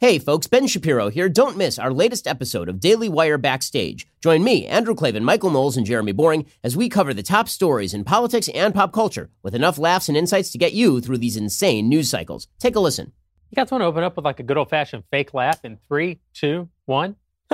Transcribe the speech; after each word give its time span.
Hey 0.00 0.18
folks, 0.18 0.46
Ben 0.46 0.66
Shapiro 0.66 1.10
here. 1.10 1.28
Don't 1.28 1.58
miss 1.58 1.78
our 1.78 1.92
latest 1.92 2.26
episode 2.26 2.70
of 2.70 2.80
Daily 2.80 3.10
Wire 3.10 3.36
Backstage. 3.36 4.06
Join 4.22 4.42
me, 4.42 4.66
Andrew 4.66 4.94
Klavan, 4.94 5.26
Michael 5.26 5.50
Knowles, 5.50 5.76
and 5.76 5.84
Jeremy 5.84 6.14
Boreing 6.14 6.46
as 6.64 6.74
we 6.74 6.88
cover 6.88 7.12
the 7.12 7.22
top 7.22 7.50
stories 7.50 7.92
in 7.92 8.02
politics 8.02 8.48
and 8.54 8.74
pop 8.74 8.94
culture 8.94 9.28
with 9.42 9.54
enough 9.54 9.76
laughs 9.76 10.08
and 10.08 10.16
insights 10.16 10.52
to 10.52 10.58
get 10.58 10.72
you 10.72 11.02
through 11.02 11.18
these 11.18 11.36
insane 11.36 11.90
news 11.90 12.08
cycles. 12.08 12.48
Take 12.58 12.76
a 12.76 12.80
listen. 12.80 13.12
You 13.50 13.56
guys 13.56 13.70
want 13.70 13.82
to 13.82 13.86
open 13.86 14.02
up 14.02 14.16
with 14.16 14.24
like 14.24 14.40
a 14.40 14.42
good 14.42 14.56
old 14.56 14.70
fashioned 14.70 15.04
fake 15.10 15.34
laugh 15.34 15.66
in 15.66 15.76
three, 15.86 16.18
two, 16.32 16.70
one? 16.86 17.16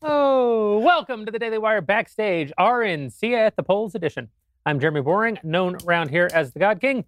oh, 0.00 0.78
welcome 0.78 1.26
to 1.26 1.32
the 1.32 1.40
Daily 1.40 1.58
Wire 1.58 1.80
Backstage, 1.80 2.52
RNC 2.56 3.32
at 3.32 3.56
the 3.56 3.64
Polls 3.64 3.96
edition. 3.96 4.28
I'm 4.64 4.78
Jeremy 4.78 5.00
Boreing, 5.00 5.42
known 5.42 5.76
around 5.84 6.10
here 6.10 6.30
as 6.32 6.52
the 6.52 6.60
God 6.60 6.80
King 6.80 7.04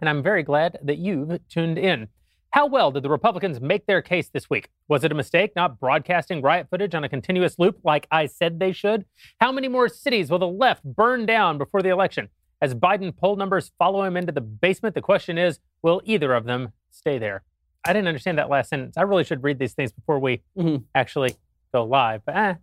and 0.00 0.08
I'm 0.08 0.22
very 0.22 0.42
glad 0.42 0.78
that 0.82 0.98
you've 0.98 1.38
tuned 1.48 1.78
in. 1.78 2.08
How 2.50 2.66
well 2.66 2.90
did 2.90 3.02
the 3.02 3.10
Republicans 3.10 3.60
make 3.60 3.86
their 3.86 4.00
case 4.00 4.28
this 4.28 4.48
week? 4.48 4.68
Was 4.88 5.04
it 5.04 5.12
a 5.12 5.14
mistake 5.14 5.52
not 5.54 5.78
broadcasting 5.78 6.40
riot 6.40 6.68
footage 6.70 6.94
on 6.94 7.04
a 7.04 7.08
continuous 7.08 7.58
loop 7.58 7.78
like 7.84 8.06
I 8.10 8.26
said 8.26 8.58
they 8.58 8.72
should? 8.72 9.04
How 9.40 9.52
many 9.52 9.68
more 9.68 9.88
cities 9.88 10.30
will 10.30 10.38
the 10.38 10.48
left 10.48 10.82
burn 10.82 11.26
down 11.26 11.58
before 11.58 11.82
the 11.82 11.90
election? 11.90 12.28
As 12.62 12.74
Biden 12.74 13.14
poll 13.14 13.36
numbers 13.36 13.72
follow 13.78 14.02
him 14.04 14.16
into 14.16 14.32
the 14.32 14.40
basement, 14.40 14.94
the 14.94 15.02
question 15.02 15.36
is 15.36 15.58
will 15.82 16.00
either 16.04 16.32
of 16.32 16.44
them 16.44 16.72
stay 16.90 17.18
there? 17.18 17.42
I 17.84 17.92
didn't 17.92 18.08
understand 18.08 18.38
that 18.38 18.48
last 18.48 18.70
sentence. 18.70 18.96
I 18.96 19.02
really 19.02 19.24
should 19.24 19.44
read 19.44 19.58
these 19.58 19.74
things 19.74 19.92
before 19.92 20.18
we 20.18 20.42
mm-hmm. 20.58 20.82
actually 20.94 21.36
go 21.72 21.84
live. 21.84 22.22
But 22.24 22.36
eh. 22.36 22.54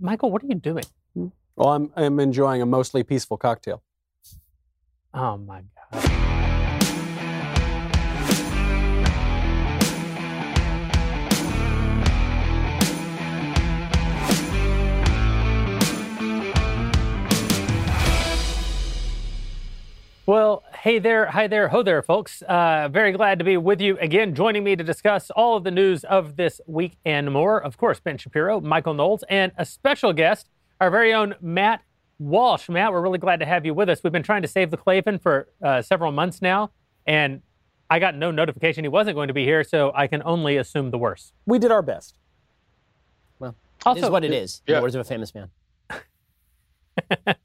Michael, 0.00 0.30
what 0.30 0.42
are 0.42 0.46
you 0.46 0.54
doing? 0.56 0.84
Well, 1.14 1.68
I'm, 1.68 1.92
I'm 1.96 2.18
enjoying 2.18 2.62
a 2.62 2.66
mostly 2.66 3.04
peaceful 3.04 3.36
cocktail. 3.36 3.82
Oh 5.14 5.36
my 5.36 5.60
God. 5.60 5.81
Well, 20.24 20.62
hey 20.72 21.00
there, 21.00 21.26
hi 21.26 21.48
there, 21.48 21.68
ho 21.68 21.82
there, 21.82 22.00
folks. 22.00 22.42
Uh, 22.42 22.88
very 22.90 23.10
glad 23.10 23.40
to 23.40 23.44
be 23.44 23.56
with 23.56 23.80
you 23.80 23.98
again, 23.98 24.34
joining 24.34 24.62
me 24.62 24.76
to 24.76 24.84
discuss 24.84 25.30
all 25.30 25.56
of 25.56 25.64
the 25.64 25.70
news 25.70 26.04
of 26.04 26.36
this 26.36 26.60
week 26.66 26.96
and 27.04 27.32
more. 27.32 27.62
Of 27.62 27.76
course, 27.76 28.00
Ben 28.00 28.18
Shapiro, 28.18 28.60
Michael 28.60 28.94
Knowles, 28.94 29.24
and 29.28 29.50
a 29.58 29.66
special 29.66 30.12
guest, 30.12 30.48
our 30.80 30.90
very 30.90 31.12
own 31.12 31.34
Matt 31.40 31.82
Walsh. 32.22 32.68
Matt, 32.68 32.92
we're 32.92 33.00
really 33.00 33.18
glad 33.18 33.40
to 33.40 33.46
have 33.46 33.66
you 33.66 33.74
with 33.74 33.88
us. 33.88 34.02
We've 34.02 34.12
been 34.12 34.22
trying 34.22 34.42
to 34.42 34.48
save 34.48 34.70
the 34.70 34.76
Klavan 34.76 35.18
for 35.18 35.48
uh, 35.62 35.82
several 35.82 36.12
months 36.12 36.40
now, 36.40 36.70
and 37.06 37.42
I 37.90 37.98
got 37.98 38.14
no 38.14 38.30
notification 38.30 38.84
he 38.84 38.88
wasn't 38.88 39.16
going 39.16 39.28
to 39.28 39.34
be 39.34 39.44
here, 39.44 39.64
so 39.64 39.92
I 39.94 40.06
can 40.06 40.22
only 40.24 40.56
assume 40.56 40.90
the 40.90 40.98
worst. 40.98 41.34
We 41.46 41.58
did 41.58 41.70
our 41.70 41.82
best. 41.82 42.16
Well, 43.38 43.56
also, 43.84 44.00
it 44.00 44.04
is 44.04 44.10
what 44.10 44.24
it 44.24 44.32
is. 44.32 44.62
Yeah. 44.66 44.76
In 44.76 44.78
the 44.78 44.82
words 44.82 44.94
of 44.94 45.00
a 45.00 45.04
famous 45.04 45.34
man. 45.34 45.50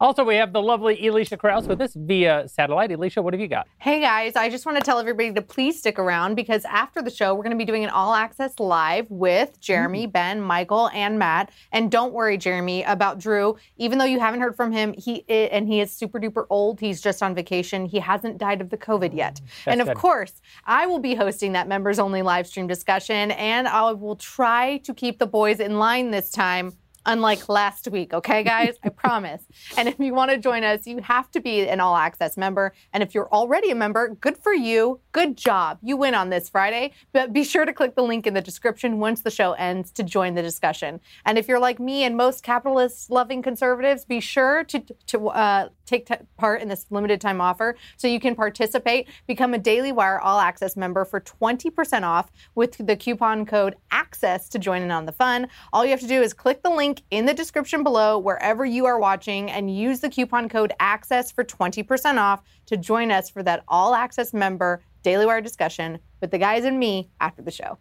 Also, 0.00 0.24
we 0.24 0.36
have 0.36 0.52
the 0.52 0.62
lovely 0.62 1.06
Elisha 1.06 1.36
Krauss 1.36 1.66
with 1.66 1.80
us 1.80 1.94
via 1.94 2.48
satellite. 2.48 2.92
Elisha, 2.92 3.20
what 3.20 3.34
have 3.34 3.40
you 3.40 3.48
got? 3.48 3.66
Hey 3.78 4.00
guys, 4.00 4.36
I 4.36 4.48
just 4.48 4.64
want 4.64 4.78
to 4.78 4.84
tell 4.84 4.98
everybody 4.98 5.32
to 5.32 5.42
please 5.42 5.78
stick 5.78 5.98
around 5.98 6.34
because 6.34 6.64
after 6.64 7.02
the 7.02 7.10
show, 7.10 7.34
we're 7.34 7.42
going 7.42 7.50
to 7.50 7.58
be 7.58 7.64
doing 7.64 7.84
an 7.84 7.90
all 7.90 8.14
access 8.14 8.58
live 8.58 9.06
with 9.10 9.60
Jeremy, 9.60 10.06
mm. 10.06 10.12
Ben, 10.12 10.40
Michael, 10.40 10.88
and 10.94 11.18
Matt. 11.18 11.50
And 11.72 11.90
don't 11.90 12.12
worry, 12.12 12.38
Jeremy, 12.38 12.82
about 12.84 13.18
Drew. 13.18 13.56
Even 13.76 13.98
though 13.98 14.04
you 14.04 14.20
haven't 14.20 14.40
heard 14.40 14.56
from 14.56 14.72
him, 14.72 14.94
he 14.96 15.24
and 15.28 15.66
he 15.66 15.80
is 15.80 15.92
super 15.92 16.20
duper 16.20 16.46
old. 16.50 16.80
He's 16.80 17.00
just 17.00 17.22
on 17.22 17.34
vacation. 17.34 17.86
He 17.86 17.98
hasn't 17.98 18.38
died 18.38 18.60
of 18.60 18.70
the 18.70 18.78
COVID 18.78 19.14
yet. 19.14 19.34
Mm, 19.34 19.40
that's 19.44 19.66
and 19.66 19.80
of 19.80 19.88
good. 19.88 19.96
course, 19.96 20.40
I 20.64 20.86
will 20.86 21.00
be 21.00 21.14
hosting 21.14 21.52
that 21.52 21.68
members 21.68 21.98
only 21.98 22.22
live 22.22 22.46
stream 22.46 22.66
discussion, 22.66 23.32
and 23.32 23.68
I 23.68 23.92
will 23.92 24.16
try 24.16 24.78
to 24.78 24.94
keep 24.94 25.18
the 25.18 25.26
boys 25.26 25.60
in 25.60 25.78
line 25.78 26.10
this 26.10 26.30
time 26.30 26.72
unlike 27.08 27.48
last 27.48 27.88
week, 27.88 28.12
okay, 28.12 28.44
guys? 28.44 28.76
I 28.84 28.90
promise. 28.90 29.42
And 29.76 29.88
if 29.88 29.98
you 30.00 30.12
want 30.12 30.30
to 30.30 30.38
join 30.38 30.64
us, 30.64 30.86
you 30.86 30.98
have 30.98 31.30
to 31.30 31.40
be 31.40 31.68
an 31.68 31.78
all 31.78 31.94
access 31.94 32.36
member. 32.36 32.72
And 32.92 33.02
if 33.02 33.14
you're 33.14 33.28
already 33.32 33.70
a 33.70 33.74
member, 33.74 34.08
good 34.20 34.36
for 34.36 34.52
you. 34.52 35.00
Good 35.12 35.36
job. 35.36 35.78
You 35.82 35.96
win 35.96 36.14
on 36.14 36.30
this 36.30 36.48
Friday. 36.48 36.92
But 37.12 37.32
be 37.32 37.44
sure 37.44 37.64
to 37.64 37.72
click 37.72 37.94
the 37.94 38.02
link 38.02 38.26
in 38.26 38.34
the 38.34 38.40
description 38.40 38.98
once 38.98 39.22
the 39.22 39.30
show 39.30 39.52
ends 39.52 39.92
to 39.92 40.02
join 40.02 40.34
the 40.34 40.42
discussion. 40.42 41.00
And 41.24 41.38
if 41.38 41.46
you're 41.46 41.60
like 41.60 41.78
me 41.78 42.02
and 42.02 42.16
most 42.16 42.42
capitalist 42.42 43.10
loving 43.10 43.40
conservatives, 43.40 44.04
be 44.04 44.20
sure 44.20 44.64
to, 44.64 44.80
to 45.06 45.28
uh, 45.28 45.68
take 45.86 46.06
t- 46.06 46.14
part 46.36 46.60
in 46.60 46.68
this 46.68 46.86
limited 46.90 47.20
time 47.20 47.40
offer 47.40 47.76
so 47.96 48.08
you 48.08 48.20
can 48.20 48.34
participate. 48.34 49.08
Become 49.26 49.54
a 49.54 49.58
Daily 49.58 49.92
Wire 49.92 50.18
All 50.18 50.40
Access 50.40 50.76
member 50.76 51.04
for 51.04 51.20
20% 51.20 52.02
off 52.02 52.30
with 52.54 52.84
the 52.84 52.96
coupon 52.96 53.46
code 53.46 53.76
ACCESS 53.92 54.48
to 54.50 54.58
join 54.58 54.82
in 54.82 54.90
on 54.90 55.06
the 55.06 55.12
fun. 55.12 55.48
All 55.72 55.84
you 55.84 55.90
have 55.92 56.00
to 56.00 56.06
do 56.06 56.20
is 56.20 56.32
click 56.32 56.62
the 56.62 56.70
link 56.70 56.97
in 57.10 57.26
the 57.26 57.34
description 57.34 57.82
below 57.82 58.18
wherever 58.18 58.64
you 58.64 58.86
are 58.86 58.98
watching 58.98 59.50
and 59.50 59.74
use 59.74 60.00
the 60.00 60.08
coupon 60.08 60.48
code 60.48 60.72
ACCESS 60.80 61.32
for 61.32 61.44
20% 61.44 62.18
off 62.18 62.42
to 62.66 62.76
join 62.76 63.10
us 63.10 63.30
for 63.30 63.42
that 63.42 63.64
All 63.68 63.94
Access 63.94 64.32
member 64.32 64.82
Daily 65.02 65.26
Wire 65.26 65.40
discussion 65.40 65.98
with 66.20 66.30
the 66.30 66.38
guys 66.38 66.64
and 66.64 66.78
me 66.78 67.10
after 67.20 67.42
the 67.42 67.50
show. 67.50 67.78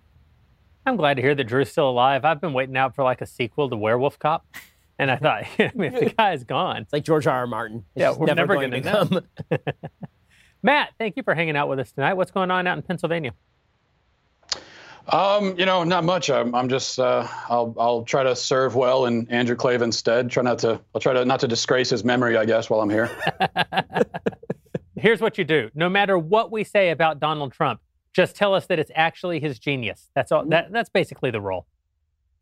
I'm 0.85 0.95
glad 0.95 1.15
to 1.15 1.21
hear 1.21 1.35
that 1.35 1.43
Drew's 1.43 1.69
still 1.69 1.89
alive. 1.89 2.23
I've 2.23 2.39
been 2.39 2.53
waiting 2.53 2.77
out 2.77 2.95
for 2.95 3.03
like 3.03 3.21
a 3.21 3.25
sequel 3.25 3.69
to 3.69 3.75
Werewolf 3.75 4.17
Cop. 4.19 4.45
And 4.99 5.11
I 5.11 5.17
thought, 5.17 5.43
I 5.59 5.71
mean, 5.75 5.93
if 5.93 5.99
the 5.99 6.09
guy's 6.11 6.43
gone. 6.43 6.77
It's 6.77 6.93
like 6.93 7.03
George 7.03 7.27
R. 7.27 7.39
R. 7.39 7.47
Martin. 7.47 7.83
It's 7.95 8.01
yeah, 8.01 8.11
we're 8.11 8.27
never, 8.27 8.55
never 8.55 8.55
going 8.55 8.71
to 8.71 8.81
come. 8.81 9.21
Matt, 10.63 10.89
thank 10.97 11.17
you 11.17 11.23
for 11.23 11.35
hanging 11.35 11.55
out 11.55 11.69
with 11.69 11.79
us 11.79 11.91
tonight. 11.91 12.13
What's 12.13 12.31
going 12.31 12.51
on 12.51 12.67
out 12.67 12.77
in 12.77 12.83
Pennsylvania? 12.83 13.33
Um, 15.09 15.57
you 15.57 15.65
know, 15.65 15.83
not 15.83 16.03
much. 16.03 16.29
I'm, 16.29 16.53
I'm 16.53 16.67
just, 16.67 16.99
uh, 16.99 17.27
I'll, 17.49 17.73
I'll 17.79 18.03
try 18.03 18.23
to 18.23 18.35
serve 18.35 18.75
well 18.75 19.05
in 19.05 19.29
Andrew 19.29 19.55
Klavan's 19.55 19.97
stead. 19.97 20.29
Try 20.29 20.43
not 20.43 20.59
to, 20.59 20.81
I'll 20.93 21.01
try 21.01 21.13
to 21.13 21.23
not 21.23 21.39
to 21.41 21.47
disgrace 21.47 21.89
his 21.89 22.03
memory, 22.03 22.35
I 22.35 22.45
guess, 22.45 22.69
while 22.69 22.81
I'm 22.81 22.89
here. 22.89 23.09
Here's 24.97 25.21
what 25.21 25.37
you 25.37 25.43
do. 25.43 25.69
No 25.75 25.89
matter 25.89 26.17
what 26.17 26.51
we 26.51 26.63
say 26.63 26.89
about 26.89 27.19
Donald 27.19 27.53
Trump, 27.53 27.79
just 28.13 28.35
tell 28.35 28.53
us 28.53 28.65
that 28.65 28.79
it's 28.79 28.91
actually 28.95 29.39
his 29.39 29.59
genius. 29.59 30.09
That's 30.15 30.31
all. 30.31 30.45
That, 30.45 30.71
that's 30.71 30.89
basically 30.89 31.31
the 31.31 31.39
role. 31.39 31.67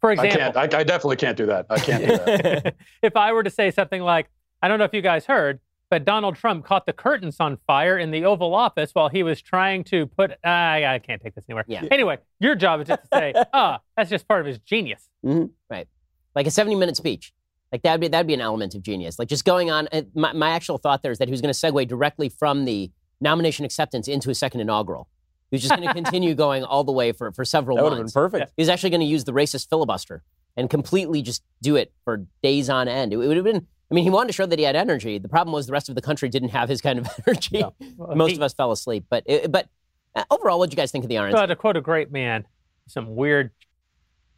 For 0.01 0.11
example, 0.11 0.41
I, 0.41 0.43
can't, 0.43 0.57
I, 0.73 0.79
I 0.79 0.83
definitely 0.83 1.17
can't 1.17 1.37
do 1.37 1.45
that. 1.47 1.65
I 1.69 1.79
can't 1.79 2.05
do 2.05 2.17
that. 2.17 2.75
if 3.01 3.15
I 3.15 3.33
were 3.33 3.43
to 3.43 3.49
say 3.49 3.71
something 3.71 4.01
like, 4.01 4.29
I 4.61 4.67
don't 4.67 4.79
know 4.79 4.85
if 4.85 4.93
you 4.93 5.01
guys 5.01 5.25
heard, 5.25 5.59
but 5.89 6.05
Donald 6.05 6.35
Trump 6.35 6.65
caught 6.65 6.85
the 6.85 6.93
curtains 6.93 7.37
on 7.39 7.57
fire 7.67 7.97
in 7.97 8.11
the 8.11 8.25
Oval 8.25 8.55
Office 8.55 8.91
while 8.93 9.09
he 9.09 9.23
was 9.23 9.41
trying 9.41 9.83
to 9.85 10.07
put. 10.07 10.31
Uh, 10.31 10.35
I 10.43 11.01
can't 11.05 11.21
take 11.21 11.35
this 11.35 11.45
anywhere. 11.47 11.65
Yeah. 11.67 11.83
Anyway, 11.91 12.17
your 12.39 12.55
job 12.55 12.81
is 12.81 12.87
just 12.87 13.03
to 13.03 13.07
say, 13.13 13.33
ah, 13.53 13.79
oh, 13.79 13.83
that's 13.95 14.09
just 14.09 14.27
part 14.27 14.41
of 14.41 14.47
his 14.47 14.59
genius. 14.59 15.09
Mm-hmm. 15.25 15.45
Right. 15.69 15.87
Like 16.33 16.47
a 16.47 16.51
70 16.51 16.75
minute 16.75 16.97
speech. 16.97 17.33
Like 17.71 17.81
that'd 17.81 18.01
be 18.01 18.07
that'd 18.07 18.27
be 18.27 18.33
an 18.33 18.41
element 18.41 18.73
of 18.75 18.81
genius. 18.83 19.19
Like 19.19 19.27
just 19.27 19.45
going 19.45 19.69
on. 19.69 19.87
Uh, 19.91 20.03
my, 20.13 20.33
my 20.33 20.49
actual 20.49 20.77
thought 20.77 21.03
there 21.03 21.11
is 21.11 21.17
that 21.19 21.27
he 21.27 21.31
was 21.31 21.41
going 21.41 21.53
to 21.53 21.59
segue 21.59 21.87
directly 21.87 22.29
from 22.29 22.65
the 22.65 22.91
nomination 23.21 23.65
acceptance 23.65 24.07
into 24.07 24.29
a 24.29 24.35
second 24.35 24.61
inaugural. 24.61 25.09
He 25.51 25.55
was 25.55 25.61
just 25.61 25.75
going 25.75 25.87
to 25.87 25.93
continue 25.93 26.35
going 26.35 26.63
all 26.63 26.83
the 26.83 26.91
way 26.91 27.11
for, 27.11 27.31
for 27.31 27.45
several 27.45 27.77
that 27.77 27.83
months. 27.83 27.91
Would 27.91 27.97
have 27.97 28.31
been 28.31 28.39
perfect. 28.39 28.53
He 28.57 28.61
was 28.61 28.69
actually 28.69 28.91
going 28.91 29.01
to 29.01 29.07
use 29.07 29.23
the 29.23 29.33
racist 29.33 29.69
filibuster 29.69 30.23
and 30.57 30.69
completely 30.69 31.21
just 31.21 31.43
do 31.61 31.75
it 31.75 31.91
for 32.03 32.25
days 32.41 32.69
on 32.69 32.87
end. 32.87 33.13
It, 33.13 33.17
it 33.17 33.27
would 33.27 33.37
have 33.37 33.45
been. 33.45 33.67
I 33.89 33.93
mean, 33.93 34.03
he 34.03 34.09
wanted 34.09 34.27
to 34.27 34.33
show 34.33 34.45
that 34.45 34.57
he 34.57 34.65
had 34.65 34.75
energy. 34.75 35.19
The 35.19 35.29
problem 35.29 35.53
was 35.53 35.67
the 35.67 35.73
rest 35.73 35.89
of 35.89 35.95
the 35.95 36.01
country 36.01 36.27
didn't 36.29 36.49
have 36.49 36.69
his 36.69 36.81
kind 36.81 36.99
of 36.99 37.07
energy. 37.27 37.63
Well, 37.97 38.15
Most 38.15 38.31
he, 38.31 38.35
of 38.35 38.41
us 38.41 38.53
fell 38.53 38.71
asleep. 38.71 39.05
But 39.09 39.23
it, 39.25 39.51
but 39.51 39.67
uh, 40.15 40.23
overall, 40.31 40.59
what 40.59 40.69
did 40.69 40.77
you 40.77 40.81
guys 40.81 40.91
think 40.91 41.03
of 41.03 41.09
the 41.09 41.15
RNC? 41.15 41.33
Well, 41.33 41.47
to 41.47 41.55
quote 41.55 41.77
a 41.77 41.81
great 41.81 42.11
man, 42.11 42.45
some 42.87 43.15
weird, 43.15 43.51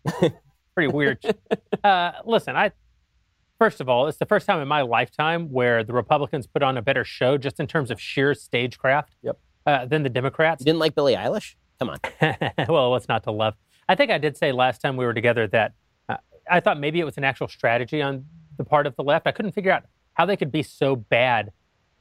pretty 0.75 0.91
weird. 0.91 1.19
uh, 1.83 2.11
listen, 2.25 2.55
I 2.55 2.71
first 3.57 3.81
of 3.81 3.89
all, 3.89 4.07
it's 4.07 4.17
the 4.17 4.25
first 4.25 4.45
time 4.45 4.61
in 4.61 4.67
my 4.67 4.81
lifetime 4.81 5.51
where 5.51 5.83
the 5.83 5.93
Republicans 5.93 6.45
put 6.45 6.61
on 6.61 6.77
a 6.77 6.81
better 6.81 7.03
show, 7.03 7.37
just 7.37 7.59
in 7.59 7.67
terms 7.67 7.89
of 7.89 8.01
sheer 8.01 8.33
stagecraft. 8.33 9.15
Yep 9.23 9.39
uh, 9.67 9.85
than 9.85 10.01
the 10.01 10.09
Democrats. 10.09 10.61
You 10.61 10.65
didn't 10.65 10.79
like 10.79 10.95
Billie 10.95 11.15
Eilish? 11.15 11.55
Come 11.77 11.89
on. 11.89 11.99
well, 12.69 12.89
what's 12.89 13.07
not 13.07 13.23
to 13.25 13.31
love? 13.31 13.53
I 13.87 13.95
think 13.95 14.09
I 14.09 14.17
did 14.17 14.37
say 14.37 14.51
last 14.51 14.81
time 14.81 14.97
we 14.97 15.05
were 15.05 15.13
together 15.13 15.45
that 15.47 15.73
uh, 16.09 16.17
I 16.49 16.61
thought 16.61 16.79
maybe 16.79 16.99
it 16.99 17.03
was 17.03 17.17
an 17.17 17.23
actual 17.23 17.49
strategy 17.49 18.01
on 18.01 18.25
the 18.57 18.63
part 18.63 18.87
of 18.87 18.95
the 18.95 19.03
left. 19.03 19.27
I 19.27 19.31
couldn't 19.31 19.53
figure 19.53 19.71
out 19.71 19.83
how 20.13 20.25
they 20.25 20.37
could 20.37 20.51
be 20.51 20.63
so 20.63 20.95
bad 20.95 21.51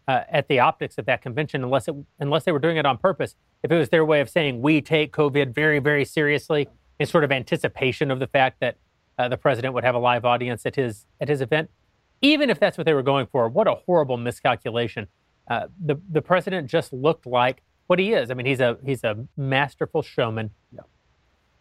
uh, 0.08 0.22
at 0.30 0.48
the 0.48 0.60
optics 0.60 0.98
of 0.98 1.06
that 1.06 1.22
convention 1.22 1.62
unless 1.62 1.88
it 1.88 1.94
unless 2.18 2.44
they 2.44 2.52
were 2.52 2.58
doing 2.58 2.76
it 2.76 2.86
on 2.86 2.98
purpose. 2.98 3.34
If 3.62 3.70
it 3.70 3.78
was 3.78 3.88
their 3.88 4.04
way 4.04 4.20
of 4.20 4.30
saying 4.30 4.62
we 4.62 4.80
take 4.80 5.12
COVID 5.12 5.54
very 5.54 5.78
very 5.78 6.04
seriously 6.04 6.68
in 6.98 7.06
sort 7.06 7.24
of 7.24 7.32
anticipation 7.32 8.10
of 8.10 8.18
the 8.18 8.26
fact 8.26 8.60
that 8.60 8.76
uh, 9.18 9.28
the 9.28 9.36
president 9.36 9.74
would 9.74 9.84
have 9.84 9.94
a 9.94 9.98
live 9.98 10.24
audience 10.24 10.64
at 10.66 10.76
his 10.76 11.06
at 11.20 11.28
his 11.28 11.40
event, 11.40 11.70
even 12.22 12.50
if 12.50 12.60
that's 12.60 12.78
what 12.78 12.84
they 12.84 12.94
were 12.94 13.02
going 13.02 13.26
for, 13.26 13.48
what 13.48 13.66
a 13.66 13.74
horrible 13.86 14.16
miscalculation 14.16 15.08
uh, 15.48 15.66
the 15.84 15.96
the 16.10 16.22
president 16.22 16.68
just 16.68 16.92
looked 16.92 17.26
like 17.26 17.62
what 17.86 17.98
he 17.98 18.12
is. 18.12 18.30
I 18.30 18.34
mean, 18.34 18.46
he's 18.46 18.60
a 18.60 18.78
he's 18.84 19.04
a 19.04 19.26
masterful 19.36 20.02
showman, 20.02 20.50
yeah. 20.72 20.80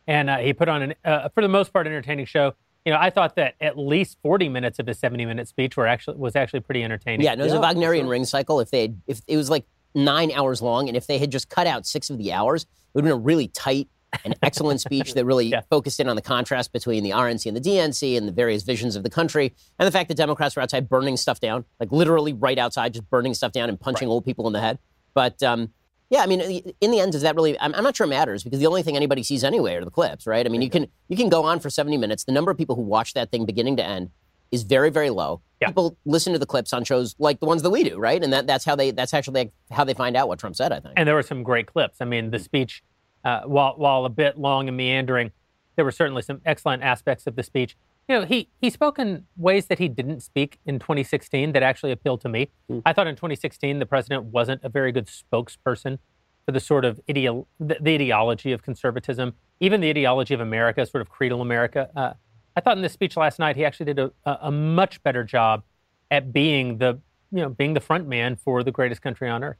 and 0.08 0.30
uh, 0.30 0.38
he 0.38 0.54
put 0.54 0.68
on 0.68 0.82
an 0.82 0.94
uh, 1.04 1.30
for 1.30 1.42
the 1.42 1.50
most 1.50 1.72
part 1.72 1.88
entertaining 1.88 2.26
show. 2.26 2.56
You 2.86 2.94
know, 2.94 3.00
I 3.00 3.10
thought 3.10 3.36
that 3.36 3.56
at 3.60 3.78
least 3.78 4.18
forty 4.22 4.48
minutes 4.48 4.78
of 4.80 4.86
his 4.88 5.00
seventy 5.00 5.26
minute 5.26 5.48
speech 5.48 5.76
were 5.76 5.88
actually 5.88 6.18
was 6.18 6.36
actually 6.36 6.60
pretty 6.60 6.84
entertaining. 6.84 7.22
Yeah, 7.26 7.36
no, 7.36 7.44
it 7.44 7.48
was 7.48 7.54
yeah, 7.54 7.60
a 7.60 7.62
Wagnerian 7.62 8.06
sure. 8.06 8.12
ring 8.12 8.26
cycle. 8.26 8.60
If 8.60 8.72
they 8.72 8.94
if 9.08 9.22
it 9.28 9.38
was 9.38 9.50
like 9.50 9.66
nine 9.96 10.32
hours 10.32 10.62
long, 10.62 10.88
and 10.88 10.96
if 10.96 11.08
they 11.08 11.18
had 11.18 11.32
just 11.32 11.50
cut 11.50 11.68
out 11.68 11.86
six 11.86 12.10
of 12.10 12.18
the 12.18 12.32
hours, 12.32 12.64
it 12.64 12.68
would 12.94 13.04
have 13.06 13.12
been 13.12 13.20
a 13.20 13.24
really 13.24 13.48
tight 13.48 13.88
and 14.24 14.36
excellent 14.44 14.80
speech 14.82 15.14
that 15.16 15.26
really 15.26 15.48
Yeah. 15.56 15.62
focused 15.70 16.00
in 16.00 16.08
on 16.08 16.16
the 16.16 16.22
contrast 16.22 16.72
between 16.72 17.04
the 17.04 17.10
RNC 17.10 17.48
and 17.48 17.58
the 17.58 17.62
DNC 17.62 18.18
and 18.18 18.28
the 18.28 18.32
various 18.32 18.64
visions 18.64 18.96
of 18.96 19.04
the 19.04 19.10
country, 19.10 19.54
and 19.80 19.88
the 19.88 19.92
fact 19.92 20.08
that 20.10 20.16
Democrats 20.16 20.56
were 20.56 20.62
outside 20.62 20.88
burning 20.88 21.18
stuff 21.18 21.40
down, 21.40 21.66
like 21.80 21.92
literally 21.92 22.34
right 22.34 22.58
outside, 22.60 22.94
just 22.94 23.10
burning 23.10 23.34
stuff 23.34 23.52
down 23.52 23.68
and 23.68 23.80
punching 23.80 24.08
old 24.08 24.24
people 24.26 24.48
in 24.48 24.54
the 24.54 24.62
head. 24.62 24.78
But 25.14 25.42
um, 25.42 25.72
yeah, 26.10 26.22
I 26.22 26.28
mean, 26.28 26.42
in 26.82 26.92
the 26.92 27.00
end, 27.00 27.14
does 27.14 27.24
that 27.24 27.36
really? 27.36 27.60
I'm, 27.60 27.74
I'm 27.74 27.84
not 27.84 27.96
sure 27.96 28.06
it 28.06 28.10
matters 28.10 28.44
because 28.44 28.60
the 28.60 28.68
only 28.68 28.84
thing 28.84 28.96
anybody 28.96 29.24
sees 29.24 29.44
anyway 29.44 29.76
are 29.76 29.84
the 29.84 29.92
clips, 29.92 30.28
right? 30.28 30.46
I 30.46 30.50
mean, 30.50 30.62
you 30.62 30.70
can 30.70 30.88
you 31.08 31.18
can 31.18 31.30
go 31.30 31.44
on 31.44 31.60
for 31.60 31.70
70 31.70 31.98
minutes. 31.98 32.24
The 32.26 32.32
number 32.32 32.52
of 32.52 32.58
people 32.58 32.76
who 32.76 32.84
watch 32.84 33.14
that 33.14 33.32
thing 33.32 33.46
beginning 33.46 33.78
to 33.78 33.84
end 33.84 34.12
is 34.52 34.64
very 34.64 34.92
very 34.92 35.10
low. 35.10 35.42
Yeah. 35.60 35.68
People 35.68 35.98
listen 36.06 36.34
to 36.34 36.40
the 36.40 36.46
clips 36.46 36.74
on 36.74 36.84
shows 36.84 37.16
like 37.18 37.40
the 37.40 37.48
ones 37.48 37.64
that 37.64 37.72
we 37.72 37.84
do, 37.84 37.98
right? 37.98 38.24
And 38.24 38.32
that, 38.34 38.46
that's 38.46 38.66
how 38.66 38.76
they 38.76 38.92
that's 38.92 39.14
actually 39.14 39.52
how 39.72 39.84
they 39.84 39.96
find 39.96 40.16
out 40.16 40.28
what 40.28 40.38
Trump 40.38 40.56
said. 40.56 40.72
I 40.72 40.80
think. 40.80 40.94
And 40.96 41.08
there 41.08 41.16
were 41.16 41.24
some 41.24 41.42
great 41.42 41.66
clips. 41.66 41.98
I 42.02 42.06
mean, 42.06 42.30
the 42.30 42.40
speech, 42.40 42.84
uh, 43.24 43.42
while 43.42 43.74
while 43.78 44.06
a 44.06 44.10
bit 44.10 44.38
long 44.38 44.68
and 44.68 44.78
meandering, 44.78 45.32
there 45.76 45.86
were 45.86 45.92
certainly 45.92 46.22
some 46.22 46.40
excellent 46.46 46.84
aspects 46.84 47.26
of 47.26 47.36
the 47.36 47.44
speech. 47.44 47.76
You 48.08 48.20
know, 48.20 48.26
he 48.26 48.50
he 48.62 48.70
spoke 48.70 49.00
in 49.00 49.26
ways 49.36 49.66
that 49.68 49.80
he 49.80 49.88
didn't 49.88 50.22
speak 50.22 50.60
in 50.66 50.78
2016 50.78 51.54
that 51.54 51.64
actually 51.64 51.92
appealed 51.92 52.22
to 52.22 52.30
me. 52.30 52.52
I 52.86 52.94
thought 52.94 53.08
in 53.08 53.16
2016 53.16 53.80
the 53.80 53.86
president 53.86 54.26
wasn't 54.26 54.64
a 54.64 54.70
very 54.70 54.92
good 54.92 55.08
spokesperson 55.08 55.98
for 56.46 56.52
the 56.52 56.60
sort 56.60 56.86
of 56.86 57.00
ideo- 57.10 57.48
the, 57.60 57.78
the 57.82 57.96
ideology 57.96 58.52
of 58.52 58.62
conservatism, 58.62 59.34
even 59.60 59.82
the 59.82 59.90
ideology 59.90 60.36
of 60.36 60.40
America, 60.40 60.86
sort 60.86 61.02
of 61.02 61.10
creedal 61.10 61.42
America. 61.42 61.90
Uh, 61.96 62.14
I 62.56 62.62
thought 62.62 62.78
in 62.78 62.84
this 62.84 62.94
speech 62.94 63.18
last 63.18 63.40
night 63.40 63.56
he 63.56 63.66
actually 63.66 63.88
did 63.88 64.00
a, 64.00 64.12
a, 64.24 64.38
a 64.44 64.52
much 64.52 65.02
better 65.02 65.24
job 65.24 65.64
at 66.12 66.32
being 66.32 66.78
the 66.78 67.00
you 67.32 67.42
know 67.42 67.50
being 67.50 67.74
the 67.74 67.82
front 67.82 68.08
man 68.08 68.36
for 68.36 68.64
the 68.64 68.72
greatest 68.72 69.02
country 69.02 69.28
on 69.30 69.44
earth. 69.44 69.58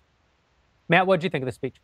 Matt, 0.88 1.08
what 1.08 1.20
did 1.20 1.24
you 1.24 1.30
think 1.32 1.42
of 1.42 1.48
the 1.48 1.52
speech? 1.52 1.78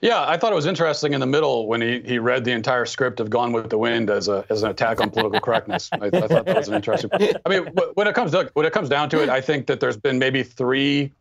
Yeah, 0.00 0.24
I 0.24 0.36
thought 0.36 0.52
it 0.52 0.54
was 0.54 0.66
interesting 0.66 1.12
in 1.12 1.20
the 1.20 1.26
middle 1.26 1.66
when 1.66 1.80
he, 1.80 2.00
he 2.00 2.18
read 2.20 2.44
the 2.44 2.52
entire 2.52 2.86
script 2.86 3.18
of 3.18 3.30
Gone 3.30 3.52
with 3.52 3.68
the 3.68 3.78
Wind 3.78 4.10
as 4.10 4.28
a 4.28 4.44
as 4.48 4.62
an 4.62 4.70
attack 4.70 5.00
on 5.00 5.10
political 5.10 5.40
correctness. 5.40 5.90
I, 5.92 6.06
I 6.06 6.10
thought 6.10 6.46
that 6.46 6.56
was 6.56 6.68
an 6.68 6.74
interesting. 6.74 7.10
I 7.44 7.48
mean, 7.48 7.66
when 7.94 8.06
it 8.06 8.14
comes 8.14 8.30
to, 8.30 8.48
when 8.54 8.64
it 8.64 8.72
comes 8.72 8.88
down 8.88 9.10
to 9.10 9.22
it, 9.22 9.28
I 9.28 9.40
think 9.40 9.66
that 9.66 9.80
there's 9.80 9.96
been 9.96 10.18
maybe 10.18 10.44
three 10.44 11.12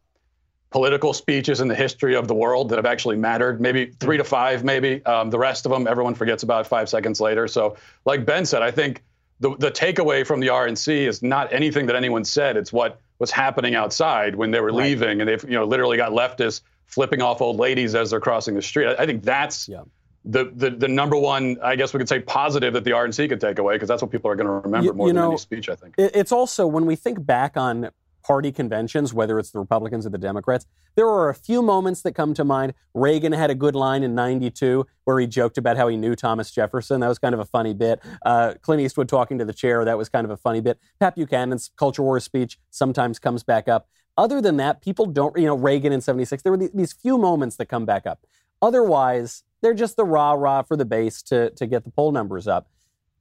political 0.69 1.13
speeches 1.13 1.59
in 1.59 1.67
the 1.67 1.75
history 1.75 2.15
of 2.15 2.27
the 2.27 2.35
world 2.35 2.69
that 2.69 2.75
have 2.75 2.85
actually 2.85 3.15
mattered. 3.15 3.59
Maybe 3.59 3.87
three 3.99 4.17
to 4.17 4.23
five, 4.23 4.63
maybe. 4.63 5.03
Um, 5.05 5.31
the 5.31 5.39
rest 5.39 5.65
of 5.65 5.71
them, 5.71 5.87
everyone 5.87 6.13
forgets 6.13 6.43
about 6.43 6.67
five 6.67 6.87
seconds 6.87 7.19
later. 7.19 7.47
So, 7.47 7.77
like 8.05 8.25
Ben 8.27 8.45
said, 8.45 8.61
I 8.61 8.69
think 8.69 9.03
the 9.39 9.55
the 9.57 9.71
takeaway 9.71 10.25
from 10.25 10.39
the 10.39 10.47
RNC 10.47 11.07
is 11.07 11.23
not 11.23 11.51
anything 11.51 11.87
that 11.87 11.95
anyone 11.95 12.23
said. 12.23 12.57
It's 12.57 12.71
what 12.71 13.01
was 13.17 13.31
happening 13.31 13.73
outside 13.73 14.35
when 14.35 14.51
they 14.51 14.59
were 14.59 14.71
leaving, 14.71 15.19
and 15.19 15.27
they've 15.27 15.43
you 15.43 15.51
know 15.51 15.65
literally 15.65 15.97
got 15.97 16.11
leftists 16.11 16.61
flipping 16.87 17.21
off 17.21 17.41
old 17.41 17.57
ladies 17.57 17.95
as 17.95 18.09
they're 18.09 18.19
crossing 18.19 18.55
the 18.55 18.61
street. 18.61 18.87
I, 18.87 19.03
I 19.03 19.05
think 19.05 19.23
that's 19.23 19.67
Yeah. 19.69 19.83
the, 20.25 20.51
the 20.55 20.71
the 20.71 20.87
number 20.87 21.17
one, 21.17 21.57
I 21.63 21.75
guess 21.75 21.93
we 21.93 21.99
could 21.99 22.09
say, 22.09 22.19
positive 22.19 22.73
that 22.73 22.83
the 22.83 22.91
RNC 22.91 23.29
could 23.29 23.41
take 23.41 23.59
away 23.59 23.75
because 23.75 23.87
that's 23.89 24.01
what 24.01 24.11
people 24.11 24.31
are 24.31 24.35
going 24.35 24.47
to 24.47 24.53
remember 24.67 24.85
You- 24.85 24.93
more 24.93 25.07
you 25.07 25.13
than 25.13 25.21
know, 25.21 25.29
any 25.29 25.37
speech. 25.37 25.69
I 25.69 25.75
think. 25.75 25.95
It's 25.97 26.31
also 26.31 26.65
when 26.67 26.85
we 26.85 26.95
think 26.95 27.25
back 27.25 27.55
on 27.57 27.89
party 28.25 28.51
conventions, 28.51 29.13
whether 29.13 29.39
it's 29.39 29.51
the 29.51 29.59
Republicans 29.59 30.05
or 30.05 30.09
the 30.09 30.17
Democrats, 30.17 30.65
there 30.97 31.07
are 31.07 31.29
a 31.29 31.33
few 31.33 31.61
moments 31.61 32.01
that 32.01 32.11
come 32.13 32.33
to 32.33 32.43
mind. 32.43 32.73
Reagan 32.93 33.31
had 33.31 33.49
a 33.49 33.55
good 33.55 33.73
line 33.75 34.03
in 34.03 34.15
'92 34.15 34.85
where 35.05 35.17
he 35.19 35.27
joked 35.27 35.57
about 35.57 35.77
how 35.77 35.87
he 35.87 35.95
knew 35.95 36.13
Thomas 36.15 36.51
Jefferson. 36.51 36.99
That 37.01 37.07
was 37.07 37.19
kind 37.19 37.33
of 37.33 37.39
a 37.39 37.45
funny 37.45 37.73
bit. 37.73 38.01
Uh, 38.25 38.55
Clint 38.61 38.81
Eastwood 38.81 39.07
talking 39.07 39.37
to 39.37 39.45
the 39.45 39.53
chair. 39.53 39.85
That 39.85 39.97
was 39.97 40.09
kind 40.09 40.25
of 40.25 40.31
a 40.31 40.37
funny 40.37 40.59
bit. 40.59 40.77
Pat 40.99 41.15
Buchanan's 41.15 41.71
culture 41.77 42.01
war 42.03 42.19
speech 42.19 42.59
sometimes 42.71 43.17
comes 43.19 43.43
back 43.43 43.67
up. 43.69 43.87
Other 44.17 44.41
than 44.41 44.57
that, 44.57 44.81
people 44.81 45.05
don't. 45.05 45.37
You 45.37 45.45
know, 45.45 45.55
Reagan 45.55 45.93
in 45.93 46.01
'76. 46.01 46.43
There 46.43 46.51
were 46.51 46.69
these 46.73 46.93
few 46.93 47.17
moments 47.17 47.55
that 47.57 47.67
come 47.67 47.85
back 47.85 48.05
up. 48.05 48.25
Otherwise, 48.61 49.43
they're 49.61 49.73
just 49.73 49.95
the 49.95 50.05
rah 50.05 50.33
rah 50.33 50.63
for 50.63 50.75
the 50.75 50.85
base 50.85 51.21
to 51.23 51.51
to 51.51 51.67
get 51.67 51.83
the 51.83 51.91
poll 51.91 52.11
numbers 52.11 52.47
up 52.47 52.67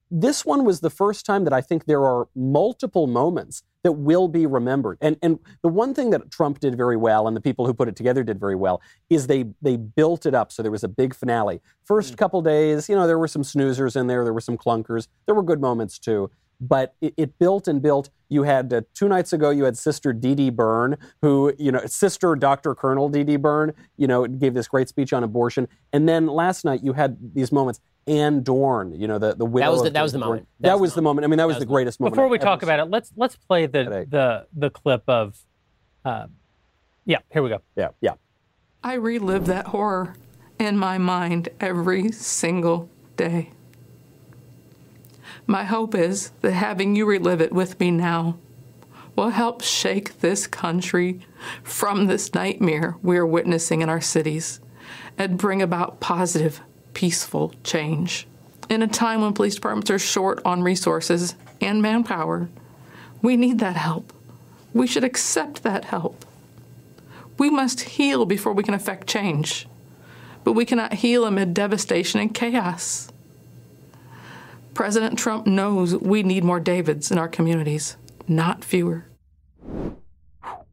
this 0.09 0.45
one 0.45 0.63
was 0.63 0.79
the 0.79 0.89
first 0.89 1.25
time 1.25 1.43
that 1.43 1.53
I 1.53 1.61
think 1.61 1.85
there 1.85 2.05
are 2.05 2.27
multiple 2.35 3.07
moments 3.07 3.63
that 3.83 3.93
will 3.93 4.27
be 4.27 4.45
remembered. 4.45 4.97
And 5.01 5.17
and 5.21 5.39
the 5.61 5.69
one 5.69 5.93
thing 5.93 6.09
that 6.11 6.31
Trump 6.31 6.59
did 6.59 6.75
very 6.75 6.97
well, 6.97 7.27
and 7.27 7.35
the 7.35 7.41
people 7.41 7.65
who 7.65 7.73
put 7.73 7.87
it 7.87 7.95
together 7.95 8.23
did 8.23 8.39
very 8.39 8.55
well, 8.55 8.81
is 9.09 9.27
they 9.27 9.45
they 9.61 9.75
built 9.77 10.25
it 10.25 10.33
up 10.33 10.51
so 10.51 10.61
there 10.61 10.71
was 10.71 10.83
a 10.83 10.89
big 10.89 11.13
finale. 11.13 11.61
First 11.83 12.13
mm. 12.13 12.17
couple 12.17 12.41
days, 12.41 12.89
you 12.89 12.95
know, 12.95 13.07
there 13.07 13.19
were 13.19 13.27
some 13.27 13.43
snoozers 13.43 13.95
in 13.99 14.07
there, 14.07 14.23
there 14.23 14.33
were 14.33 14.41
some 14.41 14.57
clunkers, 14.57 15.07
there 15.25 15.35
were 15.35 15.43
good 15.43 15.61
moments 15.61 15.99
too. 15.99 16.29
But 16.59 16.95
it, 17.01 17.13
it 17.17 17.39
built 17.39 17.67
and 17.67 17.81
built. 17.81 18.09
You 18.29 18.43
had 18.43 18.73
uh, 18.73 18.81
two 18.93 19.07
nights 19.07 19.31
ago, 19.31 19.51
you 19.51 19.63
had 19.65 19.77
Sister 19.77 20.11
Dede 20.11 20.55
Byrne, 20.55 20.97
who, 21.21 21.53
you 21.57 21.71
know, 21.71 21.81
Sister 21.85 22.35
Dr. 22.35 22.73
Colonel 22.75 23.09
Dede 23.09 23.41
Byrne, 23.41 23.73
you 23.95 24.07
know, 24.07 24.25
gave 24.25 24.53
this 24.53 24.67
great 24.67 24.89
speech 24.89 25.13
on 25.13 25.23
abortion. 25.23 25.67
And 25.93 26.09
then 26.09 26.27
last 26.27 26.65
night, 26.65 26.83
you 26.83 26.93
had 26.93 27.17
these 27.33 27.51
moments. 27.51 27.79
Ann 28.07 28.41
Dorn, 28.41 28.97
you 28.97 29.05
know, 29.05 29.19
the, 29.19 29.35
the 29.35 29.45
widow. 29.45 29.65
That 29.65 29.71
was 29.71 29.81
the- 29.81 29.87
of 29.87 29.93
that 29.93 30.01
was 30.03 30.13
the 30.13 30.17
moment. 30.19 30.47
That, 30.61 30.79
was 30.79 30.93
the 30.95 31.01
moment. 31.01 31.25
I 31.25 31.27
mean, 31.27 31.37
that 31.39 31.47
was 31.47 31.59
the 31.59 31.65
greatest 31.65 31.99
moment. 31.99 32.15
Before 32.15 32.29
we 32.29 32.37
I've 32.37 32.43
talk 32.43 32.63
about 32.63 32.79
it, 32.79 32.85
let's 32.85 33.11
let's 33.17 33.35
play 33.35 33.65
the 33.65 33.83
Today. 33.83 34.05
the 34.07 34.47
the 34.53 34.69
clip 34.69 35.03
of, 35.09 35.37
uh, 36.05 36.27
yeah, 37.05 37.19
here 37.33 37.43
we 37.43 37.49
go. 37.49 37.61
Yeah, 37.75 37.89
yeah. 37.99 38.13
I 38.81 38.93
relive 38.93 39.45
that 39.47 39.67
horror 39.67 40.15
in 40.57 40.77
my 40.77 40.97
mind 40.97 41.49
every 41.59 42.11
single 42.13 42.89
day. 43.17 43.51
My 45.49 45.63
hope 45.63 45.95
is 45.95 46.31
that 46.41 46.51
having 46.51 46.97
you 46.97 47.05
relive 47.05 47.39
it 47.39 47.53
with 47.53 47.79
me 47.79 47.89
now 47.89 48.37
will 49.15 49.29
help 49.29 49.63
shake 49.63 50.19
this 50.19 50.45
country 50.45 51.21
from 51.63 52.05
this 52.05 52.33
nightmare 52.33 52.97
we 53.01 53.17
are 53.17 53.25
witnessing 53.25 53.81
in 53.81 53.87
our 53.87 54.01
cities 54.01 54.59
and 55.17 55.37
bring 55.37 55.61
about 55.61 56.01
positive, 56.01 56.59
peaceful 56.93 57.53
change. 57.63 58.27
In 58.69 58.81
a 58.81 58.87
time 58.87 59.21
when 59.21 59.33
police 59.33 59.55
departments 59.55 59.89
are 59.89 59.97
short 59.97 60.41
on 60.43 60.63
resources 60.63 61.35
and 61.61 61.81
manpower, 61.81 62.49
we 63.21 63.37
need 63.37 63.59
that 63.59 63.77
help. 63.77 64.11
We 64.73 64.85
should 64.85 65.05
accept 65.05 65.63
that 65.63 65.85
help. 65.85 66.25
We 67.37 67.49
must 67.49 67.81
heal 67.81 68.25
before 68.25 68.51
we 68.51 68.63
can 68.63 68.73
affect 68.73 69.07
change. 69.07 69.65
But 70.43 70.53
we 70.53 70.65
cannot 70.65 70.95
heal 70.95 71.23
amid 71.23 71.53
devastation 71.53 72.19
and 72.19 72.33
chaos. 72.33 73.09
President 74.77 75.17
Trump 75.17 75.47
knows 75.47 75.95
we 75.95 76.21
need 76.21 76.43
more 76.43 76.59
Davids 76.59 77.09
in 77.09 77.17
our 77.17 77.27
communities, 77.27 77.97
not 78.27 78.63
fewer. 78.63 79.05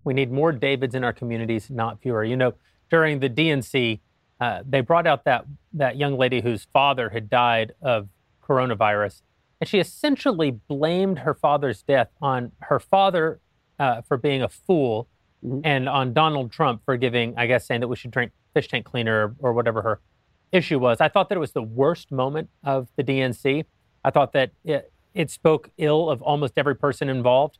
We 0.04 0.12
need 0.12 0.30
more 0.30 0.52
Davids 0.52 0.94
in 0.94 1.02
our 1.02 1.14
communities, 1.14 1.70
not 1.70 2.02
fewer. 2.02 2.22
You 2.22 2.36
know, 2.36 2.52
during 2.90 3.20
the 3.20 3.30
DNC, 3.30 4.00
uh, 4.42 4.62
they 4.68 4.82
brought 4.82 5.06
out 5.06 5.24
that 5.24 5.46
that 5.72 5.96
young 5.96 6.18
lady 6.18 6.42
whose 6.42 6.66
father 6.70 7.08
had 7.08 7.30
died 7.30 7.72
of 7.80 8.10
coronavirus, 8.46 9.22
and 9.58 9.66
she 9.66 9.78
essentially 9.78 10.50
blamed 10.50 11.20
her 11.20 11.32
father's 11.32 11.82
death 11.82 12.10
on 12.20 12.52
her 12.58 12.78
father 12.78 13.40
uh, 13.78 14.02
for 14.02 14.18
being 14.18 14.42
a 14.42 14.50
fool, 14.50 15.08
and 15.64 15.88
on 15.88 16.12
Donald 16.12 16.52
Trump 16.52 16.82
for 16.84 16.98
giving, 16.98 17.32
I 17.38 17.46
guess, 17.46 17.66
saying 17.66 17.80
that 17.80 17.88
we 17.88 17.96
should 17.96 18.10
drink 18.10 18.32
fish 18.52 18.68
tank 18.68 18.84
cleaner 18.84 19.34
or, 19.40 19.48
or 19.48 19.52
whatever 19.54 19.80
her 19.80 20.02
issue 20.52 20.78
was. 20.78 21.00
I 21.00 21.08
thought 21.08 21.30
that 21.30 21.36
it 21.36 21.40
was 21.40 21.52
the 21.52 21.62
worst 21.62 22.12
moment 22.12 22.50
of 22.62 22.88
the 22.96 23.02
DNC. 23.02 23.64
I 24.04 24.10
thought 24.10 24.32
that 24.34 24.52
it, 24.64 24.92
it 25.14 25.30
spoke 25.30 25.70
ill 25.78 26.10
of 26.10 26.20
almost 26.22 26.54
every 26.56 26.76
person 26.76 27.08
involved. 27.08 27.58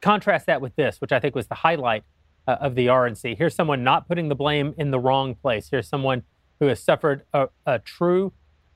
Contrast 0.00 0.46
that 0.46 0.60
with 0.60 0.74
this, 0.76 1.00
which 1.00 1.12
I 1.12 1.20
think 1.20 1.34
was 1.34 1.46
the 1.46 1.54
highlight 1.54 2.04
uh, 2.46 2.56
of 2.60 2.74
the 2.74 2.86
RNC. 2.86 3.36
Here's 3.36 3.54
someone 3.54 3.84
not 3.84 4.08
putting 4.08 4.28
the 4.28 4.34
blame 4.34 4.74
in 4.76 4.90
the 4.90 4.98
wrong 4.98 5.34
place. 5.34 5.68
Here's 5.70 5.88
someone 5.88 6.22
who 6.60 6.66
has 6.66 6.82
suffered 6.82 7.22
a, 7.32 7.48
a 7.66 7.78
true 7.78 8.32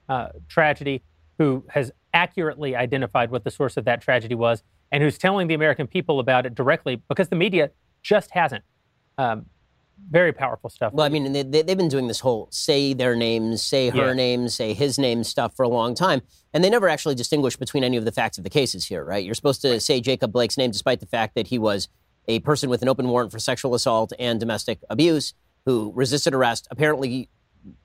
uh, 0.08 0.28
tragedy, 0.48 1.02
who 1.38 1.64
has 1.70 1.92
accurately 2.12 2.76
identified 2.76 3.30
what 3.30 3.44
the 3.44 3.50
source 3.50 3.76
of 3.76 3.84
that 3.84 4.02
tragedy 4.02 4.34
was, 4.34 4.62
and 4.92 5.02
who's 5.02 5.18
telling 5.18 5.46
the 5.46 5.54
American 5.54 5.86
people 5.86 6.20
about 6.20 6.46
it 6.46 6.54
directly 6.54 7.00
because 7.08 7.28
the 7.28 7.36
media 7.36 7.70
just 8.02 8.32
hasn't. 8.32 8.64
Um, 9.18 9.46
very 10.08 10.32
powerful 10.32 10.70
stuff. 10.70 10.92
Well, 10.92 11.04
I 11.06 11.08
mean, 11.08 11.32
they, 11.32 11.42
they, 11.42 11.62
they've 11.62 11.76
been 11.76 11.88
doing 11.88 12.06
this 12.08 12.20
whole 12.20 12.48
say 12.50 12.94
their 12.94 13.14
names, 13.16 13.62
say 13.62 13.90
her 13.90 14.08
Yeah. 14.08 14.12
name, 14.12 14.48
say 14.48 14.72
his 14.74 14.98
name 14.98 15.24
stuff 15.24 15.54
for 15.56 15.62
a 15.64 15.68
long 15.68 15.94
time. 15.94 16.22
And 16.52 16.64
they 16.64 16.70
never 16.70 16.88
actually 16.88 17.14
distinguish 17.14 17.56
between 17.56 17.84
any 17.84 17.96
of 17.96 18.04
the 18.04 18.12
facts 18.12 18.38
of 18.38 18.44
the 18.44 18.50
cases 18.50 18.86
here, 18.86 19.04
right? 19.04 19.24
You're 19.24 19.34
supposed 19.34 19.62
to 19.62 19.80
say 19.80 20.00
Jacob 20.00 20.32
Blake's 20.32 20.56
name 20.56 20.70
despite 20.70 21.00
the 21.00 21.06
fact 21.06 21.34
that 21.34 21.48
he 21.48 21.58
was 21.58 21.88
a 22.28 22.40
person 22.40 22.70
with 22.70 22.82
an 22.82 22.88
open 22.88 23.08
warrant 23.08 23.32
for 23.32 23.38
sexual 23.38 23.74
assault 23.74 24.12
and 24.18 24.38
domestic 24.40 24.80
abuse 24.90 25.34
who 25.66 25.92
resisted 25.94 26.34
arrest, 26.34 26.66
apparently 26.70 27.28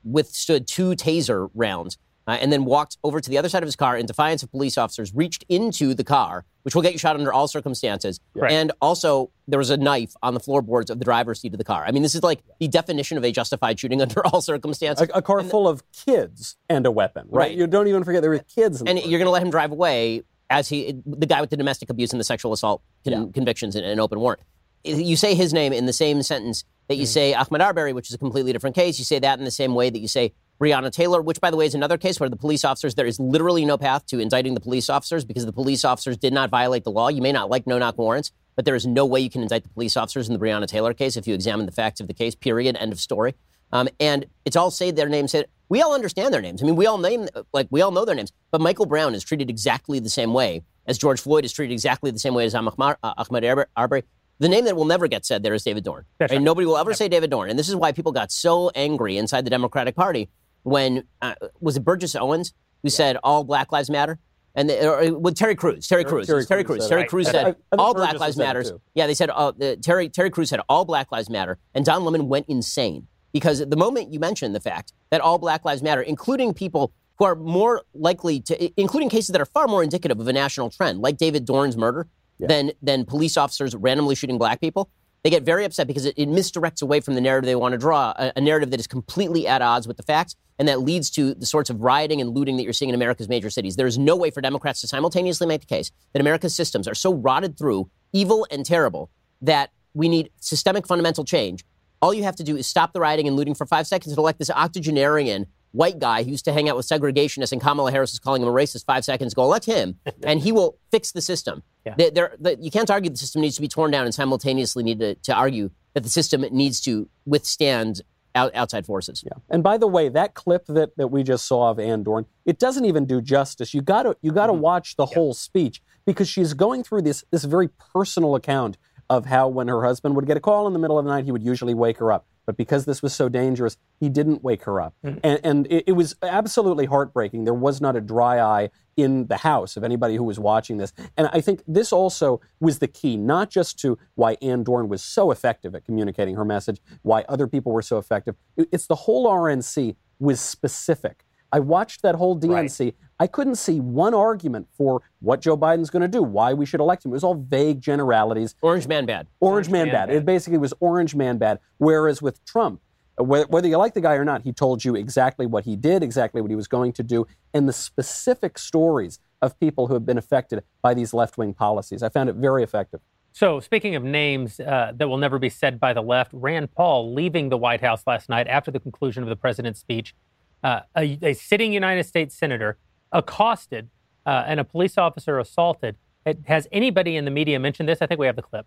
withstood 0.04 0.66
two 0.66 0.90
taser 0.92 1.50
rounds, 1.54 1.98
uh, 2.26 2.32
and 2.40 2.52
then 2.52 2.64
walked 2.64 2.98
over 3.04 3.20
to 3.20 3.30
the 3.30 3.38
other 3.38 3.48
side 3.48 3.62
of 3.62 3.66
his 3.66 3.76
car 3.76 3.96
in 3.96 4.06
defiance 4.06 4.42
of 4.42 4.50
police 4.50 4.76
officers, 4.76 5.14
reached 5.14 5.44
into 5.48 5.94
the 5.94 6.02
car, 6.04 6.44
which 6.62 6.74
will 6.74 6.82
get 6.82 6.92
you 6.92 6.98
shot 6.98 7.14
under 7.16 7.32
all 7.32 7.46
circumstances. 7.48 8.18
Right. 8.34 8.50
And 8.52 8.72
also, 8.80 9.30
there 9.46 9.58
was 9.58 9.70
a 9.70 9.76
knife 9.76 10.14
on 10.22 10.34
the 10.34 10.40
floorboards 10.40 10.90
of 10.90 10.98
the 10.98 11.04
driver's 11.04 11.40
seat 11.40 11.52
of 11.54 11.58
the 11.58 11.64
car. 11.64 11.84
I 11.86 11.92
mean, 11.92 12.02
this 12.02 12.14
is 12.14 12.22
like 12.22 12.40
the 12.58 12.68
definition 12.68 13.16
of 13.16 13.24
a 13.24 13.30
justified 13.32 13.78
shooting 13.78 14.02
under 14.02 14.26
all 14.26 14.40
circumstances. 14.40 15.08
A, 15.14 15.18
a 15.18 15.22
car 15.22 15.42
full 15.44 15.68
of 15.68 15.82
kids 15.92 16.56
and 16.68 16.84
a 16.86 16.90
weapon, 16.90 17.26
right? 17.30 17.48
Right. 17.48 17.56
You 17.56 17.66
don't 17.66 17.86
even 17.88 18.02
forget 18.04 18.22
there 18.22 18.30
were 18.30 18.38
kids 18.40 18.80
in 18.80 18.88
and 18.88 18.98
you're 18.98 19.18
going 19.18 19.26
to 19.26 19.30
let 19.30 19.42
him 19.42 19.50
drive 19.50 19.70
away 19.70 20.22
as 20.50 20.68
he, 20.68 20.94
the 21.04 21.26
guy 21.26 21.40
with 21.40 21.50
the 21.50 21.56
domestic 21.56 21.90
abuse 21.90 22.12
and 22.12 22.20
the 22.20 22.24
sexual 22.24 22.52
assault 22.52 22.82
con- 23.04 23.12
Yeah. 23.12 23.24
convictions 23.32 23.74
and 23.76 23.84
an 23.84 23.98
open 24.00 24.20
warrant. 24.20 24.40
you 24.84 25.16
say 25.16 25.34
his 25.34 25.52
name 25.52 25.72
in 25.72 25.86
the 25.86 25.92
same 25.92 26.22
sentence 26.22 26.64
that 26.88 26.94
you 26.96 27.02
Mm. 27.02 27.08
say 27.08 27.32
Ahmaud 27.32 27.60
Arbery, 27.60 27.92
which 27.92 28.08
is 28.08 28.14
a 28.14 28.18
completely 28.18 28.52
different 28.52 28.76
case. 28.76 28.96
You 29.00 29.04
say 29.04 29.18
that 29.18 29.38
in 29.40 29.44
the 29.44 29.50
same 29.50 29.74
way 29.74 29.90
that 29.90 29.98
you 29.98 30.06
say 30.06 30.32
Breonna 30.60 30.90
Taylor, 30.90 31.20
which, 31.20 31.40
by 31.40 31.50
the 31.50 31.56
way, 31.56 31.66
is 31.66 31.74
another 31.74 31.98
case 31.98 32.18
where 32.18 32.28
the 32.28 32.36
police 32.36 32.64
officers, 32.64 32.94
there 32.94 33.06
is 33.06 33.20
literally 33.20 33.64
no 33.64 33.76
path 33.76 34.06
to 34.06 34.18
indicting 34.18 34.54
the 34.54 34.60
police 34.60 34.88
officers 34.88 35.24
because 35.24 35.44
the 35.44 35.52
police 35.52 35.84
officers 35.84 36.16
did 36.16 36.32
not 36.32 36.50
violate 36.50 36.84
the 36.84 36.90
law. 36.90 37.08
You 37.08 37.20
may 37.22 37.32
not 37.32 37.50
like 37.50 37.66
no 37.66 37.78
knock 37.78 37.98
warrants, 37.98 38.32
but 38.54 38.64
there 38.64 38.74
is 38.74 38.86
no 38.86 39.04
way 39.04 39.20
you 39.20 39.28
can 39.30 39.42
indict 39.42 39.64
the 39.64 39.68
police 39.70 39.96
officers 39.96 40.28
in 40.28 40.32
the 40.32 40.38
Breonna 40.38 40.66
Taylor 40.66 40.94
case 40.94 41.16
if 41.16 41.26
you 41.26 41.34
examine 41.34 41.66
the 41.66 41.72
facts 41.72 42.00
of 42.00 42.06
the 42.06 42.14
case, 42.14 42.34
period, 42.34 42.76
end 42.78 42.92
of 42.92 42.98
story. 42.98 43.34
Um, 43.72 43.88
and 44.00 44.26
it's 44.44 44.56
all 44.56 44.70
say 44.70 44.90
their 44.90 45.08
names. 45.08 45.34
We 45.68 45.82
all 45.82 45.94
understand 45.94 46.32
their 46.32 46.40
names. 46.40 46.62
I 46.62 46.66
mean, 46.66 46.76
we 46.76 46.86
all 46.86 46.98
name, 46.98 47.28
like, 47.52 47.66
we 47.70 47.82
all 47.82 47.90
know 47.90 48.04
their 48.04 48.14
names. 48.14 48.32
But 48.50 48.60
Michael 48.60 48.86
Brown 48.86 49.14
is 49.14 49.24
treated 49.24 49.50
exactly 49.50 49.98
the 49.98 50.08
same 50.08 50.32
way 50.32 50.62
as 50.86 50.96
George 50.96 51.20
Floyd 51.20 51.44
is 51.44 51.52
treated 51.52 51.72
exactly 51.72 52.10
the 52.10 52.18
same 52.18 52.32
way 52.32 52.44
as 52.46 52.54
Ahmaud, 52.54 52.96
uh, 53.02 53.64
Arbery. 53.76 54.04
The 54.38 54.48
name 54.48 54.66
that 54.66 54.76
will 54.76 54.84
never 54.84 55.08
get 55.08 55.24
said 55.24 55.42
there 55.42 55.54
is 55.54 55.64
David 55.64 55.82
Dorn. 55.84 56.04
That's 56.18 56.30
And 56.30 56.40
right. 56.40 56.44
nobody 56.44 56.66
will 56.66 56.76
ever 56.76 56.92
say 56.94 57.08
David 57.08 57.30
Dorn. 57.30 57.48
And 57.50 57.58
this 57.58 57.68
is 57.68 57.74
why 57.74 57.92
people 57.92 58.12
got 58.12 58.30
so 58.30 58.70
angry 58.74 59.16
inside 59.16 59.44
the 59.46 59.50
Democratic 59.50 59.96
Party 59.96 60.28
when, 60.66 61.04
uh, 61.22 61.34
was 61.60 61.76
it 61.76 61.84
Burgess 61.84 62.16
Owens 62.16 62.52
who 62.82 62.88
said 62.88 63.16
all 63.22 63.44
Black 63.44 63.70
Lives 63.72 63.88
Matter? 63.88 64.18
And 64.54 64.70
or, 64.70 65.18
with 65.18 65.36
Terry 65.36 65.54
Crews, 65.54 65.86
Terry 65.86 66.02
Crews, 66.02 66.26
Terry 66.26 66.38
was 66.38 66.46
Terry 66.46 66.64
Crews 66.64 66.78
Crews, 66.78 66.88
said 66.88 66.96
Terry. 66.96 67.08
Crews 67.08 67.26
said 67.26 67.36
I 67.36 67.44
think 67.52 67.56
all 67.72 67.92
Burgess 67.94 68.08
Black 68.12 68.20
Lives 68.20 68.36
said 68.36 68.42
Matter. 68.42 68.80
Yeah, 68.94 69.06
they 69.06 69.14
said 69.14 69.30
uh, 69.30 69.52
the, 69.52 69.76
Terry 69.76 70.08
Terry 70.08 70.30
Crews 70.30 70.48
said 70.48 70.60
all 70.68 70.84
Black 70.84 71.12
Lives 71.12 71.28
Matter, 71.28 71.58
and 71.74 71.84
Don 71.84 72.04
Lemon 72.04 72.28
went 72.28 72.46
insane 72.48 73.06
because 73.32 73.58
the 73.58 73.76
moment 73.76 74.12
you 74.12 74.18
mention 74.18 74.54
the 74.54 74.60
fact 74.60 74.92
that 75.10 75.20
all 75.20 75.38
Black 75.38 75.64
Lives 75.64 75.82
Matter, 75.82 76.00
including 76.00 76.54
people 76.54 76.92
who 77.18 77.26
are 77.26 77.36
more 77.36 77.82
likely 77.94 78.40
to, 78.40 78.80
including 78.80 79.10
cases 79.10 79.28
that 79.28 79.40
are 79.42 79.46
far 79.46 79.68
more 79.68 79.82
indicative 79.82 80.18
of 80.18 80.26
a 80.26 80.32
national 80.32 80.70
trend, 80.70 81.00
like 81.00 81.18
David 81.18 81.44
Dorn's 81.44 81.76
murder, 81.76 82.08
than 82.40 82.72
than 82.82 83.04
police 83.04 83.36
officers 83.36 83.74
randomly 83.74 84.14
shooting 84.14 84.38
black 84.38 84.60
people. 84.60 84.90
They 85.26 85.30
get 85.30 85.42
very 85.42 85.64
upset 85.64 85.88
because 85.88 86.04
it, 86.04 86.14
it 86.16 86.28
misdirects 86.28 86.82
away 86.82 87.00
from 87.00 87.14
the 87.14 87.20
narrative 87.20 87.46
they 87.46 87.56
want 87.56 87.72
to 87.72 87.78
draw, 87.78 88.14
a, 88.16 88.34
a 88.36 88.40
narrative 88.40 88.70
that 88.70 88.78
is 88.78 88.86
completely 88.86 89.48
at 89.48 89.60
odds 89.60 89.88
with 89.88 89.96
the 89.96 90.04
facts, 90.04 90.36
and 90.56 90.68
that 90.68 90.82
leads 90.82 91.10
to 91.10 91.34
the 91.34 91.46
sorts 91.46 91.68
of 91.68 91.80
rioting 91.80 92.20
and 92.20 92.30
looting 92.30 92.56
that 92.58 92.62
you're 92.62 92.72
seeing 92.72 92.90
in 92.90 92.94
America's 92.94 93.28
major 93.28 93.50
cities. 93.50 93.74
There 93.74 93.88
is 93.88 93.98
no 93.98 94.14
way 94.14 94.30
for 94.30 94.40
Democrats 94.40 94.82
to 94.82 94.86
simultaneously 94.86 95.48
make 95.48 95.62
the 95.62 95.66
case 95.66 95.90
that 96.12 96.20
America's 96.20 96.54
systems 96.54 96.86
are 96.86 96.94
so 96.94 97.12
rotted 97.12 97.58
through, 97.58 97.90
evil 98.12 98.46
and 98.52 98.64
terrible, 98.64 99.10
that 99.42 99.72
we 99.94 100.08
need 100.08 100.30
systemic 100.38 100.86
fundamental 100.86 101.24
change. 101.24 101.64
All 102.00 102.14
you 102.14 102.22
have 102.22 102.36
to 102.36 102.44
do 102.44 102.56
is 102.56 102.68
stop 102.68 102.92
the 102.92 103.00
rioting 103.00 103.26
and 103.26 103.36
looting 103.36 103.56
for 103.56 103.66
five 103.66 103.88
seconds 103.88 104.12
and 104.12 104.18
elect 104.18 104.38
this 104.38 104.50
octogenarian 104.50 105.48
white 105.76 105.98
guy 105.98 106.22
who 106.22 106.30
used 106.30 106.44
to 106.46 106.52
hang 106.52 106.68
out 106.68 106.76
with 106.76 106.88
segregationists, 106.88 107.52
and 107.52 107.60
Kamala 107.60 107.90
Harris 107.90 108.12
is 108.12 108.18
calling 108.18 108.42
him 108.42 108.48
a 108.48 108.52
racist 108.52 108.84
five 108.86 109.04
seconds 109.04 109.32
ago. 109.32 109.42
Elect 109.42 109.66
him, 109.66 109.98
and 110.22 110.40
he 110.40 110.52
will 110.52 110.78
fix 110.90 111.12
the 111.12 111.20
system. 111.20 111.62
Yeah. 111.84 111.94
They- 111.96 112.10
they're- 112.10 112.36
the- 112.38 112.56
you 112.60 112.70
can't 112.70 112.90
argue 112.90 113.10
the 113.10 113.16
system 113.16 113.42
needs 113.42 113.56
to 113.56 113.60
be 113.60 113.68
torn 113.68 113.90
down 113.90 114.04
and 114.04 114.14
simultaneously 114.14 114.82
need 114.82 115.00
to, 115.00 115.14
to 115.14 115.34
argue 115.34 115.70
that 115.94 116.02
the 116.02 116.08
system 116.08 116.42
needs 116.50 116.80
to 116.82 117.08
withstand 117.24 118.02
out, 118.34 118.54
outside 118.54 118.86
forces. 118.86 119.24
Yeah. 119.24 119.38
And 119.48 119.62
by 119.62 119.78
the 119.78 119.86
way, 119.86 120.08
that 120.10 120.34
clip 120.34 120.66
that, 120.66 120.96
that 120.96 121.08
we 121.08 121.22
just 121.22 121.46
saw 121.46 121.70
of 121.70 121.78
Ann 121.78 122.02
Dorn, 122.02 122.26
it 122.44 122.58
doesn't 122.58 122.84
even 122.84 123.06
do 123.06 123.20
justice. 123.20 123.72
You 123.74 123.80
got 123.80 124.02
to 124.02 124.16
you 124.20 124.30
got 124.30 124.46
to 124.46 124.52
mm-hmm. 124.52 124.62
watch 124.62 124.96
the 124.96 125.06
whole 125.06 125.32
speech 125.32 125.82
because 126.04 126.28
she's 126.28 126.52
going 126.52 126.84
through 126.84 127.02
this 127.02 127.24
this 127.30 127.44
very 127.44 127.68
personal 127.68 128.34
account 128.34 128.76
of 129.08 129.26
how 129.26 129.48
when 129.48 129.68
her 129.68 129.84
husband 129.84 130.16
would 130.16 130.26
get 130.26 130.36
a 130.36 130.40
call 130.40 130.66
in 130.66 130.72
the 130.72 130.78
middle 130.78 130.98
of 130.98 131.04
the 131.04 131.10
night, 131.10 131.24
he 131.24 131.32
would 131.32 131.42
usually 131.42 131.74
wake 131.74 131.98
her 131.98 132.12
up. 132.12 132.26
But 132.46 132.56
because 132.56 132.84
this 132.84 133.02
was 133.02 133.12
so 133.14 133.28
dangerous, 133.28 133.76
he 133.98 134.08
didn't 134.08 134.42
wake 134.44 134.62
her 134.64 134.80
up. 134.80 134.94
Mm. 135.04 135.20
And, 135.24 135.40
and 135.44 135.66
it, 135.66 135.84
it 135.88 135.92
was 135.92 136.14
absolutely 136.22 136.86
heartbreaking. 136.86 137.44
There 137.44 137.52
was 137.54 137.80
not 137.80 137.96
a 137.96 138.00
dry 138.00 138.40
eye 138.40 138.70
in 138.96 139.26
the 139.26 139.38
house 139.38 139.76
of 139.76 139.84
anybody 139.84 140.14
who 140.16 140.22
was 140.24 140.38
watching 140.38 140.78
this. 140.78 140.92
And 141.16 141.28
I 141.32 141.40
think 141.40 141.62
this 141.66 141.92
also 141.92 142.40
was 142.60 142.78
the 142.78 142.88
key, 142.88 143.16
not 143.16 143.50
just 143.50 143.78
to 143.80 143.98
why 144.14 144.36
Ann 144.40 144.62
Dorn 144.62 144.88
was 144.88 145.02
so 145.02 145.30
effective 145.30 145.74
at 145.74 145.84
communicating 145.84 146.36
her 146.36 146.44
message, 146.44 146.80
why 147.02 147.24
other 147.28 147.46
people 147.46 147.72
were 147.72 147.82
so 147.82 147.98
effective. 147.98 148.36
It- 148.56 148.68
It's 148.72 148.86
the 148.86 148.94
whole 148.94 149.26
RNC 149.26 149.96
was 150.18 150.40
specific. 150.40 151.24
I 151.52 151.60
watched 151.60 152.02
that 152.02 152.14
whole 152.14 152.38
DNC. 152.38 152.94
I 153.18 153.26
couldn't 153.26 153.56
see 153.56 153.80
one 153.80 154.14
argument 154.14 154.68
for 154.76 155.02
what 155.20 155.40
Joe 155.40 155.56
Biden's 155.56 155.90
going 155.90 156.02
to 156.02 156.08
do, 156.08 156.22
why 156.22 156.52
we 156.52 156.66
should 156.66 156.80
elect 156.80 157.04
him. 157.04 157.12
It 157.12 157.14
was 157.14 157.24
all 157.24 157.34
vague 157.34 157.80
generalities. 157.80 158.54
Orange 158.60 158.86
man 158.86 159.06
bad. 159.06 159.26
Orange, 159.40 159.70
man, 159.70 159.86
man 159.86 159.94
bad. 159.94 160.06
bad. 160.08 160.16
It 160.16 160.26
basically 160.26 160.58
was 160.58 160.74
orange 160.80 161.14
man 161.14 161.38
bad. 161.38 161.60
Whereas 161.78 162.20
with 162.20 162.44
Trump, 162.44 162.80
uh, 163.18 163.24
whether 163.24 163.66
you 163.66 163.78
like 163.78 163.94
the 163.94 164.00
guy 164.00 164.14
or 164.14 164.24
not, 164.24 164.42
he 164.42 164.52
told 164.52 164.84
you 164.84 164.94
exactly 164.94 165.46
what 165.46 165.64
he 165.64 165.76
did, 165.76 166.02
exactly 166.02 166.42
what 166.42 166.50
he 166.50 166.56
was 166.56 166.68
going 166.68 166.92
to 166.94 167.02
do, 167.02 167.26
and 167.54 167.66
the 167.68 167.72
specific 167.72 168.58
stories 168.58 169.18
of 169.40 169.58
people 169.58 169.86
who 169.86 169.94
have 169.94 170.04
been 170.04 170.18
affected 170.18 170.62
by 170.82 170.92
these 170.92 171.14
left 171.14 171.38
wing 171.38 171.54
policies. 171.54 172.02
I 172.02 172.08
found 172.10 172.28
it 172.28 172.36
very 172.36 172.62
effective. 172.62 173.00
So, 173.32 173.60
speaking 173.60 173.94
of 173.96 174.02
names 174.02 174.60
uh, 174.60 174.92
that 174.94 175.08
will 175.08 175.18
never 175.18 175.38
be 175.38 175.50
said 175.50 175.78
by 175.78 175.92
the 175.92 176.02
left, 176.02 176.30
Rand 176.32 176.72
Paul 176.74 177.12
leaving 177.12 177.50
the 177.50 177.58
White 177.58 177.82
House 177.82 178.02
last 178.06 178.30
night 178.30 178.46
after 178.46 178.70
the 178.70 178.80
conclusion 178.80 179.22
of 179.22 179.28
the 179.28 179.36
president's 179.36 179.78
speech, 179.78 180.14
uh, 180.62 180.80
a, 180.96 181.18
a 181.22 181.34
sitting 181.34 181.72
United 181.72 182.04
States 182.04 182.34
senator 182.34 182.78
accosted 183.16 183.88
uh, 184.26 184.44
and 184.46 184.60
a 184.60 184.64
police 184.64 184.98
officer 184.98 185.38
assaulted. 185.38 185.96
It, 186.24 186.38
has 186.46 186.68
anybody 186.70 187.16
in 187.16 187.24
the 187.24 187.30
media 187.30 187.58
mentioned 187.58 187.88
this? 187.88 188.02
I 188.02 188.06
think 188.06 188.20
we 188.20 188.26
have 188.26 188.36
the 188.36 188.42
clip. 188.42 188.66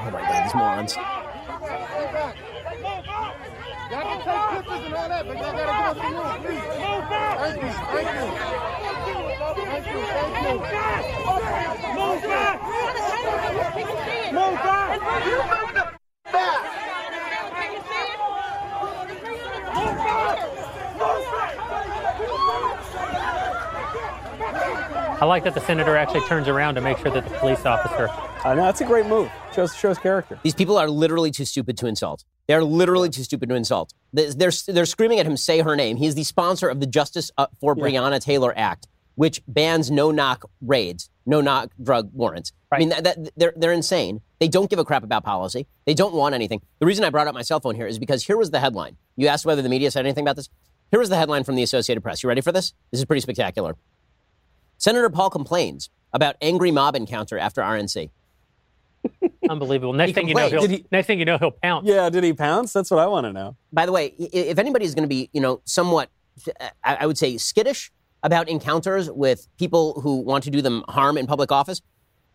Oh 0.00 0.10
my 0.10 0.20
God, 0.20 0.44
these 0.44 0.54
morons. 0.54 0.96
Y'all 3.88 4.02
can 4.02 4.20
take 4.20 4.42
pictures 4.56 4.84
and 4.84 4.94
all 4.94 5.08
that, 5.08 5.26
but 5.26 5.36
y'all 5.38 5.52
gotta 5.52 5.72
give 5.72 5.88
us 5.88 5.96
some 5.96 6.14
room, 6.14 6.36
please. 6.44 6.60
Thank 7.38 7.62
you, 7.62 7.70
thank 7.88 8.08
you. 8.14 8.26
Thank 9.58 9.86
you, 9.86 10.00
thank 10.08 10.32
you. 10.36 10.88
Move 11.98 12.22
back! 12.22 12.58
Move 14.32 14.54
back! 14.62 15.00
You 15.26 15.38
move 15.38 15.72
the 15.74 15.84
back! 16.32 16.78
Move 19.74 19.96
back! 19.96 20.58
Move 24.58 25.07
I 25.20 25.24
like 25.24 25.42
that 25.44 25.54
the 25.54 25.60
senator 25.60 25.96
actually 25.96 26.20
turns 26.28 26.46
around 26.46 26.76
to 26.76 26.80
make 26.80 26.96
sure 26.98 27.10
that 27.10 27.28
the 27.28 27.38
police 27.38 27.66
officer. 27.66 28.08
I 28.44 28.54
know 28.54 28.62
that's 28.62 28.80
a 28.80 28.84
great 28.84 29.06
move. 29.06 29.28
Shows 29.52 29.74
shows 29.74 29.98
character. 29.98 30.38
These 30.44 30.54
people 30.54 30.78
are 30.78 30.88
literally 30.88 31.32
too 31.32 31.44
stupid 31.44 31.76
to 31.78 31.88
insult. 31.88 32.22
They 32.46 32.54
are 32.54 32.62
literally 32.62 33.10
too 33.10 33.24
stupid 33.24 33.48
to 33.48 33.56
insult. 33.56 33.92
They're, 34.12 34.32
they're, 34.32 34.52
they're 34.68 34.86
screaming 34.86 35.18
at 35.18 35.26
him, 35.26 35.36
say 35.36 35.58
her 35.58 35.74
name. 35.74 35.96
He 35.96 36.06
is 36.06 36.14
the 36.14 36.22
sponsor 36.22 36.68
of 36.68 36.78
the 36.78 36.86
Justice 36.86 37.32
uh, 37.36 37.48
for 37.60 37.74
Breonna 37.74 38.20
Taylor 38.20 38.54
Act, 38.56 38.86
which 39.16 39.42
bans 39.48 39.90
no 39.90 40.12
knock 40.12 40.48
raids, 40.60 41.10
no 41.26 41.40
knock 41.40 41.72
drug 41.82 42.10
warrants. 42.12 42.52
I 42.70 42.78
mean, 42.78 42.90
that, 42.90 43.02
that, 43.02 43.30
they're, 43.36 43.52
they're 43.56 43.72
insane. 43.72 44.20
They 44.38 44.46
don't 44.46 44.70
give 44.70 44.78
a 44.78 44.84
crap 44.84 45.02
about 45.02 45.24
policy. 45.24 45.66
They 45.84 45.94
don't 45.94 46.14
want 46.14 46.36
anything. 46.36 46.62
The 46.78 46.86
reason 46.86 47.04
I 47.04 47.10
brought 47.10 47.26
up 47.26 47.34
my 47.34 47.42
cell 47.42 47.58
phone 47.58 47.74
here 47.74 47.88
is 47.88 47.98
because 47.98 48.24
here 48.24 48.36
was 48.36 48.52
the 48.52 48.60
headline. 48.60 48.96
You 49.16 49.26
asked 49.26 49.44
whether 49.44 49.62
the 49.62 49.68
media 49.68 49.90
said 49.90 50.06
anything 50.06 50.22
about 50.22 50.36
this. 50.36 50.48
Here 50.92 51.00
was 51.00 51.08
the 51.08 51.16
headline 51.16 51.42
from 51.42 51.56
the 51.56 51.64
Associated 51.64 52.02
Press. 52.02 52.22
You 52.22 52.28
ready 52.28 52.40
for 52.40 52.52
this? 52.52 52.72
This 52.92 53.00
is 53.00 53.04
pretty 53.04 53.20
spectacular. 53.20 53.76
Senator 54.78 55.10
Paul 55.10 55.30
complains 55.30 55.90
about 56.12 56.36
angry 56.40 56.70
mob 56.70 56.96
encounter 56.96 57.38
after 57.38 57.60
RNC. 57.60 58.10
Unbelievable. 59.50 59.92
Next 59.92 60.08
He 60.08 60.12
thing 60.14 60.28
you 60.28 60.34
know, 60.34 60.48
he'll, 60.48 60.68
he- 60.68 60.86
next 60.90 61.06
thing 61.06 61.18
you 61.18 61.24
know, 61.24 61.38
he'll 61.38 61.50
pounce. 61.50 61.86
Yeah, 61.86 62.08
did 62.10 62.24
he 62.24 62.32
pounce? 62.32 62.72
That's 62.72 62.90
what 62.90 63.00
I 63.00 63.06
want 63.06 63.26
to 63.26 63.32
know. 63.32 63.56
by 63.72 63.86
the 63.86 63.92
way, 63.92 64.06
if 64.18 64.58
anybody 64.58 64.84
is 64.84 64.94
going 64.94 65.04
to 65.04 65.08
be, 65.08 65.30
you 65.32 65.40
know, 65.40 65.60
somewhat, 65.64 66.10
I 66.84 66.96
I 67.00 67.06
would 67.06 67.18
say, 67.18 67.36
skittish 67.36 67.90
about 68.22 68.48
encounters 68.48 69.10
with 69.10 69.46
people 69.58 70.00
who 70.00 70.16
want 70.20 70.44
to 70.44 70.50
do 70.50 70.60
them 70.60 70.84
harm 70.88 71.16
in 71.16 71.26
public 71.26 71.52
office, 71.52 71.80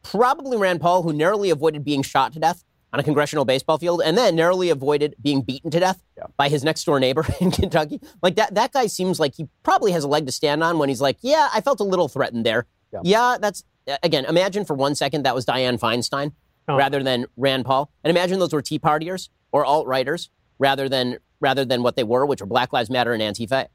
probably 0.02 0.58
Rand 0.58 0.80
Paul, 0.82 1.04
who 1.04 1.12
narrowly 1.14 1.50
avoided 1.50 1.84
being 1.84 2.02
shot 2.04 2.34
to 2.34 2.40
death 2.40 2.64
on 2.94 3.00
a 3.00 3.04
congressional 3.04 3.44
baseball 3.44 3.78
field, 3.80 4.02
and 4.06 4.16
then 4.18 4.36
narrowly 4.36 4.70
avoided 4.70 5.16
being 5.22 5.42
beaten 5.42 5.72
to 5.72 5.80
death 5.80 6.02
by 6.38 6.48
his 6.48 6.64
next 6.64 6.84
door 6.86 7.00
neighbor 7.00 7.26
in 7.42 7.50
Kentucky. 7.52 8.00
Like 8.22 8.36
that, 8.36 8.54
that 8.56 8.72
guy 8.72 8.86
seems 8.86 9.20
like 9.20 9.34
he 9.36 9.48
probably 9.64 9.92
has 9.92 10.04
a 10.04 10.08
leg 10.08 10.28
to 10.28 10.32
stand 10.32 10.64
on 10.64 10.78
when 10.78 10.90
he's 10.90 11.02
like, 11.02 11.18
yeah, 11.22 11.50
I 11.54 11.60
felt 11.62 11.80
a 11.80 11.84
little 11.84 12.08
threatened 12.08 12.46
there. 12.46 12.68
Yeah. 12.94 13.00
Yeah, 13.04 13.38
that's 13.42 13.64
again. 14.04 14.26
Imagine 14.26 14.64
for 14.64 14.76
one 14.76 14.94
second 14.96 15.24
that 15.24 15.34
was 15.36 15.46
Dianne 15.46 15.80
Feinstein 15.80 16.32
Oh. 16.70 16.78
rather 16.78 17.04
than 17.04 17.26
Rand 17.36 17.66
Paul, 17.66 17.92
and 18.06 18.10
imagine 18.16 18.40
those 18.40 18.54
were 18.54 18.62
Tea 18.62 18.80
Partiers 18.80 19.28
or 19.52 19.66
alt 19.66 19.86
righters 19.86 20.30
rather 20.60 20.88
than 20.88 21.18
rather 21.42 21.66
than 21.66 21.84
what 21.84 21.98
they 21.98 22.04
were, 22.06 22.26
which 22.26 22.40
were 22.40 22.48
Black 22.48 22.72
Lives 22.72 22.90
Matter 22.90 23.12
and 23.12 23.22
Antifa 23.22 23.68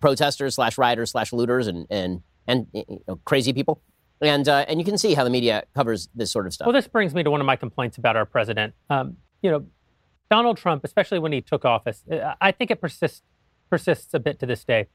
protesters 0.00 0.54
slash 0.56 0.76
rioters 0.78 1.10
slash 1.12 1.32
looters 1.32 1.66
and 1.66 1.86
and 1.90 2.22
and 2.46 2.66
you 2.72 2.84
know, 3.08 3.16
crazy 3.24 3.52
people. 3.52 3.80
And 4.22 4.48
uh, 4.48 4.66
and 4.68 4.78
you 4.78 4.84
can 4.84 4.98
see 4.98 5.14
how 5.14 5.24
the 5.24 5.30
media 5.30 5.64
covers 5.74 6.08
this 6.14 6.30
sort 6.30 6.46
of 6.46 6.52
stuff. 6.52 6.66
Well, 6.66 6.74
this 6.74 6.88
brings 6.88 7.14
me 7.14 7.22
to 7.22 7.30
one 7.30 7.40
of 7.40 7.46
my 7.46 7.56
complaints 7.56 7.96
about 7.96 8.16
our 8.16 8.26
president. 8.26 8.74
Um, 8.90 9.16
you 9.42 9.50
know, 9.50 9.66
Donald 10.30 10.58
Trump, 10.58 10.84
especially 10.84 11.18
when 11.18 11.32
he 11.32 11.40
took 11.40 11.64
office, 11.64 12.04
uh, 12.10 12.34
I 12.40 12.52
think 12.52 12.70
it 12.70 12.80
persists 12.80 13.22
persists 13.70 14.12
a 14.12 14.18
bit 14.20 14.38
to 14.40 14.46
this 14.46 14.64
day. 14.64 14.88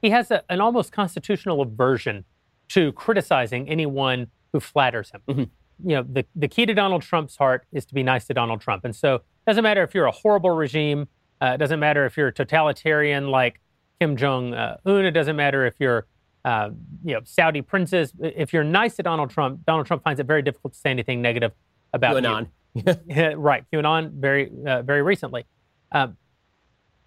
He 0.00 0.10
has 0.10 0.30
a, 0.30 0.42
an 0.50 0.60
almost 0.60 0.90
constitutional 0.90 1.60
aversion 1.60 2.24
to 2.70 2.92
criticizing 2.92 3.68
anyone 3.68 4.28
who 4.52 4.58
flatters 4.58 5.10
him. 5.10 5.20
Mhm. 5.28 5.50
You 5.84 5.96
know, 5.96 6.02
the, 6.02 6.24
the 6.34 6.48
key 6.48 6.66
to 6.66 6.74
Donald 6.74 7.02
Trump's 7.02 7.36
heart 7.36 7.66
is 7.72 7.84
to 7.86 7.94
be 7.94 8.02
nice 8.02 8.26
to 8.26 8.34
Donald 8.34 8.60
Trump. 8.60 8.84
And 8.84 8.94
so 8.96 9.16
it 9.16 9.22
doesn't 9.46 9.62
matter 9.62 9.82
if 9.82 9.94
you're 9.94 10.06
a 10.06 10.12
horrible 10.12 10.50
regime, 10.50 11.08
uh, 11.40 11.52
it 11.54 11.58
doesn't 11.58 11.80
matter 11.80 12.04
if 12.06 12.16
you're 12.16 12.28
a 12.28 12.32
totalitarian 12.32 13.28
like 13.28 13.60
Kim 14.00 14.16
Jong 14.16 14.54
uh, 14.54 14.76
Un, 14.86 15.04
it 15.04 15.10
doesn't 15.12 15.36
matter 15.36 15.66
if 15.66 15.74
you're 15.78 16.06
uh, 16.44 16.70
you 17.04 17.14
know, 17.14 17.20
Saudi 17.24 17.62
princes. 17.62 18.12
If 18.20 18.52
you're 18.52 18.64
nice 18.64 18.96
to 18.96 19.02
Donald 19.02 19.30
Trump, 19.30 19.64
Donald 19.66 19.86
Trump 19.86 20.02
finds 20.02 20.20
it 20.20 20.26
very 20.26 20.42
difficult 20.42 20.72
to 20.74 20.78
say 20.78 20.90
anything 20.90 21.22
negative 21.22 21.52
about 21.92 22.16
QAnon. 22.16 22.48
you. 22.74 23.30
right, 23.36 23.64
QAnon, 23.72 24.12
very, 24.12 24.50
uh, 24.66 24.82
very 24.82 25.02
recently. 25.02 25.44
Um, 25.92 26.16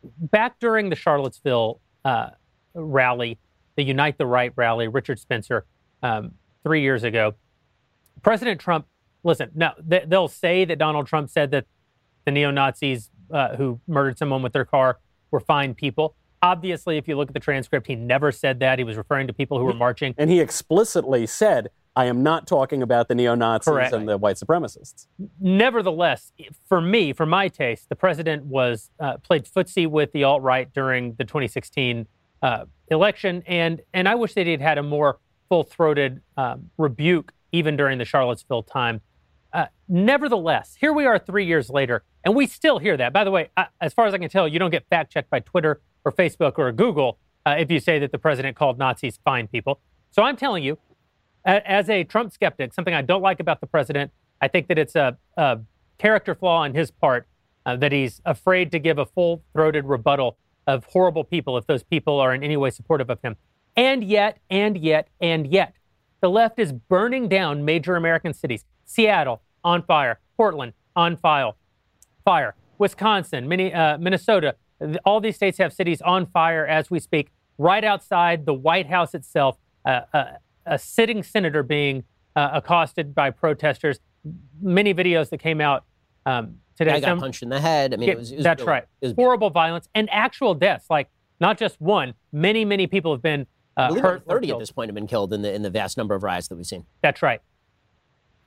back 0.04 0.60
during 0.60 0.90
the 0.90 0.96
Charlottesville 0.96 1.82
uh, 2.04 2.30
rally, 2.74 3.40
the 3.76 3.84
Unite 3.84 4.18
the 4.18 4.26
Right 4.26 4.54
rally, 4.56 4.88
Richard 4.88 5.20
Spencer, 5.20 5.66
um, 6.04 6.34
three 6.64 6.82
years 6.82 7.04
ago, 7.04 7.34
President 8.22 8.60
Trump. 8.60 8.88
Listen, 9.24 9.50
now 9.56 9.74
they, 9.80 10.04
they'll 10.06 10.28
say 10.28 10.66
that 10.66 10.78
Donald 10.78 11.08
Trump 11.08 11.30
said 11.30 11.52
that 11.52 11.66
the 12.26 12.32
neo 12.32 12.52
Nazis 12.52 13.10
uh, 13.32 13.56
who 13.56 13.80
murdered 13.88 14.18
someone 14.18 14.42
with 14.44 14.54
their 14.54 14.66
car 14.66 15.00
were 15.32 15.40
fine 15.40 15.74
people. 15.74 16.16
Obviously, 16.46 16.98
if 16.98 17.08
you 17.08 17.18
look 17.18 17.30
at 17.30 17.34
the 17.34 17.40
transcript, 17.40 17.88
he 17.88 17.96
never 17.96 18.32
said 18.32 18.60
that. 18.60 18.78
He 18.78 18.84
was 18.84 18.98
referring 18.98 19.26
to 19.26 19.34
people 19.34 19.58
who 19.58 19.66
were 19.66 19.74
marching. 19.74 20.14
And 20.16 20.30
he 20.30 20.40
explicitly 20.40 21.26
said, 21.26 21.70
I 21.96 22.06
am 22.06 22.22
not 22.22 22.46
talking 22.46 22.84
about 22.84 23.08
the 23.08 23.16
neo 23.16 23.34
Nazis 23.34 23.92
and 23.92 24.08
the 24.08 24.16
white 24.16 24.36
supremacists. 24.36 25.08
Nevertheless, 25.40 26.34
for 26.68 26.82
me, 26.82 27.14
for 27.14 27.26
my 27.26 27.48
taste, 27.48 27.90
the 27.90 27.96
president 27.96 28.46
was 28.46 28.92
uh, 29.00 29.18
played 29.18 29.46
footsie 29.46 29.88
with 29.88 30.12
the 30.12 30.24
alt 30.24 30.44
right 30.44 30.72
during 30.72 31.16
the 31.16 31.24
2016 31.24 32.06
uh, 32.44 32.66
election, 32.90 33.42
and 33.48 33.82
and 33.92 34.08
I 34.08 34.14
wish 34.14 34.36
that 34.36 34.46
he'd 34.46 34.62
had 34.62 34.78
a 34.78 34.84
more 34.84 35.18
full 35.50 35.64
throated 35.64 36.22
um, 36.38 36.70
rebuke 36.78 37.34
even 37.54 37.76
during 37.76 37.98
the 37.98 38.06
Charlottesville 38.06 38.62
time. 38.62 39.02
Uh, 39.52 39.66
nevertheless, 39.88 40.76
here 40.80 40.94
we 40.94 41.06
are 41.08 41.18
three 41.18 41.46
years 41.46 41.72
later, 41.72 42.04
and 42.24 42.36
we 42.36 42.46
still 42.46 42.78
hear 42.78 42.98
that. 42.98 43.14
By 43.14 43.24
the 43.24 43.32
way, 43.32 43.50
I, 43.58 43.68
as 43.82 43.94
far 43.94 44.06
as 44.06 44.14
I 44.14 44.20
can 44.20 44.30
tell, 44.30 44.48
you 44.48 44.60
don't 44.60 44.70
get 44.70 44.86
fact 44.92 45.12
checked 45.12 45.32
by 45.32 45.40
Twitter 45.40 45.82
or 46.06 46.12
Facebook 46.12 46.54
or 46.58 46.72
Google 46.72 47.18
uh, 47.46 47.56
if 47.60 47.70
you 47.70 47.80
say 47.80 48.00
that 48.00 48.12
the 48.12 48.18
president 48.18 48.56
called 48.56 48.78
Nazis 48.78 49.20
fine 49.26 49.48
people. 49.48 49.82
So 50.12 50.24
I'm 50.24 50.38
telling 50.38 50.64
you, 50.64 50.78
as 51.46 51.90
a 51.90 52.04
Trump 52.04 52.32
skeptic, 52.32 52.74
something 52.74 52.94
I 52.94 53.02
don't 53.02 53.22
like 53.22 53.40
about 53.40 53.60
the 53.62 53.68
president, 53.68 54.12
I 54.42 54.48
think 54.48 54.68
that 54.68 54.80
it's 54.80 54.96
a, 54.96 55.18
a 55.38 55.60
character 55.98 56.34
flaw 56.34 56.62
on 56.62 56.74
his 56.74 56.90
part 56.90 57.28
uh, 57.66 57.76
that 57.76 57.92
he's 57.92 58.22
afraid 58.26 58.72
to 58.72 58.80
give 58.80 58.98
a 58.98 59.06
full 59.06 59.44
throated 59.54 59.86
rebuttal 59.86 60.38
of 60.68 60.86
horrible 60.86 61.24
people 61.24 61.58
if 61.58 61.68
those 61.68 61.84
people 61.84 62.20
are 62.20 62.34
in 62.34 62.44
any 62.44 62.58
way 62.58 62.70
supportive 62.70 63.10
of 63.10 63.22
him. 63.22 63.36
And 63.76 64.04
yet, 64.04 64.40
and 64.50 64.78
yet, 64.78 65.10
and 65.20 65.46
yet, 65.46 65.74
the 66.22 66.30
left 66.30 66.60
is 66.60 66.72
burning 66.72 67.28
down 67.28 67.66
major 67.66 67.96
American 67.96 68.34
cities. 68.34 68.66
Seattle 68.86 69.42
on 69.64 69.84
fire, 69.84 70.20
Portland 70.38 70.74
on 70.96 71.18
fire, 71.18 71.52
fire, 72.24 72.56
Wisconsin, 72.78 73.48
Mini, 73.48 73.74
uh, 73.74 73.98
Minnesota. 73.98 74.56
All 75.06 75.22
these 75.22 75.36
states 75.36 75.58
have 75.58 75.74
cities 75.74 76.02
on 76.02 76.26
fire 76.26 76.66
as 76.66 76.92
we 76.92 77.00
speak. 77.00 77.32
Right 77.58 77.84
outside 77.84 78.46
the 78.46 78.54
White 78.54 78.88
House 78.88 79.14
itself, 79.14 79.58
uh, 79.86 80.02
uh, 80.14 80.26
a 80.66 80.78
sitting 80.78 81.24
senator 81.24 81.64
being 81.64 82.04
uh, 82.36 82.50
accosted 82.54 83.16
by 83.16 83.30
protesters. 83.30 84.00
Many 84.62 84.94
videos 84.94 85.30
that 85.30 85.38
came 85.38 85.62
out 85.62 85.86
um, 86.26 86.56
today. 86.76 86.92
I 86.92 87.00
got 87.00 87.08
Some- 87.08 87.20
punched 87.20 87.44
in 87.44 87.50
the 87.50 87.62
head. 87.62 87.94
I 87.94 87.98
mean, 87.98 88.08
yeah, 88.08 88.16
it 88.16 88.18
was, 88.18 88.32
it 88.32 88.36
was 88.38 88.44
that's 88.44 88.64
right. 88.64 88.84
It 89.02 89.08
was 89.08 89.14
Horrible 89.16 89.50
violence 89.50 89.88
and 89.96 90.10
actual 90.12 90.54
deaths. 90.54 90.88
Like 90.90 91.10
not 91.40 91.58
just 91.58 91.80
one. 91.80 92.14
Many, 92.32 92.66
many 92.66 92.88
people 92.88 93.12
have 93.14 93.22
been 93.22 93.48
uh, 93.78 93.94
hurt. 93.94 94.26
30 94.28 94.52
at 94.52 94.60
this 94.60 94.72
point 94.72 94.90
have 94.90 94.96
been 94.96 95.08
killed 95.08 95.34
in 95.34 95.42
the 95.42 95.54
in 95.54 95.62
the 95.62 95.70
vast 95.70 95.98
number 95.98 96.16
of 96.16 96.24
riots 96.24 96.48
that 96.48 96.56
we've 96.56 96.66
seen. 96.66 96.86
That's 97.02 97.22
right. 97.22 97.42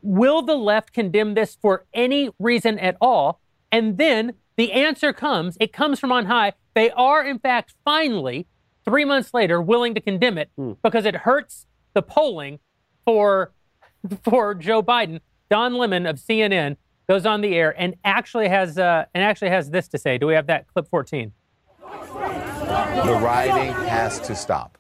Will 0.01 0.43
the 0.43 0.57
left 0.57 0.93
condemn 0.93 1.35
this 1.35 1.57
for 1.61 1.87
any 1.93 2.31
reason 2.39 2.79
at 2.79 2.97
all? 3.01 3.41
And 3.71 3.99
then 3.99 4.35
the 4.59 4.73
answer 4.73 5.13
comes. 5.13 5.57
It 5.61 5.73
comes 5.73 5.99
from 5.99 6.13
on 6.13 6.27
high. 6.27 6.53
They 6.75 6.91
are, 6.91 7.25
in 7.25 7.39
fact, 7.39 7.75
finally, 7.85 8.47
three 8.85 9.05
months 9.05 9.33
later, 9.33 9.63
willing 9.63 9.95
to 9.95 10.01
condemn 10.01 10.37
it 10.37 10.51
because 10.83 11.07
it 11.07 11.15
hurts 11.15 11.65
the 11.95 12.03
polling 12.03 12.59
for 13.07 13.53
for 14.23 14.55
Joe 14.55 14.83
Biden. 14.83 15.21
Don 15.49 15.77
Lemon 15.77 16.05
of 16.05 16.17
CNN 16.17 16.77
goes 17.09 17.25
on 17.25 17.41
the 17.41 17.55
air 17.55 17.75
and 17.81 17.95
actually 18.05 18.49
has 18.49 18.77
uh, 18.77 19.07
and 19.15 19.25
actually 19.25 19.51
has 19.51 19.71
this 19.71 19.89
to 19.89 19.99
say. 19.99 20.19
Do 20.19 20.27
we 20.27 20.35
have 20.35 20.49
that 20.49 20.67
clip 20.67 20.89
14? 20.89 21.33
The 21.81 23.19
rioting 23.23 23.73
has 23.87 24.21
to 24.21 24.35
stop. 24.35 24.77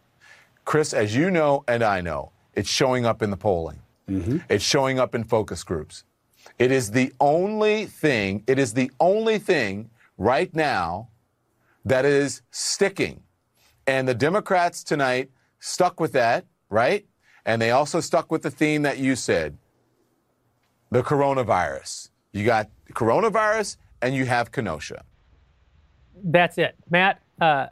Chris, 0.64 0.92
as 0.92 1.14
you 1.14 1.30
know 1.30 1.64
and 1.68 1.82
I 1.82 2.00
know, 2.00 2.32
it's 2.52 2.68
showing 2.68 3.06
up 3.06 3.22
in 3.22 3.30
the 3.30 3.36
polling. 3.36 3.78
It's 4.48 4.64
showing 4.64 4.98
up 4.98 5.14
in 5.14 5.22
focus 5.22 5.62
groups. 5.62 6.02
It 6.58 6.70
is 6.72 6.90
the 6.90 7.12
only 7.20 7.86
thing, 7.86 8.44
it 8.46 8.58
is 8.58 8.74
the 8.74 8.90
only 9.00 9.38
thing 9.38 9.90
right 10.16 10.54
now 10.54 11.08
that 11.84 12.04
is 12.04 12.42
sticking. 12.50 13.22
And 13.86 14.06
the 14.06 14.14
Democrats 14.14 14.84
tonight 14.84 15.30
stuck 15.60 16.00
with 16.00 16.12
that, 16.12 16.44
right? 16.68 17.06
And 17.46 17.62
they 17.62 17.70
also 17.70 18.00
stuck 18.00 18.30
with 18.30 18.42
the 18.42 18.50
theme 18.50 18.82
that 18.82 18.98
you 18.98 19.16
said 19.16 19.56
the 20.90 21.02
coronavirus. 21.02 22.10
You 22.32 22.44
got 22.44 22.70
coronavirus 22.92 23.76
and 24.02 24.14
you 24.14 24.26
have 24.26 24.52
Kenosha. 24.52 25.04
That's 26.22 26.58
it, 26.58 26.76
Matt. 26.90 27.20
Uh, 27.40 27.66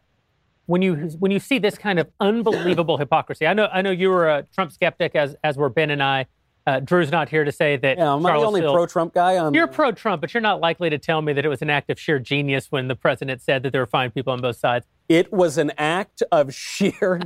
when 0.67 0.83
you 0.83 0.95
when 1.19 1.31
you 1.31 1.39
see 1.39 1.59
this 1.59 1.79
kind 1.79 1.99
of 1.99 2.09
unbelievable 2.21 2.99
hypocrisy, 2.99 3.47
I 3.47 3.55
know 3.55 3.69
I 3.73 3.83
know 3.83 3.91
you 3.91 4.11
were 4.11 4.29
a 4.29 4.43
Trump 4.55 4.73
skeptic, 4.73 5.15
as 5.15 5.37
as 5.43 5.57
were 5.57 5.69
Ben 5.69 5.91
and 5.91 6.03
I. 6.03 6.27
Uh, 6.66 6.81
Drew's 6.81 7.12
not 7.12 7.29
here 7.29 7.44
to 7.44 7.52
say 7.52 7.76
that. 7.76 7.96
Yeah, 7.96 8.14
am 8.14 8.26
I 8.26 8.33
the 8.33 8.38
only 8.44 8.61
Charlottesville- 8.61 8.74
pro 8.74 8.87
Trump 8.87 9.14
guy 9.14 9.38
on 9.38 9.55
You're 9.55 9.68
pro 9.68 9.92
Trump, 9.92 10.20
but 10.20 10.35
you're 10.35 10.40
not 10.40 10.61
likely 10.61 10.90
to 10.90 10.98
tell 10.98 11.22
me 11.22 11.33
that 11.33 11.44
it 11.44 11.48
was 11.48 11.62
an 11.62 11.70
act 11.70 11.90
of 11.90 12.00
sheer 12.00 12.18
genius 12.18 12.72
when 12.72 12.88
the 12.88 12.96
president 12.96 13.40
said 13.40 13.62
that 13.62 13.70
there 13.72 13.83
were 13.83 13.87
fine 13.87 14.11
people 14.11 14.33
on 14.33 14.40
both 14.40 14.57
sides. 14.57 14.85
It 15.09 15.33
was 15.33 15.59
an 15.59 15.72
act 15.79 16.24
of 16.33 16.52
sheer. 16.52 17.20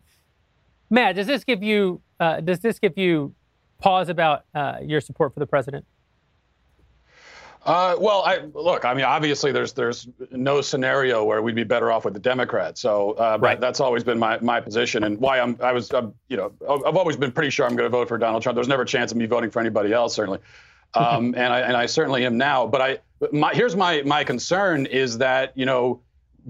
Matt, 0.90 1.16
does 1.16 1.26
this 1.26 1.44
give 1.44 1.62
you 1.62 2.02
uh, 2.20 2.40
does 2.40 2.60
this 2.60 2.78
give 2.78 2.98
you 2.98 3.34
pause 3.78 4.08
about 4.08 4.44
uh, 4.54 4.78
your 4.82 5.00
support 5.00 5.32
for 5.32 5.40
the 5.40 5.46
president? 5.46 5.86
Uh, 7.68 7.94
well, 8.00 8.22
I 8.24 8.38
look. 8.54 8.86
I 8.86 8.94
mean, 8.94 9.04
obviously, 9.04 9.52
there's 9.52 9.74
there's 9.74 10.08
no 10.30 10.62
scenario 10.62 11.22
where 11.22 11.42
we'd 11.42 11.54
be 11.54 11.64
better 11.64 11.92
off 11.92 12.06
with 12.06 12.14
the 12.14 12.20
Democrats. 12.20 12.80
So, 12.80 13.12
uh, 13.12 13.36
Right. 13.38 13.60
that's 13.60 13.78
always 13.78 14.02
been 14.02 14.18
my, 14.18 14.38
my 14.40 14.58
position, 14.58 15.04
and 15.04 15.18
why 15.20 15.38
I'm 15.38 15.54
I 15.62 15.72
was 15.72 15.92
um, 15.92 16.14
you 16.28 16.38
know 16.38 16.50
I've 16.66 16.96
always 16.96 17.16
been 17.16 17.30
pretty 17.30 17.50
sure 17.50 17.66
I'm 17.66 17.76
going 17.76 17.84
to 17.90 17.94
vote 17.94 18.08
for 18.08 18.16
Donald 18.16 18.42
Trump. 18.42 18.54
There's 18.56 18.68
never 18.68 18.82
a 18.82 18.86
chance 18.86 19.12
of 19.12 19.18
me 19.18 19.26
voting 19.26 19.50
for 19.50 19.60
anybody 19.60 19.92
else, 19.92 20.14
certainly, 20.14 20.38
um, 20.94 21.34
and 21.36 21.52
I 21.52 21.60
and 21.60 21.76
I 21.76 21.84
certainly 21.84 22.24
am 22.24 22.38
now. 22.38 22.66
But 22.66 22.80
I 22.80 22.98
my 23.32 23.52
here's 23.52 23.76
my 23.76 24.00
my 24.02 24.24
concern 24.24 24.86
is 24.86 25.18
that 25.18 25.52
you 25.54 25.66
know 25.66 26.00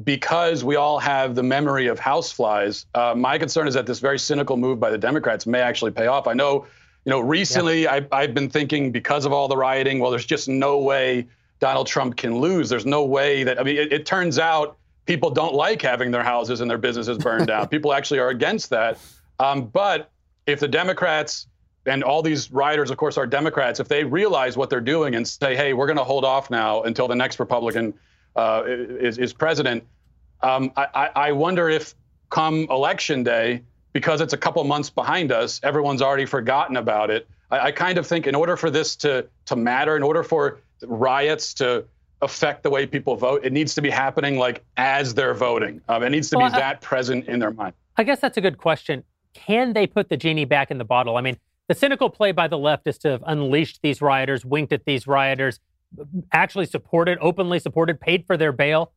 because 0.04 0.62
we 0.62 0.76
all 0.76 1.00
have 1.00 1.34
the 1.34 1.42
memory 1.42 1.88
of 1.88 1.98
houseflies, 1.98 2.84
uh, 2.94 3.12
my 3.16 3.38
concern 3.38 3.66
is 3.66 3.74
that 3.74 3.86
this 3.86 3.98
very 3.98 4.20
cynical 4.20 4.56
move 4.56 4.78
by 4.78 4.90
the 4.90 4.98
Democrats 4.98 5.46
may 5.48 5.60
actually 5.60 5.90
pay 5.90 6.06
off. 6.06 6.28
I 6.28 6.34
know, 6.34 6.66
you 7.08 7.14
know, 7.14 7.20
recently 7.20 7.88
I, 7.88 8.06
I've 8.12 8.34
been 8.34 8.50
thinking 8.50 8.92
because 8.92 9.24
of 9.24 9.32
all 9.32 9.48
the 9.48 9.56
rioting, 9.56 9.98
well, 9.98 10.10
there's 10.10 10.26
just 10.26 10.46
no 10.46 10.78
way 10.78 11.26
Donald 11.58 11.86
Trump 11.86 12.18
can 12.18 12.38
lose. 12.38 12.68
There's 12.68 12.84
no 12.84 13.02
way 13.02 13.44
that, 13.44 13.58
I 13.58 13.62
mean, 13.62 13.78
it, 13.78 13.90
it 13.94 14.04
turns 14.04 14.38
out 14.38 14.76
people 15.06 15.30
don't 15.30 15.54
like 15.54 15.80
having 15.80 16.10
their 16.10 16.22
houses 16.22 16.60
and 16.60 16.70
their 16.70 16.76
businesses 16.76 17.16
burned 17.16 17.46
down. 17.46 17.66
people 17.70 17.94
actually 17.94 18.20
are 18.20 18.28
against 18.28 18.68
that. 18.68 18.98
Um, 19.38 19.68
but 19.68 20.10
if 20.46 20.60
the 20.60 20.68
Democrats 20.68 21.46
and 21.86 22.04
all 22.04 22.20
these 22.20 22.52
rioters, 22.52 22.90
of 22.90 22.98
course, 22.98 23.16
are 23.16 23.26
Democrats, 23.26 23.80
if 23.80 23.88
they 23.88 24.04
realize 24.04 24.58
what 24.58 24.68
they're 24.68 24.78
doing 24.78 25.14
and 25.14 25.26
say, 25.26 25.56
hey, 25.56 25.72
we're 25.72 25.86
going 25.86 25.96
to 25.96 26.04
hold 26.04 26.26
off 26.26 26.50
now 26.50 26.82
until 26.82 27.08
the 27.08 27.16
next 27.16 27.40
Republican 27.40 27.94
uh, 28.36 28.64
is, 28.66 29.16
is 29.16 29.32
president, 29.32 29.82
um, 30.42 30.72
I 30.76 31.08
I 31.16 31.32
wonder 31.32 31.70
if 31.70 31.94
come 32.28 32.66
election 32.68 33.22
day, 33.22 33.62
because 33.98 34.20
it's 34.20 34.32
a 34.32 34.36
couple 34.36 34.62
months 34.62 34.90
behind 34.90 35.32
us, 35.32 35.58
everyone's 35.64 36.00
already 36.02 36.24
forgotten 36.24 36.76
about 36.76 37.10
it. 37.10 37.26
I, 37.50 37.58
I 37.58 37.72
kind 37.72 37.98
of 37.98 38.06
think 38.06 38.28
in 38.28 38.36
order 38.36 38.56
for 38.56 38.70
this 38.70 38.94
to, 38.96 39.26
to 39.46 39.56
matter, 39.56 39.96
in 39.96 40.04
order 40.04 40.22
for 40.22 40.60
riots 40.86 41.52
to 41.54 41.84
affect 42.22 42.62
the 42.62 42.70
way 42.70 42.86
people 42.86 43.16
vote, 43.16 43.44
it 43.44 43.52
needs 43.52 43.74
to 43.74 43.82
be 43.82 43.90
happening 43.90 44.38
like 44.38 44.62
as 44.76 45.14
they're 45.14 45.34
voting. 45.34 45.80
Um, 45.88 46.04
it 46.04 46.10
needs 46.10 46.30
to 46.30 46.36
Well, 46.38 46.48
be 46.48 46.54
I- 46.54 46.60
that 46.60 46.80
present 46.80 47.26
in 47.26 47.40
their 47.40 47.50
mind. 47.50 47.74
I 47.96 48.04
guess 48.04 48.20
that's 48.20 48.36
a 48.36 48.40
good 48.40 48.58
question. 48.58 49.02
Can 49.34 49.72
they 49.72 49.88
put 49.88 50.08
the 50.08 50.16
genie 50.16 50.44
back 50.44 50.70
in 50.70 50.78
the 50.78 50.84
bottle? 50.84 51.16
I 51.16 51.20
mean, 51.20 51.36
the 51.66 51.74
cynical 51.74 52.08
play 52.08 52.30
by 52.30 52.46
the 52.46 52.56
left 52.56 52.86
is 52.86 52.98
to 52.98 53.08
have 53.08 53.24
unleashed 53.26 53.80
these 53.82 54.00
rioters, 54.00 54.44
winked 54.44 54.72
at 54.72 54.84
these 54.84 55.08
rioters, 55.08 55.58
actually 56.32 56.66
supported, 56.66 57.18
openly 57.20 57.58
supported, 57.58 58.00
paid 58.00 58.24
for 58.28 58.36
their 58.36 58.52
bail. 58.52 58.92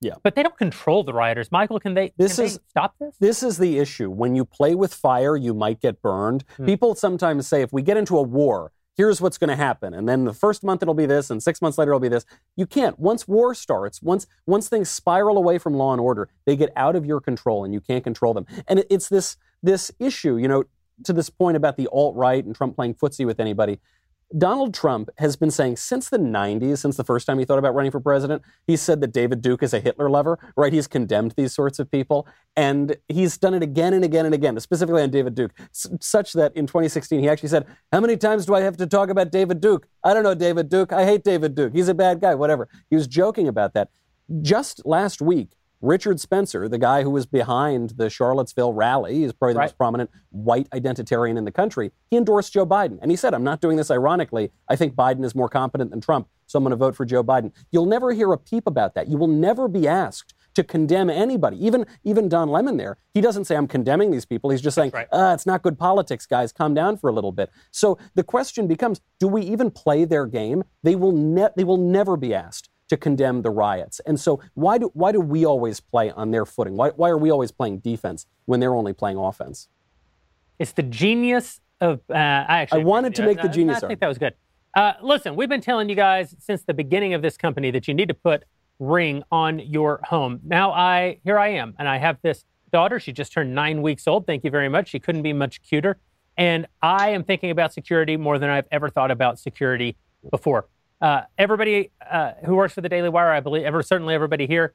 Yeah. 0.00 0.14
But 0.22 0.34
they 0.34 0.42
don't 0.42 0.56
control 0.56 1.04
the 1.04 1.12
rioters. 1.12 1.52
Michael, 1.52 1.78
can 1.78 1.94
they, 1.94 2.12
This 2.16 2.36
can 2.36 2.46
is- 2.46 2.54
they 2.58 2.62
stop 2.70 2.94
this? 2.98 3.14
This 3.20 3.42
is 3.42 3.58
the 3.58 3.78
issue. 3.78 4.10
When 4.10 4.34
you 4.34 4.44
play 4.44 4.74
with 4.74 4.94
fire, 4.94 5.36
you 5.36 5.52
might 5.54 5.80
get 5.80 6.00
burned. 6.00 6.44
Hmm. 6.56 6.66
People 6.66 6.94
sometimes 6.94 7.46
say, 7.46 7.62
if 7.62 7.72
we 7.72 7.82
get 7.82 7.96
into 7.96 8.16
a 8.16 8.22
war, 8.22 8.72
here's 8.96 9.20
what's 9.20 9.38
going 9.38 9.48
to 9.48 9.56
happen. 9.56 9.92
And 9.94 10.08
then 10.08 10.24
the 10.24 10.32
first 10.32 10.62
month 10.64 10.82
it'll 10.82 10.94
be 10.94 11.06
this, 11.06 11.30
and 11.30 11.42
six 11.42 11.60
months 11.62 11.76
later 11.78 11.90
it'll 11.92 12.00
be 12.00 12.08
this. 12.08 12.24
You 12.56 12.66
can't. 12.66 12.98
Once 12.98 13.28
war 13.28 13.54
starts, 13.54 14.02
once 14.02 14.26
once 14.46 14.68
things 14.68 14.88
spiral 14.90 15.36
away 15.36 15.58
from 15.58 15.74
law 15.74 15.92
and 15.92 16.00
order, 16.00 16.28
they 16.46 16.56
get 16.56 16.70
out 16.76 16.96
of 16.96 17.04
your 17.06 17.20
control, 17.20 17.64
and 17.64 17.72
you 17.74 17.80
can't 17.80 18.04
control 18.04 18.34
them. 18.34 18.46
And 18.68 18.80
it, 18.80 18.86
it's 18.90 19.08
this 19.08 19.36
this 19.62 19.90
issue, 19.98 20.36
you 20.36 20.48
know, 20.48 20.64
to 21.04 21.12
this 21.12 21.30
point 21.30 21.56
about 21.56 21.76
the 21.76 21.88
alt 21.92 22.14
right 22.16 22.44
and 22.44 22.54
Trump 22.54 22.74
playing 22.76 22.94
footsie 22.94 23.24
with 23.26 23.40
anybody. 23.40 23.80
Donald 24.38 24.72
Trump 24.72 25.10
has 25.18 25.34
been 25.34 25.50
saying 25.50 25.76
since 25.76 26.08
the 26.08 26.18
90s, 26.18 26.78
since 26.78 26.96
the 26.96 27.02
first 27.02 27.26
time 27.26 27.38
he 27.38 27.44
thought 27.44 27.58
about 27.58 27.74
running 27.74 27.90
for 27.90 27.98
president, 27.98 28.42
he 28.66 28.76
said 28.76 29.00
that 29.00 29.12
David 29.12 29.42
Duke 29.42 29.62
is 29.62 29.74
a 29.74 29.80
Hitler 29.80 30.08
lover, 30.08 30.38
right? 30.56 30.72
He's 30.72 30.86
condemned 30.86 31.32
these 31.36 31.52
sorts 31.52 31.80
of 31.80 31.90
people. 31.90 32.28
And 32.56 32.96
he's 33.08 33.36
done 33.36 33.54
it 33.54 33.62
again 33.62 33.92
and 33.92 34.04
again 34.04 34.26
and 34.26 34.34
again, 34.34 34.58
specifically 34.60 35.02
on 35.02 35.10
David 35.10 35.34
Duke, 35.34 35.52
such 35.72 36.32
that 36.34 36.54
in 36.54 36.66
2016 36.66 37.20
he 37.20 37.28
actually 37.28 37.48
said, 37.48 37.66
How 37.92 38.00
many 38.00 38.16
times 38.16 38.46
do 38.46 38.54
I 38.54 38.60
have 38.60 38.76
to 38.76 38.86
talk 38.86 39.10
about 39.10 39.32
David 39.32 39.60
Duke? 39.60 39.88
I 40.04 40.14
don't 40.14 40.22
know 40.22 40.34
David 40.34 40.68
Duke. 40.68 40.92
I 40.92 41.04
hate 41.04 41.24
David 41.24 41.56
Duke. 41.56 41.72
He's 41.74 41.88
a 41.88 41.94
bad 41.94 42.20
guy, 42.20 42.34
whatever. 42.36 42.68
He 42.88 42.96
was 42.96 43.08
joking 43.08 43.48
about 43.48 43.74
that. 43.74 43.88
Just 44.42 44.86
last 44.86 45.20
week, 45.20 45.56
Richard 45.80 46.20
Spencer, 46.20 46.68
the 46.68 46.78
guy 46.78 47.02
who 47.02 47.10
was 47.10 47.26
behind 47.26 47.90
the 47.90 48.10
Charlottesville 48.10 48.72
rally, 48.72 49.24
is 49.24 49.32
probably 49.32 49.54
the 49.54 49.58
Right. 49.60 49.64
most 49.66 49.78
prominent 49.78 50.10
white 50.30 50.68
identitarian 50.70 51.38
in 51.38 51.44
the 51.44 51.50
country, 51.52 51.92
he 52.10 52.16
endorsed 52.16 52.52
Joe 52.52 52.66
Biden. 52.66 52.98
And 53.00 53.10
he 53.10 53.16
said, 53.16 53.32
I'm 53.34 53.44
not 53.44 53.60
doing 53.60 53.76
this 53.76 53.90
ironically. 53.90 54.50
I 54.68 54.76
think 54.76 54.94
Biden 54.94 55.24
is 55.24 55.34
more 55.34 55.48
competent 55.48 55.90
than 55.90 56.00
Trump, 56.00 56.28
so 56.46 56.58
I'm 56.58 56.64
going 56.64 56.70
to 56.70 56.76
vote 56.76 56.94
for 56.96 57.04
Joe 57.04 57.24
Biden. 57.24 57.52
You'll 57.72 57.86
never 57.86 58.12
hear 58.12 58.32
a 58.32 58.38
peep 58.38 58.66
about 58.66 58.94
that. 58.94 59.08
You 59.08 59.16
will 59.16 59.26
never 59.28 59.68
be 59.68 59.88
asked 59.88 60.34
to 60.52 60.64
condemn 60.64 61.08
anybody, 61.08 61.64
even, 61.64 61.86
even 62.02 62.28
Don 62.28 62.48
Lemon 62.48 62.76
there. 62.76 62.96
He 63.14 63.20
doesn't 63.20 63.44
say, 63.44 63.54
I'm 63.56 63.68
condemning 63.68 64.10
these 64.10 64.24
people. 64.26 64.50
He's 64.50 64.60
just 64.60 64.74
saying, 64.74 64.90
right. 64.92 65.06
ah, 65.12 65.32
it's 65.32 65.46
not 65.46 65.62
good 65.62 65.78
politics, 65.78 66.26
guys. 66.26 66.52
Calm 66.52 66.74
down 66.74 66.96
for 66.96 67.08
a 67.08 67.12
little 67.12 67.30
bit. 67.30 67.50
So 67.70 67.98
the 68.16 68.24
question 68.24 68.66
becomes, 68.66 69.00
do 69.20 69.28
we 69.28 69.42
even 69.42 69.70
play 69.70 70.04
their 70.04 70.26
game? 70.26 70.64
They 70.82 70.96
will, 70.96 71.12
ne- 71.12 71.50
they 71.56 71.62
will 71.64 71.76
never 71.76 72.16
be 72.16 72.34
asked 72.34 72.68
to 72.90 72.96
condemn 72.96 73.42
the 73.42 73.50
riots. 73.50 74.00
And 74.00 74.18
so 74.18 74.40
why 74.54 74.76
do 74.76 74.90
why 74.94 75.12
do 75.12 75.20
we 75.20 75.46
always 75.46 75.78
play 75.78 76.10
on 76.10 76.32
their 76.32 76.44
footing? 76.44 76.76
Why 76.76 76.90
why 76.90 77.08
are 77.08 77.16
we 77.16 77.30
always 77.30 77.52
playing 77.52 77.78
defense 77.78 78.26
when 78.46 78.58
they're 78.58 78.74
only 78.74 78.92
playing 78.92 79.16
offense? 79.16 79.68
It's 80.58 80.72
the 80.72 80.82
genius 80.82 81.60
of. 81.80 82.00
Uh, 82.10 82.14
I 82.14 82.62
actually. 82.62 82.82
I 82.82 82.84
wanted 82.84 83.14
to 83.14 83.22
make 83.22 83.40
the 83.40 83.48
genius 83.48 83.82
I, 83.82 83.86
I 83.86 83.88
think 83.88 84.00
that 84.00 84.08
was 84.08 84.18
good. 84.18 84.34
Uh, 84.74 84.94
listen, 85.02 85.36
we've 85.36 85.48
been 85.48 85.60
telling 85.60 85.88
you 85.88 85.94
guys 85.94 86.34
since 86.40 86.62
the 86.62 86.74
beginning 86.74 87.14
of 87.14 87.22
this 87.22 87.36
company 87.36 87.70
that 87.70 87.88
you 87.88 87.94
need 87.94 88.08
to 88.08 88.14
put 88.14 88.44
Ring 88.80 89.22
on 89.30 89.60
your 89.60 90.00
home. 90.04 90.40
Now 90.42 90.72
I 90.72 91.20
here 91.22 91.38
I 91.38 91.48
am, 91.48 91.74
and 91.78 91.88
I 91.88 91.98
have 91.98 92.18
this 92.22 92.44
daughter. 92.72 92.98
She 92.98 93.12
just 93.12 93.32
turned 93.32 93.54
nine 93.54 93.82
weeks 93.82 94.08
old. 94.08 94.26
Thank 94.26 94.42
you 94.42 94.50
very 94.50 94.68
much. 94.68 94.88
She 94.88 94.98
couldn't 94.98 95.22
be 95.22 95.32
much 95.32 95.62
cuter, 95.62 95.98
and 96.36 96.66
I 96.82 97.10
am 97.10 97.22
thinking 97.22 97.50
about 97.50 97.72
security 97.72 98.16
more 98.16 98.38
than 98.40 98.50
I've 98.50 98.66
ever 98.72 98.88
thought 98.88 99.12
about 99.12 99.38
security 99.38 99.96
before. 100.30 100.66
Uh, 101.00 101.22
everybody 101.38 101.90
uh, 102.10 102.32
who 102.44 102.54
works 102.54 102.74
for 102.74 102.82
the 102.82 102.88
Daily 102.88 103.08
Wire, 103.08 103.30
I 103.30 103.40
believe, 103.40 103.64
ever 103.64 103.82
certainly 103.82 104.14
everybody 104.14 104.46
here 104.46 104.74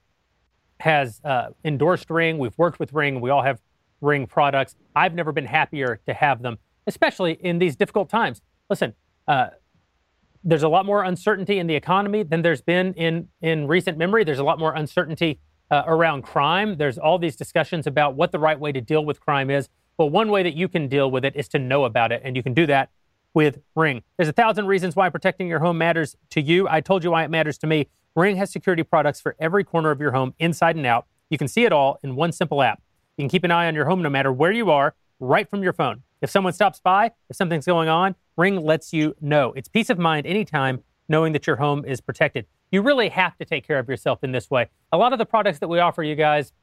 has 0.79 1.21
uh, 1.23 1.49
endorsed 1.63 2.09
Ring. 2.09 2.37
We've 2.37 2.57
worked 2.57 2.79
with 2.79 2.93
Ring. 2.93 3.21
We 3.21 3.29
all 3.29 3.43
have 3.43 3.61
Ring 4.01 4.27
products. 4.27 4.75
I've 4.95 5.13
never 5.13 5.31
been 5.31 5.45
happier 5.45 5.99
to 6.07 6.13
have 6.13 6.41
them, 6.41 6.57
especially 6.87 7.33
in 7.33 7.59
these 7.59 7.75
difficult 7.75 8.09
times. 8.09 8.41
Listen, 8.69 8.93
uh, 9.27 9.49
there's 10.43 10.63
a 10.63 10.67
lot 10.67 10.85
more 10.85 11.03
uncertainty 11.03 11.59
in 11.59 11.67
the 11.67 11.75
economy 11.75 12.23
than 12.23 12.41
there's 12.41 12.61
been 12.61 12.93
in 12.93 13.29
in 13.41 13.67
recent 13.67 13.97
memory. 13.97 14.23
There's 14.23 14.39
a 14.39 14.43
lot 14.43 14.59
more 14.59 14.73
uncertainty 14.73 15.39
uh, 15.71 15.83
around 15.87 16.23
crime. 16.23 16.77
There's 16.77 16.97
all 16.97 17.17
these 17.17 17.35
discussions 17.35 17.87
about 17.87 18.15
what 18.15 18.31
the 18.31 18.39
right 18.39 18.59
way 18.59 18.71
to 18.71 18.81
deal 18.81 19.03
with 19.05 19.19
crime 19.19 19.49
is. 19.49 19.69
But 19.97 20.07
one 20.07 20.29
way 20.29 20.43
that 20.43 20.55
you 20.55 20.67
can 20.67 20.87
deal 20.87 21.09
with 21.09 21.23
it 21.23 21.35
is 21.35 21.47
to 21.49 21.59
know 21.59 21.85
about 21.85 22.11
it, 22.11 22.21
and 22.25 22.35
you 22.35 22.43
can 22.43 22.53
do 22.53 22.65
that 22.65 22.89
with 23.35 23.59
Ring. 23.75 24.01
There's 24.17 24.29
a 24.29 24.33
thousand 24.33 24.65
reasons 24.65 24.95
why 24.95 25.09
protecting 25.09 25.47
your 25.47 25.59
home 25.59 25.77
matters 25.77 26.15
to 26.31 26.41
you. 26.41 26.67
I 26.67 26.81
told 26.81 27.03
you 27.03 27.11
why 27.11 27.23
it 27.23 27.29
matters 27.29 27.59
to 27.59 27.67
me. 27.67 27.89
Ring 28.15 28.37
has 28.37 28.49
security 28.49 28.81
products 28.81 29.21
for 29.21 29.35
every 29.39 29.63
corner 29.63 29.91
of 29.91 29.99
your 29.99 30.13
home, 30.13 30.33
inside 30.39 30.77
and 30.77 30.85
out. 30.85 31.05
You 31.29 31.37
can 31.37 31.49
see 31.49 31.65
it 31.65 31.73
all 31.73 31.99
in 32.01 32.15
one 32.15 32.31
simple 32.31 32.63
app. 32.63 32.81
You 33.17 33.23
can 33.23 33.29
keep 33.29 33.43
an 33.43 33.51
eye 33.51 33.67
on 33.67 33.75
your 33.75 33.85
home 33.85 34.01
no 34.01 34.09
matter 34.09 34.31
where 34.31 34.53
you 34.53 34.71
are, 34.71 34.95
right 35.19 35.49
from 35.49 35.61
your 35.61 35.73
phone. 35.73 36.01
If 36.21 36.29
someone 36.29 36.53
stops 36.53 36.79
by, 36.79 37.11
if 37.29 37.35
something's 37.35 37.65
going 37.65 37.89
on, 37.89 38.15
Ring 38.37 38.59
lets 38.61 38.93
you 38.93 39.15
know. 39.21 39.53
It's 39.53 39.67
peace 39.67 39.89
of 39.89 39.99
mind 39.99 40.25
anytime 40.25 40.81
knowing 41.09 41.33
that 41.33 41.45
your 41.45 41.57
home 41.57 41.85
is 41.85 42.01
protected. 42.01 42.45
You 42.71 42.81
really 42.81 43.09
have 43.09 43.37
to 43.37 43.45
take 43.45 43.67
care 43.67 43.79
of 43.79 43.87
yourself 43.87 44.23
in 44.23 44.31
this 44.31 44.49
way. 44.49 44.69
A 44.91 44.97
lot 44.97 45.13
of 45.13 45.19
the 45.19 45.25
products 45.25 45.59
that 45.59 45.67
we 45.67 45.79
offer 45.79 46.03
you 46.03 46.15
guys, 46.15 46.53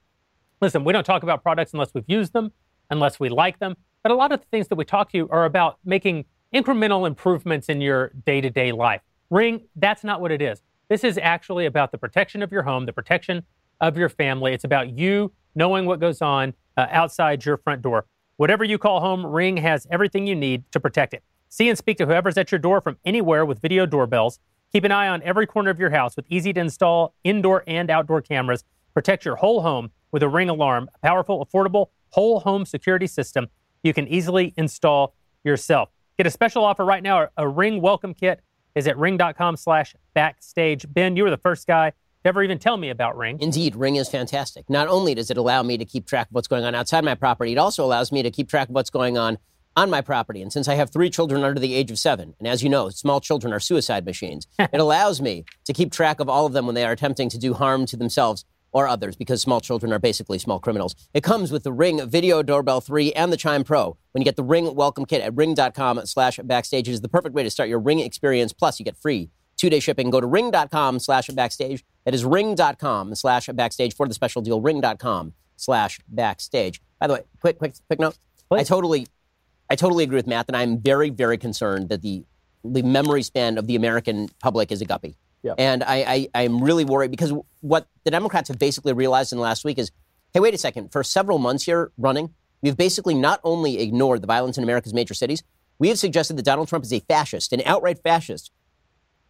listen, 0.61 0.85
we 0.85 0.92
don't 0.92 1.04
talk 1.04 1.22
about 1.22 1.42
products 1.42 1.72
unless 1.74 1.92
we've 1.94 2.08
used 2.08 2.32
them, 2.32 2.50
unless 2.90 3.20
we 3.20 3.28
like 3.28 3.58
them. 3.58 3.76
But 4.02 4.11
a 4.11 4.14
lot 4.14 4.32
of 4.32 4.40
the 4.40 4.46
things 4.46 4.68
that 4.68 4.76
we 4.76 4.85
talk 4.85 5.12
to 5.12 5.16
you 5.16 5.28
are 5.30 5.44
about 5.44 5.78
making 5.85 6.24
incremental 6.54 7.06
improvements 7.06 7.68
in 7.68 7.80
your 7.80 8.12
day 8.24 8.40
to 8.40 8.50
day 8.50 8.72
life. 8.72 9.00
Ring, 9.30 9.62
that's 9.76 10.04
not 10.04 10.20
what 10.20 10.30
it 10.30 10.42
is. 10.42 10.62
This 10.88 11.04
is 11.04 11.18
actually 11.18 11.66
about 11.66 11.90
the 11.90 11.98
protection 11.98 12.42
of 12.42 12.52
your 12.52 12.62
home, 12.62 12.84
the 12.86 12.92
protection 12.92 13.44
of 13.80 13.96
your 13.96 14.08
family. 14.08 14.52
It's 14.52 14.64
about 14.64 14.90
you 14.90 15.32
knowing 15.54 15.86
what 15.86 16.00
goes 16.00 16.20
on 16.20 16.54
uh, 16.76 16.86
outside 16.90 17.44
your 17.44 17.56
front 17.56 17.82
door. 17.82 18.06
Whatever 18.36 18.64
you 18.64 18.78
call 18.78 19.00
home, 19.00 19.24
Ring 19.24 19.56
has 19.58 19.86
everything 19.90 20.26
you 20.26 20.34
need 20.34 20.64
to 20.72 20.80
protect 20.80 21.14
it. 21.14 21.22
See 21.48 21.68
and 21.68 21.78
speak 21.78 21.98
to 21.98 22.06
whoever's 22.06 22.36
at 22.36 22.50
your 22.50 22.58
door 22.58 22.80
from 22.80 22.96
anywhere 23.04 23.44
with 23.44 23.60
video 23.60 23.86
doorbells. 23.86 24.38
Keep 24.72 24.84
an 24.84 24.92
eye 24.92 25.08
on 25.08 25.22
every 25.22 25.46
corner 25.46 25.70
of 25.70 25.78
your 25.78 25.90
house 25.90 26.16
with 26.16 26.26
easy 26.30 26.52
to 26.52 26.60
install 26.60 27.14
indoor 27.24 27.62
and 27.66 27.90
outdoor 27.90 28.22
cameras. 28.22 28.64
Protect 28.94 29.24
your 29.24 29.36
whole 29.36 29.60
home 29.60 29.90
with 30.12 30.22
a 30.22 30.28
Ring 30.28 30.48
alarm, 30.48 30.88
a 30.94 30.98
powerful, 30.98 31.44
affordable 31.44 31.88
whole 32.10 32.40
home 32.40 32.64
security 32.64 33.06
system 33.06 33.48
you 33.82 33.92
can 33.92 34.06
easily 34.08 34.54
install 34.56 35.14
yourself. 35.44 35.90
Get 36.22 36.28
a 36.28 36.30
special 36.30 36.62
offer 36.62 36.85
right 36.85 37.02
now. 37.02 37.30
A 37.37 37.48
Ring 37.48 37.80
welcome 37.80 38.14
kit 38.14 38.42
is 38.76 38.87
at 38.87 38.96
ring.com 38.96 39.56
slash 39.56 39.96
backstage. 40.14 40.87
Ben, 40.88 41.16
you 41.16 41.24
were 41.24 41.30
the 41.30 41.37
first 41.37 41.66
guy 41.66 41.90
to 41.90 41.96
ever 42.28 42.44
even 42.44 42.61
tell 42.61 42.76
me 42.76 42.90
about 42.90 43.16
Ring. 43.16 43.38
Indeed, 43.40 43.74
Ring 43.74 43.96
is 43.96 44.08
fantastic. 44.08 44.70
Not 44.70 44.87
only 44.87 45.16
does 45.16 45.32
it 45.32 45.37
allow 45.37 45.64
me 45.64 45.76
to 45.78 45.85
keep 45.85 46.06
track 46.06 46.28
of 46.28 46.32
what's 46.32 46.46
going 46.46 46.62
on 46.62 46.76
outside 46.76 47.02
my 47.02 47.16
property, 47.16 47.50
it 47.50 47.58
also 47.58 47.85
allows 47.85 48.12
me 48.12 48.22
to 48.22 48.30
keep 48.30 48.48
track 48.48 48.68
of 48.68 48.74
what's 48.76 48.88
going 48.88 49.18
on 49.18 49.37
on 49.76 49.90
my 49.90 50.00
property. 50.00 50.40
And 50.42 50.52
since 50.52 50.68
I 50.68 50.76
have 50.76 50.92
three 50.92 51.11
children 51.11 51.42
under 51.42 51.58
the 51.58 51.74
age 51.74 51.90
of 51.90 51.98
seven, 51.98 52.35
and 52.38 52.46
as 52.46 52.62
you 52.62 52.68
know, 52.68 52.88
small 52.90 53.20
children 53.20 53.52
are 53.52 53.58
suicide 53.58 54.04
machines, 54.04 54.46
it 54.61 54.78
allows 54.78 55.20
me 55.20 55.44
to 55.64 55.72
keep 55.72 55.90
track 55.90 56.20
of 56.20 56.28
all 56.28 56.46
of 56.46 56.52
them 56.52 56.66
when 56.66 56.76
they 56.76 56.85
are 56.85 56.92
attempting 56.92 57.30
to 57.30 57.38
do 57.38 57.52
harm 57.52 57.85
to 57.87 57.96
themselves 57.96 58.44
or 58.72 58.88
others 58.88 59.16
because 59.16 59.40
small 59.40 59.61
children 59.61 59.92
are 59.92 59.98
basically 59.98 60.38
small 60.38 60.58
criminals. 60.58 60.94
It 61.14 61.22
comes 61.22 61.52
with 61.52 61.62
the 61.62 61.72
Ring 61.72 62.06
Video 62.08 62.42
Doorbell 62.42 62.80
3 62.80 63.12
and 63.12 63.32
the 63.32 63.37
Chime 63.37 63.64
Pro. 63.64 63.96
When 64.12 64.20
you 64.20 64.24
get 64.24 64.37
the 64.37 64.42
Ring 64.42 64.74
welcome 64.74 65.04
kit 65.04 65.22
at 65.22 65.35
ring.com 65.35 66.04
slash 66.06 66.38
backstage, 66.42 66.88
it 66.88 66.92
is 66.92 67.00
the 67.00 67.08
perfect 67.08 67.35
way 67.35 67.42
to 67.42 67.50
start 67.50 67.68
your 67.68 67.78
Ring 67.78 68.00
experience. 68.00 68.52
Plus, 68.52 68.78
you 68.78 68.85
get 68.85 68.96
free 68.96 69.30
two-day 69.56 69.80
shipping. 69.80 70.11
Go 70.11 70.20
to 70.20 70.26
ring.com 70.26 70.98
slash 70.98 71.28
backstage. 71.28 71.85
That 72.04 72.14
is 72.14 72.24
ring.com 72.24 73.14
slash 73.14 73.46
backstage 73.46 73.94
for 73.94 74.08
the 74.08 74.14
special 74.14 74.42
deal. 74.42 74.61
Ring.com 74.61 75.35
slash 75.56 76.00
backstage. 76.08 76.80
By 76.98 77.06
the 77.06 77.14
way, 77.14 77.20
quick, 77.40 77.58
quick, 77.58 77.74
quick 77.87 78.00
note. 78.00 78.18
I 78.50 78.64
totally, 78.64 79.06
I 79.70 79.76
totally 79.76 80.04
agree 80.04 80.16
with 80.16 80.26
Matt 80.26 80.46
and 80.48 80.56
I'm 80.56 80.78
very, 80.78 81.11
very 81.11 81.38
concerned 81.38 81.88
that 81.88 82.02
the 82.02 82.24
the 82.64 82.82
memory 82.82 83.22
span 83.22 83.58
of 83.58 83.66
the 83.66 83.74
American 83.74 84.28
public 84.40 84.70
is 84.70 84.80
a 84.80 84.85
guppy. 84.85 85.16
Yeah. 85.42 85.55
And 85.59 85.83
I, 85.83 86.28
I, 86.35 86.44
I'm 86.44 86.62
really 86.62 86.85
worried 86.85 87.11
because 87.11 87.33
what 87.61 87.88
the 88.05 88.11
Democrats 88.11 88.48
have 88.48 88.59
basically 88.59 88.92
realized 88.92 89.33
in 89.33 89.38
the 89.38 89.42
last 89.42 89.64
week 89.64 89.78
is, 89.78 89.90
hey, 90.35 90.40
wait 90.40 90.55
a 90.55 90.59
second. 90.59 90.92
For 90.92 91.02
several 91.02 91.38
months 91.38 91.64
here 91.64 91.90
running, 91.98 92.33
we've 92.62 92.76
basically 92.76 93.14
not 93.14 93.40
only 93.42 93.81
ignored 93.81 94.22
the 94.22 94.26
violence 94.26 94.57
in 94.57 94.64
America's 94.64 94.94
major 94.94 95.14
cities, 95.14 95.42
we 95.78 95.88
have 95.88 95.98
suggested 95.98 96.37
that 96.37 96.44
Donald 96.44 96.68
Trump 96.68 96.85
is 96.85 96.92
a 96.92 97.00
fascist, 97.00 97.52
an 97.52 97.61
outright 97.66 97.98
fascist, 98.02 98.52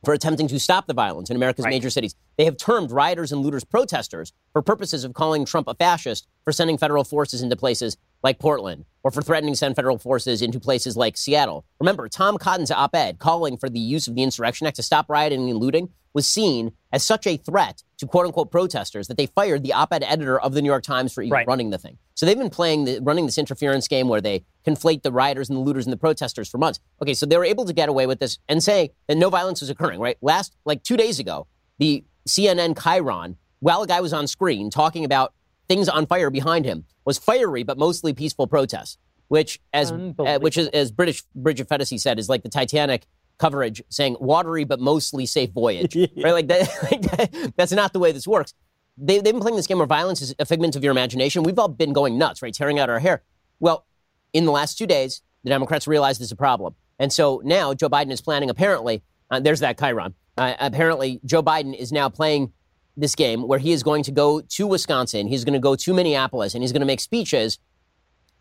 for 0.05 0.13
attempting 0.13 0.49
to 0.49 0.59
stop 0.59 0.89
the 0.89 0.95
violence 0.95 1.31
in 1.31 1.37
America's 1.37 1.65
Right. 1.65 1.71
major 1.71 1.89
cities. 1.89 2.17
They 2.37 2.45
have 2.45 2.57
termed 2.57 2.91
rioters 2.91 3.31
and 3.31 3.41
looters 3.41 3.63
protesters 3.63 4.33
for 4.53 4.61
purposes 4.61 5.05
of 5.05 5.15
calling 5.15 5.45
Trump 5.45 5.69
a 5.69 5.75
fascist 5.75 6.27
for 6.45 6.53
sending 6.53 6.77
federal 6.77 7.05
forces 7.05 7.41
into 7.41 7.55
places 7.55 7.97
like 8.23 8.41
Portland 8.41 8.85
or 9.05 9.13
for 9.13 9.23
threatening 9.23 9.55
to 9.55 9.57
send 9.59 9.77
federal 9.77 9.99
forces 9.99 10.43
into 10.43 10.59
places 10.59 10.97
like 10.97 11.17
Seattle. 11.17 11.65
Remember, 11.79 12.09
Tom 12.09 12.37
Cotton's 12.37 12.73
op 12.73 12.95
ed 12.97 13.21
calling 13.21 13.57
for 13.57 13.69
the 13.69 13.79
use 13.79 14.09
of 14.09 14.17
the 14.17 14.25
Insurrection 14.25 14.67
Act 14.67 14.77
to 14.77 14.83
stop 14.83 15.09
rioting 15.09 15.49
and 15.49 15.59
looting 15.59 15.89
was 16.15 16.27
seen 16.27 16.73
as 16.93 17.03
such 17.03 17.27
a 17.27 17.37
threat 17.37 17.83
to 17.99 18.07
quote 18.07 18.27
unquote 18.27 18.51
protesters 18.51 19.09
that 19.09 19.17
they 19.17 19.27
fired 19.27 19.63
the 19.63 19.73
op 19.73 19.93
ed 19.93 20.03
editor 20.03 20.39
of 20.39 20.53
the 20.55 20.61
New 20.63 20.69
York 20.69 20.83
Times 20.83 21.13
for 21.13 21.23
even 21.23 21.33
Right. 21.33 21.47
running 21.47 21.71
the 21.71 21.79
thing. 21.79 21.99
So 22.15 22.27
they've 22.27 22.39
been 22.39 22.51
playing 22.51 22.85
the, 22.85 22.99
running 23.01 23.27
this 23.27 23.39
interference 23.39 23.89
game 23.89 24.09
where 24.09 24.21
they 24.21 24.45
conflate 24.67 25.03
the 25.03 25.13
rioters 25.13 25.49
and 25.49 25.57
the 25.57 25.63
looters 25.63 25.87
and 25.87 25.93
the 25.93 25.97
protesters 25.97 26.49
for 26.49 26.59
months. 26.59 26.81
Okay, 27.01 27.15
so 27.15 27.25
they 27.27 27.37
were 27.37 27.45
able 27.45 27.65
to 27.65 27.73
get 27.73 27.89
away 27.89 28.07
with 28.07 28.19
this 28.21 28.39
and 28.49 28.63
say 28.63 28.91
that 29.09 29.17
no 29.17 29.31
violence 29.31 29.61
was 29.61 29.71
occurring, 29.71 30.01
right? 30.01 30.19
Last, 30.21 30.55
like 30.65 30.83
two 30.83 30.97
days 30.97 31.19
ago, 31.19 31.47
the 31.79 32.05
CNN 32.29 32.81
Chiron, 32.81 33.37
while 33.61 33.83
a 33.83 33.87
guy 33.87 34.01
was 34.01 34.13
on 34.13 34.27
screen 34.27 34.71
talking 34.71 35.05
about 35.05 35.33
things 35.69 35.89
on 35.89 36.07
fire 36.07 36.31
behind 36.31 36.65
him, 36.65 36.85
was 37.05 37.19
fiery 37.19 37.63
but 37.63 37.79
mostly 37.79 38.13
peaceful 38.13 38.47
protests, 38.47 38.99
which, 39.29 39.61
as 39.73 39.91
uh, 39.91 40.39
which 40.41 40.59
is, 40.59 40.69
as 40.69 40.93
British 40.93 41.23
Bridget 41.35 41.69
Phetasy 41.69 41.99
said, 41.99 42.19
is 42.19 42.29
like 42.29 42.43
the 42.43 42.49
Titanic 42.49 43.07
coverage 43.39 43.83
saying 43.89 44.17
watery 44.21 44.65
but 44.65 44.81
mostly 44.81 45.27
safe 45.27 45.51
voyage, 45.51 45.97
right? 46.17 46.33
Like 46.33 46.49
that, 46.49 46.69
like 46.91 47.03
that, 47.03 47.53
that's 47.57 47.73
not 47.73 47.93
the 47.93 47.99
way 47.99 48.13
this 48.13 48.27
works. 48.27 48.55
They, 48.99 49.21
they've 49.21 49.33
been 49.33 49.41
playing 49.41 49.57
this 49.57 49.67
game 49.67 49.79
where 49.79 49.87
violence 49.87 50.21
is 50.21 50.35
a 50.39 50.45
figment 50.45 50.77
of 50.77 50.85
your 50.85 50.91
imagination. 50.91 51.43
We've 51.43 51.59
all 51.59 51.69
been 51.69 51.93
going 51.93 52.19
nuts, 52.19 52.43
right? 52.43 52.53
Tearing 52.53 52.79
out 52.79 52.91
our 52.91 52.99
hair. 52.99 53.23
Well, 53.59 53.87
in 54.33 54.45
the 54.45 54.53
last 54.53 54.77
two 54.77 54.87
days, 54.87 55.23
the 55.45 55.51
Democrats 55.51 55.87
realized 55.87 56.21
there's 56.21 56.33
a 56.33 56.37
problem. 56.37 56.75
And 56.99 57.13
so 57.13 57.41
now 57.45 57.75
Joe 57.75 57.89
Biden 57.89 58.13
is 58.13 58.21
planning, 58.21 58.51
apparently, 58.51 59.03
uh, 59.31 59.41
there's 59.41 59.61
that 59.61 59.79
Chiron. 59.79 60.15
Uh, 60.37 60.55
apparently, 60.61 61.21
Joe 61.25 61.43
Biden 61.43 61.75
is 61.77 61.91
now 61.91 62.09
playing 62.09 62.53
this 62.97 63.15
game 63.15 63.49
where 63.49 63.59
he 63.59 63.73
is 63.73 63.83
going 63.83 64.03
to 64.05 64.13
go 64.13 64.41
to 64.41 64.67
Wisconsin, 64.67 65.27
he's 65.27 65.45
going 65.45 65.55
to 65.55 65.59
go 65.59 65.75
to 65.75 65.95
Minneapolis, 65.95 66.55
and 66.55 66.63
he's 66.63 66.73
going 66.73 66.81
to 66.81 66.87
make 66.87 67.01
speeches 67.01 67.59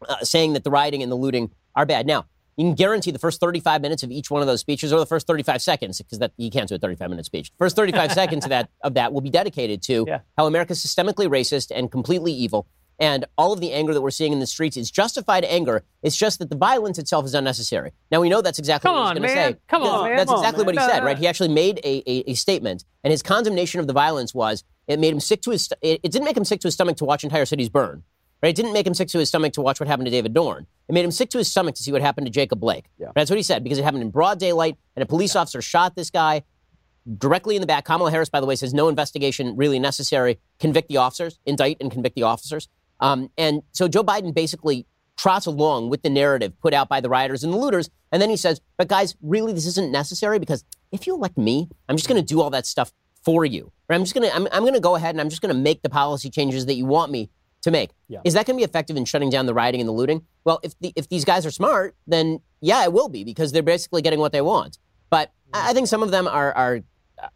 uh, 0.08 0.18
saying 0.24 0.54
that 0.54 0.64
the 0.64 0.72
rioting 0.72 1.02
and 1.02 1.12
the 1.12 1.16
looting 1.16 1.52
are 1.76 1.86
bad. 1.86 2.06
Now, 2.06 2.26
you 2.58 2.66
can 2.66 2.76
guarantee 2.76 3.12
the 3.12 3.20
first 3.20 3.40
35 3.40 3.82
minutes 3.82 4.04
of 4.04 4.12
each 4.12 4.30
one 4.30 4.42
of 4.42 4.48
those 4.48 4.60
speeches, 4.60 4.92
or 4.94 5.00
the 5.00 5.06
first 5.06 5.28
35 5.28 5.62
seconds, 5.62 5.98
because 6.00 6.20
that 6.20 6.32
you 6.38 6.50
can't 6.52 6.68
do 6.70 6.76
a 6.76 6.80
35 6.80 7.10
minute 7.10 7.26
speech. 7.26 7.52
First 7.58 7.76
35 7.76 8.12
seconds 8.22 8.46
of 8.46 8.50
that 8.50 8.70
of 8.84 8.94
that 8.96 9.14
will 9.14 9.22
be 9.22 9.30
dedicated 9.30 9.82
to 9.84 10.06
Yeah. 10.08 10.20
how 10.38 10.46
America's 10.48 10.84
systemically 10.86 11.28
racist 11.28 11.72
and 11.74 11.92
completely 11.92 12.34
evil. 12.34 12.68
And 13.00 13.26
all 13.36 13.52
of 13.52 13.62
the 13.62 13.74
anger 13.74 13.96
that 13.96 14.02
we're 14.02 14.12
seeing 14.12 14.32
in 14.32 14.40
the 14.40 14.46
streets 14.46 14.78
is 14.78 14.92
justified 14.92 15.44
anger. 15.46 15.84
It's 16.04 16.16
just 16.16 16.38
that 16.38 16.52
the 16.52 16.56
violence 16.56 17.00
itself 17.00 17.26
is 17.26 17.34
unnecessary. 17.34 17.94
Now 18.12 18.22
we 18.22 18.30
know 18.30 18.42
that's 18.44 18.60
exactly 18.60 18.90
Come 18.90 18.96
what 18.96 19.18
he's 19.18 19.26
going 19.26 19.30
to 19.30 19.56
say. 19.56 19.60
Come 19.68 19.82
That's- 19.82 20.00
on, 20.00 20.08
man. 20.10 20.18
That's 20.18 20.30
Come 20.30 20.38
on, 20.38 20.44
exactly 20.46 20.66
what 20.66 20.76
he 20.76 20.82
said, 20.82 21.00
No, 21.00 21.06
right? 21.06 21.18
He 21.18 21.26
actually 21.26 21.50
made 21.50 21.80
a, 21.84 22.04
a, 22.08 22.32
a 22.32 22.34
statement, 22.36 22.86
and 23.04 23.10
his 23.10 23.24
condemnation 23.24 23.80
of 23.80 23.88
the 23.88 23.94
violence 23.94 24.36
was 24.36 24.64
it 24.88 25.00
made 25.00 25.14
him 25.14 25.20
sick 25.20 25.42
to 25.44 25.50
his. 25.52 25.64
st- 25.66 25.80
It, 25.82 26.02
it 26.04 26.12
didn't 26.12 26.26
make 26.26 26.38
him 26.38 26.46
sick 26.46 26.60
to 26.62 26.68
his 26.68 26.76
stomach 26.76 26.98
to 26.98 27.06
watch 27.06 27.24
entire 27.24 27.46
cities 27.46 27.70
burn. 27.70 28.04
Right? 28.42 28.50
It 28.50 28.56
didn't 28.56 28.74
make 28.74 28.88
him 28.88 28.94
sick 28.96 29.08
to 29.10 29.20
his 29.20 29.30
stomach 29.30 29.54
to 29.54 29.62
watch 29.62 29.80
what 29.80 29.88
happened 29.88 30.08
to 30.08 30.12
David 30.12 30.34
Dorn. 30.34 30.66
It 30.88 30.94
made 30.94 31.06
him 31.06 31.12
sick 31.12 31.30
to 31.30 31.38
his 31.38 31.50
stomach 31.50 31.76
to 31.76 31.84
see 31.84 31.92
what 31.92 32.02
happened 32.02 32.26
to 32.26 32.32
Jacob 32.32 32.60
Blake. 32.60 32.86
That's 33.14 33.30
what 33.30 33.38
he 33.38 33.44
said 33.44 33.64
because 33.64 33.78
it 33.78 33.84
happened 33.84 34.02
in 34.02 34.10
broad 34.10 34.40
daylight, 34.40 34.78
and 34.96 35.04
a 35.04 35.06
police 35.06 35.36
officer 35.36 35.62
shot 35.62 35.96
this 35.96 36.10
guy 36.10 36.44
directly 37.18 37.56
in 37.56 37.62
the 37.62 37.68
back. 37.68 37.86
Kamala 37.86 38.12
Harris, 38.12 38.30
by 38.30 38.40
the 38.40 38.48
way, 38.48 38.56
says 38.56 38.74
no 38.74 38.90
investigation 38.90 39.56
really 39.56 39.80
necessary. 39.80 40.40
Convict 40.60 40.90
the 40.90 40.98
officers, 40.98 41.40
indict 41.46 41.78
and 41.82 41.92
convict 41.92 42.16
the 42.16 42.24
officers. 42.24 42.68
Um, 43.00 43.30
and 43.38 43.64
so 43.72 43.88
Joe 43.88 44.04
Biden 44.04 44.34
basically 44.34 44.86
trots 45.18 45.46
along 45.46 45.90
with 45.90 46.02
the 46.02 46.10
narrative 46.10 46.60
put 46.60 46.74
out 46.74 46.90
by 46.90 47.00
the 47.00 47.10
rioters 47.10 47.44
and 47.44 47.54
the 47.54 47.58
looters, 47.58 47.90
and 48.12 48.22
then 48.22 48.30
he 48.30 48.38
says, 48.38 48.60
"But 48.78 48.88
guys, 48.88 49.16
really, 49.22 49.54
this 49.54 49.68
isn't 49.68 49.92
necessary 49.92 50.40
because 50.40 50.64
if 50.92 51.06
you 51.06 51.16
elect 51.16 51.38
me, 51.38 51.70
I'm 51.88 51.96
just 51.96 52.10
going 52.10 52.20
to 52.20 52.26
do 52.26 52.42
all 52.42 52.50
that 52.50 52.66
stuff 52.66 52.92
for 53.24 53.46
you. 53.46 53.72
Or 53.90 53.96
I'm 53.96 54.02
just 54.02 54.14
going 54.14 54.28
to 54.28 54.36
I'm, 54.36 54.48
I'm 54.52 54.64
going 54.64 54.74
to 54.74 54.80
go 54.80 54.96
ahead 54.96 55.16
and 55.16 55.22
I'm 55.22 55.30
just 55.30 55.42
going 55.42 55.54
to 55.54 55.60
make 55.60 55.82
the 55.82 55.90
policy 55.90 56.30
changes 56.30 56.66
that 56.66 56.76
you 56.76 56.86
want 56.86 57.12
me 57.12 57.30
to 57.62 57.72
make. 57.72 57.92
Is 58.24 58.34
that 58.34 58.46
going 58.46 58.58
to 58.58 58.62
be 58.62 58.64
effective 58.64 58.98
in 58.98 59.06
shutting 59.06 59.30
down 59.30 59.46
the 59.46 59.54
rioting 59.54 59.82
and 59.82 59.88
the 59.88 59.94
looting? 59.94 60.26
Well, 60.44 60.60
if 60.64 60.78
the, 60.80 60.94
if 60.96 61.08
these 61.10 61.26
guys 61.26 61.46
are 61.46 61.52
smart, 61.52 61.96
then 62.08 62.42
yeah, 62.60 62.84
it 62.84 62.94
will 62.94 63.10
be 63.10 63.24
because 63.24 63.52
they're 63.52 63.64
basically 63.64 64.02
getting 64.02 64.20
what 64.20 64.32
they 64.32 64.42
want. 64.42 64.78
But 65.10 65.32
I 65.54 65.72
I 65.72 65.74
think 65.74 65.88
some 65.88 66.04
of 66.04 66.12
them 66.12 66.28
are 66.28 66.54
are 66.54 66.82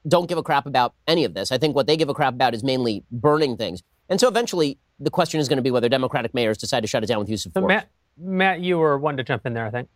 don't 0.08 0.28
give 0.28 0.38
a 0.38 0.44
crap 0.44 0.66
about 0.66 0.94
any 1.08 1.26
of 1.26 1.34
this. 1.34 1.52
I 1.52 1.58
think 1.58 1.76
what 1.76 1.88
they 1.88 1.98
give 1.98 2.10
a 2.10 2.14
crap 2.14 2.34
about 2.34 2.54
is 2.54 2.64
mainly 2.64 3.04
burning 3.12 3.58
things. 3.58 3.84
And 4.10 4.20
so 4.20 4.28
eventually, 4.28 4.78
the 5.00 5.10
question 5.10 5.40
is 5.40 5.48
going 5.48 5.58
to 5.58 5.64
be 5.64 5.72
whether 5.72 5.90
Democratic 5.90 6.34
mayors 6.34 6.58
decide 6.58 6.82
to 6.82 6.88
shut 6.88 7.04
it 7.04 7.08
down 7.08 7.20
with 7.20 7.30
use 7.30 7.46
of 7.46 7.52
So 7.54 7.62
force. 7.62 7.70
Matt, 7.70 7.90
Matt, 8.18 8.62
you 8.62 8.78
were 8.78 8.98
one 8.98 9.18
to 9.18 9.24
jump 9.24 9.46
in 9.46 9.54
there, 9.54 9.66
I 9.66 9.72
think. 9.72 9.90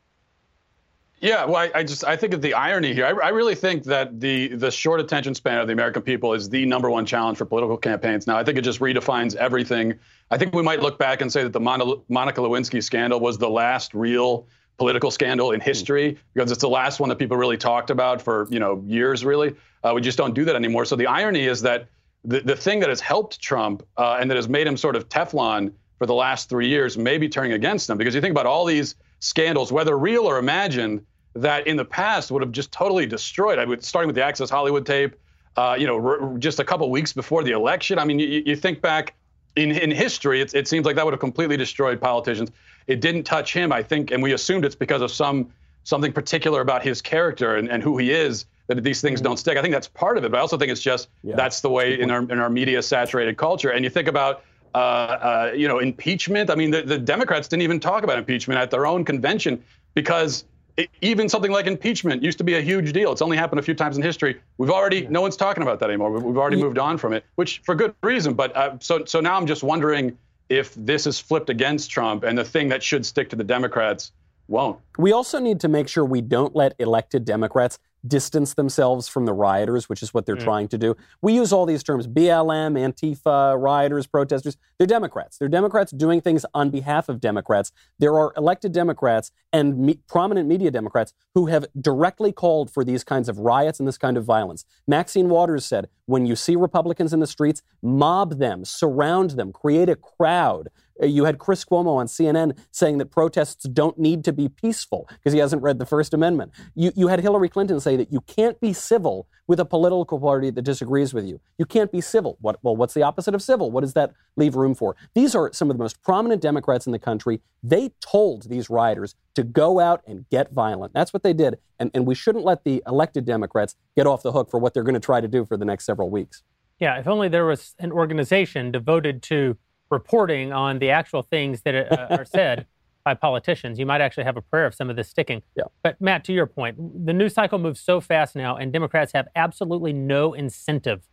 Yeah, 1.21 1.45
well, 1.45 1.57
I, 1.57 1.71
I 1.75 1.83
just 1.83 2.05
I 2.05 2.15
think 2.15 2.33
of 2.33 2.41
the 2.41 2.53
irony 2.53 2.93
here. 2.93 3.05
I, 3.05 3.27
I 3.27 3.29
really 3.29 3.55
think 3.55 3.83
that 3.85 4.19
the 4.19 4.55
the 4.55 4.71
short 4.71 5.01
attention 5.01 5.35
span 5.35 5.59
of 5.59 5.67
the 5.67 5.73
American 5.73 6.01
people 6.01 6.33
is 6.33 6.49
the 6.49 6.65
number 6.65 6.89
one 6.89 7.05
challenge 7.05 7.37
for 7.37 7.45
political 7.45 7.77
campaigns. 7.77 8.25
Now, 8.25 8.37
I 8.37 8.43
think 8.43 8.57
it 8.57 8.61
just 8.61 8.79
redefines 8.79 9.35
everything. 9.35 9.95
I 10.31 10.37
think 10.37 10.55
we 10.55 10.63
might 10.63 10.81
look 10.81 10.97
back 10.97 11.21
and 11.21 11.31
say 11.31 11.43
that 11.43 11.51
the 11.51 11.59
Mon- 11.59 12.01
Monica 12.07 12.39
Lewinsky 12.39 12.81
scandal 12.81 13.19
was 13.19 13.37
the 13.37 13.49
last 13.49 13.93
real 13.93 14.47
political 14.77 15.11
scandal 15.11 15.51
in 15.51 15.59
history 15.59 16.17
because 16.33 16.51
it's 16.51 16.61
the 16.61 16.69
last 16.69 17.01
one 17.01 17.09
that 17.09 17.17
people 17.17 17.35
really 17.35 17.57
talked 17.57 17.89
about 17.89 18.21
for 18.21 18.47
you 18.49 18.59
know 18.59 18.81
years. 18.85 19.25
Really, 19.25 19.55
uh, 19.83 19.91
we 19.93 20.01
just 20.01 20.17
don't 20.17 20.33
do 20.33 20.45
that 20.45 20.55
anymore. 20.55 20.85
So 20.85 20.95
the 20.95 21.07
irony 21.07 21.47
is 21.47 21.61
that 21.63 21.89
the 22.23 22.39
the 22.39 22.55
thing 22.55 22.79
that 22.79 22.87
has 22.89 23.01
helped 23.01 23.41
Trump 23.41 23.83
uh, 23.97 24.17
and 24.21 24.31
that 24.31 24.35
has 24.35 24.47
made 24.47 24.67
him 24.67 24.77
sort 24.77 24.95
of 24.95 25.09
Teflon 25.09 25.73
for 25.97 26.05
the 26.05 26.13
last 26.13 26.47
three 26.47 26.69
years 26.69 26.97
may 26.97 27.17
be 27.17 27.27
turning 27.27 27.51
against 27.51 27.89
him 27.89 27.97
because 27.97 28.15
you 28.15 28.21
think 28.21 28.31
about 28.31 28.45
all 28.45 28.63
these 28.63 28.95
scandals, 29.19 29.69
whether 29.69 29.97
real 29.97 30.25
or 30.25 30.39
imagined, 30.39 31.05
that 31.35 31.67
in 31.67 31.77
the 31.77 31.85
past 31.85 32.31
would 32.31 32.41
have 32.41 32.51
just 32.51 32.71
totally 32.71 33.05
destroyed. 33.05 33.59
I 33.59 33.65
would 33.65 33.83
starting 33.83 34.07
with 34.07 34.15
the 34.15 34.23
Access 34.23 34.49
Hollywood 34.49 34.85
tape, 34.85 35.15
uh, 35.55 35.75
you 35.79 35.87
know, 35.87 36.03
r- 36.03 36.37
just 36.37 36.59
a 36.59 36.63
couple 36.63 36.89
weeks 36.89 37.13
before 37.13 37.43
the 37.43 37.51
election. 37.51 37.99
I 37.99 38.05
mean, 38.05 38.19
you, 38.19 38.43
you 38.45 38.55
think 38.55 38.81
back 38.81 39.15
in 39.55 39.71
in 39.71 39.91
history, 39.91 40.41
it, 40.41 40.53
it 40.53 40.67
seems 40.67 40.85
like 40.85 40.95
that 40.95 41.05
would 41.05 41.13
have 41.13 41.19
completely 41.19 41.57
destroyed 41.57 42.01
politicians. 42.01 42.51
It 42.87 43.01
didn't 43.01 43.23
touch 43.23 43.53
him, 43.53 43.71
I 43.71 43.83
think, 43.83 44.11
and 44.11 44.23
we 44.23 44.33
assumed 44.33 44.65
it's 44.65 44.75
because 44.75 45.01
of 45.01 45.11
some 45.11 45.51
something 45.83 46.13
particular 46.13 46.61
about 46.61 46.83
his 46.83 47.01
character 47.01 47.55
and, 47.55 47.69
and 47.69 47.81
who 47.81 47.97
he 47.97 48.11
is 48.11 48.45
that 48.67 48.83
these 48.83 49.01
things 49.01 49.21
don't 49.21 49.37
stick. 49.37 49.57
I 49.57 49.61
think 49.61 49.73
that's 49.73 49.87
part 49.87 50.17
of 50.17 50.23
it, 50.23 50.31
but 50.31 50.37
I 50.37 50.41
also 50.41 50.57
think 50.57 50.71
it's 50.71 50.81
just 50.81 51.09
that's 51.23 51.61
the 51.61 51.69
way 51.69 51.99
in 51.99 52.11
our 52.11 52.21
in 52.21 52.39
our 52.39 52.49
media 52.49 52.81
saturated 52.81 53.37
culture. 53.37 53.69
And 53.71 53.83
you 53.83 53.89
think 53.89 54.07
about 54.07 54.43
uh, 54.75 54.77
uh, 54.77 55.53
you 55.55 55.67
know 55.67 55.79
impeachment. 55.79 56.49
I 56.49 56.55
mean, 56.55 56.71
the, 56.71 56.83
the 56.83 56.97
Democrats 56.97 57.47
didn't 57.47 57.63
even 57.63 57.79
talk 57.79 58.03
about 58.03 58.17
impeachment 58.19 58.59
at 58.59 58.69
their 58.69 58.85
own 58.85 59.03
convention 59.03 59.63
because 59.95 60.45
it, 60.77 60.89
even 61.01 61.29
something 61.29 61.51
like 61.51 61.67
impeachment 61.67 62.23
used 62.23 62.37
to 62.37 62.43
be 62.43 62.55
a 62.55 62.61
huge 62.61 62.93
deal. 62.93 63.11
It's 63.11 63.21
only 63.21 63.37
happened 63.37 63.59
a 63.59 63.63
few 63.63 63.73
times 63.73 63.97
in 63.97 64.03
history. 64.03 64.39
We've 64.57 64.69
already 64.69 65.07
no 65.07 65.21
one's 65.21 65.37
talking 65.37 65.63
about 65.63 65.79
that 65.79 65.89
anymore. 65.89 66.11
We've, 66.11 66.37
already 66.37 66.57
moved 66.57 66.77
on 66.77 66.97
from 66.97 67.13
it, 67.13 67.25
which 67.35 67.59
for 67.63 67.75
good 67.75 67.93
reason. 68.03 68.33
But 68.33 68.55
uh, 68.55 68.77
so 68.79 69.05
so 69.05 69.19
now 69.19 69.35
I'm 69.35 69.45
just 69.45 69.63
wondering 69.63 70.17
if 70.49 70.73
this 70.75 71.05
is 71.05 71.19
flipped 71.19 71.49
against 71.49 71.91
Trump 71.91 72.23
and 72.23 72.37
the 72.37 72.43
thing 72.43 72.69
that 72.69 72.81
should 72.81 73.05
stick 73.05 73.29
to 73.29 73.35
the 73.35 73.43
Democrats 73.43 74.11
won't. 74.47 74.79
We 74.97 75.11
also 75.11 75.39
need 75.39 75.59
to 75.61 75.67
make 75.67 75.87
sure 75.87 76.03
we 76.03 76.21
don't 76.21 76.55
let 76.55 76.73
elected 76.79 77.23
Democrats 77.23 77.77
distance 78.07 78.53
themselves 78.53 79.07
from 79.07 79.25
the 79.25 79.33
rioters, 79.33 79.89
which 79.89 80.01
is 80.01 80.13
what 80.13 80.25
they're 80.25 80.35
mm. 80.35 80.43
trying 80.43 80.67
to 80.69 80.77
do. 80.77 80.95
We 81.21 81.33
use 81.33 81.51
all 81.51 81.65
these 81.65 81.83
terms 81.83 82.07
BLM, 82.07 82.77
Antifa, 82.77 83.59
rioters, 83.61 84.07
protesters. 84.07 84.57
They're 84.77 84.87
Democrats. 84.87 85.37
They're 85.37 85.47
Democrats 85.47 85.91
doing 85.91 86.21
things 86.21 86.45
on 86.53 86.69
behalf 86.69 87.09
of 87.09 87.19
Democrats. 87.19 87.71
There 87.99 88.17
are 88.17 88.33
elected 88.37 88.71
Democrats 88.71 89.31
and 89.51 89.77
me- 89.77 89.99
prominent 90.07 90.47
media 90.47 90.71
Democrats 90.71 91.13
who 91.33 91.47
have 91.47 91.65
directly 91.79 92.31
called 92.31 92.71
for 92.71 92.83
these 92.83 93.03
kinds 93.03 93.29
of 93.29 93.39
riots 93.39 93.79
and 93.79 93.87
this 93.87 93.97
kind 93.97 94.17
of 94.17 94.25
violence. 94.25 94.65
Maxine 94.87 95.29
Waters 95.29 95.65
said, 95.65 95.89
when 96.05 96.25
you 96.25 96.35
see 96.35 96.55
Republicans 96.55 97.13
in 97.13 97.19
the 97.19 97.27
streets, 97.27 97.61
mob 97.81 98.39
them, 98.39 98.65
surround 98.65 99.31
them, 99.31 99.51
create 99.51 99.89
a 99.89 99.95
crowd. 99.95 100.69
Uh, 101.01 101.05
You 101.05 101.25
had 101.25 101.37
Chris 101.37 101.65
Cuomo 101.65 101.97
on 101.97 102.07
CNN 102.07 102.57
saying 102.71 102.97
that 102.99 103.07
protests 103.07 103.63
don't 103.67 103.97
need 103.97 104.23
to 104.25 104.33
be 104.33 104.49
peaceful 104.49 105.07
because 105.09 105.33
he 105.33 105.39
hasn't 105.39 105.61
read 105.61 105.79
the 105.79 105.85
First 105.85 106.13
Amendment. 106.13 106.51
You, 106.75 106.91
you 106.95 107.07
had 107.07 107.19
Hillary 107.19 107.49
Clinton 107.49 107.79
say 107.79 107.95
that 107.97 108.11
you 108.11 108.21
can't 108.21 108.59
be 108.59 108.73
civil 108.73 109.27
with 109.47 109.59
a 109.59 109.65
political 109.65 110.19
party 110.19 110.51
that 110.51 110.61
disagrees 110.61 111.13
with 111.13 111.25
you. 111.25 111.39
You 111.57 111.65
can't 111.65 111.91
be 111.91 112.01
civil. 112.01 112.37
What, 112.41 112.59
well, 112.61 112.75
what's 112.75 112.93
the 112.93 113.01
opposite 113.01 113.33
of 113.33 113.41
civil? 113.41 113.71
What 113.71 113.81
does 113.81 113.93
that 113.93 114.13
leave 114.35 114.55
room 114.55 114.75
for? 114.75 114.95
These 115.15 115.33
are 115.33 115.51
some 115.53 115.71
of 115.71 115.77
the 115.77 115.83
most 115.83 116.01
prominent 116.03 116.41
Democrats 116.41 116.85
in 116.85 116.91
the 116.91 116.99
country. 116.99 117.41
They 117.63 117.91
told 117.99 118.49
these 118.49 118.69
rioters 118.69 119.15
to 119.33 119.43
go 119.43 119.79
out 119.79 120.03
and 120.05 120.29
get 120.29 120.51
violent. 120.51 120.93
That's 120.93 121.13
what 121.13 121.23
they 121.23 121.33
did. 121.33 121.57
And, 121.79 121.89
and 121.93 122.05
we 122.05 122.13
shouldn't 122.13 122.45
let 122.45 122.63
the 122.63 122.83
elected 122.85 123.25
Democrats 123.25 123.75
get 123.95 124.05
off 124.05 124.21
the 124.21 124.31
hook 124.31 124.51
for 124.51 124.59
what 124.59 124.73
they're 124.73 124.83
going 124.83 124.93
to 124.93 124.99
try 124.99 125.19
to 125.19 125.27
do 125.27 125.45
for 125.45 125.57
the 125.57 125.65
next 125.65 125.85
several 125.85 126.09
weeks. 126.09 126.43
Yeah, 126.79 126.99
if 126.99 127.07
only 127.07 127.27
there 127.27 127.45
was 127.45 127.75
an 127.79 127.91
organization 127.91 128.71
devoted 128.71 129.21
to 129.23 129.57
reporting 129.89 130.51
on 130.51 130.79
the 130.79 130.89
actual 130.89 131.21
things 131.21 131.61
that 131.61 131.75
uh, 131.75 132.07
are 132.15 132.25
said 132.25 132.65
by 133.05 133.13
politicians, 133.13 133.79
you 133.79 133.85
might 133.85 134.01
actually 134.01 134.23
have 134.23 134.37
a 134.37 134.41
prayer 134.41 134.65
of 134.65 134.75
some 134.75 134.89
of 134.89 134.95
this 134.95 135.09
sticking. 135.09 135.41
Yeah. 135.55 135.63
But 135.83 135.99
Matt, 136.01 136.23
to 136.25 136.33
your 136.33 136.45
point, 136.45 137.05
the 137.05 137.13
news 137.13 137.33
cycle 137.33 137.59
moves 137.59 137.79
so 137.79 138.01
fast 138.01 138.35
now, 138.35 138.55
and 138.55 138.71
Democrats 138.71 139.13
have 139.13 139.27
absolutely 139.35 139.93
no 139.93 140.33
incentive 140.33 141.07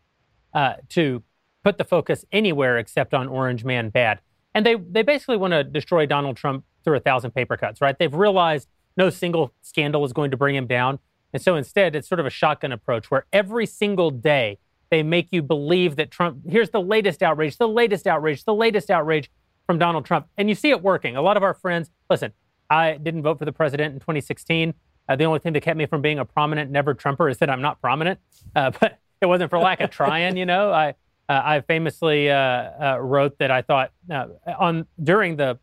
uh, 0.52 0.74
to 0.90 1.22
put 1.64 1.78
the 1.78 1.84
focus 1.84 2.24
anywhere 2.32 2.78
except 2.78 3.12
on 3.12 3.28
Orange 3.28 3.64
Man 3.64 3.90
bad. 3.90 4.20
And 4.54 4.64
they 4.64 4.76
they 4.76 5.02
basically 5.02 5.36
want 5.36 5.52
to 5.52 5.64
destroy 5.64 6.06
Donald 6.06 6.36
Trump 6.36 6.64
through 6.84 6.96
a 6.96 7.00
thousand 7.00 7.32
paper 7.32 7.56
cuts, 7.56 7.80
right? 7.80 7.98
They've 7.98 8.14
realized 8.14 8.68
no 8.96 9.10
single 9.10 9.52
scandal 9.62 10.04
is 10.04 10.12
going 10.12 10.30
to 10.30 10.36
bring 10.36 10.54
him 10.54 10.66
down. 10.66 10.98
And 11.32 11.42
so 11.42 11.56
instead, 11.56 11.94
it's 11.94 12.08
sort 12.08 12.20
of 12.20 12.26
a 12.26 12.30
shotgun 12.30 12.72
approach 12.72 13.10
where 13.10 13.26
every 13.32 13.66
single 13.66 14.10
day 14.10 14.58
they 14.90 15.02
make 15.02 15.28
you 15.30 15.42
believe 15.42 15.96
that 15.96 16.10
Trump, 16.10 16.38
here's 16.48 16.70
the 16.70 16.80
latest 16.80 17.22
outrage, 17.22 17.56
the 17.56 17.68
latest 17.68 18.06
outrage, 18.06 18.44
the 18.44 18.54
latest 18.54 18.90
outrage 18.90 19.30
from 19.66 19.78
Donald 19.78 20.04
Trump. 20.04 20.26
And 20.36 20.48
you 20.48 20.54
see 20.54 20.70
it 20.70 20.82
working. 20.82 21.16
A 21.16 21.22
lot 21.22 21.36
of 21.36 21.42
our 21.42 21.54
friends, 21.54 21.90
listen, 22.08 22.32
I 22.70 22.94
didn't 22.94 23.22
vote 23.22 23.38
for 23.38 23.44
the 23.44 23.52
president 23.52 23.94
in 23.94 24.00
2016. 24.00 24.74
Uh, 25.08 25.16
the 25.16 25.24
only 25.24 25.38
thing 25.38 25.52
that 25.52 25.62
kept 25.62 25.76
me 25.76 25.86
from 25.86 26.02
being 26.02 26.18
a 26.18 26.24
prominent 26.24 26.70
never 26.70 26.94
Trumper 26.94 27.28
is 27.28 27.38
that 27.38 27.50
I'm 27.50 27.62
not 27.62 27.80
prominent. 27.80 28.20
Uh, 28.54 28.70
but 28.80 28.98
it 29.20 29.26
wasn't 29.26 29.50
for 29.50 29.58
lack 29.58 29.80
of 29.80 29.90
trying, 29.90 30.36
you 30.36 30.46
know. 30.46 30.72
I 30.72 30.94
uh, 31.28 31.42
I 31.44 31.60
famously 31.60 32.30
uh, 32.30 32.36
uh, 32.36 32.98
wrote 33.00 33.38
that 33.38 33.50
I 33.50 33.62
thought 33.62 33.90
uh, 34.10 34.26
on 34.58 34.86
during 35.02 35.36
the 35.36 35.58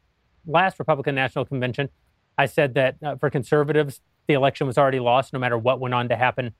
last 0.46 0.78
Republican 0.78 1.16
National 1.16 1.46
Convention, 1.46 1.90
I 2.38 2.48
said 2.48 2.74
that 2.74 2.98
for 3.20 3.30
conservatives, 3.30 4.02
the 4.28 4.34
election 4.34 4.68
was 4.68 4.78
already 4.78 5.00
lost, 5.00 5.32
no 5.32 5.40
matter 5.40 5.58
what 5.58 5.80
went 5.80 5.94
on 5.94 6.10
to 6.10 6.16
happen 6.18 6.54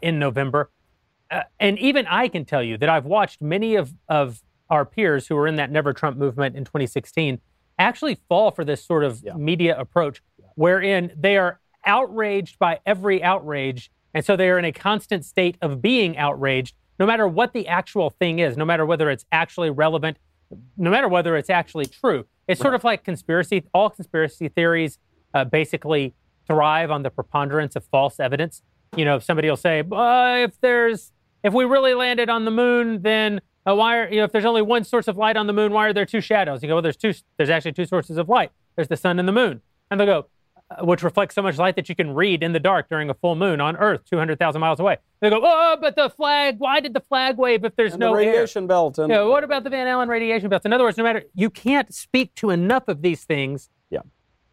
in 0.00 0.18
November. 0.18 0.70
Uh, 1.32 1.42
and 1.58 1.78
even 1.78 2.06
I 2.06 2.28
can 2.28 2.44
tell 2.44 2.62
you 2.62 2.76
that 2.78 2.88
I've 2.88 3.06
watched 3.06 3.40
many 3.40 3.74
of, 3.74 3.94
of 4.08 4.42
our 4.68 4.84
peers 4.84 5.26
who 5.26 5.34
were 5.34 5.46
in 5.46 5.56
that 5.56 5.70
Never 5.70 5.92
Trump 5.92 6.18
movement 6.18 6.56
in 6.56 6.64
2016 6.64 7.40
actually 7.78 8.18
fall 8.28 8.50
for 8.50 8.64
this 8.64 8.84
sort 8.84 9.02
of 9.02 9.24
media 9.36 9.78
approach, 9.78 10.22
wherein 10.54 11.12
they 11.16 11.38
are 11.38 11.58
outraged 11.86 12.58
by 12.58 12.80
every 12.84 13.22
outrage. 13.22 13.90
And 14.14 14.24
so 14.24 14.36
they 14.36 14.50
are 14.50 14.58
in 14.58 14.64
a 14.66 14.72
constant 14.72 15.24
state 15.24 15.56
of 15.62 15.80
being 15.80 16.18
outraged, 16.18 16.74
no 16.98 17.06
matter 17.06 17.26
what 17.26 17.54
the 17.54 17.66
actual 17.66 18.10
thing 18.10 18.38
is, 18.38 18.56
no 18.56 18.64
matter 18.66 18.84
whether 18.84 19.10
it's 19.10 19.24
actually 19.32 19.70
relevant, 19.70 20.18
no 20.76 20.90
matter 20.90 21.08
whether 21.08 21.34
it's 21.36 21.50
actually 21.50 21.86
true. 21.86 22.26
It's 22.46 22.60
sort 22.60 22.74
of 22.74 22.84
like 22.84 23.04
conspiracy, 23.04 23.64
all 23.72 23.88
conspiracy 23.88 24.48
theories 24.48 24.98
uh, 25.32 25.44
basically 25.44 26.14
thrive 26.46 26.90
on 26.90 27.02
the 27.02 27.10
preponderance 27.10 27.74
of 27.76 27.84
false 27.86 28.20
evidence. 28.20 28.62
You 28.96 29.06
know, 29.06 29.16
if 29.16 29.22
somebody 29.22 29.48
will 29.48 29.56
say, 29.56 29.82
uh, 29.90 30.36
if 30.38 30.60
there's, 30.60 31.12
if 31.42 31.52
we 31.52 31.64
really 31.64 31.94
landed 31.94 32.28
on 32.30 32.44
the 32.44 32.50
moon, 32.50 33.02
then 33.02 33.40
uh, 33.68 33.74
why 33.74 33.98
are, 33.98 34.08
you 34.08 34.16
know, 34.16 34.24
if 34.24 34.32
there's 34.32 34.44
only 34.44 34.62
one 34.62 34.84
source 34.84 35.08
of 35.08 35.16
light 35.16 35.36
on 35.36 35.46
the 35.46 35.52
moon, 35.52 35.72
why 35.72 35.86
are 35.88 35.92
there 35.92 36.06
two 36.06 36.20
shadows? 36.20 36.62
You 36.62 36.68
go, 36.68 36.74
well, 36.76 36.82
there's 36.82 36.96
two, 36.96 37.12
there's 37.36 37.50
actually 37.50 37.72
two 37.72 37.86
sources 37.86 38.16
of 38.18 38.28
light. 38.28 38.50
There's 38.76 38.88
the 38.88 38.96
sun 38.96 39.18
and 39.18 39.28
the 39.28 39.32
moon. 39.32 39.60
And 39.90 40.00
they'll 40.00 40.06
go, 40.06 40.26
uh, 40.70 40.84
which 40.84 41.02
reflects 41.02 41.34
so 41.34 41.42
much 41.42 41.58
light 41.58 41.76
that 41.76 41.88
you 41.88 41.94
can 41.94 42.14
read 42.14 42.42
in 42.42 42.52
the 42.52 42.60
dark 42.60 42.88
during 42.88 43.10
a 43.10 43.14
full 43.14 43.34
moon 43.36 43.60
on 43.60 43.76
Earth, 43.76 44.02
200,000 44.10 44.60
miles 44.60 44.80
away. 44.80 44.96
They 45.20 45.30
go, 45.30 45.40
oh, 45.42 45.76
but 45.80 45.96
the 45.96 46.10
flag, 46.10 46.56
why 46.58 46.80
did 46.80 46.94
the 46.94 47.00
flag 47.00 47.36
wave 47.38 47.64
if 47.64 47.76
there's 47.76 47.92
And 47.92 48.00
no 48.00 48.16
the 48.16 48.22
air? 48.22 48.30
radiation 48.30 48.66
belt. 48.66 48.98
And, 48.98 49.10
Yeah, 49.10 49.22
what 49.24 49.44
about 49.44 49.64
the 49.64 49.70
Van 49.70 49.86
Allen 49.86 50.08
radiation 50.08 50.48
belts? 50.48 50.64
In 50.64 50.72
other 50.72 50.84
words, 50.84 50.96
no 50.96 51.04
matter, 51.04 51.22
you 51.34 51.50
can't 51.50 51.92
speak 51.94 52.34
to 52.36 52.50
enough 52.50 52.88
of 52.88 53.02
these 53.02 53.24
things. 53.24 53.68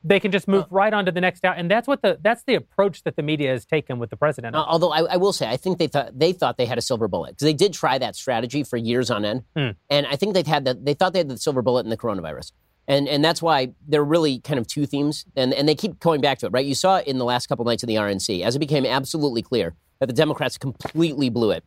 They 0.04 0.20
can 0.20 0.32
just 0.32 0.48
move 0.48 0.66
right 0.70 0.94
on 0.94 1.06
to 1.08 1.12
the 1.12 1.20
next 1.20 1.44
out. 1.44 1.58
And 1.58 1.70
that's 1.70 1.88
what 1.88 2.02
the, 2.02 2.18
that's 2.22 2.44
the 2.44 2.56
approach 2.56 3.04
that 3.04 3.16
the 3.18 3.22
media 3.22 3.52
has 3.52 3.66
taken 3.66 4.00
with 4.00 4.10
the 4.10 4.16
president. 4.16 4.56
Uh, 4.56 4.64
although 4.68 4.92
I, 4.92 5.02
I 5.02 5.18
will 5.18 5.34
say, 5.34 5.50
I 5.50 5.58
think 5.58 5.78
they 5.78 5.88
thought 5.88 6.18
they 6.18 6.32
thought 6.32 6.58
they 6.58 6.66
had 6.66 6.78
a 6.78 6.82
silver 6.82 7.08
bullet 7.10 7.32
because 7.32 7.46
they 7.46 7.54
did 7.54 7.74
try 7.74 7.98
that 7.98 8.16
strategy 8.16 8.64
for 8.64 8.78
years 8.78 9.12
on 9.12 9.26
end, 9.26 9.44
Hmm. 9.56 9.70
and 9.90 10.08
I 10.08 10.16
think 10.16 10.34
they've 10.36 10.48
had 10.48 10.64
that. 10.66 10.86
They 10.86 10.94
thought 10.94 11.12
they 11.14 11.20
had 11.20 11.30
the 11.30 11.38
silver 11.38 11.62
bullet 11.62 11.86
in 11.86 11.90
the 11.90 11.98
coronavirus, 11.98 12.54
and 12.88 13.08
and 13.10 13.24
that's 13.26 13.42
why 13.42 13.74
they're 13.88 14.04
really 14.06 14.40
kind 14.40 14.58
of 14.60 14.68
two 14.68 14.86
themes, 14.86 15.26
and 15.36 15.54
and 15.54 15.68
they 15.68 15.76
keep 15.76 16.00
going 16.00 16.22
back 16.22 16.38
to 16.40 16.46
it. 16.46 16.52
Right? 16.54 16.66
You 16.66 16.76
saw 16.76 16.98
it 16.98 17.08
in 17.08 17.18
the 17.18 17.26
last 17.26 17.48
couple 17.48 17.66
nights 17.66 17.84
of 17.84 17.88
the 17.88 17.96
RNC 17.96 18.42
as 18.42 18.56
it 18.56 18.60
became 18.60 18.86
absolutely 18.86 19.42
clear 19.42 19.76
that 20.00 20.06
the 20.08 20.14
Democrats 20.14 20.58
completely 20.58 21.30
blew 21.30 21.52
it 21.52 21.66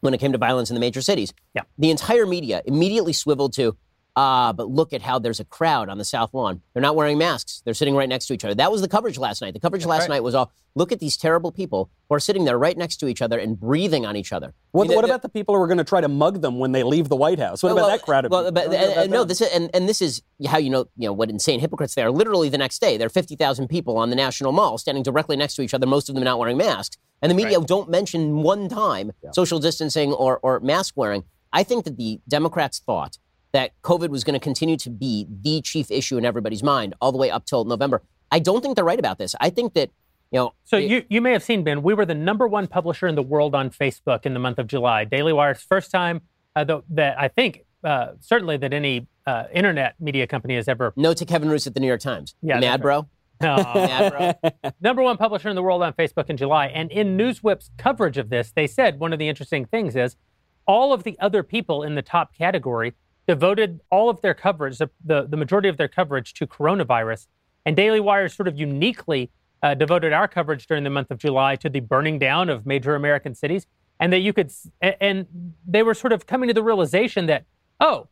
when 0.00 0.12
it 0.12 0.18
came 0.18 0.32
to 0.32 0.38
violence 0.38 0.70
in 0.70 0.74
the 0.74 0.80
major 0.80 1.02
cities. 1.02 1.32
Yeah. 1.54 1.62
The 1.78 1.90
entire 1.90 2.26
media 2.26 2.62
immediately 2.64 3.12
swiveled 3.12 3.52
to, 3.54 3.76
ah, 4.16 4.52
but 4.52 4.68
look 4.68 4.92
at 4.92 5.02
how 5.02 5.18
there's 5.18 5.40
a 5.40 5.44
crowd 5.44 5.88
on 5.88 5.98
the 5.98 6.04
South 6.04 6.34
Lawn. 6.34 6.60
They're 6.72 6.82
not 6.82 6.96
wearing 6.96 7.18
masks. 7.18 7.62
They're 7.64 7.74
sitting 7.74 7.94
right 7.94 8.08
next 8.08 8.26
to 8.26 8.34
each 8.34 8.44
other. 8.44 8.54
That 8.54 8.72
was 8.72 8.80
the 8.80 8.88
coverage 8.88 9.18
last 9.18 9.40
night. 9.40 9.54
The 9.54 9.60
coverage 9.60 9.86
last 9.86 10.02
right. 10.02 10.10
night 10.10 10.22
was 10.22 10.34
all, 10.34 10.52
look 10.74 10.92
at 10.92 11.00
these 11.00 11.16
terrible 11.16 11.52
people 11.52 11.90
who 12.08 12.14
are 12.14 12.20
sitting 12.20 12.44
there 12.44 12.58
right 12.58 12.76
next 12.76 12.96
to 12.98 13.08
each 13.08 13.22
other 13.22 13.38
and 13.38 13.58
breathing 13.58 14.06
on 14.06 14.16
each 14.16 14.32
other. 14.32 14.54
what, 14.72 14.84
I 14.84 14.88
mean, 14.88 14.96
what 14.96 15.04
about 15.04 15.22
the 15.22 15.28
people 15.28 15.54
who 15.54 15.62
are 15.62 15.66
going 15.66 15.78
to 15.78 15.84
try 15.84 16.00
to 16.00 16.08
mug 16.08 16.42
them 16.42 16.58
when 16.58 16.72
they 16.72 16.82
leave 16.82 17.08
the 17.08 17.16
White 17.16 17.38
House? 17.38 17.62
What 17.62 17.72
about 17.72 17.88
that 17.88 18.02
crowd 18.02 18.24
of 18.24 18.30
well, 18.30 18.44
people? 18.44 18.68
but, 18.68 18.74
and- 18.74 19.00
and 19.00 19.12
no, 19.12 19.24
this 19.24 19.40
is, 19.40 19.48
and, 19.48 19.70
and 19.74 19.88
this 19.88 20.02
is 20.02 20.22
how 20.46 20.58
you 20.58 20.70
know, 20.70 20.86
you 20.96 21.06
know 21.06 21.12
what 21.12 21.30
insane 21.30 21.60
hypocrites 21.60 21.94
they 21.94 22.02
are. 22.02 22.10
Literally 22.10 22.48
the 22.48 22.58
next 22.58 22.80
day, 22.80 22.96
there 22.96 23.06
are 23.06 23.10
50,000 23.10 23.68
people 23.68 23.96
on 23.96 24.10
the 24.10 24.16
National 24.16 24.52
Mall 24.52 24.78
standing 24.78 25.02
directly 25.02 25.36
next 25.36 25.54
to 25.56 25.62
each 25.62 25.74
other, 25.74 25.86
most 25.86 26.08
of 26.08 26.14
them 26.14 26.24
not 26.24 26.38
wearing 26.38 26.56
masks. 26.56 26.96
And 27.22 27.30
the 27.30 27.34
media 27.34 27.60
don't 27.60 27.90
mention 27.90 28.42
one 28.42 28.68
time 28.68 29.12
social 29.32 29.58
distancing 29.58 30.12
or, 30.12 30.38
or 30.42 30.60
mask 30.60 30.94
wearing. 30.96 31.24
I 31.52 31.62
think 31.62 31.84
that 31.84 31.96
the 31.96 32.20
Democrats 32.28 32.78
thought 32.78 33.18
that 33.52 33.72
COVID 33.82 34.08
was 34.10 34.24
going 34.24 34.34
to 34.38 34.40
continue 34.42 34.76
to 34.78 34.90
be 34.90 35.26
the 35.42 35.60
chief 35.62 35.90
issue 35.90 36.16
in 36.18 36.24
everybody's 36.24 36.62
mind 36.62 36.94
all 37.00 37.12
the 37.12 37.18
way 37.18 37.30
up 37.30 37.44
till 37.46 37.64
November. 37.64 38.02
I 38.30 38.38
don't 38.38 38.60
think 38.60 38.76
they're 38.76 38.84
right 38.84 38.98
about 38.98 39.18
this. 39.18 39.34
I 39.40 39.50
think 39.50 39.74
that, 39.74 39.90
you 40.30 40.38
know, 40.38 40.54
So 40.64 40.76
it- 40.76 40.88
you, 40.90 41.04
you 41.08 41.20
may 41.20 41.32
have 41.32 41.42
seen, 41.42 41.64
Ben, 41.64 41.82
we 41.82 41.94
were 41.94 42.06
the 42.06 42.14
number 42.14 42.46
one 42.46 42.66
publisher 42.68 43.06
in 43.08 43.14
the 43.16 43.22
world 43.22 43.54
on 43.54 43.70
Facebook 43.70 44.24
in 44.24 44.34
the 44.34 44.40
month 44.40 44.58
of 44.58 44.66
July. 44.68 45.04
Daily 45.04 45.32
Wire's 45.32 45.62
first 45.62 45.90
time 45.90 46.20
uh, 46.54 46.64
th- 46.64 46.82
that 46.90 47.18
I 47.18 47.28
think, 47.28 47.64
uh, 47.82 48.12
certainly 48.20 48.56
that 48.58 48.72
any 48.72 49.08
uh, 49.26 49.44
internet 49.52 49.94
media 50.00 50.26
company 50.26 50.54
has 50.56 50.68
ever. 50.68 50.92
no 50.96 51.12
to 51.14 51.24
Kevin 51.24 51.48
Roose 51.48 51.66
at 51.66 51.74
the 51.74 51.80
New 51.80 51.86
York 51.88 52.00
Times. 52.00 52.34
Yeah, 52.42 52.60
Mad 52.60 52.82
bro. 52.82 53.08
No. 53.40 53.56
Mad 53.74 54.36
bro. 54.42 54.72
number 54.80 55.02
one 55.02 55.16
publisher 55.16 55.48
in 55.48 55.56
the 55.56 55.62
world 55.62 55.82
on 55.82 55.92
Facebook 55.94 56.28
in 56.30 56.36
July. 56.36 56.66
And 56.66 56.90
in 56.92 57.16
Newswhip's 57.16 57.70
coverage 57.78 58.18
of 58.18 58.28
this, 58.30 58.52
they 58.54 58.66
said 58.66 59.00
one 59.00 59.12
of 59.12 59.18
the 59.18 59.28
interesting 59.28 59.64
things 59.64 59.96
is 59.96 60.16
all 60.66 60.92
of 60.92 61.02
the 61.04 61.18
other 61.20 61.42
people 61.42 61.82
in 61.82 61.94
the 61.94 62.02
top 62.02 62.34
category 62.36 62.92
devoted 63.30 63.78
all 63.90 64.10
of 64.10 64.20
their 64.22 64.34
coverage, 64.34 64.78
the, 64.78 64.90
the, 65.04 65.24
the 65.24 65.36
majority 65.36 65.68
of 65.68 65.76
their 65.76 65.86
coverage 65.86 66.34
to 66.34 66.48
coronavirus. 66.48 67.28
And 67.64 67.76
Daily 67.76 68.00
Wire 68.00 68.28
sort 68.28 68.48
of 68.48 68.58
uniquely 68.58 69.30
uh, 69.62 69.74
devoted 69.74 70.12
our 70.12 70.26
coverage 70.26 70.66
during 70.66 70.82
the 70.82 70.90
month 70.90 71.12
of 71.12 71.18
July 71.18 71.54
to 71.54 71.68
the 71.68 71.78
burning 71.78 72.18
down 72.18 72.48
of 72.48 72.66
major 72.66 72.96
American 72.96 73.36
cities. 73.36 73.68
And 74.00 74.12
that 74.12 74.18
you 74.18 74.32
could, 74.32 74.50
and 74.80 75.54
they 75.64 75.84
were 75.84 75.94
sort 75.94 76.12
of 76.12 76.26
coming 76.26 76.48
to 76.48 76.54
the 76.54 76.62
realization 76.64 77.26
that, 77.26 77.44
oh, 77.78 78.08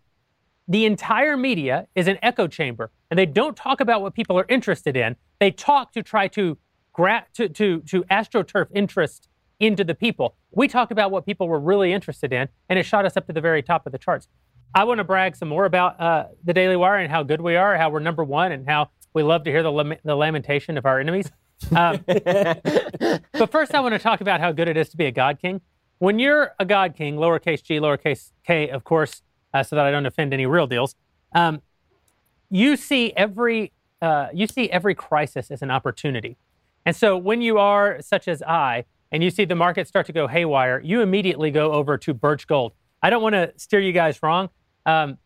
the 0.68 0.84
entire 0.84 1.36
media 1.36 1.88
is 1.96 2.06
an 2.06 2.18
echo 2.22 2.46
chamber 2.46 2.92
and 3.10 3.18
they 3.18 3.26
don't 3.26 3.56
talk 3.56 3.80
about 3.80 4.02
what 4.02 4.14
people 4.14 4.38
are 4.38 4.44
interested 4.50 4.98
in 4.98 5.16
they 5.40 5.50
talk 5.50 5.92
to 5.94 6.02
try 6.02 6.28
to 6.28 6.58
gra- 6.92 7.24
to, 7.32 7.48
to, 7.48 7.80
to 7.80 8.04
astroturf 8.04 8.66
interest 8.74 9.28
into 9.58 9.82
the 9.82 9.94
people 9.94 10.36
we 10.50 10.68
talked 10.68 10.92
about 10.92 11.10
what 11.10 11.24
people 11.24 11.48
were 11.48 11.58
really 11.58 11.90
interested 11.90 12.34
in 12.34 12.48
and 12.68 12.78
it 12.78 12.82
shot 12.82 13.06
us 13.06 13.16
up 13.16 13.26
to 13.26 13.32
the 13.32 13.40
very 13.40 13.62
top 13.62 13.86
of 13.86 13.92
the 13.92 13.98
charts 13.98 14.28
i 14.74 14.84
want 14.84 14.98
to 14.98 15.04
brag 15.04 15.36
some 15.36 15.48
more 15.48 15.64
about 15.64 16.00
uh, 16.00 16.26
the 16.44 16.52
daily 16.52 16.76
wire 16.76 16.96
and 16.96 17.10
how 17.10 17.22
good 17.22 17.40
we 17.40 17.56
are 17.56 17.76
how 17.76 17.90
we're 17.90 18.00
number 18.00 18.24
one 18.24 18.52
and 18.52 18.68
how 18.68 18.90
we 19.14 19.22
love 19.22 19.42
to 19.44 19.50
hear 19.50 19.62
the, 19.62 19.72
lam- 19.72 19.96
the 20.04 20.14
lamentation 20.14 20.76
of 20.78 20.86
our 20.86 21.00
enemies 21.00 21.30
um, 21.74 22.04
but 22.06 23.50
first, 23.50 23.74
I 23.74 23.80
want 23.80 23.94
to 23.94 23.98
talk 23.98 24.20
about 24.20 24.40
how 24.40 24.52
good 24.52 24.68
it 24.68 24.76
is 24.76 24.88
to 24.90 24.96
be 24.96 25.06
a 25.06 25.10
God 25.10 25.38
King. 25.40 25.60
When 25.98 26.18
you're 26.18 26.52
a 26.58 26.64
God 26.64 26.94
King, 26.94 27.16
lowercase 27.16 27.62
g, 27.62 27.78
lowercase 27.78 28.32
k, 28.44 28.68
of 28.68 28.84
course, 28.84 29.22
uh, 29.52 29.62
so 29.62 29.76
that 29.76 29.84
I 29.84 29.90
don't 29.90 30.06
offend 30.06 30.32
any 30.32 30.46
real 30.46 30.66
deals, 30.66 30.94
um, 31.32 31.62
you 32.50 32.76
see 32.76 33.12
every 33.16 33.72
uh, 34.00 34.28
you 34.32 34.46
see 34.46 34.70
every 34.70 34.94
crisis 34.94 35.50
as 35.50 35.60
an 35.62 35.70
opportunity. 35.70 36.36
And 36.86 36.94
so 36.94 37.16
when 37.16 37.42
you 37.42 37.58
are 37.58 38.00
such 38.00 38.28
as 38.28 38.42
I, 38.42 38.84
and 39.10 39.24
you 39.24 39.30
see 39.30 39.44
the 39.44 39.56
market 39.56 39.88
start 39.88 40.06
to 40.06 40.12
go 40.12 40.28
haywire, 40.28 40.80
you 40.80 41.00
immediately 41.00 41.50
go 41.50 41.72
over 41.72 41.98
to 41.98 42.14
Birch 42.14 42.46
Gold. 42.46 42.72
I 43.02 43.10
don't 43.10 43.22
want 43.22 43.34
to 43.34 43.52
steer 43.56 43.80
you 43.80 43.92
guys 43.92 44.22
wrong. 44.22 44.50
Um, 44.88 45.18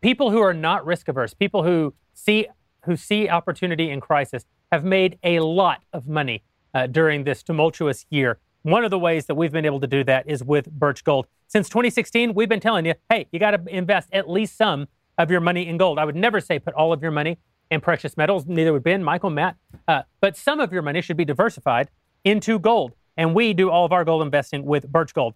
people 0.00 0.30
who 0.30 0.40
are 0.40 0.54
not 0.54 0.86
risk 0.86 1.08
averse, 1.08 1.34
people 1.34 1.62
who 1.62 1.94
see 2.14 2.48
who 2.84 2.96
see 2.96 3.28
opportunity 3.28 3.90
in 3.90 4.00
crisis, 4.00 4.44
have 4.72 4.84
made 4.84 5.18
a 5.22 5.40
lot 5.40 5.82
of 5.92 6.06
money 6.06 6.42
uh, 6.74 6.86
during 6.86 7.24
this 7.24 7.42
tumultuous 7.42 8.06
year. 8.10 8.38
One 8.62 8.84
of 8.84 8.90
the 8.90 8.98
ways 8.98 9.26
that 9.26 9.34
we've 9.34 9.52
been 9.52 9.64
able 9.64 9.80
to 9.80 9.86
do 9.86 10.04
that 10.04 10.28
is 10.28 10.42
with 10.42 10.70
Birch 10.70 11.04
Gold. 11.04 11.26
Since 11.48 11.68
2016, 11.68 12.34
we've 12.34 12.48
been 12.48 12.60
telling 12.60 12.86
you, 12.86 12.94
hey, 13.10 13.26
you 13.30 13.38
got 13.38 13.52
to 13.52 13.62
invest 13.68 14.08
at 14.12 14.28
least 14.28 14.56
some 14.56 14.88
of 15.18 15.30
your 15.30 15.40
money 15.40 15.66
in 15.66 15.76
gold. 15.76 15.98
I 15.98 16.04
would 16.04 16.16
never 16.16 16.40
say 16.40 16.58
put 16.58 16.74
all 16.74 16.92
of 16.92 17.02
your 17.02 17.10
money 17.10 17.38
in 17.70 17.80
precious 17.80 18.16
metals. 18.16 18.46
Neither 18.46 18.72
would 18.72 18.82
Ben, 18.82 19.02
Michael, 19.02 19.30
Matt. 19.30 19.56
Uh, 19.86 20.02
but 20.20 20.36
some 20.36 20.60
of 20.60 20.72
your 20.72 20.82
money 20.82 21.00
should 21.00 21.16
be 21.16 21.24
diversified 21.24 21.90
into 22.24 22.58
gold. 22.58 22.92
And 23.16 23.34
we 23.34 23.54
do 23.54 23.70
all 23.70 23.84
of 23.84 23.92
our 23.92 24.04
gold 24.04 24.22
investing 24.22 24.64
with 24.64 24.88
Birch 24.90 25.14
Gold. 25.14 25.34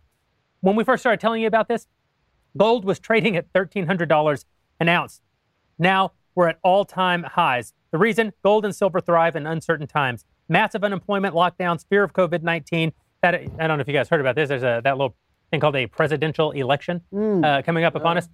When 0.61 0.75
we 0.75 0.85
first 0.85 1.03
started 1.03 1.21
telling 1.21 1.43
you 1.43 1.49
about 1.49 1.69
this, 1.69 1.87
gold 2.59 2.85
was 2.85 2.99
trading 2.99 3.37
at 3.37 3.53
$1,300 3.53 4.45
an 4.81 4.89
ounce. 4.89 5.21
Now 5.79 6.13
we're 6.35 6.49
at 6.49 6.59
all 6.63 6.85
time 6.85 7.23
highs. 7.23 7.73
The 7.91 7.99
reason 7.99 8.33
gold 8.43 8.65
and 8.65 8.75
silver 8.75 9.01
thrive 9.01 9.37
in 9.37 9.47
uncertain 9.47 9.87
times 9.87 10.25
massive 10.49 10.83
unemployment, 10.83 11.35
lockdowns, 11.35 11.87
fear 11.89 12.03
of 12.03 12.13
COVID 12.13 12.43
19. 12.43 12.93
That 13.23 13.35
I 13.35 13.67
don't 13.67 13.79
know 13.79 13.81
if 13.81 13.89
you 13.89 13.95
guys 13.95 14.09
heard 14.09 14.21
about 14.21 14.37
this. 14.37 14.49
There's 14.49 14.63
a 14.63 14.81
that 14.85 14.97
little 14.97 15.17
thing 15.51 15.61
called 15.61 15.77
a 15.77 15.87
presidential 15.87 16.53
election 16.53 17.03
uh, 17.45 17.63
coming 17.63 17.85
up 17.85 17.95
upon 17.95 18.19
us. 18.19 18.29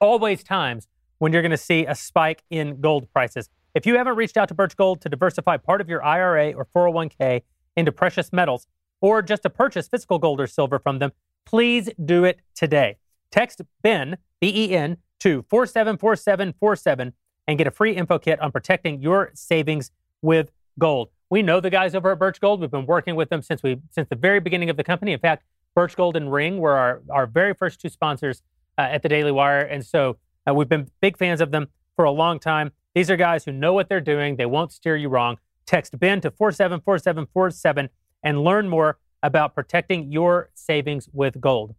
Always 0.00 0.42
times 0.42 0.86
when 1.18 1.32
you're 1.32 1.42
going 1.42 1.50
to 1.50 1.56
see 1.56 1.84
a 1.84 1.94
spike 1.94 2.44
in 2.50 2.80
gold 2.80 3.12
prices. 3.12 3.50
If 3.74 3.86
you 3.86 3.96
haven't 3.96 4.16
reached 4.16 4.36
out 4.36 4.48
to 4.48 4.54
Birch 4.54 4.76
Gold 4.76 5.00
to 5.02 5.08
diversify 5.08 5.56
part 5.56 5.80
of 5.80 5.88
your 5.88 6.02
IRA 6.02 6.52
or 6.52 6.66
401k 6.74 7.42
into 7.76 7.92
precious 7.92 8.32
metals, 8.32 8.66
or 9.00 9.20
just 9.20 9.42
to 9.42 9.50
purchase 9.50 9.88
physical 9.88 10.18
gold 10.18 10.40
or 10.40 10.46
silver 10.46 10.78
from 10.78 11.00
them, 11.00 11.12
please 11.44 11.90
do 12.02 12.24
it 12.24 12.40
today. 12.54 12.96
Text 13.30 13.60
Ben, 13.82 14.18
B 14.40 14.52
E 14.54 14.74
N, 14.74 14.98
to 15.20 15.44
474747 15.48 17.12
and 17.46 17.58
get 17.58 17.66
a 17.66 17.70
free 17.70 17.96
info 17.96 18.18
kit 18.18 18.40
on 18.40 18.52
protecting 18.52 19.00
your 19.00 19.30
savings 19.34 19.90
with 20.22 20.50
gold. 20.78 21.08
We 21.30 21.42
know 21.42 21.60
the 21.60 21.70
guys 21.70 21.94
over 21.94 22.12
at 22.12 22.18
Birch 22.18 22.40
Gold. 22.40 22.60
We've 22.60 22.70
been 22.70 22.86
working 22.86 23.16
with 23.16 23.28
them 23.28 23.42
since 23.42 23.62
we 23.62 23.80
since 23.90 24.08
the 24.08 24.16
very 24.16 24.40
beginning 24.40 24.70
of 24.70 24.76
the 24.76 24.84
company. 24.84 25.12
In 25.12 25.20
fact, 25.20 25.44
Birch 25.74 25.96
Gold 25.96 26.16
and 26.16 26.32
Ring 26.32 26.58
were 26.58 26.76
our, 26.76 27.02
our 27.10 27.26
very 27.26 27.54
first 27.54 27.80
two 27.80 27.88
sponsors 27.88 28.42
uh, 28.78 28.82
at 28.82 29.02
the 29.02 29.08
Daily 29.08 29.32
Wire. 29.32 29.60
And 29.60 29.84
so 29.84 30.16
uh, 30.48 30.54
we've 30.54 30.68
been 30.68 30.90
big 31.00 31.16
fans 31.16 31.40
of 31.40 31.50
them 31.50 31.68
for 31.96 32.04
a 32.04 32.10
long 32.10 32.38
time. 32.38 32.72
These 32.94 33.10
are 33.10 33.16
guys 33.16 33.44
who 33.44 33.52
know 33.52 33.72
what 33.72 33.88
they're 33.88 34.00
doing. 34.00 34.36
They 34.36 34.46
won't 34.46 34.72
steer 34.72 34.96
you 34.96 35.08
wrong. 35.08 35.38
Text 35.66 35.98
Ben 35.98 36.20
to 36.22 36.30
474747 36.30 37.90
and 38.22 38.42
learn 38.42 38.68
more 38.68 38.98
about 39.22 39.54
protecting 39.54 40.10
your 40.10 40.50
savings 40.54 41.08
with 41.12 41.40
gold. 41.40 41.74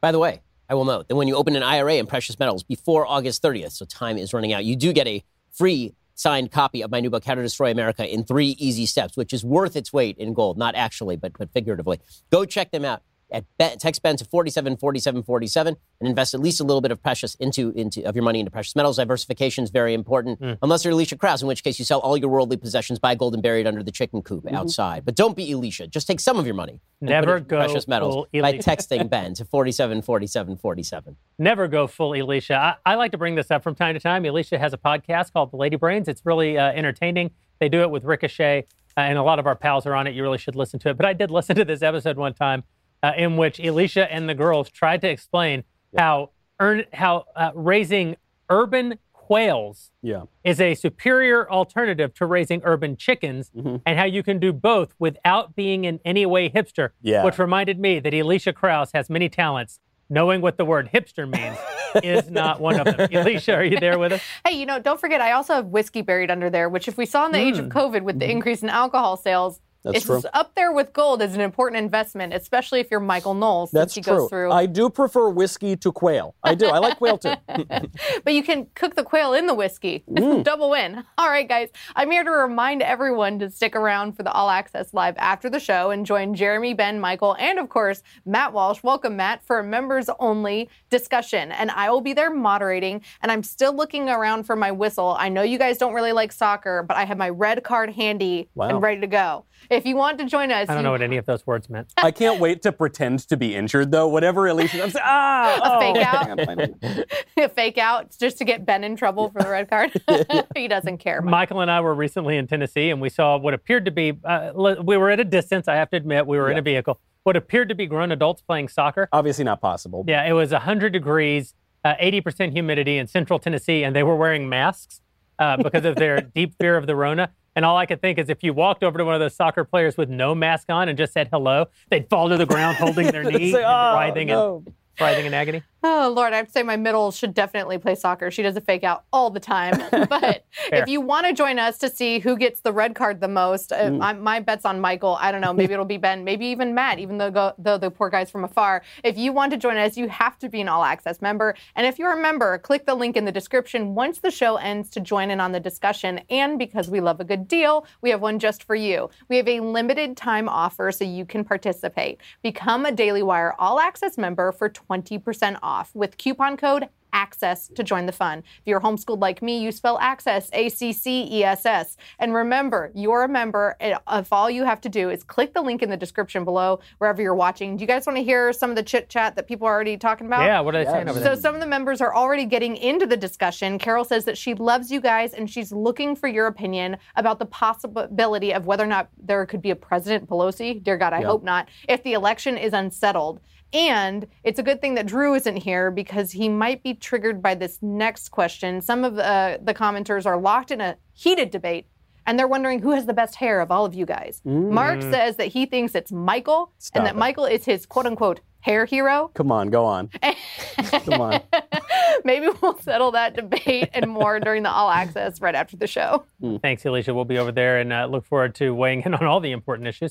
By 0.00 0.12
the 0.12 0.18
way, 0.18 0.40
I 0.70 0.74
will 0.74 0.84
note 0.84 1.08
that 1.08 1.16
when 1.16 1.26
you 1.26 1.34
open 1.34 1.56
an 1.56 1.64
IRA 1.64 1.94
in 1.94 2.06
precious 2.06 2.38
metals 2.38 2.62
before 2.62 3.04
August 3.04 3.42
30th, 3.42 3.72
so 3.72 3.84
time 3.84 4.16
is 4.16 4.32
running 4.32 4.52
out, 4.52 4.64
you 4.64 4.76
do 4.76 4.92
get 4.92 5.08
a 5.08 5.24
free 5.50 5.94
signed 6.14 6.52
copy 6.52 6.82
of 6.82 6.92
my 6.92 7.00
new 7.00 7.10
book, 7.10 7.24
How 7.24 7.34
to 7.34 7.42
Destroy 7.42 7.72
America 7.72 8.06
in 8.06 8.22
Three 8.22 8.50
Easy 8.50 8.86
Steps, 8.86 9.16
which 9.16 9.32
is 9.32 9.44
worth 9.44 9.74
its 9.74 9.92
weight 9.92 10.16
in 10.16 10.32
gold. 10.32 10.56
Not 10.56 10.76
actually, 10.76 11.16
but, 11.16 11.32
but 11.36 11.50
figuratively. 11.52 11.98
Go 12.30 12.44
check 12.44 12.70
them 12.70 12.84
out. 12.84 13.02
At 13.32 13.44
ben, 13.58 13.78
text 13.78 14.02
Ben 14.02 14.16
to 14.16 14.24
474747 14.24 15.76
and 16.00 16.08
invest 16.08 16.34
at 16.34 16.40
least 16.40 16.60
a 16.60 16.64
little 16.64 16.80
bit 16.80 16.90
of 16.90 17.02
precious 17.02 17.34
into, 17.36 17.70
into 17.70 18.02
of 18.04 18.14
your 18.16 18.24
money 18.24 18.40
into 18.40 18.50
precious 18.50 18.74
metals. 18.76 18.96
Diversification 18.96 19.64
is 19.64 19.70
very 19.70 19.94
important, 19.94 20.38
unless 20.62 20.84
you're 20.84 20.92
Elisha 20.92 21.16
Krauss, 21.16 21.42
in 21.42 21.48
which 21.48 21.62
case 21.62 21.78
you 21.78 21.84
sell 21.84 22.00
all 22.00 22.16
your 22.16 22.28
worldly 22.28 22.56
possessions, 22.56 22.98
buy 22.98 23.14
gold 23.14 23.34
and 23.34 23.42
bury 23.42 23.60
it 23.60 23.66
under 23.66 23.82
the 23.82 23.92
chicken 23.92 24.22
coop 24.22 24.46
outside. 24.52 25.04
But 25.04 25.14
don't 25.14 25.36
be 25.36 25.50
Elisha. 25.52 25.86
Just 25.86 26.06
take 26.06 26.20
some 26.20 26.38
of 26.38 26.46
your 26.46 26.54
money. 26.54 26.80
Never 27.00 27.40
go 27.40 27.58
precious 27.58 27.88
metals 27.88 28.26
by 28.32 28.58
texting 28.58 29.08
Ben 29.08 29.34
to 29.34 29.44
474747. 29.44 31.16
never 31.38 31.68
go 31.68 31.86
full 31.86 32.14
Elisha. 32.14 32.54
I, 32.84 32.92
I 32.92 32.94
like 32.96 33.12
to 33.12 33.18
bring 33.18 33.34
this 33.34 33.50
up 33.50 33.62
from 33.62 33.74
time 33.74 33.94
to 33.94 34.00
time. 34.00 34.24
Elisha 34.26 34.58
has 34.58 34.72
a 34.72 34.78
podcast 34.78 35.32
called 35.32 35.50
The 35.52 35.56
Lady 35.56 35.76
Brains. 35.76 36.08
It's 36.08 36.24
really 36.24 36.58
uh, 36.58 36.72
entertaining. 36.72 37.30
They 37.58 37.68
do 37.68 37.82
it 37.82 37.90
with 37.90 38.04
Ricochet, 38.04 38.66
uh, 38.96 39.00
and 39.00 39.18
a 39.18 39.22
lot 39.22 39.38
of 39.38 39.46
our 39.46 39.54
pals 39.56 39.86
are 39.86 39.94
on 39.94 40.06
it. 40.06 40.14
You 40.14 40.22
really 40.22 40.38
should 40.38 40.56
listen 40.56 40.78
to 40.80 40.90
it. 40.90 40.96
But 40.96 41.06
I 41.06 41.12
did 41.12 41.30
listen 41.30 41.56
to 41.56 41.64
this 41.64 41.82
episode 41.82 42.16
one 42.16 42.34
time 42.34 42.64
uh, 43.02 43.12
in 43.16 43.36
which 43.36 43.60
Elisha 43.60 44.10
and 44.12 44.28
the 44.28 44.34
girls 44.34 44.70
tried 44.70 45.00
to 45.02 45.08
explain 45.08 45.64
how 45.96 46.30
earn, 46.58 46.84
how 46.92 47.24
uh, 47.36 47.50
raising 47.54 48.16
urban 48.48 48.98
quails 49.12 49.90
Yeah. 50.02 50.22
is 50.42 50.60
a 50.60 50.74
superior 50.74 51.48
alternative 51.50 52.12
to 52.14 52.26
raising 52.26 52.60
urban 52.64 52.96
chickens 52.96 53.50
Mm-hmm. 53.56 53.76
and 53.86 53.98
how 53.98 54.04
you 54.04 54.22
can 54.22 54.38
do 54.40 54.52
both 54.52 54.94
without 54.98 55.54
being 55.54 55.84
in 55.84 56.00
any 56.04 56.26
way 56.26 56.48
hipster. 56.50 56.90
Yeah. 57.00 57.24
Which 57.24 57.38
reminded 57.38 57.78
me 57.78 58.00
that 58.00 58.12
Elisha 58.12 58.52
Krauss 58.52 58.90
has 58.92 59.08
many 59.08 59.28
talents. 59.28 59.78
Knowing 60.12 60.40
what 60.40 60.56
the 60.58 60.64
word 60.64 60.90
hipster 60.92 61.30
means 61.30 61.56
is 62.04 62.28
not 62.28 62.60
one 62.60 62.80
of 62.80 62.96
them. 62.96 63.08
Elisha, 63.12 63.54
are 63.54 63.64
you 63.64 63.78
there 63.78 63.96
with 63.96 64.10
us? 64.10 64.20
Hey, 64.44 64.58
you 64.58 64.66
know, 64.66 64.80
don't 64.80 64.98
forget, 65.00 65.20
I 65.20 65.30
also 65.30 65.54
have 65.54 65.66
whiskey 65.66 66.02
buried 66.02 66.32
under 66.32 66.50
there, 66.50 66.68
which, 66.68 66.88
if 66.88 66.96
we 66.96 67.06
saw 67.06 67.26
in 67.26 67.30
the 67.32 67.38
age 67.38 67.58
of 67.58 67.66
COVID 67.66 68.02
with 68.02 68.18
the 68.18 68.28
increase 68.28 68.60
in 68.64 68.68
alcohol 68.68 69.16
sales, 69.16 69.58
Mm. 69.58 69.58
Mm-hmm. 69.58 69.69
That's 69.82 69.96
it's 69.98 70.06
true. 70.06 70.22
up 70.34 70.54
there 70.54 70.72
with 70.72 70.92
gold 70.92 71.22
as 71.22 71.34
an 71.34 71.40
important 71.40 71.82
investment, 71.82 72.34
especially 72.34 72.80
if 72.80 72.90
you're 72.90 73.00
Michael 73.00 73.34
Knowles, 73.34 73.70
That's 73.70 73.94
he 73.94 74.02
true. 74.02 74.16
goes 74.18 74.28
through. 74.30 74.52
I 74.52 74.66
do 74.66 74.90
prefer 74.90 75.30
whiskey 75.30 75.76
to 75.76 75.90
quail. 75.92 76.34
I 76.42 76.54
do. 76.54 76.66
I 76.66 76.78
like 76.78 76.98
quail 76.98 77.16
too. 77.18 77.34
but 78.24 78.34
you 78.34 78.42
can 78.42 78.66
cook 78.74 78.94
the 78.94 79.04
quail 79.04 79.32
in 79.34 79.46
the 79.46 79.54
whiskey. 79.54 80.04
Mm. 80.20 80.44
Double 80.44 80.68
win. 80.70 81.02
All 81.16 81.28
right, 81.30 81.48
guys. 81.48 81.70
I'm 81.96 82.10
here 82.10 82.22
to 82.24 82.30
remind 82.30 82.82
everyone 82.82 83.38
to 83.38 83.48
stick 83.50 83.74
around 83.74 84.12
for 84.16 84.22
the 84.22 84.30
All 84.30 84.50
Access 84.50 84.92
Live 84.92 85.14
after 85.16 85.48
the 85.48 85.58
show 85.60 85.90
and 85.90 86.04
join 86.04 86.34
Jeremy, 86.34 86.74
Ben, 86.74 87.00
Michael, 87.00 87.34
and 87.38 87.58
of 87.58 87.68
course, 87.70 88.02
Matt 88.26 88.52
Walsh. 88.52 88.82
Welcome, 88.82 89.16
Matt, 89.16 89.42
for 89.42 89.58
a 89.60 89.64
members 89.64 90.10
only 90.18 90.68
discussion. 90.90 91.52
And 91.52 91.70
I 91.70 91.90
will 91.90 92.02
be 92.02 92.12
there 92.12 92.30
moderating. 92.30 93.02
And 93.22 93.32
I'm 93.32 93.42
still 93.42 93.74
looking 93.74 94.10
around 94.10 94.44
for 94.44 94.56
my 94.56 94.70
whistle. 94.72 95.16
I 95.18 95.30
know 95.30 95.42
you 95.42 95.58
guys 95.58 95.78
don't 95.78 95.94
really 95.94 96.12
like 96.12 96.32
soccer, 96.32 96.82
but 96.86 96.96
I 96.98 97.04
have 97.06 97.16
my 97.16 97.30
red 97.30 97.62
card 97.64 97.90
handy 97.90 98.48
Wow. 98.54 98.68
and 98.68 98.82
ready 98.82 99.00
to 99.00 99.06
go. 99.06 99.46
If 99.70 99.86
you 99.86 99.94
want 99.94 100.18
to 100.18 100.24
join 100.24 100.50
us, 100.50 100.68
I 100.68 100.74
don't 100.74 100.78
you- 100.78 100.82
know 100.82 100.90
what 100.90 101.02
any 101.02 101.16
of 101.16 101.26
those 101.26 101.46
words 101.46 101.70
meant. 101.70 101.92
I 101.96 102.10
can't 102.10 102.40
wait 102.40 102.62
to 102.62 102.72
pretend 102.72 103.20
to 103.28 103.36
be 103.36 103.54
injured 103.54 103.92
though. 103.92 104.08
Whatever 104.08 104.48
Elisha, 104.48 104.82
I'm 104.82 104.90
saying, 104.90 105.04
ah, 105.06 105.60
A 105.62 105.76
oh, 105.76 105.80
fake 105.80 106.04
out? 106.04 106.26
hang 106.26 106.30
on, 106.30 106.58
hang 106.82 107.04
on. 107.38 107.48
fake 107.50 107.78
out 107.78 108.16
just 108.18 108.38
to 108.38 108.44
get 108.44 108.66
Ben 108.66 108.82
in 108.82 108.96
trouble 108.96 109.30
for 109.30 109.42
the 109.42 109.48
red 109.48 109.70
card. 109.70 109.92
he 110.56 110.66
doesn't 110.66 110.98
care. 110.98 111.22
Mike. 111.22 111.30
Michael 111.30 111.60
and 111.60 111.70
I 111.70 111.80
were 111.80 111.94
recently 111.94 112.36
in 112.36 112.46
Tennessee, 112.46 112.90
and 112.90 113.00
we 113.00 113.08
saw 113.08 113.38
what 113.38 113.54
appeared 113.54 113.84
to 113.86 113.90
be. 113.90 114.12
Uh, 114.24 114.52
we 114.82 114.96
were 114.96 115.10
at 115.10 115.20
a 115.20 115.24
distance. 115.24 115.68
I 115.68 115.76
have 115.76 115.88
to 115.90 115.96
admit, 115.96 116.26
we 116.26 116.36
were 116.36 116.50
in 116.50 116.58
a 116.58 116.62
vehicle. 116.62 117.00
What 117.22 117.36
appeared 117.36 117.68
to 117.68 117.74
be 117.74 117.86
grown 117.86 118.12
adults 118.12 118.42
playing 118.42 118.68
soccer. 118.68 119.08
Obviously 119.12 119.44
not 119.44 119.60
possible. 119.60 120.04
Yeah, 120.08 120.24
it 120.24 120.32
was 120.32 120.52
100 120.52 120.92
degrees, 120.92 121.54
uh, 121.84 121.94
80% 122.00 122.52
humidity 122.52 122.98
in 122.98 123.06
central 123.06 123.38
Tennessee, 123.38 123.84
and 123.84 123.94
they 123.94 124.02
were 124.02 124.16
wearing 124.16 124.48
masks 124.48 125.00
uh, 125.38 125.56
because 125.56 125.84
of 125.84 125.96
their 125.96 126.20
deep 126.34 126.54
fear 126.58 126.76
of 126.76 126.86
the 126.86 126.96
Rona. 126.96 127.30
And 127.60 127.66
all 127.66 127.76
I 127.76 127.84
could 127.84 128.00
think 128.00 128.18
is 128.18 128.30
if 128.30 128.42
you 128.42 128.54
walked 128.54 128.82
over 128.82 128.96
to 128.96 129.04
one 129.04 129.12
of 129.12 129.20
those 129.20 129.36
soccer 129.36 129.64
players 129.64 129.98
with 129.98 130.08
no 130.08 130.34
mask 130.34 130.70
on 130.70 130.88
and 130.88 130.96
just 130.96 131.12
said 131.12 131.28
hello, 131.30 131.66
they'd 131.90 132.08
fall 132.08 132.30
to 132.30 132.38
the 132.38 132.46
ground 132.46 132.78
holding 132.78 133.08
their 133.08 133.22
knee, 133.30 133.52
and 133.54 133.56
"Oh, 133.56 133.92
writhing, 133.92 134.28
no." 134.28 134.64
in, 134.66 134.74
writhing 134.98 135.26
in 135.26 135.34
agony. 135.34 135.62
Oh 135.82 136.12
Lord, 136.14 136.34
I'd 136.34 136.52
say 136.52 136.62
my 136.62 136.76
middle 136.76 137.10
should 137.10 137.32
definitely 137.32 137.78
play 137.78 137.94
soccer. 137.94 138.30
She 138.30 138.42
does 138.42 138.54
a 138.54 138.60
fake 138.60 138.84
out 138.84 139.04
all 139.14 139.30
the 139.30 139.40
time. 139.40 139.82
but 140.10 140.44
if 140.70 140.88
you 140.88 141.00
want 141.00 141.26
to 141.26 141.32
join 141.32 141.58
us 141.58 141.78
to 141.78 141.88
see 141.88 142.18
who 142.18 142.36
gets 142.36 142.60
the 142.60 142.72
red 142.72 142.94
card 142.94 143.20
the 143.20 143.28
most, 143.28 143.72
uh, 143.72 143.96
I, 143.98 144.12
my 144.12 144.40
bet's 144.40 144.66
on 144.66 144.78
Michael. 144.78 145.16
I 145.18 145.32
don't 145.32 145.40
know. 145.40 145.54
Maybe 145.54 145.72
it'll 145.72 145.86
be 145.86 145.96
Ben. 145.96 146.22
Maybe 146.22 146.44
even 146.46 146.74
Matt. 146.74 146.98
Even 146.98 147.16
though 147.16 147.30
go, 147.30 147.54
though 147.56 147.78
the 147.78 147.90
poor 147.90 148.10
guy's 148.10 148.30
from 148.30 148.44
afar. 148.44 148.82
If 149.02 149.16
you 149.16 149.32
want 149.32 149.52
to 149.52 149.56
join 149.56 149.78
us, 149.78 149.96
you 149.96 150.08
have 150.08 150.38
to 150.40 150.50
be 150.50 150.60
an 150.60 150.68
all 150.68 150.84
access 150.84 151.22
member. 151.22 151.54
And 151.76 151.86
if 151.86 151.98
you're 151.98 152.12
a 152.12 152.20
member, 152.20 152.58
click 152.58 152.84
the 152.84 152.94
link 152.94 153.16
in 153.16 153.24
the 153.24 153.32
description 153.32 153.94
once 153.94 154.18
the 154.18 154.30
show 154.30 154.56
ends 154.56 154.90
to 154.90 155.00
join 155.00 155.30
in 155.30 155.40
on 155.40 155.52
the 155.52 155.60
discussion. 155.60 156.20
And 156.28 156.58
because 156.58 156.90
we 156.90 157.00
love 157.00 157.20
a 157.20 157.24
good 157.24 157.48
deal, 157.48 157.86
we 158.02 158.10
have 158.10 158.20
one 158.20 158.38
just 158.38 158.64
for 158.64 158.74
you. 158.74 159.08
We 159.30 159.38
have 159.38 159.48
a 159.48 159.60
limited 159.60 160.14
time 160.14 160.46
offer 160.46 160.92
so 160.92 161.06
you 161.06 161.24
can 161.24 161.42
participate. 161.42 162.20
Become 162.42 162.84
a 162.84 162.92
Daily 162.92 163.22
Wire 163.22 163.54
all 163.58 163.80
access 163.80 164.18
member 164.18 164.52
for 164.52 164.68
20% 164.68 165.58
off 165.62 165.69
with 165.94 166.18
coupon 166.18 166.56
code 166.56 166.88
access 167.12 167.66
to 167.66 167.82
join 167.82 168.06
the 168.06 168.12
fun. 168.12 168.38
If 168.38 168.62
you're 168.66 168.80
homeschooled 168.80 169.20
like 169.20 169.42
me, 169.42 169.58
you 169.60 169.72
spell 169.72 169.98
access 169.98 170.48
A 170.52 170.68
C 170.68 170.92
C 170.92 171.26
E 171.28 171.42
S 171.42 171.66
S. 171.66 171.96
And 172.20 172.32
remember, 172.32 172.92
you're 172.94 173.24
a 173.24 173.28
member. 173.28 173.76
and 173.80 173.98
If 174.12 174.32
all 174.32 174.48
you 174.48 174.62
have 174.64 174.80
to 174.82 174.88
do 174.88 175.10
is 175.10 175.24
click 175.24 175.52
the 175.52 175.60
link 175.60 175.82
in 175.82 175.90
the 175.90 175.96
description 175.96 176.44
below 176.44 176.78
wherever 176.98 177.20
you're 177.20 177.34
watching. 177.34 177.76
Do 177.76 177.82
you 177.82 177.88
guys 177.88 178.06
want 178.06 178.16
to 178.16 178.22
hear 178.22 178.52
some 178.52 178.70
of 178.70 178.76
the 178.76 178.84
chit 178.84 179.08
chat 179.08 179.34
that 179.34 179.48
people 179.48 179.66
are 179.66 179.74
already 179.74 179.96
talking 179.96 180.28
about? 180.28 180.44
Yeah, 180.44 180.60
what 180.60 180.76
are 180.76 180.84
they 180.84 180.90
saying 180.90 181.08
Yes. 181.08 181.16
over 181.16 181.24
So 181.24 181.34
some 181.34 181.54
of 181.56 181.60
the 181.60 181.66
members 181.66 182.00
are 182.00 182.14
already 182.14 182.44
getting 182.44 182.76
into 182.76 183.06
the 183.06 183.16
discussion. 183.16 183.78
Carol 183.80 184.04
says 184.04 184.24
that 184.26 184.38
she 184.38 184.54
loves 184.54 184.92
you 184.92 185.00
guys 185.00 185.34
and 185.34 185.50
she's 185.50 185.72
looking 185.72 186.14
for 186.14 186.28
your 186.28 186.46
opinion 186.46 186.96
about 187.16 187.40
the 187.40 187.46
possibility 187.46 188.52
of 188.54 188.66
whether 188.66 188.84
or 188.84 188.86
not 188.86 189.08
there 189.20 189.44
could 189.46 189.62
be 189.62 189.70
a 189.70 189.76
President 189.76 190.28
Pelosi. 190.28 190.80
Dear 190.82 190.96
God, 190.96 191.12
I 191.12 191.22
hope 191.22 191.42
not. 191.42 191.68
If 191.88 192.04
the 192.04 192.12
election 192.12 192.56
is 192.56 192.72
unsettled. 192.72 193.40
And 193.72 194.26
it's 194.42 194.58
a 194.58 194.62
good 194.62 194.80
thing 194.80 194.94
that 194.94 195.06
Drew 195.06 195.34
isn't 195.34 195.56
here 195.56 195.90
because 195.90 196.32
he 196.32 196.48
might 196.48 196.82
be 196.82 196.94
triggered 196.94 197.40
by 197.40 197.54
this 197.54 197.78
next 197.82 198.30
question. 198.30 198.80
Some 198.80 199.04
of 199.04 199.14
the, 199.14 199.60
the 199.62 199.74
commenters 199.74 200.26
are 200.26 200.38
locked 200.38 200.70
in 200.70 200.80
a 200.80 200.96
heated 201.12 201.50
debate 201.50 201.86
and 202.26 202.38
they're 202.38 202.48
wondering 202.48 202.80
who 202.80 202.90
has 202.92 203.06
the 203.06 203.14
best 203.14 203.36
hair 203.36 203.60
of 203.60 203.70
all 203.70 203.84
of 203.84 203.94
you 203.94 204.06
guys. 204.06 204.40
Mark 204.44 205.00
mm. 205.00 205.10
says 205.10 205.36
that 205.36 205.48
he 205.48 205.66
thinks 205.66 205.94
it's 205.94 206.12
Michael 206.12 206.72
Stop 206.78 206.98
and 206.98 207.06
that 207.06 207.14
it. 207.14 207.18
Michael 207.18 207.44
is 207.44 207.64
his 207.64 207.86
quote 207.86 208.06
unquote 208.06 208.40
hair 208.60 208.84
hero. 208.84 209.30
Come 209.34 209.50
on, 209.50 209.70
go 209.70 209.84
on. 209.84 210.10
Come 210.76 211.20
on. 211.20 211.40
Maybe 212.24 212.48
we'll 212.60 212.78
settle 212.78 213.12
that 213.12 213.34
debate 213.34 213.90
and 213.94 214.10
more 214.10 214.38
during 214.38 214.62
the 214.62 214.70
all 214.70 214.90
access 214.90 215.40
right 215.40 215.54
after 215.54 215.76
the 215.76 215.86
show. 215.86 216.24
Hmm. 216.40 216.56
Thanks, 216.58 216.84
Elisha. 216.84 217.14
We'll 217.14 217.24
be 217.24 217.38
over 217.38 217.52
there 217.52 217.78
and 217.78 217.92
uh, 217.92 218.06
look 218.06 218.26
forward 218.26 218.54
to 218.56 218.74
weighing 218.74 219.02
in 219.02 219.14
on 219.14 219.24
all 219.24 219.40
the 219.40 219.52
important 219.52 219.88
issues. 219.88 220.10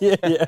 yeah, 0.00 0.16
yeah. 0.26 0.44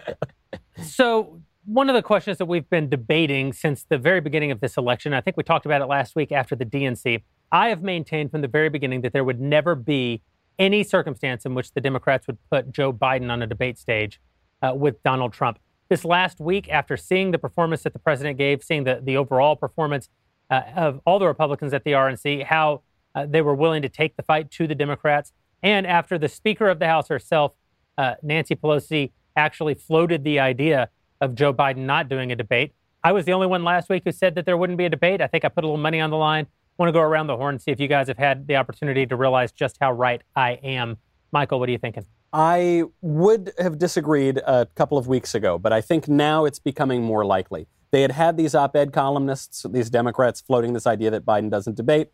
So, 0.82 1.40
one 1.64 1.88
of 1.88 1.94
the 1.94 2.02
questions 2.02 2.38
that 2.38 2.46
we've 2.46 2.68
been 2.70 2.88
debating 2.88 3.52
since 3.52 3.84
the 3.84 3.98
very 3.98 4.20
beginning 4.20 4.50
of 4.50 4.60
this 4.60 4.76
election, 4.76 5.12
I 5.12 5.20
think 5.20 5.36
we 5.36 5.42
talked 5.42 5.66
about 5.66 5.82
it 5.82 5.86
last 5.86 6.16
week 6.16 6.32
after 6.32 6.56
the 6.56 6.64
DNC. 6.64 7.22
I 7.52 7.68
have 7.68 7.82
maintained 7.82 8.30
from 8.30 8.40
the 8.40 8.48
very 8.48 8.68
beginning 8.68 9.02
that 9.02 9.12
there 9.12 9.24
would 9.24 9.40
never 9.40 9.74
be 9.74 10.22
any 10.58 10.82
circumstance 10.84 11.44
in 11.44 11.54
which 11.54 11.72
the 11.72 11.80
Democrats 11.80 12.26
would 12.26 12.38
put 12.50 12.72
Joe 12.72 12.92
Biden 12.92 13.30
on 13.30 13.42
a 13.42 13.46
debate 13.46 13.78
stage 13.78 14.20
uh, 14.62 14.74
with 14.74 15.02
Donald 15.02 15.32
Trump. 15.32 15.58
This 15.88 16.04
last 16.04 16.40
week, 16.40 16.68
after 16.68 16.96
seeing 16.96 17.30
the 17.30 17.38
performance 17.38 17.82
that 17.82 17.92
the 17.92 17.98
president 17.98 18.38
gave, 18.38 18.62
seeing 18.62 18.84
the, 18.84 19.00
the 19.02 19.16
overall 19.16 19.56
performance 19.56 20.08
uh, 20.50 20.62
of 20.76 21.00
all 21.04 21.18
the 21.18 21.26
Republicans 21.26 21.74
at 21.74 21.84
the 21.84 21.92
RNC, 21.92 22.44
how 22.44 22.82
uh, 23.14 23.26
they 23.26 23.42
were 23.42 23.54
willing 23.54 23.82
to 23.82 23.88
take 23.88 24.16
the 24.16 24.22
fight 24.22 24.50
to 24.52 24.66
the 24.66 24.74
Democrats, 24.74 25.32
and 25.62 25.86
after 25.86 26.16
the 26.16 26.28
Speaker 26.28 26.68
of 26.68 26.78
the 26.78 26.86
House 26.86 27.08
herself, 27.08 27.54
uh, 27.98 28.14
Nancy 28.22 28.54
Pelosi, 28.54 29.12
actually 29.36 29.74
floated 29.74 30.24
the 30.24 30.38
idea 30.38 30.88
of 31.20 31.34
Joe 31.34 31.52
Biden 31.52 31.78
not 31.78 32.08
doing 32.08 32.32
a 32.32 32.36
debate. 32.36 32.72
I 33.02 33.12
was 33.12 33.24
the 33.24 33.32
only 33.32 33.46
one 33.46 33.64
last 33.64 33.88
week 33.88 34.02
who 34.04 34.12
said 34.12 34.34
that 34.34 34.44
there 34.46 34.56
wouldn't 34.56 34.76
be 34.76 34.84
a 34.84 34.90
debate. 34.90 35.20
I 35.20 35.26
think 35.26 35.44
I 35.44 35.48
put 35.48 35.64
a 35.64 35.66
little 35.66 35.78
money 35.78 36.00
on 36.00 36.10
the 36.10 36.16
line. 36.16 36.46
want 36.78 36.88
to 36.88 36.92
go 36.92 37.00
around 37.00 37.28
the 37.28 37.36
horn 37.36 37.54
and 37.54 37.62
see 37.62 37.70
if 37.70 37.80
you 37.80 37.88
guys 37.88 38.08
have 38.08 38.18
had 38.18 38.46
the 38.46 38.56
opportunity 38.56 39.06
to 39.06 39.16
realize 39.16 39.52
just 39.52 39.78
how 39.80 39.92
right 39.92 40.22
I 40.36 40.52
am. 40.62 40.98
Michael, 41.32 41.60
what 41.60 41.68
are 41.68 41.72
you 41.72 41.78
thinking? 41.78 42.04
I 42.32 42.84
would 43.00 43.52
have 43.58 43.78
disagreed 43.78 44.38
a 44.46 44.66
couple 44.74 44.98
of 44.98 45.06
weeks 45.08 45.34
ago, 45.34 45.58
but 45.58 45.72
I 45.72 45.80
think 45.80 46.08
now 46.08 46.44
it's 46.44 46.58
becoming 46.58 47.02
more 47.02 47.24
likely. 47.24 47.66
They 47.90 48.02
had 48.02 48.12
had 48.12 48.36
these 48.36 48.54
op 48.54 48.76
ed 48.76 48.92
columnists, 48.92 49.66
these 49.68 49.90
Democrats, 49.90 50.40
floating 50.40 50.74
this 50.74 50.86
idea 50.86 51.10
that 51.10 51.24
Biden 51.24 51.50
doesn't 51.50 51.76
debate. 51.76 52.10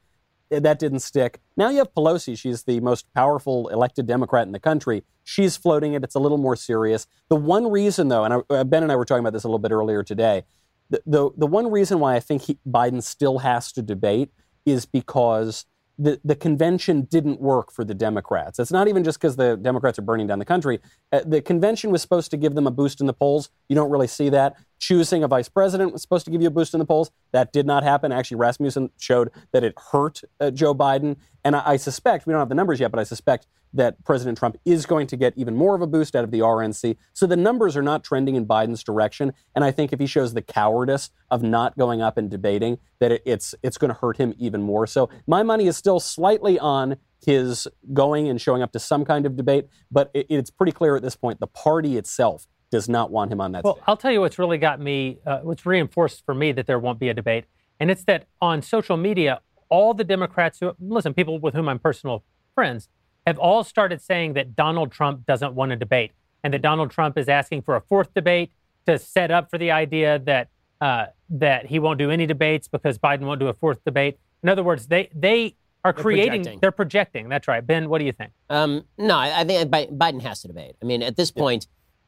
Eh, 0.50 0.60
That 0.60 0.78
didn't 0.78 1.00
stick. 1.00 1.40
Now 1.56 1.70
you 1.70 1.78
have 1.78 1.92
Pelosi. 1.94 2.38
She's 2.38 2.64
the 2.64 2.80
most 2.80 3.06
powerful 3.14 3.68
elected 3.68 4.06
Democrat 4.06 4.46
in 4.46 4.52
the 4.52 4.60
country. 4.60 5.04
She's 5.24 5.56
floating 5.56 5.94
it. 5.94 6.04
It's 6.04 6.14
a 6.14 6.20
little 6.20 6.38
more 6.38 6.56
serious. 6.56 7.06
The 7.28 7.36
one 7.36 7.70
reason, 7.70 8.08
though, 8.08 8.24
and 8.24 8.34
I, 8.34 8.40
uh, 8.50 8.64
Ben 8.64 8.82
and 8.82 8.92
I 8.92 8.96
were 8.96 9.04
talking 9.04 9.20
about 9.20 9.32
this 9.32 9.44
a 9.44 9.48
little 9.48 9.58
bit 9.58 9.72
earlier 9.72 10.02
today, 10.02 10.44
the, 10.90 11.02
the, 11.06 11.30
the 11.36 11.46
one 11.46 11.70
reason 11.70 11.98
why 11.98 12.14
I 12.14 12.20
think 12.20 12.42
he, 12.42 12.58
Biden 12.68 13.02
still 13.02 13.38
has 13.38 13.72
to 13.72 13.82
debate 13.82 14.30
is 14.64 14.86
because 14.86 15.66
the, 15.98 16.20
the 16.24 16.36
convention 16.36 17.02
didn't 17.02 17.40
work 17.40 17.72
for 17.72 17.84
the 17.84 17.94
Democrats. 17.94 18.58
It's 18.58 18.70
not 18.70 18.86
even 18.86 19.02
just 19.02 19.18
because 19.18 19.36
the 19.36 19.56
Democrats 19.56 19.98
are 19.98 20.02
burning 20.02 20.26
down 20.26 20.38
the 20.38 20.44
country. 20.44 20.78
Uh, 21.10 21.22
the 21.26 21.40
convention 21.40 21.90
was 21.90 22.02
supposed 22.02 22.30
to 22.32 22.36
give 22.36 22.54
them 22.54 22.66
a 22.66 22.70
boost 22.70 23.00
in 23.00 23.06
the 23.06 23.14
polls. 23.14 23.48
You 23.68 23.74
don't 23.76 23.90
really 23.90 24.06
see 24.06 24.28
that. 24.28 24.56
Choosing 24.78 25.24
a 25.24 25.28
vice 25.28 25.48
president 25.48 25.92
was 25.92 26.02
supposed 26.02 26.24
to 26.26 26.30
give 26.30 26.42
you 26.42 26.48
a 26.48 26.50
boost 26.50 26.74
in 26.74 26.78
the 26.78 26.86
polls. 26.86 27.10
That 27.32 27.52
did 27.52 27.66
not 27.66 27.82
happen. 27.82 28.12
Actually, 28.12 28.38
Rasmussen 28.38 28.90
showed 28.98 29.30
that 29.52 29.64
it 29.64 29.74
hurt 29.92 30.22
uh, 30.40 30.50
Joe 30.50 30.74
Biden. 30.74 31.16
And 31.44 31.56
I, 31.56 31.62
I 31.64 31.76
suspect, 31.76 32.26
we 32.26 32.32
don't 32.32 32.40
have 32.40 32.48
the 32.48 32.54
numbers 32.54 32.80
yet, 32.80 32.90
but 32.90 33.00
I 33.00 33.04
suspect 33.04 33.46
that 33.72 34.02
President 34.04 34.38
Trump 34.38 34.56
is 34.64 34.86
going 34.86 35.06
to 35.06 35.16
get 35.16 35.34
even 35.36 35.54
more 35.54 35.74
of 35.74 35.82
a 35.82 35.86
boost 35.86 36.16
out 36.16 36.24
of 36.24 36.30
the 36.30 36.40
RNC. 36.40 36.96
So 37.12 37.26
the 37.26 37.36
numbers 37.36 37.76
are 37.76 37.82
not 37.82 38.04
trending 38.04 38.34
in 38.34 38.46
Biden's 38.46 38.82
direction. 38.82 39.32
And 39.54 39.64
I 39.64 39.70
think 39.70 39.92
if 39.92 40.00
he 40.00 40.06
shows 40.06 40.34
the 40.34 40.42
cowardice 40.42 41.10
of 41.30 41.42
not 41.42 41.76
going 41.76 42.02
up 42.02 42.16
and 42.16 42.30
debating, 42.30 42.78
that 42.98 43.12
it, 43.12 43.22
it's 43.24 43.54
it's 43.62 43.78
going 43.78 43.90
to 43.92 43.98
hurt 43.98 44.16
him 44.16 44.34
even 44.38 44.62
more. 44.62 44.86
So 44.86 45.08
my 45.26 45.42
money 45.42 45.66
is 45.66 45.76
still 45.76 46.00
slightly 46.00 46.58
on 46.58 46.96
his 47.24 47.66
going 47.92 48.28
and 48.28 48.40
showing 48.40 48.62
up 48.62 48.72
to 48.72 48.78
some 48.78 49.04
kind 49.04 49.26
of 49.26 49.36
debate, 49.36 49.68
but 49.90 50.10
it, 50.14 50.26
it's 50.28 50.50
pretty 50.50 50.72
clear 50.72 50.96
at 50.96 51.02
this 51.02 51.16
point 51.16 51.40
the 51.40 51.46
party 51.46 51.96
itself 51.96 52.46
does 52.70 52.88
not 52.88 53.10
want 53.10 53.32
him 53.32 53.40
on 53.40 53.52
that 53.52 53.64
Well, 53.64 53.74
stage. 53.74 53.84
I'll 53.86 53.96
tell 53.96 54.12
you 54.12 54.20
what's 54.20 54.38
really 54.38 54.58
got 54.58 54.80
me, 54.80 55.18
uh, 55.26 55.40
what's 55.40 55.64
reinforced 55.64 56.24
for 56.24 56.34
me 56.34 56.52
that 56.52 56.66
there 56.66 56.78
won't 56.78 56.98
be 56.98 57.08
a 57.08 57.14
debate. 57.14 57.44
And 57.78 57.90
it's 57.90 58.04
that 58.04 58.26
on 58.40 58.62
social 58.62 58.96
media, 58.96 59.40
all 59.68 59.94
the 59.94 60.04
Democrats 60.04 60.58
who, 60.60 60.74
listen, 60.80 61.14
people 61.14 61.38
with 61.38 61.54
whom 61.54 61.68
I'm 61.68 61.78
personal 61.78 62.24
friends, 62.54 62.88
have 63.26 63.38
all 63.38 63.64
started 63.64 64.00
saying 64.00 64.34
that 64.34 64.54
Donald 64.54 64.92
Trump 64.92 65.26
doesn't 65.26 65.54
want 65.54 65.72
a 65.72 65.76
debate 65.76 66.12
and 66.42 66.54
that 66.54 66.62
Donald 66.62 66.90
Trump 66.90 67.18
is 67.18 67.28
asking 67.28 67.62
for 67.62 67.76
a 67.76 67.80
fourth 67.80 68.14
debate 68.14 68.52
to 68.86 68.98
set 68.98 69.30
up 69.30 69.50
for 69.50 69.58
the 69.58 69.70
idea 69.70 70.18
that 70.20 70.48
uh, 70.80 71.06
that 71.28 71.66
he 71.66 71.78
won't 71.78 71.98
do 71.98 72.10
any 72.10 72.26
debates 72.26 72.68
because 72.68 72.98
Biden 72.98 73.22
won't 73.22 73.40
do 73.40 73.48
a 73.48 73.54
fourth 73.54 73.82
debate. 73.84 74.18
In 74.42 74.48
other 74.48 74.62
words, 74.62 74.86
they 74.86 75.08
they 75.14 75.56
are 75.84 75.92
creating. 75.92 76.42
projecting. 76.42 76.60
They're 76.60 76.72
projecting. 76.72 77.28
That's 77.28 77.48
right. 77.48 77.66
Ben, 77.66 77.88
what 77.88 77.98
do 77.98 78.04
you 78.04 78.12
think? 78.12 78.32
Um, 78.50 78.84
no, 78.98 79.16
I, 79.16 79.40
I 79.40 79.44
think 79.44 79.70
Biden 79.70 80.22
has 80.22 80.42
to 80.42 80.48
debate. 80.48 80.76
I 80.82 80.84
mean, 80.84 81.02
at 81.02 81.16
this 81.16 81.30
point, 81.30 81.66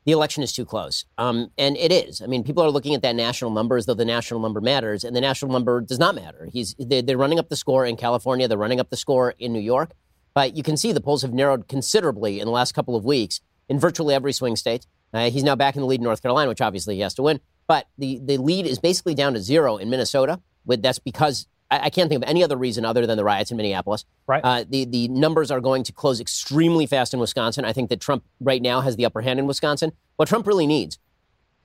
the 0.09 0.13
election 0.13 0.43
is 0.43 0.55
too 0.55 0.65
close, 0.65 1.05
um, 1.19 1.51
and 1.59 1.77
it 1.77 1.93
is. 1.93 2.23
I 2.23 2.27
mean, 2.29 2.43
people 2.43 2.63
are 2.63 2.71
looking 2.71 2.95
at 2.95 3.03
that 3.03 3.15
national 3.15 3.51
number 3.51 3.77
as 3.77 3.85
though 3.85 3.93
the 3.93 4.07
national 4.07 4.41
number 4.41 4.59
matters, 4.59 5.05
and 5.05 5.15
the 5.15 5.21
national 5.21 5.53
number 5.53 5.83
does 5.83 5.99
not 5.99 6.15
matter. 6.15 6.49
He's 6.51 6.75
they, 6.79 7.03
they're 7.03 7.19
running 7.19 7.39
up 7.39 7.51
the 7.51 7.57
score 7.57 7.85
in 7.85 7.95
California, 7.99 8.49
they're 8.49 8.57
running 8.57 8.81
up 8.81 8.89
the 8.89 8.97
score 8.97 9.35
in 9.39 9.53
New 9.53 9.61
York, 9.61 9.91
but 10.33 10.57
you 10.57 10.63
can 10.63 10.79
see 10.79 10.93
the 10.93 11.03
polls 11.03 11.21
have 11.21 11.35
narrowed 11.35 11.69
considerably 11.69 12.41
in 12.41 12.47
the 12.47 12.53
last 12.53 12.73
couple 12.73 12.97
of 12.97 13.05
weeks 13.05 13.43
in 13.69 13.79
virtually 13.79 14.15
every 14.15 14.33
swing 14.33 14.57
state. 14.57 14.87
Uh, 15.13 15.29
he's 15.29 15.45
now 15.45 15.55
back 15.55 15.77
in 15.77 15.83
the 15.83 15.87
lead 15.87 16.01
in 16.01 16.05
North 16.05 16.23
Carolina, 16.23 16.49
which 16.49 16.63
obviously 16.63 16.95
he 16.95 17.03
has 17.03 17.13
to 17.13 17.23
win, 17.23 17.39
but 17.67 17.87
the 17.99 18.19
the 18.25 18.39
lead 18.39 18.65
is 18.65 18.79
basically 18.79 19.15
down 19.15 19.35
to 19.35 19.41
zero 19.41 19.77
in 19.77 19.91
Minnesota. 19.91 20.41
With 20.65 20.81
that's 20.81 20.99
because 20.99 21.47
I, 21.71 21.87
I 21.87 21.91
can't 21.91 22.09
think 22.09 22.23
of 22.23 22.29
any 22.29 22.43
other 22.43 22.57
reason 22.57 22.85
other 22.85 23.07
than 23.07 23.17
the 23.17 23.25
riots 23.25 23.51
in 23.51 23.57
Minneapolis. 23.57 24.05
Right. 24.27 24.45
Uh, 24.45 24.65
the 24.69 24.85
the 24.85 25.09
numbers 25.09 25.51
are 25.51 25.61
going 25.61 25.85
to 25.85 25.93
close 25.93 26.21
extremely 26.21 26.87
fast 26.87 27.15
in 27.15 27.21
Wisconsin. 27.21 27.65
I 27.65 27.73
think 27.73 27.91
that 27.91 28.01
Trump 28.01 28.25
right 28.41 28.63
now 28.63 28.81
has 28.81 28.97
the 28.97 29.05
upper 29.05 29.21
hand 29.21 29.39
in 29.39 29.47
Wisconsin. 29.47 29.93
What 30.17 30.29
Trump 30.29 30.47
really 30.47 30.67
needs 30.67 30.99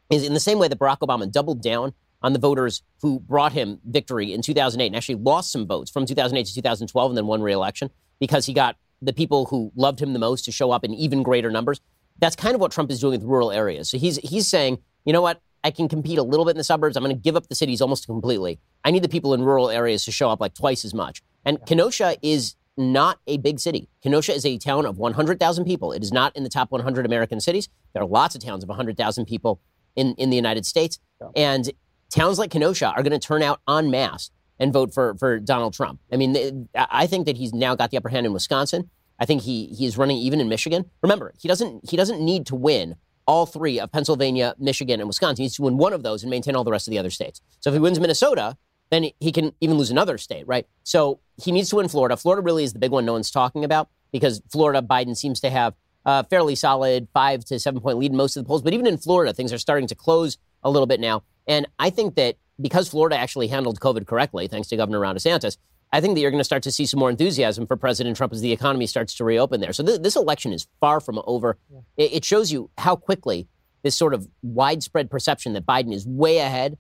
is 0.10 0.26
in 0.26 0.34
the 0.34 0.40
same 0.40 0.60
way 0.60 0.68
that 0.68 0.80
Barack 0.80 1.00
Obama 1.00 1.32
doubled 1.32 1.62
down 1.62 1.94
on 2.22 2.34
the 2.34 2.40
voters 2.40 2.82
who 3.02 3.20
brought 3.20 3.52
him 3.52 3.80
victory 3.86 4.34
in 4.34 4.42
2008 4.42 4.88
and 4.88 4.96
actually 4.96 5.16
lost 5.16 5.52
some 5.52 5.68
votes 5.68 5.92
from 5.92 6.06
2008 6.06 6.46
to 6.46 6.56
2012 6.56 7.12
and 7.12 7.18
then 7.18 7.28
won 7.28 7.42
re-election 7.42 7.90
because 8.20 8.46
he 8.46 8.54
got 8.54 8.78
the 9.02 9.12
people 9.12 9.46
who 9.48 9.72
loved 9.76 10.02
him 10.02 10.14
the 10.14 10.20
most 10.20 10.46
to 10.46 10.52
show 10.52 10.72
up 10.72 10.86
in 10.86 10.94
even 10.94 11.24
greater 11.24 11.52
numbers. 11.52 11.82
That's 12.20 12.36
kind 12.36 12.56
of 12.56 12.62
what 12.62 12.72
Trump 12.72 12.90
is 12.92 13.00
doing 13.00 13.20
with 13.20 13.24
rural 13.24 13.52
areas. 13.52 13.90
So 13.90 13.98
he's 13.98 14.18
he's 14.18 14.48
saying, 14.48 14.80
you 15.06 15.12
know 15.12 15.22
what? 15.22 15.42
I 15.64 15.72
can 15.72 15.88
compete 15.88 16.18
a 16.18 16.24
little 16.24 16.46
bit 16.46 16.52
in 16.52 16.58
the 16.58 16.64
suburbs. 16.64 16.98
I'm 16.98 17.04
going 17.04 17.16
to 17.16 17.22
give 17.22 17.36
up 17.36 17.48
the 17.48 17.56
cities 17.56 17.82
almost 17.82 18.06
completely. 18.06 18.60
I 18.84 18.92
need 18.92 19.04
the 19.04 19.10
people 19.10 19.34
in 19.34 19.44
rural 19.44 19.70
areas 19.70 20.04
to 20.06 20.12
show 20.12 20.30
up 20.30 20.42
like 20.42 20.54
twice 20.54 20.84
as 20.84 20.94
much. 20.94 21.22
And 21.46 21.66
Kenosha 21.66 22.18
is 22.22 22.56
not 22.76 23.20
a 23.28 23.38
big 23.38 23.60
city. 23.60 23.88
Kenosha 24.02 24.34
is 24.34 24.46
a 24.46 24.58
town 24.58 24.86
of 24.86 24.98
100,000 24.98 25.66
people. 25.66 25.94
It 25.94 26.04
is 26.04 26.12
not 26.12 26.36
in 26.36 26.44
the 26.44 26.50
top 26.50 26.72
100 26.72 27.06
American 27.06 27.40
cities. 27.40 27.70
There 27.94 28.02
are 28.02 28.08
lots 28.08 28.36
of 28.36 28.44
towns 28.44 28.64
of 28.64 28.70
100,000 28.70 29.26
people 29.26 29.62
in, 29.96 30.16
in 30.16 30.30
the 30.30 30.36
United 30.36 30.66
States. 30.66 31.00
And 31.36 31.72
towns 32.10 32.40
like 32.40 32.52
Kenosha 32.52 32.88
are 32.88 33.04
going 33.04 33.18
to 33.18 33.20
turn 33.20 33.44
out 33.44 33.62
en 33.70 33.90
masse 33.92 34.32
and 34.60 34.74
vote 34.74 34.94
for, 34.94 35.16
for 35.16 35.40
Donald 35.40 35.74
Trump. 35.74 36.00
I 36.12 36.18
mean, 36.18 36.68
I 36.76 37.08
think 37.08 37.26
that 37.26 37.38
he's 37.38 37.54
now 37.54 37.76
got 37.76 37.92
the 37.92 37.98
upper 37.98 38.10
hand 38.10 38.26
in 38.26 38.34
Wisconsin. 38.34 38.90
I 39.20 39.26
think 39.26 39.44
he, 39.44 39.68
he 39.68 39.86
is 39.86 39.98
running 39.98 40.18
even 40.18 40.42
in 40.42 40.50
Michigan. 40.50 40.90
Remember, 41.02 41.34
he 41.40 41.48
doesn't, 41.48 41.90
he 41.90 41.96
doesn't 41.96 42.20
need 42.20 42.46
to 42.48 42.56
win 42.56 42.96
all 43.26 43.46
three 43.46 43.80
of 43.80 43.92
Pennsylvania, 43.92 44.56
Michigan, 44.60 45.00
and 45.00 45.08
Wisconsin. 45.08 45.38
He 45.38 45.44
needs 45.46 45.56
to 45.56 45.62
win 45.64 45.78
one 45.78 45.94
of 45.94 46.04
those 46.04 46.24
and 46.24 46.30
maintain 46.30 46.56
all 46.56 46.64
the 46.64 46.72
rest 46.72 46.88
of 46.88 46.92
the 46.92 47.00
other 47.00 47.10
states. 47.10 47.42
So 47.60 47.70
if 47.70 47.74
he 47.74 47.80
wins 47.80 48.00
Minnesota, 48.00 48.58
then 48.90 49.10
he 49.20 49.32
can 49.32 49.54
even 49.62 49.78
lose 49.78 49.92
another 49.92 50.18
state, 50.18 50.46
right? 50.48 50.68
So 50.84 51.20
he 51.42 51.52
needs 51.52 51.70
to 51.70 51.78
win 51.78 51.88
Florida. 51.88 52.18
Florida 52.18 52.44
really 52.44 52.64
is 52.64 52.74
the 52.74 52.80
big 52.80 52.92
one 52.92 53.06
no 53.06 53.14
one's 53.14 53.32
talking 53.32 53.64
about 53.64 53.90
because 54.12 54.42
Florida, 54.52 54.82
Biden 54.82 55.18
seems 55.18 55.40
to 55.42 55.50
have 55.50 55.74
a 56.06 56.24
fairly 56.26 56.56
solid 56.56 57.08
five 57.14 57.46
to 57.46 57.60
seven 57.60 57.82
point 57.82 57.98
lead 57.98 58.12
in 58.12 58.18
most 58.18 58.36
of 58.36 58.44
the 58.44 58.48
polls. 58.48 58.62
But 58.62 58.74
even 58.74 58.86
in 58.86 58.98
Florida, 58.98 59.34
things 59.34 59.54
are 59.54 59.58
starting 59.58 59.88
to 59.88 59.96
close 59.96 60.38
a 60.64 60.70
little 60.70 60.86
bit 60.86 61.00
now. 61.00 61.24
And 61.48 61.68
I 61.80 61.90
think 61.90 62.16
that 62.16 62.36
because 62.62 62.88
Florida 62.88 63.18
actually 63.18 63.48
handled 63.48 63.80
COVID 63.80 64.06
correctly, 64.06 64.48
thanks 64.48 64.68
to 64.70 64.78
Governor 64.78 65.00
Ron 65.00 65.16
DeSantis, 65.16 65.58
I 65.94 66.02
think 66.02 66.16
that 66.16 66.22
you're 66.22 66.32
going 66.32 66.40
to 66.40 66.44
start 66.44 66.64
to 66.64 66.72
see 66.72 66.88
some 66.88 67.00
more 67.00 67.12
enthusiasm 67.12 67.68
for 67.68 67.78
President 67.78 68.18
Trump 68.18 68.34
as 68.34 68.42
the 68.42 68.52
economy 68.52 68.88
starts 68.88 69.14
to 69.16 69.24
reopen 69.24 69.62
there. 69.62 69.72
So 69.74 69.84
th- 69.84 70.02
this 70.02 70.16
election 70.16 70.52
is 70.52 70.68
far 70.80 71.00
from 71.00 71.22
over. 71.28 71.58
It, 71.98 72.14
it 72.14 72.26
shows 72.26 72.52
you 72.52 72.72
how 72.80 72.96
quickly 72.96 73.48
this 73.84 73.96
sort 73.96 74.16
of 74.16 74.28
widespread 74.42 75.12
perception 75.12 75.54
that 75.54 75.68
Biden 75.68 75.94
is 75.94 76.08
way 76.08 76.40
ahead 76.40 76.80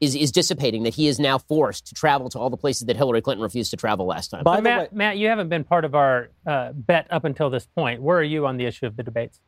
is, 0.00 0.14
is 0.14 0.32
dissipating, 0.32 0.84
that 0.84 0.94
he 0.94 1.08
is 1.08 1.18
now 1.18 1.36
forced 1.36 1.88
to 1.88 1.94
travel 1.94 2.30
to 2.30 2.38
all 2.38 2.48
the 2.48 2.56
places 2.56 2.86
that 2.86 2.96
Hillary 2.96 3.20
Clinton 3.20 3.42
refused 3.42 3.70
to 3.72 3.76
travel 3.76 4.06
last 4.06 4.28
time. 4.28 4.44
By 4.44 4.56
the 4.56 4.62
Matt, 4.62 4.80
way, 4.80 4.88
Matt, 4.96 5.18
you 5.18 5.28
haven't 5.28 5.50
been 5.50 5.64
part 5.64 5.84
of 5.84 5.94
our 5.94 6.30
uh, 6.46 6.72
bet 6.72 7.06
up 7.10 7.24
until 7.24 7.50
this 7.50 7.66
point. 7.66 8.00
Where 8.00 8.18
are 8.18 8.22
you 8.22 8.46
on 8.46 8.56
the 8.56 8.64
issue 8.64 8.86
of 8.86 8.96
the 8.96 9.02
debates? 9.02 9.40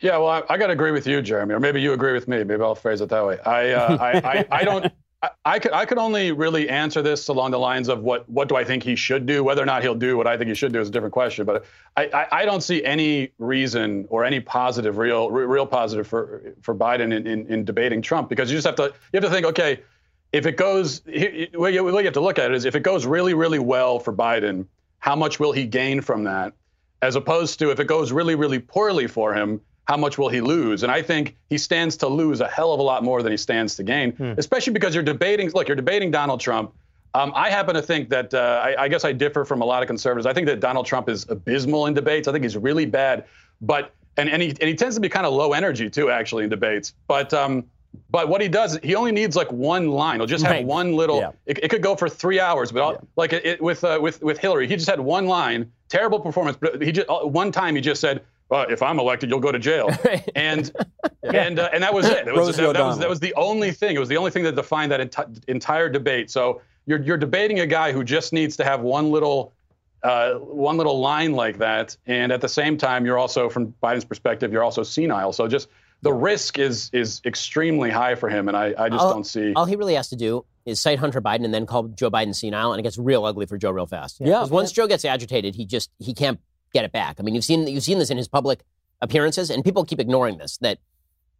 Yeah, 0.00 0.16
well, 0.16 0.28
I, 0.28 0.42
I 0.54 0.56
got 0.56 0.68
to 0.68 0.72
agree 0.72 0.92
with 0.92 1.06
you, 1.06 1.20
Jeremy, 1.20 1.54
or 1.54 1.60
maybe 1.60 1.82
you 1.82 1.92
agree 1.92 2.14
with 2.14 2.26
me. 2.26 2.42
Maybe 2.42 2.62
I'll 2.62 2.74
phrase 2.74 3.02
it 3.02 3.10
that 3.10 3.26
way. 3.26 3.38
I, 3.38 3.70
uh, 3.70 3.96
I, 4.00 4.12
I, 4.12 4.46
I 4.50 4.64
don't. 4.64 4.92
I, 5.22 5.30
I 5.44 5.58
could, 5.58 5.72
I 5.72 5.84
could 5.86 5.98
only 5.98 6.32
really 6.32 6.68
answer 6.68 7.00
this 7.00 7.28
along 7.28 7.52
the 7.52 7.58
lines 7.58 7.88
of 7.88 8.02
what, 8.02 8.28
what 8.28 8.48
do 8.48 8.56
I 8.56 8.64
think 8.64 8.82
he 8.82 8.96
should 8.96 9.24
do. 9.24 9.44
Whether 9.44 9.62
or 9.62 9.66
not 9.66 9.82
he'll 9.82 9.94
do 9.94 10.16
what 10.16 10.26
I 10.26 10.36
think 10.36 10.48
he 10.48 10.54
should 10.54 10.72
do 10.72 10.80
is 10.80 10.88
a 10.88 10.90
different 10.90 11.12
question. 11.12 11.46
But 11.46 11.64
I, 11.96 12.06
I, 12.06 12.26
I 12.40 12.44
don't 12.44 12.62
see 12.62 12.84
any 12.84 13.32
reason 13.38 14.06
or 14.08 14.24
any 14.24 14.40
positive, 14.40 14.98
real, 14.98 15.30
real 15.30 15.66
positive 15.66 16.06
for, 16.06 16.54
for 16.60 16.74
Biden 16.74 17.14
in, 17.14 17.26
in, 17.26 17.46
in 17.46 17.64
debating 17.64 18.02
Trump 18.02 18.28
because 18.28 18.50
you 18.50 18.56
just 18.56 18.66
have 18.66 18.76
to, 18.76 18.94
you 19.12 19.20
have 19.20 19.24
to 19.24 19.30
think, 19.30 19.46
okay, 19.46 19.80
if 20.32 20.46
it 20.46 20.56
goes, 20.56 21.02
what 21.54 21.72
you 21.72 21.86
have 21.86 22.12
to 22.14 22.20
look 22.20 22.38
at 22.38 22.52
is 22.52 22.64
if 22.64 22.74
it 22.74 22.82
goes 22.82 23.06
really, 23.06 23.34
really 23.34 23.58
well 23.58 23.98
for 23.98 24.12
Biden, 24.12 24.66
how 24.98 25.14
much 25.14 25.38
will 25.38 25.52
he 25.52 25.66
gain 25.66 26.00
from 26.00 26.24
that? 26.24 26.54
As 27.02 27.16
opposed 27.16 27.58
to 27.58 27.70
if 27.70 27.80
it 27.80 27.86
goes 27.86 28.12
really, 28.12 28.34
really 28.34 28.58
poorly 28.58 29.06
for 29.06 29.34
him, 29.34 29.60
how 29.84 29.96
much 29.96 30.16
will 30.18 30.28
he 30.28 30.40
lose? 30.40 30.82
And 30.84 30.92
I 30.92 31.02
think 31.02 31.36
he 31.50 31.58
stands 31.58 31.96
to 31.98 32.08
lose 32.08 32.40
a 32.40 32.48
hell 32.48 32.72
of 32.72 32.80
a 32.80 32.82
lot 32.82 33.02
more 33.02 33.22
than 33.22 33.32
he 33.32 33.36
stands 33.36 33.74
to 33.76 33.82
gain, 33.82 34.14
especially 34.38 34.72
because 34.72 34.94
you're 34.94 35.02
debating, 35.04 35.50
look, 35.50 35.68
you're 35.68 35.76
debating 35.76 36.10
Donald 36.10 36.40
Trump. 36.40 36.72
Um, 37.14 37.32
I 37.34 37.50
happen 37.50 37.74
to 37.74 37.82
think 37.82 38.08
that, 38.10 38.32
uh, 38.32 38.62
I, 38.64 38.84
I 38.84 38.88
guess 38.88 39.04
I 39.04 39.12
differ 39.12 39.44
from 39.44 39.60
a 39.60 39.64
lot 39.64 39.82
of 39.82 39.86
conservatives. 39.86 40.24
I 40.26 40.32
think 40.32 40.46
that 40.46 40.60
Donald 40.60 40.86
Trump 40.86 41.08
is 41.08 41.26
abysmal 41.28 41.86
in 41.86 41.94
debates. 41.94 42.26
I 42.28 42.32
think 42.32 42.44
he's 42.44 42.56
really 42.56 42.86
bad. 42.86 43.26
But, 43.60 43.92
and, 44.16 44.30
and, 44.30 44.40
he, 44.40 44.48
and 44.48 44.62
he 44.62 44.74
tends 44.74 44.94
to 44.94 45.00
be 45.00 45.08
kind 45.10 45.26
of 45.26 45.34
low 45.34 45.52
energy 45.52 45.90
too, 45.90 46.10
actually, 46.10 46.44
in 46.44 46.50
debates. 46.50 46.94
But, 47.08 47.34
um, 47.34 47.64
but 48.08 48.28
what 48.28 48.40
he 48.40 48.48
does, 48.48 48.78
he 48.82 48.94
only 48.94 49.12
needs 49.12 49.36
like 49.36 49.52
one 49.52 49.88
line. 49.88 50.20
He'll 50.20 50.26
just 50.26 50.44
have 50.44 50.52
Right. 50.54 50.64
one 50.64 50.94
little. 50.94 51.18
Yeah. 51.18 51.32
It, 51.44 51.64
it 51.64 51.68
could 51.68 51.82
go 51.82 51.94
for 51.96 52.08
three 52.08 52.40
hours, 52.40 52.72
but 52.72 52.82
I'll, 52.82 53.06
like 53.16 53.34
it, 53.34 53.44
it, 53.44 53.60
with 53.60 53.84
uh, 53.84 53.98
with 54.00 54.22
with 54.22 54.38
Hillary, 54.38 54.66
he 54.66 54.76
just 54.76 54.88
had 54.88 54.98
one 54.98 55.26
line, 55.26 55.70
terrible 55.90 56.18
performance. 56.18 56.56
But 56.58 56.80
he 56.80 56.92
just 56.92 57.10
uh, 57.10 57.18
one 57.18 57.52
time 57.52 57.74
he 57.74 57.82
just 57.82 58.00
said, 58.00 58.22
well, 58.52 58.66
"If 58.68 58.82
I'm 58.82 58.98
elected, 59.00 59.30
you'll 59.30 59.40
go 59.40 59.50
to 59.50 59.58
jail," 59.58 59.88
and 60.36 60.70
and 61.22 61.58
uh, 61.58 61.70
and 61.72 61.82
that 61.82 61.94
was 61.94 62.06
it. 62.06 62.28
It 62.28 62.34
was, 62.34 62.38
Rosie 62.58 62.62
that, 62.62 62.74
that 62.74 62.84
was 62.84 62.98
that 62.98 63.08
was 63.08 63.20
the 63.20 63.34
only 63.34 63.72
thing. 63.72 63.96
It 63.96 63.98
was 63.98 64.08
the 64.10 64.18
only 64.18 64.30
thing 64.30 64.44
that 64.44 64.54
defined 64.54 64.92
that 64.92 65.00
enti- 65.00 65.42
entire 65.48 65.88
debate. 65.88 66.30
So 66.30 66.60
you're 66.86 67.00
you're 67.00 67.16
debating 67.16 67.60
a 67.60 67.66
guy 67.66 67.92
who 67.92 68.04
just 68.04 68.32
needs 68.32 68.56
to 68.58 68.64
have 68.64 68.80
one 68.82 69.10
little. 69.10 69.52
Uh, 70.04 70.34
one 70.34 70.76
little 70.76 70.98
line 70.98 71.30
like 71.30 71.58
that, 71.58 71.96
and 72.06 72.32
at 72.32 72.40
the 72.40 72.48
same 72.48 72.76
time, 72.76 73.06
you're 73.06 73.18
also, 73.20 73.48
from 73.48 73.72
Biden's 73.80 74.04
perspective, 74.04 74.50
you're 74.52 74.64
also 74.64 74.82
senile. 74.82 75.32
So 75.32 75.46
just 75.46 75.68
the 76.02 76.12
risk 76.12 76.58
is 76.58 76.90
is 76.92 77.20
extremely 77.24 77.88
high 77.88 78.16
for 78.16 78.28
him, 78.28 78.48
and 78.48 78.56
I, 78.56 78.74
I 78.76 78.88
just 78.88 79.00
All- 79.00 79.12
don't 79.12 79.24
see. 79.24 79.52
All 79.54 79.64
he 79.64 79.76
really 79.76 79.94
has 79.94 80.08
to 80.08 80.16
do 80.16 80.44
is 80.66 80.80
cite 80.80 80.98
Hunter 80.98 81.22
Biden 81.22 81.44
and 81.44 81.54
then 81.54 81.66
call 81.66 81.84
Joe 81.84 82.10
Biden 82.10 82.34
senile, 82.34 82.72
and 82.72 82.80
it 82.80 82.82
gets 82.82 82.98
real 82.98 83.24
ugly 83.24 83.46
for 83.46 83.56
Joe 83.56 83.70
real 83.70 83.86
fast. 83.86 84.18
Yeah. 84.20 84.40
'Cause 84.40 84.50
once 84.50 84.72
Joe 84.72 84.88
gets 84.88 85.04
agitated, 85.04 85.54
he 85.54 85.64
just 85.64 85.88
he 86.00 86.14
can't 86.14 86.40
get 86.72 86.84
it 86.84 86.92
back. 86.92 87.16
I 87.18 87.22
mean, 87.22 87.34
you've 87.34 87.44
seen 87.44 87.66
you've 87.66 87.82
seen 87.84 87.98
this 87.98 88.10
in 88.10 88.16
his 88.16 88.28
public 88.28 88.62
appearances, 89.00 89.50
and 89.50 89.64
people 89.64 89.84
keep 89.84 90.00
ignoring 90.00 90.38
this. 90.38 90.58
That 90.58 90.78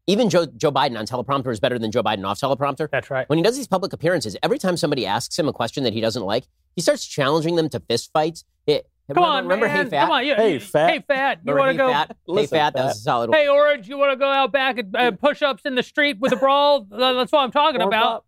even 0.06 0.28
Joe 0.30 0.46
Joe 0.46 0.72
Biden 0.72 0.98
on 0.98 1.06
teleprompter 1.06 1.52
is 1.52 1.60
better 1.60 1.78
than 1.78 1.90
Joe 1.90 2.02
Biden 2.02 2.24
off 2.26 2.40
teleprompter. 2.40 2.88
That's 2.90 3.10
right. 3.10 3.28
When 3.28 3.38
he 3.38 3.42
does 3.42 3.56
these 3.56 3.68
public 3.68 3.92
appearances, 3.92 4.36
every 4.42 4.58
time 4.58 4.76
somebody 4.76 5.06
asks 5.06 5.38
him 5.38 5.48
a 5.48 5.52
question 5.52 5.84
that 5.84 5.92
he 5.92 6.00
doesn't 6.00 6.22
like, 6.24 6.44
he 6.74 6.82
starts 6.82 7.06
challenging 7.06 7.56
them 7.56 7.68
to 7.70 7.80
fist 7.80 8.10
fights. 8.12 8.44
It, 8.66 8.88
Come 9.08 9.16
remember, 9.16 9.36
on, 9.36 9.42
remember 9.44 9.66
man. 9.66 9.76
Hey 9.84 9.90
Fat? 9.90 10.00
Come 10.02 10.10
on, 10.12 10.26
you, 10.26 10.34
Hey, 10.36 10.58
Fat. 10.60 10.90
Hey, 10.90 11.04
fat. 11.06 11.40
You 11.44 11.54
want 11.56 11.66
to 11.68 11.72
Hey 11.72 11.76
go? 11.76 11.92
Fat? 11.92 12.08
Hey 12.08 12.14
Listen, 12.28 12.58
Fat, 12.58 12.74
that 12.74 12.84
was 12.84 12.96
a 12.96 13.00
solid 13.00 13.30
one. 13.30 13.38
Hey, 13.38 13.48
Orange, 13.48 13.88
you 13.88 13.98
want 13.98 14.12
to 14.12 14.16
go 14.16 14.30
out 14.30 14.52
back 14.52 14.78
and 14.78 14.94
uh, 14.96 15.10
push 15.10 15.42
ups 15.42 15.62
in 15.64 15.74
the 15.74 15.82
street 15.82 16.18
with 16.20 16.32
a 16.32 16.36
brawl? 16.36 16.82
That's 16.90 17.32
what 17.32 17.40
I'm 17.42 17.50
talking 17.50 17.82
Or 17.82 17.88
about. 17.88 18.02
Bob. 18.02 18.22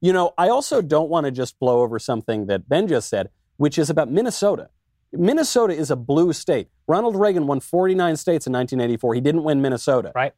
You 0.00 0.12
know, 0.12 0.32
I 0.38 0.48
also 0.50 0.80
don't 0.82 1.08
want 1.08 1.24
to 1.24 1.30
just 1.32 1.58
blow 1.58 1.80
over 1.80 1.98
something 1.98 2.46
that 2.46 2.68
Ben 2.68 2.86
just 2.88 3.08
said, 3.08 3.30
which 3.56 3.78
is 3.78 3.90
about 3.90 4.10
Minnesota. 4.10 4.68
Minnesota 5.12 5.74
is 5.74 5.90
a 5.90 5.96
blue 5.96 6.32
state. 6.32 6.68
Ronald 6.86 7.16
Reagan 7.16 7.46
won 7.46 7.60
49 7.60 8.16
states 8.16 8.46
in 8.46 8.52
1984. 8.52 9.14
He 9.14 9.20
didn't 9.20 9.44
win 9.44 9.62
Minnesota. 9.62 10.12
Right. 10.14 10.34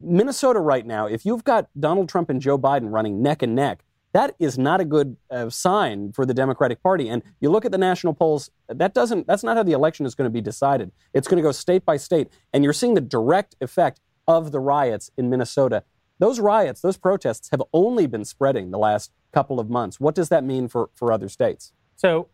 Minnesota 0.00 0.58
right 0.58 0.84
now, 0.84 1.06
if 1.06 1.24
you've 1.24 1.44
got 1.44 1.68
Donald 1.78 2.08
Trump 2.08 2.28
and 2.28 2.40
Joe 2.40 2.58
Biden 2.58 2.92
running 2.92 3.22
neck 3.22 3.42
and 3.42 3.54
neck, 3.54 3.84
that 4.12 4.34
is 4.38 4.58
not 4.58 4.80
a 4.80 4.84
good 4.84 5.16
uh, 5.30 5.48
sign 5.48 6.12
for 6.12 6.26
the 6.26 6.34
Democratic 6.34 6.82
Party. 6.82 7.08
And 7.08 7.22
you 7.40 7.50
look 7.50 7.64
at 7.64 7.72
the 7.72 7.78
national 7.78 8.12
polls, 8.12 8.50
that 8.68 8.94
doesn't 8.94 9.26
that's 9.26 9.42
not 9.42 9.56
how 9.56 9.62
the 9.62 9.72
election 9.72 10.04
is 10.04 10.14
going 10.14 10.26
to 10.26 10.32
be 10.32 10.40
decided. 10.40 10.92
It's 11.14 11.26
going 11.26 11.38
to 11.38 11.42
go 11.42 11.52
state 11.52 11.84
by 11.84 11.96
state, 11.96 12.28
and 12.52 12.62
you're 12.62 12.72
seeing 12.72 12.94
the 12.94 13.00
direct 13.00 13.56
effect 13.60 14.00
of 14.28 14.52
the 14.52 14.60
riots 14.60 15.10
in 15.16 15.30
Minnesota. 15.30 15.84
Those 16.18 16.40
riots, 16.40 16.80
those 16.80 16.98
protests 16.98 17.48
have 17.50 17.62
only 17.72 18.06
been 18.06 18.24
spreading 18.24 18.70
the 18.70 18.78
last 18.78 19.12
couple 19.32 19.58
of 19.58 19.70
months. 19.70 19.98
What 19.98 20.14
does 20.14 20.28
that 20.28 20.44
mean 20.44 20.68
for, 20.68 20.90
for 20.94 21.10
other 21.10 21.28
states? 21.28 21.72
So 21.96 22.28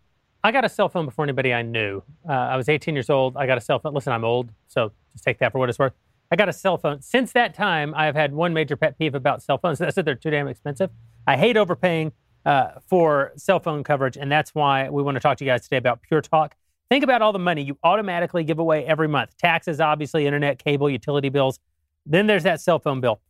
I 0.45 0.53
got 0.53 0.65
a 0.65 0.69
cell 0.69 0.89
phone 0.89 1.05
before 1.05 1.25
anybody 1.25 1.53
I 1.53 1.63
knew. 1.63 2.03
Uh, 2.29 2.33
I 2.33 2.57
was 2.57 2.69
18 2.69 2.95
years 2.95 3.11
old. 3.11 3.37
I 3.37 3.47
got 3.47 3.59
a 3.59 3.61
cell 3.61 3.79
phone. 3.79 3.93
Listen, 3.93 4.13
I'm 4.13 4.25
old, 4.25 4.51
so 4.69 4.93
just 5.13 5.25
take 5.25 5.39
that 5.39 5.53
for 5.53 5.59
what 5.59 5.69
it's 5.69 5.79
worth. 5.79 5.95
I 6.31 6.37
got 6.37 6.49
a 6.49 6.53
cell 6.53 6.79
phone. 6.79 7.01
Since 7.01 7.33
that 7.33 7.55
time, 7.55 7.95
I've 7.97 8.15
had 8.15 8.33
one 8.33 8.53
major 8.53 8.77
pet 8.77 8.99
peeve 8.99 9.15
about 9.15 9.43
cell 9.43 9.59
phones. 9.59 9.79
That's 9.79 9.97
that 9.97 10.05
they're 10.05 10.15
too 10.15 10.31
damn 10.31 10.47
expensive. 10.47 10.91
I 11.27 11.37
hate 11.37 11.57
overpaying 11.57 12.13
uh, 12.47 12.81
for 12.87 13.33
cell 13.37 13.61
phone 13.61 13.83
coverage, 13.83 14.17
and 14.17 14.31
that's 14.31 14.55
why 14.55 14.89
we 14.91 15.03
want 15.03 15.17
to 15.17 15.21
talk 15.21 15.39
to 15.39 15.45
you 15.45 15.51
guys 15.51 15.63
today 15.63 15.79
about 15.79 16.03
Pure 16.03 16.23
Talk. 16.23 16.55
Think 16.91 17.05
about 17.05 17.21
all 17.21 17.33
the 17.33 17.39
money 17.39 17.63
you 17.63 17.77
automatically 17.83 18.45
give 18.45 18.59
away 18.59 18.85
every 18.87 19.09
month 19.09 19.37
taxes, 19.37 19.81
obviously, 19.81 20.27
internet, 20.27 20.63
cable, 20.63 20.89
utility 20.89 21.29
bills. 21.29 21.59
Then 22.07 22.27
there's 22.27 22.45
that 22.45 22.61
cell 22.61 22.79
phone 22.79 23.01
bill. 23.01 23.21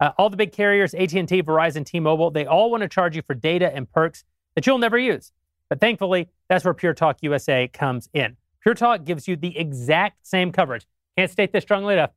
Uh, 0.00 0.12
all 0.18 0.28
the 0.28 0.36
big 0.36 0.52
carriers, 0.52 0.92
AT&T, 0.92 1.42
Verizon, 1.42 1.86
T-Mobile, 1.86 2.30
they 2.30 2.44
all 2.44 2.70
want 2.70 2.82
to 2.82 2.88
charge 2.88 3.16
you 3.16 3.22
for 3.22 3.32
data 3.32 3.74
and 3.74 3.90
perks 3.90 4.24
that 4.54 4.66
you'll 4.66 4.76
never 4.76 4.98
use. 4.98 5.32
But 5.68 5.80
thankfully, 5.80 6.28
that's 6.48 6.64
where 6.64 6.74
Pure 6.74 6.94
Talk 6.94 7.18
USA 7.22 7.68
comes 7.68 8.08
in. 8.12 8.36
Pure 8.62 8.74
Talk 8.74 9.04
gives 9.04 9.28
you 9.28 9.36
the 9.36 9.56
exact 9.56 10.26
same 10.26 10.52
coverage. 10.52 10.86
Can't 11.16 11.30
state 11.30 11.52
this 11.52 11.62
strongly 11.62 11.94
enough. 11.94 12.10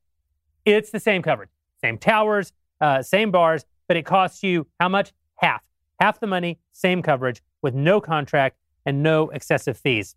It's 0.66 0.91
the 0.91 1.00
same 1.00 1.22
coverage, 1.22 1.50
same 1.82 1.97
towers, 1.97 2.54
uh, 2.82 3.02
same 3.02 3.32
bars, 3.32 3.66
but 3.88 3.97
it 3.97 4.06
costs 4.06 4.43
you 4.43 4.68
how 4.80 4.89
much? 4.89 5.14
Half. 5.38 5.64
Half 6.00 6.20
the 6.20 6.28
money, 6.28 6.60
same 6.74 7.02
coverage 7.02 7.41
with 7.62 7.74
no 7.74 8.00
contract 8.02 8.58
and 8.86 9.04
no 9.04 9.30
excessive 9.30 9.78
fees. 9.78 10.16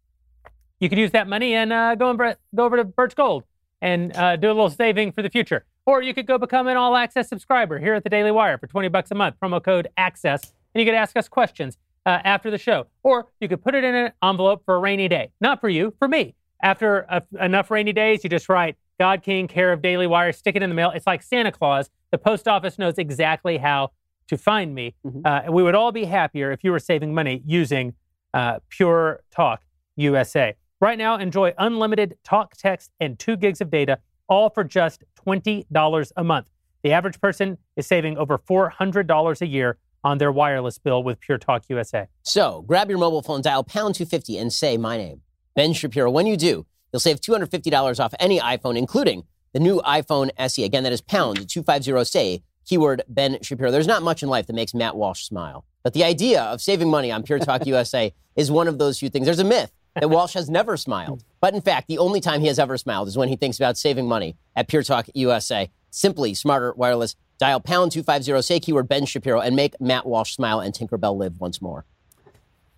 You 0.80 0.88
could 0.88 0.98
use 0.98 1.12
that 1.12 1.28
money 1.28 1.54
and 1.54 1.72
uh, 1.72 1.94
go, 1.94 2.08
over, 2.08 2.36
go 2.54 2.64
over 2.64 2.76
to 2.76 2.84
Birch 2.84 3.14
Gold 3.14 3.44
and 3.80 4.16
uh, 4.16 4.36
do 4.36 4.48
a 4.48 4.54
little 4.54 4.70
saving 4.70 5.12
for 5.12 5.22
the 5.22 5.30
future. 5.30 5.64
Or 5.86 6.02
you 6.02 6.14
could 6.14 6.26
go 6.26 6.38
become 6.38 6.68
an 6.68 6.76
all 6.76 6.96
access 6.96 7.28
subscriber 7.28 7.78
here 7.78 7.94
at 7.94 8.04
the 8.04 8.10
Daily 8.10 8.30
Wire 8.30 8.58
for 8.58 8.66
20 8.66 8.88
bucks 8.88 9.10
a 9.10 9.14
month, 9.14 9.36
promo 9.42 9.62
code 9.62 9.88
ACCESS, 9.96 10.52
and 10.74 10.80
you 10.80 10.84
could 10.84 10.94
ask 10.94 11.16
us 11.16 11.28
questions 11.28 11.76
uh, 12.06 12.18
after 12.24 12.50
the 12.50 12.58
show. 12.58 12.86
Or 13.02 13.28
you 13.40 13.48
could 13.48 13.62
put 13.62 13.74
it 13.74 13.84
in 13.84 13.94
an 13.94 14.12
envelope 14.22 14.62
for 14.64 14.74
a 14.74 14.78
rainy 14.78 15.08
day. 15.08 15.30
Not 15.40 15.60
for 15.60 15.68
you, 15.68 15.94
for 15.98 16.08
me. 16.08 16.34
After 16.62 17.00
a, 17.08 17.22
enough 17.40 17.70
rainy 17.70 17.92
days, 17.92 18.22
you 18.24 18.30
just 18.30 18.48
write 18.48 18.76
God 18.98 19.22
King, 19.22 19.48
care 19.48 19.72
of 19.72 19.82
Daily 19.82 20.06
Wire, 20.06 20.32
stick 20.32 20.54
it 20.56 20.62
in 20.62 20.70
the 20.70 20.76
mail. 20.76 20.90
It's 20.90 21.06
like 21.06 21.22
Santa 21.22 21.50
Claus. 21.50 21.90
The 22.10 22.18
post 22.18 22.46
office 22.46 22.78
knows 22.78 22.98
exactly 22.98 23.58
how 23.58 23.90
to 24.28 24.38
find 24.38 24.74
me. 24.74 24.94
Mhm. 25.04 25.22
Uh, 25.24 25.50
we 25.52 25.62
would 25.62 25.74
all 25.74 25.92
be 25.92 26.04
happier 26.04 26.52
if 26.52 26.62
you 26.62 26.70
were 26.70 26.78
saving 26.78 27.12
money 27.14 27.42
using 27.44 27.94
uh, 28.34 28.60
Pure 28.68 29.22
Talk 29.30 29.62
USA. 29.96 30.54
Right 30.80 30.98
now, 30.98 31.16
enjoy 31.16 31.52
unlimited 31.58 32.16
talk, 32.24 32.56
text, 32.56 32.90
and 32.98 33.18
two 33.18 33.36
gigs 33.36 33.60
of 33.60 33.70
data, 33.70 33.98
all 34.28 34.50
for 34.50 34.64
just 34.64 35.04
$20 35.26 36.12
a 36.16 36.24
month. 36.24 36.46
The 36.82 36.92
average 36.92 37.20
person 37.20 37.58
is 37.76 37.86
saving 37.86 38.16
over 38.18 38.38
$400 38.38 39.40
a 39.42 39.46
year 39.46 39.78
on 40.04 40.18
their 40.18 40.32
wireless 40.32 40.78
bill 40.78 41.02
with 41.02 41.20
Pure 41.20 41.38
Talk 41.38 41.64
USA. 41.68 42.08
So 42.22 42.62
grab 42.66 42.88
your 42.88 42.98
mobile 42.98 43.22
phone, 43.22 43.42
dial 43.42 43.64
pound 43.64 43.94
250, 43.94 44.38
and 44.38 44.52
say 44.52 44.76
my 44.76 44.96
name, 44.96 45.22
Ben 45.54 45.72
Shapiro. 45.72 46.10
When 46.10 46.26
you 46.26 46.36
do, 46.36 46.66
you'll 46.92 47.00
save 47.00 47.20
$250 47.20 48.00
off 48.00 48.14
any 48.18 48.40
iPhone, 48.40 48.76
including 48.76 49.24
the 49.52 49.60
new 49.60 49.80
iPhone 49.82 50.30
SE. 50.38 50.64
Again, 50.64 50.82
that 50.84 50.92
is 50.92 51.00
pound 51.00 51.48
250 51.48 52.04
say 52.04 52.42
keyword 52.64 53.02
Ben 53.08 53.38
Shapiro. 53.42 53.70
There's 53.70 53.86
not 53.86 54.02
much 54.02 54.22
in 54.22 54.28
life 54.28 54.46
that 54.46 54.54
makes 54.54 54.74
Matt 54.74 54.96
Walsh 54.96 55.24
smile. 55.24 55.64
But 55.82 55.94
the 55.94 56.04
idea 56.04 56.42
of 56.42 56.60
saving 56.60 56.90
money 56.90 57.10
on 57.10 57.22
Pure 57.22 57.40
Talk 57.40 57.66
USA 57.66 58.14
is 58.36 58.50
one 58.50 58.68
of 58.68 58.78
those 58.78 58.98
few 58.98 59.08
things. 59.08 59.26
There's 59.26 59.38
a 59.38 59.44
myth 59.44 59.72
that 59.94 60.08
Walsh 60.08 60.34
has 60.34 60.48
never 60.48 60.76
smiled. 60.76 61.24
But 61.40 61.54
in 61.54 61.60
fact, 61.60 61.88
the 61.88 61.98
only 61.98 62.20
time 62.20 62.40
he 62.40 62.46
has 62.46 62.58
ever 62.58 62.78
smiled 62.78 63.08
is 63.08 63.16
when 63.16 63.28
he 63.28 63.36
thinks 63.36 63.58
about 63.58 63.76
saving 63.76 64.08
money 64.08 64.36
at 64.56 64.68
Pure 64.68 64.84
Talk 64.84 65.06
USA. 65.14 65.70
Simply 65.90 66.34
smarter 66.34 66.72
wireless. 66.74 67.16
Dial 67.42 67.58
pound 67.58 67.90
250, 67.90 68.40
say 68.40 68.60
keyword 68.60 68.86
Ben 68.86 69.04
Shapiro, 69.04 69.40
and 69.40 69.56
make 69.56 69.74
Matt 69.80 70.06
Walsh 70.06 70.32
smile 70.36 70.60
and 70.60 70.72
Tinkerbell 70.72 71.16
live 71.18 71.40
once 71.40 71.60
more. 71.60 71.84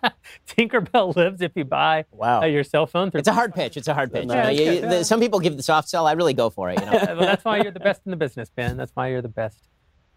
Tinkerbell 0.49 1.14
lives 1.14 1.43
if 1.43 1.53
you 1.55 1.66
buy 1.66 2.07
Wow. 2.12 2.41
uh, 2.41 2.47
your 2.47 2.64
cell 2.64 2.87
phone 2.87 3.11
through 3.11 3.18
It's 3.18 3.28
a 3.28 3.35
hard 3.35 3.55
pitch. 3.55 3.76
It's 3.76 3.89
a 3.89 3.93
hard 3.95 4.11
pitch. 4.11 4.24
Yeah, 4.28 4.49
You 4.49 4.64
know, 4.64 4.72
you- 4.72 4.80
good. 4.80 4.91
the- 4.91 5.05
some 5.05 5.20
people 5.20 5.39
give 5.39 5.59
the 5.59 5.62
soft 5.62 5.91
sell. 5.91 6.07
I 6.07 6.12
really 6.12 6.33
go 6.33 6.49
for 6.49 6.70
it. 6.70 6.80
You 6.80 6.87
know? 6.87 6.93
well, 6.93 7.20
that's 7.20 7.45
why 7.45 7.59
you're 7.61 7.72
the 7.72 7.80
best 7.80 8.01
in 8.07 8.11
the 8.11 8.16
business, 8.16 8.49
Ben. 8.57 8.78
That's 8.78 8.93
why 8.95 9.09
you're 9.09 9.20
the 9.20 9.28
best 9.28 9.68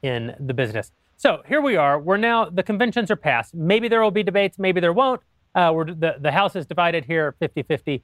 in 0.02 0.34
the 0.40 0.54
business. 0.54 0.94
So 1.18 1.42
here 1.46 1.60
we 1.60 1.76
are. 1.76 2.00
We're 2.00 2.16
now, 2.16 2.46
the 2.46 2.64
conventions 2.64 3.12
are 3.12 3.18
passed. 3.18 3.54
Maybe 3.54 3.90
there 3.90 4.02
will 4.02 4.12
be 4.12 4.24
debates, 4.24 4.58
maybe 4.58 4.80
there 4.80 4.94
won't. 4.94 5.20
Uh, 5.54 5.72
we're, 5.76 5.86
the, 5.94 6.16
the 6.22 6.32
House 6.32 6.56
is 6.56 6.66
divided 6.66 7.04
here 7.04 7.36
50 7.40 7.64
50 7.64 8.02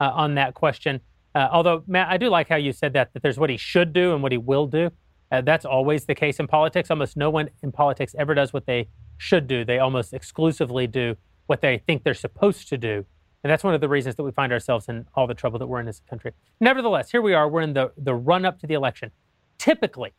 uh, 0.00 0.10
on 0.14 0.34
that 0.34 0.52
question. 0.52 1.00
Uh, 1.34 1.48
although, 1.50 1.82
Matt, 1.86 2.08
I 2.10 2.18
do 2.18 2.28
like 2.28 2.50
how 2.50 2.56
you 2.56 2.72
said 2.72 2.92
that, 2.92 3.14
that 3.14 3.22
there's 3.22 3.38
what 3.38 3.48
he 3.50 3.56
should 3.56 3.94
do 3.94 4.12
and 4.12 4.22
what 4.22 4.30
he 4.30 4.38
will 4.38 4.66
do. 4.66 4.90
Uh, 5.34 5.40
that's 5.40 5.64
always 5.64 6.04
the 6.04 6.14
case 6.14 6.38
in 6.38 6.46
politics. 6.46 6.90
Almost 6.90 7.16
no 7.16 7.28
one 7.28 7.50
in 7.62 7.72
politics 7.72 8.14
ever 8.16 8.34
does 8.34 8.52
what 8.52 8.66
they 8.66 8.88
should 9.18 9.48
do. 9.48 9.64
They 9.64 9.80
almost 9.80 10.14
exclusively 10.14 10.86
do 10.86 11.16
what 11.46 11.60
they 11.60 11.78
think 11.78 12.04
they're 12.04 12.14
supposed 12.14 12.68
to 12.68 12.78
do. 12.78 13.04
And 13.42 13.50
that's 13.50 13.64
one 13.64 13.74
of 13.74 13.80
the 13.80 13.88
reasons 13.88 14.14
that 14.14 14.22
we 14.22 14.30
find 14.30 14.52
ourselves 14.52 14.88
in 14.88 15.06
all 15.14 15.26
the 15.26 15.34
trouble 15.34 15.58
that 15.58 15.66
we're 15.66 15.80
in 15.80 15.88
as 15.88 16.00
a 16.06 16.08
country. 16.08 16.32
Nevertheless, 16.60 17.10
here 17.10 17.20
we 17.20 17.34
are. 17.34 17.48
We're 17.48 17.62
in 17.62 17.74
the, 17.74 17.92
the 17.98 18.14
run 18.14 18.44
up 18.44 18.60
to 18.60 18.66
the 18.66 18.74
election. 18.74 19.10
Typically, 19.58 20.12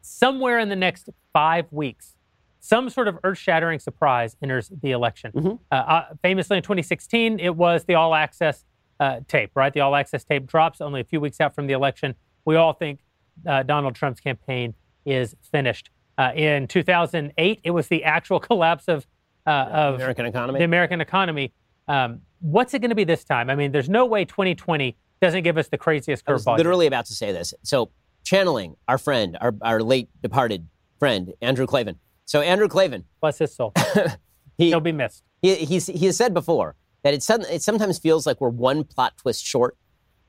somewhere 0.00 0.58
in 0.58 0.70
the 0.70 0.76
next 0.76 1.10
five 1.32 1.66
weeks, 1.70 2.16
some 2.58 2.88
sort 2.88 3.08
of 3.08 3.18
earth 3.22 3.38
shattering 3.38 3.80
surprise 3.80 4.36
enters 4.42 4.72
the 4.82 4.92
election. 4.92 5.32
Uh, 5.70 5.74
uh, 5.74 6.04
famously 6.22 6.56
in 6.56 6.62
2016, 6.62 7.38
it 7.38 7.54
was 7.54 7.84
the 7.84 7.94
all 7.94 8.14
access 8.14 8.64
uh, 8.98 9.20
tape, 9.28 9.50
right? 9.54 9.74
The 9.74 9.80
all 9.80 9.94
access 9.94 10.24
tape 10.24 10.46
drops 10.46 10.80
only 10.80 11.00
a 11.00 11.04
few 11.04 11.20
weeks 11.20 11.38
out 11.40 11.54
from 11.54 11.66
the 11.66 11.74
election. 11.74 12.14
We 12.44 12.56
all 12.56 12.72
think 12.72 13.00
uh, 13.46 13.62
Donald 13.62 13.94
Trump's 13.94 14.20
campaign 14.20 14.74
is 15.04 15.34
finished. 15.50 15.90
Uh, 16.18 16.32
in 16.34 16.68
2008, 16.68 17.60
it 17.64 17.70
was 17.70 17.88
the 17.88 18.04
actual 18.04 18.38
collapse 18.48 18.88
of, 18.88 19.06
uh, 19.46 19.50
of 19.50 19.94
American 19.96 20.26
economy. 20.26 20.58
the 20.58 20.64
American 20.64 21.00
economy. 21.00 21.52
Um, 21.88 22.20
what's 22.40 22.74
it 22.74 22.80
going 22.80 22.90
to 22.90 22.94
be 22.96 23.04
this 23.04 23.24
time? 23.24 23.50
I 23.50 23.54
mean, 23.54 23.72
there's 23.72 23.88
no 23.88 24.06
way 24.06 24.24
2020 24.24 24.96
doesn't 25.20 25.42
give 25.42 25.56
us 25.58 25.68
the 25.68 25.78
craziest 25.78 26.24
I 26.26 26.32
was 26.32 26.44
curveball. 26.44 26.56
literally 26.58 26.86
about 26.86 27.06
to 27.06 27.14
say 27.14 27.32
this. 27.32 27.54
So, 27.62 27.90
channeling 28.24 28.76
our 28.88 28.98
friend, 28.98 29.36
our, 29.40 29.54
our 29.62 29.80
late 29.82 30.08
departed 30.22 30.68
friend, 30.98 31.32
Andrew 31.40 31.66
Klavan. 31.66 31.98
So, 32.24 32.40
Andrew 32.40 32.68
Klavan, 32.68 33.04
Bless 33.20 33.38
his 33.38 33.54
soul. 33.54 33.72
he, 34.58 34.68
He'll 34.68 34.80
be 34.80 34.92
missed. 34.92 35.22
he, 35.40 35.54
he's, 35.56 35.86
he 35.86 36.06
has 36.06 36.16
said 36.16 36.34
before 36.34 36.76
that 37.04 37.14
it, 37.14 37.22
sudden, 37.22 37.46
it 37.50 37.62
sometimes 37.62 37.98
feels 37.98 38.26
like 38.26 38.40
we're 38.40 38.48
one 38.48 38.84
plot 38.84 39.16
twist 39.16 39.44
short. 39.44 39.76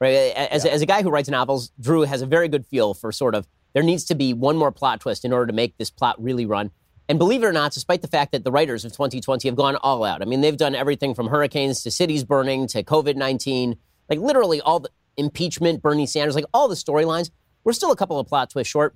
Right? 0.03 0.33
As, 0.35 0.65
as 0.65 0.81
a 0.81 0.85
guy 0.85 1.01
who 1.01 1.09
writes 1.09 1.29
novels, 1.29 1.71
Drew 1.79 2.01
has 2.01 2.21
a 2.21 2.25
very 2.25 2.49
good 2.49 2.65
feel 2.65 2.93
for 2.93 3.13
sort 3.13 3.35
of 3.35 3.47
there 3.71 3.83
needs 3.83 4.03
to 4.05 4.15
be 4.15 4.33
one 4.33 4.57
more 4.57 4.69
plot 4.69 4.99
twist 4.99 5.23
in 5.23 5.31
order 5.31 5.47
to 5.47 5.53
make 5.53 5.77
this 5.77 5.89
plot 5.89 6.21
really 6.21 6.45
run. 6.45 6.71
And 7.07 7.17
believe 7.17 7.41
it 7.41 7.45
or 7.45 7.53
not, 7.53 7.71
despite 7.71 8.01
the 8.01 8.09
fact 8.09 8.33
that 8.33 8.43
the 8.43 8.51
writers 8.51 8.83
of 8.83 8.91
2020 8.91 9.47
have 9.47 9.55
gone 9.55 9.77
all 9.77 10.03
out, 10.03 10.21
I 10.21 10.25
mean, 10.25 10.41
they've 10.41 10.57
done 10.57 10.75
everything 10.75 11.13
from 11.13 11.27
hurricanes 11.27 11.83
to 11.83 11.91
cities 11.91 12.25
burning 12.25 12.67
to 12.67 12.83
COVID 12.83 13.15
19, 13.15 13.77
like 14.09 14.19
literally 14.19 14.59
all 14.59 14.81
the 14.81 14.89
impeachment, 15.15 15.81
Bernie 15.81 16.05
Sanders, 16.05 16.35
like 16.35 16.45
all 16.53 16.67
the 16.67 16.75
storylines. 16.75 17.29
We're 17.63 17.71
still 17.71 17.91
a 17.91 17.95
couple 17.95 18.19
of 18.19 18.27
plot 18.27 18.49
twists 18.49 18.69
short. 18.69 18.95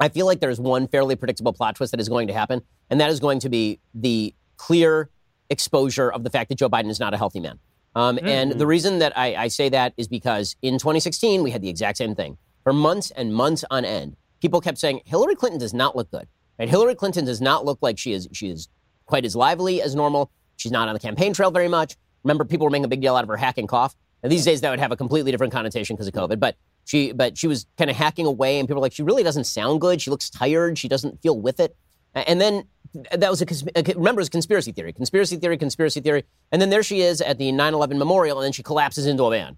I 0.00 0.08
feel 0.08 0.26
like 0.26 0.40
there's 0.40 0.58
one 0.58 0.88
fairly 0.88 1.14
predictable 1.14 1.52
plot 1.52 1.76
twist 1.76 1.92
that 1.92 2.00
is 2.00 2.08
going 2.08 2.26
to 2.26 2.34
happen, 2.34 2.62
and 2.90 3.00
that 3.00 3.10
is 3.10 3.20
going 3.20 3.38
to 3.40 3.48
be 3.48 3.78
the 3.94 4.34
clear 4.56 5.10
exposure 5.48 6.10
of 6.10 6.24
the 6.24 6.30
fact 6.30 6.48
that 6.48 6.56
Joe 6.56 6.68
Biden 6.68 6.90
is 6.90 6.98
not 6.98 7.14
a 7.14 7.16
healthy 7.16 7.38
man. 7.38 7.60
Um, 7.94 8.18
And 8.22 8.52
the 8.52 8.66
reason 8.66 8.98
that 8.98 9.16
I, 9.16 9.34
I 9.34 9.48
say 9.48 9.68
that 9.68 9.94
is 9.96 10.08
because 10.08 10.56
in 10.62 10.78
2016, 10.78 11.42
we 11.42 11.50
had 11.50 11.62
the 11.62 11.68
exact 11.68 11.98
same 11.98 12.14
thing. 12.14 12.38
For 12.64 12.72
months 12.72 13.10
and 13.10 13.34
months 13.34 13.64
on 13.70 13.84
end, 13.84 14.16
people 14.40 14.60
kept 14.60 14.78
saying 14.78 15.02
Hillary 15.04 15.34
Clinton 15.36 15.60
does 15.60 15.74
not 15.74 15.94
look 15.94 16.10
good. 16.10 16.26
Right? 16.58 16.68
Hillary 16.68 16.94
Clinton 16.94 17.24
does 17.24 17.40
not 17.40 17.64
look 17.64 17.78
like 17.82 17.98
she 17.98 18.12
is 18.12 18.28
she 18.32 18.48
is 18.48 18.68
quite 19.06 19.24
as 19.24 19.36
lively 19.36 19.82
as 19.82 19.94
normal. 19.94 20.30
She's 20.56 20.72
not 20.72 20.88
on 20.88 20.94
the 20.94 21.00
campaign 21.00 21.34
trail 21.34 21.50
very 21.50 21.68
much. 21.68 21.96
Remember, 22.22 22.44
people 22.44 22.66
were 22.66 22.70
making 22.70 22.86
a 22.86 22.88
big 22.88 23.00
deal 23.00 23.16
out 23.16 23.22
of 23.22 23.28
her 23.28 23.36
hacking 23.36 23.66
cough. 23.66 23.94
And 24.22 24.32
these 24.32 24.44
days, 24.44 24.62
that 24.62 24.70
would 24.70 24.80
have 24.80 24.92
a 24.92 24.96
completely 24.96 25.30
different 25.30 25.52
connotation 25.52 25.94
because 25.94 26.08
of 26.08 26.14
COVID. 26.14 26.40
But 26.40 26.56
she, 26.86 27.12
but 27.12 27.36
she 27.36 27.46
was 27.46 27.66
kind 27.76 27.90
of 27.90 27.96
hacking 27.96 28.24
away, 28.24 28.58
and 28.58 28.66
people 28.66 28.80
were 28.80 28.84
like, 28.86 28.94
she 28.94 29.02
really 29.02 29.22
doesn't 29.22 29.44
sound 29.44 29.82
good. 29.82 30.00
She 30.00 30.10
looks 30.10 30.30
tired. 30.30 30.78
She 30.78 30.88
doesn't 30.88 31.20
feel 31.20 31.38
with 31.38 31.60
it. 31.60 31.76
And 32.14 32.40
then 32.40 32.64
that 33.12 33.30
was 33.30 33.42
a, 33.42 33.46
a 33.76 33.82
remember, 33.94 34.20
it 34.20 34.22
was 34.22 34.28
conspiracy 34.28 34.72
theory, 34.72 34.92
conspiracy 34.92 35.36
theory, 35.36 35.58
conspiracy 35.58 36.00
theory. 36.00 36.24
And 36.52 36.62
then 36.62 36.70
there 36.70 36.82
she 36.82 37.00
is 37.00 37.20
at 37.20 37.38
the 37.38 37.50
9/11 37.50 37.98
memorial, 37.98 38.38
and 38.38 38.44
then 38.44 38.52
she 38.52 38.62
collapses 38.62 39.06
into 39.06 39.24
a 39.24 39.30
van. 39.30 39.56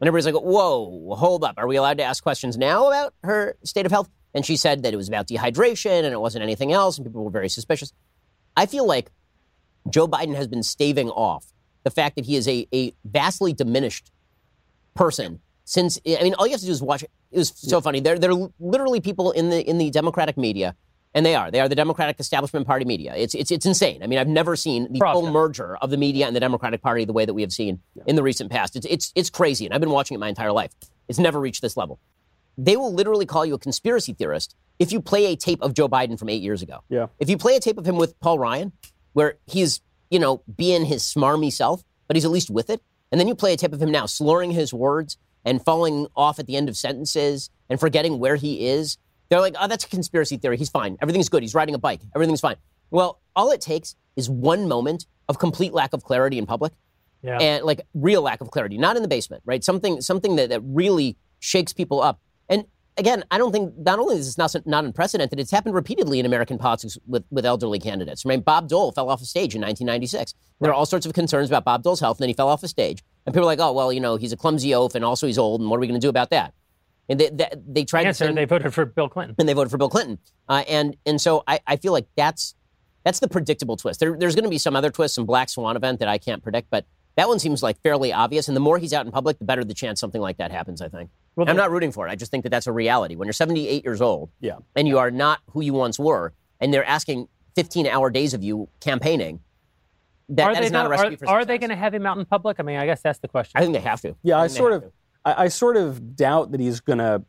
And 0.00 0.08
everybody's 0.08 0.26
like, 0.26 0.42
whoa, 0.42 1.14
hold 1.16 1.42
up. 1.42 1.54
Are 1.56 1.66
we 1.66 1.76
allowed 1.76 1.98
to 1.98 2.04
ask 2.04 2.22
questions 2.22 2.56
now 2.56 2.88
about 2.88 3.14
her 3.24 3.56
state 3.64 3.86
of 3.86 3.92
health? 3.92 4.10
And 4.34 4.44
she 4.44 4.56
said 4.56 4.82
that 4.82 4.92
it 4.92 4.96
was 4.96 5.08
about 5.08 5.26
dehydration 5.26 6.04
and 6.04 6.12
it 6.12 6.20
wasn't 6.20 6.42
anything 6.42 6.72
else, 6.72 6.98
and 6.98 7.06
people 7.06 7.24
were 7.24 7.30
very 7.30 7.48
suspicious. 7.48 7.92
I 8.56 8.66
feel 8.66 8.86
like 8.86 9.10
Joe 9.88 10.06
Biden 10.06 10.34
has 10.34 10.46
been 10.46 10.62
staving 10.62 11.10
off 11.10 11.46
the 11.84 11.90
fact 11.90 12.16
that 12.16 12.26
he 12.26 12.36
is 12.36 12.46
a, 12.48 12.66
a 12.74 12.92
vastly 13.04 13.52
diminished 13.52 14.10
person 14.94 15.40
since 15.66 15.98
I 16.06 16.22
mean 16.22 16.34
all 16.34 16.46
you 16.46 16.52
have 16.52 16.60
to 16.60 16.66
do 16.66 16.72
is 16.72 16.80
watch 16.80 17.02
it 17.02 17.10
was 17.32 17.52
so 17.54 17.80
funny. 17.80 18.00
There 18.00 18.18
there 18.18 18.30
are 18.30 18.48
literally 18.58 19.00
people 19.00 19.32
in 19.32 19.50
the 19.50 19.68
in 19.68 19.78
the 19.78 19.90
Democratic 19.90 20.38
media 20.38 20.74
and 21.16 21.24
they 21.24 21.34
are. 21.34 21.50
They 21.50 21.60
are 21.60 21.68
the 21.68 21.74
Democratic 21.74 22.20
establishment 22.20 22.66
party 22.66 22.84
media. 22.84 23.14
It's 23.16 23.34
it's 23.34 23.50
it's 23.50 23.64
insane. 23.64 24.02
I 24.02 24.06
mean, 24.06 24.18
I've 24.18 24.28
never 24.28 24.54
seen 24.54 24.92
the 24.92 25.00
full 25.00 25.32
merger 25.32 25.76
of 25.78 25.88
the 25.88 25.96
media 25.96 26.26
and 26.26 26.36
the 26.36 26.40
Democratic 26.40 26.82
Party 26.82 27.06
the 27.06 27.14
way 27.14 27.24
that 27.24 27.32
we 27.32 27.40
have 27.40 27.52
seen 27.52 27.80
in 28.06 28.16
the 28.16 28.22
recent 28.22 28.52
past. 28.52 28.76
It's 28.76 28.86
it's 28.88 29.12
it's 29.16 29.30
crazy, 29.30 29.64
and 29.64 29.74
I've 29.74 29.80
been 29.80 29.90
watching 29.90 30.14
it 30.14 30.18
my 30.18 30.28
entire 30.28 30.52
life. 30.52 30.72
It's 31.08 31.18
never 31.18 31.40
reached 31.40 31.62
this 31.62 31.74
level. 31.74 31.98
They 32.58 32.76
will 32.76 32.92
literally 32.92 33.24
call 33.24 33.46
you 33.46 33.54
a 33.54 33.58
conspiracy 33.58 34.12
theorist 34.12 34.54
if 34.78 34.92
you 34.92 35.00
play 35.00 35.26
a 35.26 35.36
tape 35.36 35.62
of 35.62 35.72
Joe 35.72 35.88
Biden 35.88 36.18
from 36.18 36.28
eight 36.28 36.42
years 36.42 36.60
ago. 36.60 36.80
Yeah. 36.90 37.06
If 37.18 37.30
you 37.30 37.38
play 37.38 37.56
a 37.56 37.60
tape 37.60 37.78
of 37.78 37.86
him 37.86 37.96
with 37.96 38.18
Paul 38.20 38.38
Ryan, 38.38 38.72
where 39.14 39.38
he's 39.46 39.80
you 40.10 40.18
know 40.18 40.42
being 40.54 40.84
his 40.84 41.02
smarmy 41.02 41.50
self, 41.50 41.82
but 42.08 42.16
he's 42.16 42.26
at 42.26 42.30
least 42.30 42.50
with 42.50 42.68
it, 42.68 42.82
and 43.10 43.18
then 43.18 43.26
you 43.26 43.34
play 43.34 43.54
a 43.54 43.56
tape 43.56 43.72
of 43.72 43.80
him 43.80 43.90
now 43.90 44.04
slurring 44.04 44.50
his 44.50 44.74
words 44.74 45.16
and 45.46 45.64
falling 45.64 46.08
off 46.14 46.38
at 46.38 46.46
the 46.46 46.56
end 46.56 46.68
of 46.68 46.76
sentences 46.76 47.48
and 47.70 47.80
forgetting 47.80 48.18
where 48.18 48.36
he 48.36 48.66
is. 48.66 48.98
They're 49.28 49.40
like, 49.40 49.54
oh, 49.60 49.66
that's 49.68 49.84
a 49.84 49.88
conspiracy 49.88 50.36
theory. 50.36 50.56
He's 50.56 50.70
fine. 50.70 50.96
Everything's 51.02 51.28
good. 51.28 51.42
He's 51.42 51.54
riding 51.54 51.74
a 51.74 51.78
bike. 51.78 52.00
Everything's 52.14 52.40
fine. 52.40 52.56
Well, 52.90 53.20
all 53.34 53.50
it 53.50 53.60
takes 53.60 53.96
is 54.14 54.30
one 54.30 54.68
moment 54.68 55.06
of 55.28 55.38
complete 55.38 55.72
lack 55.72 55.92
of 55.92 56.04
clarity 56.04 56.38
in 56.38 56.46
public 56.46 56.72
Yeah. 57.22 57.38
and 57.38 57.64
like 57.64 57.80
real 57.94 58.22
lack 58.22 58.40
of 58.40 58.50
clarity, 58.50 58.78
not 58.78 58.96
in 58.96 59.02
the 59.02 59.08
basement, 59.08 59.42
right? 59.44 59.62
Something 59.64 60.00
something 60.00 60.36
that, 60.36 60.50
that 60.50 60.60
really 60.64 61.16
shakes 61.40 61.72
people 61.72 62.00
up. 62.00 62.20
And 62.48 62.64
again, 62.96 63.24
I 63.30 63.38
don't 63.38 63.50
think 63.52 63.76
not 63.76 63.98
only 63.98 64.16
is 64.16 64.26
this 64.26 64.38
not, 64.38 64.54
not 64.66 64.84
unprecedented, 64.84 65.40
it's 65.40 65.50
happened 65.50 65.74
repeatedly 65.74 66.20
in 66.20 66.24
American 66.26 66.56
politics 66.58 66.96
with, 67.06 67.24
with 67.30 67.44
elderly 67.44 67.80
candidates. 67.80 68.22
I 68.24 68.28
mean, 68.28 68.40
Bob 68.40 68.68
Dole 68.68 68.92
fell 68.92 69.10
off 69.10 69.20
a 69.20 69.24
stage 69.26 69.54
in 69.56 69.60
1996. 69.60 70.32
There 70.60 70.70
are 70.70 70.74
all 70.74 70.86
sorts 70.86 71.04
of 71.04 71.12
concerns 71.12 71.50
about 71.50 71.64
Bob 71.64 71.82
Dole's 71.82 72.00
health, 72.00 72.18
and 72.18 72.22
then 72.22 72.28
he 72.28 72.34
fell 72.34 72.48
off 72.48 72.62
a 72.62 72.68
stage. 72.68 73.02
And 73.26 73.34
people 73.34 73.42
are 73.48 73.52
like, 73.52 73.58
oh, 73.60 73.72
well, 73.72 73.92
you 73.92 74.00
know, 74.00 74.16
he's 74.16 74.32
a 74.32 74.36
clumsy 74.36 74.72
oaf, 74.74 74.94
and 74.94 75.04
also 75.04 75.26
he's 75.26 75.36
old, 75.36 75.60
and 75.60 75.68
what 75.68 75.76
are 75.76 75.80
we 75.80 75.88
going 75.88 76.00
to 76.00 76.04
do 76.04 76.08
about 76.08 76.30
that? 76.30 76.54
And 77.08 77.20
they, 77.20 77.28
they, 77.30 77.48
they 77.68 77.84
tried 77.84 78.06
Answer, 78.06 78.24
to 78.24 78.28
send, 78.28 78.38
they 78.38 78.44
voted 78.44 78.74
for 78.74 78.84
Bill 78.84 79.08
Clinton. 79.08 79.36
and 79.38 79.48
they 79.48 79.52
voted 79.52 79.70
for 79.70 79.78
Bill 79.78 79.88
Clinton. 79.88 80.18
Uh, 80.48 80.64
and 80.68 80.96
and 81.06 81.20
so 81.20 81.44
I, 81.46 81.60
I 81.66 81.76
feel 81.76 81.92
like 81.92 82.06
that's 82.16 82.54
that's 83.04 83.20
the 83.20 83.28
predictable 83.28 83.76
twist. 83.76 84.00
There, 84.00 84.16
there's 84.18 84.34
going 84.34 84.44
to 84.44 84.50
be 84.50 84.58
some 84.58 84.74
other 84.74 84.90
twist, 84.90 85.14
some 85.14 85.24
black 85.26 85.48
swan 85.48 85.76
event 85.76 86.00
that 86.00 86.08
I 86.08 86.18
can't 86.18 86.42
predict, 86.42 86.68
but 86.70 86.84
that 87.16 87.28
one 87.28 87.38
seems 87.38 87.62
like 87.62 87.80
fairly 87.82 88.12
obvious. 88.12 88.48
And 88.48 88.56
the 88.56 88.60
more 88.60 88.78
he's 88.78 88.92
out 88.92 89.06
in 89.06 89.12
public, 89.12 89.38
the 89.38 89.44
better 89.44 89.62
the 89.62 89.72
chance 89.74 90.00
something 90.00 90.20
like 90.20 90.38
that 90.38 90.50
happens. 90.50 90.82
I 90.82 90.88
think. 90.88 91.10
Well, 91.36 91.48
I'm 91.48 91.56
not 91.56 91.70
rooting 91.70 91.92
for 91.92 92.08
it. 92.08 92.10
I 92.10 92.16
just 92.16 92.30
think 92.30 92.42
that 92.44 92.50
that's 92.50 92.66
a 92.66 92.72
reality. 92.72 93.14
When 93.14 93.26
you're 93.26 93.32
78 93.34 93.84
years 93.84 94.00
old, 94.00 94.30
Yeah. 94.40 94.56
and 94.74 94.88
you 94.88 94.98
are 94.98 95.10
not 95.10 95.40
who 95.50 95.60
you 95.60 95.74
once 95.74 95.98
were, 95.98 96.32
and 96.60 96.72
they're 96.74 96.84
asking 96.84 97.28
15 97.54 97.86
hour 97.86 98.10
days 98.10 98.32
of 98.34 98.42
you 98.42 98.68
campaigning, 98.80 99.40
that, 100.30 100.42
are 100.48 100.54
that 100.54 100.60
they 100.60 100.66
is 100.66 100.72
not 100.72 100.86
a 100.86 100.88
not- 100.88 100.90
recipe 100.90 101.14
are, 101.14 101.18
for 101.18 101.26
are 101.28 101.44
they 101.44 101.58
going 101.58 101.70
to 101.70 101.76
have 101.76 101.94
him 101.94 102.06
out 102.06 102.18
in 102.18 102.24
public? 102.24 102.56
I 102.58 102.62
mean, 102.62 102.78
I 102.78 102.86
guess 102.86 103.02
that's 103.02 103.18
the 103.20 103.28
question. 103.28 103.52
I 103.54 103.60
think 103.60 103.74
they 103.74 103.80
have 103.80 104.00
to. 104.00 104.16
Yeah, 104.22 104.38
I 104.38 104.48
think 104.48 104.52
they 104.52 104.58
sort 104.58 104.72
of, 104.72 104.82
to. 104.82 104.92
I, 105.26 105.44
I 105.44 105.48
sort 105.48 105.76
of 105.76 106.16
doubt 106.16 106.52
that 106.52 106.60
he's 106.60 106.80
going 106.80 107.00
to 107.00 107.22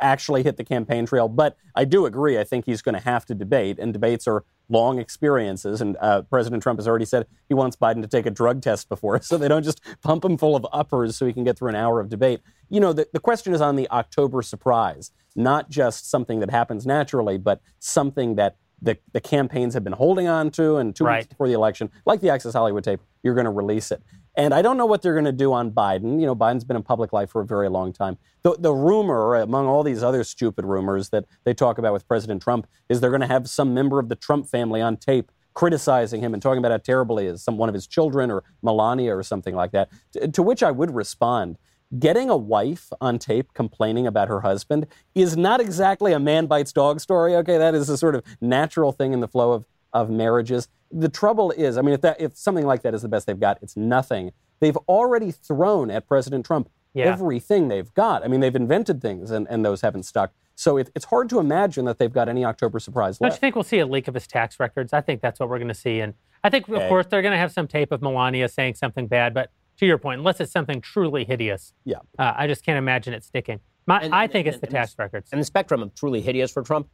actually 0.00 0.44
hit 0.44 0.56
the 0.56 0.62
campaign 0.64 1.04
trail, 1.04 1.28
but 1.28 1.56
I 1.74 1.84
do 1.84 2.06
agree. 2.06 2.38
I 2.38 2.44
think 2.44 2.64
he's 2.64 2.80
going 2.82 2.94
to 2.94 3.00
have 3.00 3.26
to 3.26 3.34
debate, 3.34 3.80
and 3.80 3.92
debates 3.92 4.28
are 4.28 4.44
long 4.68 4.98
experiences. 5.00 5.80
And 5.80 5.96
uh, 6.00 6.22
President 6.22 6.62
Trump 6.62 6.78
has 6.78 6.86
already 6.86 7.04
said 7.04 7.26
he 7.48 7.54
wants 7.54 7.76
Biden 7.76 8.00
to 8.02 8.06
take 8.08 8.24
a 8.24 8.30
drug 8.30 8.62
test 8.62 8.88
before, 8.88 9.20
so 9.22 9.36
they 9.36 9.48
don't 9.48 9.64
just 9.64 9.80
pump 10.02 10.24
him 10.24 10.38
full 10.38 10.54
of 10.54 10.64
uppers 10.72 11.16
so 11.16 11.26
he 11.26 11.32
can 11.32 11.42
get 11.42 11.58
through 11.58 11.70
an 11.70 11.74
hour 11.74 11.98
of 11.98 12.08
debate. 12.08 12.40
You 12.70 12.78
know, 12.80 12.92
the, 12.92 13.08
the 13.12 13.20
question 13.20 13.52
is 13.52 13.60
on 13.60 13.74
the 13.74 13.90
October 13.90 14.42
surprise, 14.42 15.10
not 15.34 15.68
just 15.70 16.08
something 16.08 16.38
that 16.40 16.50
happens 16.50 16.86
naturally, 16.86 17.38
but 17.38 17.60
something 17.80 18.36
that 18.36 18.56
the, 18.80 18.98
the 19.12 19.20
campaigns 19.20 19.74
have 19.74 19.82
been 19.82 19.94
holding 19.94 20.28
on 20.28 20.50
to, 20.52 20.76
and 20.76 20.94
two 20.94 21.04
Right. 21.04 21.18
weeks 21.18 21.28
before 21.28 21.48
the 21.48 21.54
election, 21.54 21.90
like 22.06 22.20
the 22.20 22.28
Access 22.28 22.52
Hollywood 22.52 22.84
tape, 22.84 23.00
you're 23.22 23.34
going 23.34 23.46
to 23.46 23.50
release 23.50 23.90
it. 23.90 24.02
And 24.36 24.52
I 24.52 24.62
don't 24.62 24.76
know 24.76 24.86
what 24.86 25.02
they're 25.02 25.14
going 25.14 25.24
to 25.26 25.32
do 25.32 25.52
on 25.52 25.70
Biden. 25.70 26.20
You 26.20 26.26
know, 26.26 26.34
Biden's 26.34 26.64
been 26.64 26.76
in 26.76 26.82
public 26.82 27.12
life 27.12 27.30
for 27.30 27.40
a 27.40 27.46
very 27.46 27.68
long 27.68 27.92
time. 27.92 28.18
The, 28.42 28.56
the 28.58 28.72
rumor, 28.72 29.36
among 29.36 29.66
all 29.66 29.82
these 29.82 30.02
other 30.02 30.24
stupid 30.24 30.64
rumors 30.64 31.10
that 31.10 31.24
they 31.44 31.54
talk 31.54 31.78
about 31.78 31.92
with 31.92 32.06
President 32.08 32.42
Trump, 32.42 32.66
is 32.88 33.00
they're 33.00 33.10
going 33.10 33.20
to 33.20 33.28
have 33.28 33.48
some 33.48 33.72
member 33.74 33.98
of 33.98 34.08
the 34.08 34.16
Trump 34.16 34.48
family 34.48 34.80
on 34.80 34.96
tape 34.96 35.30
criticizing 35.54 36.20
him 36.20 36.34
and 36.34 36.42
talking 36.42 36.58
about 36.58 36.72
how 36.72 36.78
terrible 36.78 37.16
he 37.18 37.26
is, 37.26 37.42
some 37.42 37.56
one 37.56 37.68
of 37.68 37.74
his 37.74 37.86
children 37.86 38.30
or 38.30 38.42
Melania 38.62 39.16
or 39.16 39.22
something 39.22 39.54
like 39.54 39.70
that. 39.70 39.88
To, 40.12 40.28
to 40.28 40.42
which 40.42 40.62
I 40.62 40.70
would 40.70 40.92
respond. 40.92 41.58
Getting 41.96 42.28
a 42.28 42.36
wife 42.36 42.92
on 43.00 43.20
tape 43.20 43.54
complaining 43.54 44.04
about 44.04 44.26
her 44.26 44.40
husband 44.40 44.88
is 45.14 45.36
not 45.36 45.60
exactly 45.60 46.12
a 46.12 46.18
man 46.18 46.46
bites 46.46 46.72
dog 46.72 46.98
story. 46.98 47.36
Okay, 47.36 47.56
that 47.56 47.72
is 47.74 47.88
a 47.88 47.96
sort 47.96 48.16
of 48.16 48.24
natural 48.40 48.90
thing 48.90 49.12
in 49.12 49.20
the 49.20 49.28
flow 49.28 49.52
of, 49.52 49.64
of 49.94 50.10
marriages. 50.10 50.68
The 50.90 51.08
trouble 51.08 51.52
is, 51.52 51.78
I 51.78 51.82
mean, 51.82 51.94
if 51.94 52.02
that 52.02 52.20
if 52.20 52.36
something 52.36 52.66
like 52.66 52.82
that 52.82 52.92
is 52.94 53.02
the 53.02 53.08
best 53.08 53.26
they've 53.26 53.40
got, 53.40 53.58
it's 53.62 53.76
nothing. 53.76 54.32
They've 54.60 54.76
already 54.88 55.30
thrown 55.30 55.90
at 55.90 56.06
President 56.06 56.44
Trump 56.44 56.68
Yeah. 56.92 57.06
everything 57.06 57.68
they've 57.68 57.92
got. 57.94 58.24
I 58.24 58.28
mean, 58.28 58.40
they've 58.40 58.54
invented 58.54 59.00
things 59.00 59.30
and, 59.30 59.46
and 59.48 59.64
those 59.64 59.80
haven't 59.80 60.02
stuck. 60.04 60.32
So 60.56 60.76
it, 60.76 60.90
it's 60.94 61.06
hard 61.06 61.28
to 61.30 61.38
imagine 61.40 61.84
that 61.86 61.98
they've 61.98 62.12
got 62.12 62.28
any 62.28 62.44
October 62.44 62.78
surprise 62.78 63.18
Don't 63.18 63.32
you 63.32 63.36
think 63.38 63.56
we'll 63.56 63.64
see 63.64 63.80
a 63.80 63.86
leak 63.86 64.06
of 64.06 64.14
his 64.14 64.26
tax 64.28 64.60
records? 64.60 64.92
I 64.92 65.00
think 65.00 65.20
that's 65.20 65.40
what 65.40 65.48
we're 65.48 65.58
going 65.58 65.68
to 65.68 65.74
see. 65.74 65.98
And 66.00 66.14
I 66.44 66.50
think, 66.50 66.68
of 66.68 66.74
Okay. 66.74 66.88
course, 66.88 67.06
they're 67.06 67.22
going 67.22 67.32
to 67.32 67.38
have 67.38 67.50
some 67.52 67.66
tape 67.66 67.90
of 67.90 68.02
Melania 68.02 68.48
saying 68.48 68.74
something 68.74 69.08
bad. 69.08 69.34
But 69.34 69.50
to 69.78 69.86
your 69.86 69.98
point, 69.98 70.20
unless 70.20 70.38
it's 70.40 70.52
something 70.52 70.80
truly 70.80 71.24
hideous, 71.24 71.72
Yeah. 71.84 71.96
uh, 72.18 72.34
I 72.36 72.46
just 72.46 72.64
can't 72.64 72.78
imagine 72.78 73.12
it 73.14 73.24
sticking. 73.24 73.58
My, 73.86 73.98
And- 74.00 74.14
I 74.14 74.24
and- 74.24 74.32
think 74.32 74.46
it's 74.46 74.54
and- 74.54 74.62
the 74.62 74.66
and 74.68 74.74
tax 74.76 74.92
this- 74.92 74.98
records. 75.00 75.30
And 75.32 75.40
the 75.40 75.44
spectrum 75.44 75.82
of 75.82 75.92
truly 75.96 76.20
hideous 76.20 76.52
for 76.52 76.62
Trump 76.62 76.88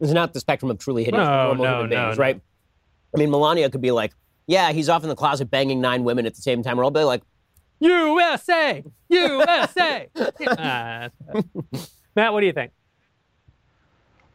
is 0.00 0.12
not 0.12 0.32
the 0.32 0.40
spectrum 0.40 0.70
of 0.70 0.78
truly 0.78 1.04
hideous 1.04 1.20
No, 1.20 1.26
for 1.26 1.56
normal 1.56 1.64
no, 1.64 1.70
human 1.76 1.90
no, 1.90 2.04
beings, 2.06 2.18
no. 2.18 2.22
right? 2.22 2.40
I 3.14 3.18
mean, 3.18 3.30
Melania 3.30 3.70
could 3.70 3.80
be 3.80 3.90
like, 3.92 4.12
yeah, 4.46 4.72
he's 4.72 4.88
off 4.88 5.02
in 5.02 5.08
the 5.08 5.14
closet 5.16 5.50
banging 5.50 5.80
nine 5.80 6.04
women 6.04 6.26
at 6.26 6.34
the 6.34 6.42
same 6.42 6.62
time. 6.62 6.76
We're 6.76 6.84
all 6.84 6.90
be 6.90 7.04
like, 7.04 7.22
USA! 7.80 8.82
USA! 9.08 10.08
Ah, 10.58 11.08
Matt, 12.16 12.32
what 12.32 12.40
do 12.40 12.46
you 12.46 12.52
think? 12.52 12.72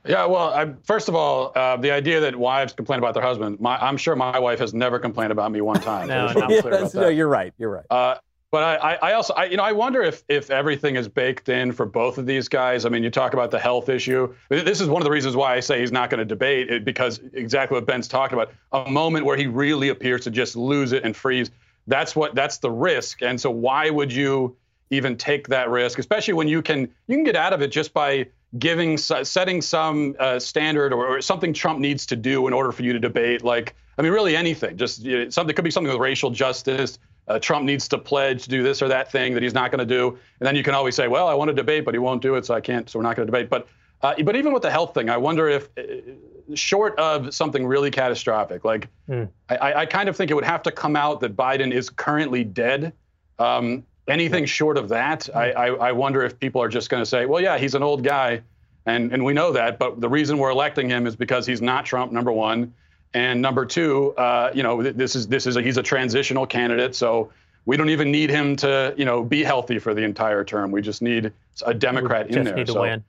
Yeah, 0.05 0.25
well, 0.25 0.53
I, 0.53 0.73
first 0.83 1.09
of 1.09 1.15
all, 1.15 1.51
uh, 1.55 1.75
the 1.77 1.91
idea 1.91 2.21
that 2.21 2.35
wives 2.35 2.71
complain 2.73 2.99
about 2.99 3.13
their 3.13 3.23
husband, 3.23 3.59
my, 3.59 3.77
I'm 3.77 3.97
sure 3.97 4.15
my 4.15 4.39
wife 4.39 4.59
has 4.59 4.73
never 4.73 4.97
complained 4.97 5.31
about 5.31 5.51
me 5.51 5.61
one 5.61 5.79
time. 5.81 6.07
No, 6.07 6.25
I 6.25 6.33
just 6.33 6.35
wanna 6.35 6.45
no. 6.45 6.47
be 6.47 6.55
Yeah, 6.55 6.61
clear 6.61 6.71
about 6.73 6.77
that's- 6.79 6.93
no, 6.95 7.07
you're 7.09 7.27
right. 7.27 7.53
You're 7.57 7.69
right. 7.71 7.85
Uh, 7.89 8.15
but 8.51 8.81
I, 8.81 8.95
I, 8.95 9.13
also, 9.13 9.33
I, 9.35 9.45
you 9.45 9.57
know, 9.57 9.63
I 9.63 9.73
wonder 9.73 10.01
if 10.01 10.23
if 10.27 10.49
everything 10.49 10.95
is 10.95 11.07
baked 11.07 11.49
in 11.49 11.71
for 11.71 11.85
both 11.85 12.17
of 12.17 12.25
these 12.25 12.47
guys. 12.47 12.85
I 12.85 12.89
mean, 12.89 13.03
you 13.03 13.09
talk 13.09 13.33
about 13.33 13.51
the 13.51 13.59
health 13.59 13.89
issue. 13.89 14.33
This 14.49 14.81
is 14.81 14.87
one 14.87 15.01
of 15.01 15.05
the 15.05 15.11
reasons 15.11 15.35
why 15.35 15.55
I 15.55 15.59
say 15.59 15.79
he's 15.79 15.91
not 15.91 16.09
going 16.09 16.19
to 16.19 16.25
debate 16.25 16.69
it 16.71 16.83
because 16.83 17.19
exactly 17.33 17.75
what 17.75 17.85
Ben's 17.85 18.07
talking 18.07 18.37
about. 18.37 18.51
A 18.71 18.89
moment 18.89 19.25
where 19.25 19.37
he 19.37 19.47
really 19.47 19.89
appears 19.89 20.23
to 20.23 20.31
just 20.31 20.55
lose 20.55 20.93
it 20.93 21.03
and 21.03 21.15
freeze. 21.15 21.51
That's 21.87 22.15
what 22.15 22.33
that's 22.33 22.57
the 22.57 22.71
risk. 22.71 23.21
And 23.21 23.39
so 23.39 23.51
why 23.51 23.89
would 23.89 24.11
you 24.11 24.55
even 24.89 25.15
take 25.15 25.47
that 25.49 25.69
risk, 25.69 25.99
especially 25.99 26.33
when 26.33 26.47
you 26.47 26.61
can 26.61 26.81
you 27.07 27.15
can 27.15 27.23
get 27.23 27.35
out 27.35 27.53
of 27.53 27.61
it 27.61 27.71
just 27.71 27.93
by 27.93 28.27
giving 28.57 28.97
setting 28.97 29.61
some 29.61 30.15
uh, 30.19 30.39
standard 30.39 30.91
or, 30.91 31.17
or 31.17 31.21
something 31.21 31.53
Trump 31.53 31.79
needs 31.79 32.05
to 32.07 32.15
do 32.15 32.47
in 32.47 32.53
order 32.53 32.71
for 32.71 32.81
you 32.81 32.93
to 32.93 32.99
debate. 32.99 33.43
Like, 33.43 33.75
I 33.97 34.01
mean, 34.01 34.11
really 34.11 34.35
anything. 34.35 34.77
Just 34.77 35.01
you 35.01 35.25
know, 35.25 35.29
something 35.29 35.55
could 35.55 35.65
be 35.65 35.71
something 35.71 35.91
with 35.91 36.01
racial 36.01 36.31
justice. 36.31 36.97
Uh, 37.29 37.37
Trump 37.39 37.63
needs 37.63 37.87
to 37.87 37.97
pledge 37.97 38.43
to 38.43 38.49
do 38.49 38.63
this 38.63 38.81
or 38.81 38.87
that 38.87 39.11
thing 39.11 39.33
that 39.35 39.43
he's 39.43 39.53
not 39.53 39.71
going 39.71 39.79
to 39.79 39.85
do, 39.85 40.09
and 40.39 40.47
then 40.47 40.55
you 40.55 40.63
can 40.63 40.73
always 40.73 40.95
say, 40.95 41.07
"Well, 41.07 41.27
I 41.27 41.33
want 41.35 41.49
to 41.49 41.53
debate, 41.53 41.85
but 41.85 41.93
he 41.93 41.99
won't 41.99 42.21
do 42.23 42.35
it, 42.35 42.45
so 42.45 42.55
I 42.55 42.61
can't. 42.61 42.89
So 42.89 42.97
we're 42.99 43.03
not 43.03 43.15
going 43.15 43.27
to 43.27 43.31
debate." 43.31 43.49
But 43.49 43.67
uh, 44.01 44.15
but 44.23 44.35
even 44.35 44.51
with 44.51 44.63
the 44.63 44.71
health 44.71 44.93
thing, 44.93 45.09
I 45.09 45.17
wonder 45.17 45.47
if, 45.47 45.69
uh, 45.77 46.55
short 46.55 46.97
of 46.97 47.33
something 47.33 47.65
really 47.67 47.91
catastrophic, 47.91 48.65
like 48.65 48.87
Hmm. 49.07 49.25
I- 49.49 49.73
I, 49.81 49.85
kind 49.85 50.07
of 50.09 50.15
think 50.15 50.31
it 50.31 50.33
would 50.35 50.45
have 50.45 50.63
to 50.63 50.71
come 50.71 50.95
out 50.95 51.19
that 51.19 51.35
Biden 51.35 51.71
is 51.73 51.89
currently 51.89 52.43
dead. 52.45 52.93
Um, 53.37 53.83
anything 54.07 54.45
short 54.45 54.77
of 54.77 54.89
that, 54.89 55.29
I, 55.35 55.51
I, 55.51 55.65
I 55.89 55.91
wonder 55.91 56.23
if 56.23 56.39
people 56.39 56.61
are 56.63 56.69
just 56.69 56.89
going 56.89 57.01
to 57.01 57.05
say, 57.05 57.25
well, 57.25 57.41
yeah, 57.41 57.57
he's 57.57 57.75
an 57.75 57.83
old 57.83 58.03
guy, 58.03 58.41
and, 58.85 59.11
and 59.13 59.23
we 59.23 59.33
know 59.33 59.51
that, 59.51 59.77
but 59.77 60.01
the 60.01 60.09
reason 60.09 60.37
we're 60.39 60.49
electing 60.49 60.89
him 60.89 61.05
is 61.05 61.15
because 61.15 61.45
he's 61.45 61.61
not 61.61 61.85
Trump, 61.85 62.11
number 62.11 62.31
one. 62.31 62.73
And 63.13 63.41
number 63.41 63.65
two, 63.65 64.13
uh, 64.17 64.51
you 64.53 64.61
know, 64.61 64.83
this 64.83 65.15
is 65.15 65.27
this 65.27 65.47
is 65.47 65.55
a, 65.55 65.61
he's 65.61 65.77
a 65.77 65.83
transitional 65.83 66.45
candidate, 66.45 66.93
so 66.95 67.31
we 67.65 67.75
don't 67.75 67.89
even 67.89 68.11
need 68.11 68.29
him 68.29 68.55
to, 68.57 68.93
you 68.97 69.05
know, 69.05 69.23
be 69.23 69.43
healthy 69.43 69.79
for 69.79 69.93
the 69.93 70.03
entire 70.03 70.43
term. 70.43 70.71
We 70.71 70.81
just 70.81 71.01
need 71.01 71.31
a 71.65 71.73
Democrat 71.73 72.27
in 72.27 72.33
Just 72.33 72.45
there. 72.45 72.55
need 72.55 72.67
to 72.67 72.73
so, 72.73 72.81
win. 72.81 73.03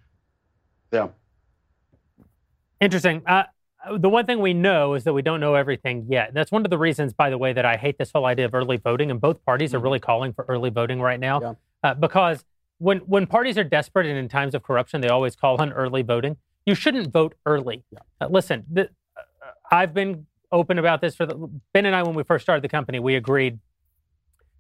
Yeah. 0.93 1.09
Interesting. 2.81 3.23
Uh, 3.27 3.45
the 3.99 4.09
one 4.09 4.27
thing 4.27 4.41
we 4.41 4.55
know 4.55 4.95
is 4.95 5.05
that 5.05 5.13
we 5.13 5.23
don't 5.23 5.41
know 5.41 5.55
everything 5.55 6.07
yet. 6.09 6.33
That's 6.35 6.51
one 6.51 6.65
of 6.65 6.71
the 6.71 6.79
reasons, 6.79 7.13
by 7.13 7.31
the 7.31 7.39
way, 7.39 7.53
that 7.53 7.65
I 7.65 7.77
hate 7.77 7.99
this 7.99 8.11
whole 8.13 8.27
idea 8.27 8.47
of 8.47 8.55
early 8.55 8.77
voting. 8.79 9.11
And 9.11 9.21
both 9.21 9.45
parties 9.45 9.75
are 9.75 9.79
really 9.79 10.01
calling 10.01 10.33
for 10.33 10.45
early 10.49 10.71
voting 10.71 11.01
right 11.01 11.21
now, 11.21 11.41
Yeah. 11.41 11.55
uh, 11.83 11.95
because 11.95 12.45
when 12.79 12.99
when 13.01 13.27
parties 13.27 13.59
are 13.59 13.65
desperate 13.65 14.07
and 14.07 14.17
in 14.17 14.29
times 14.29 14.55
of 14.55 14.63
corruption, 14.63 15.03
they 15.03 15.09
always 15.09 15.37
call 15.37 15.61
on 15.61 15.73
early 15.73 16.03
voting. 16.03 16.37
You 16.67 16.75
shouldn't 16.75 17.13
vote 17.13 17.35
early. 17.47 17.85
Uh, 18.21 18.29
listen, 18.29 18.65
the, 18.71 18.91
I've 19.71 19.95
been 19.95 20.27
open 20.53 20.79
about 20.79 21.01
this 21.01 21.15
for 21.15 21.27
the, 21.27 21.37
Ben 21.73 21.87
and 21.87 21.95
I 21.95 22.03
when 22.03 22.15
we 22.15 22.25
first 22.25 22.45
started 22.45 22.63
the 22.63 22.69
company. 22.69 22.99
We 22.99 23.15
agreed 23.15 23.59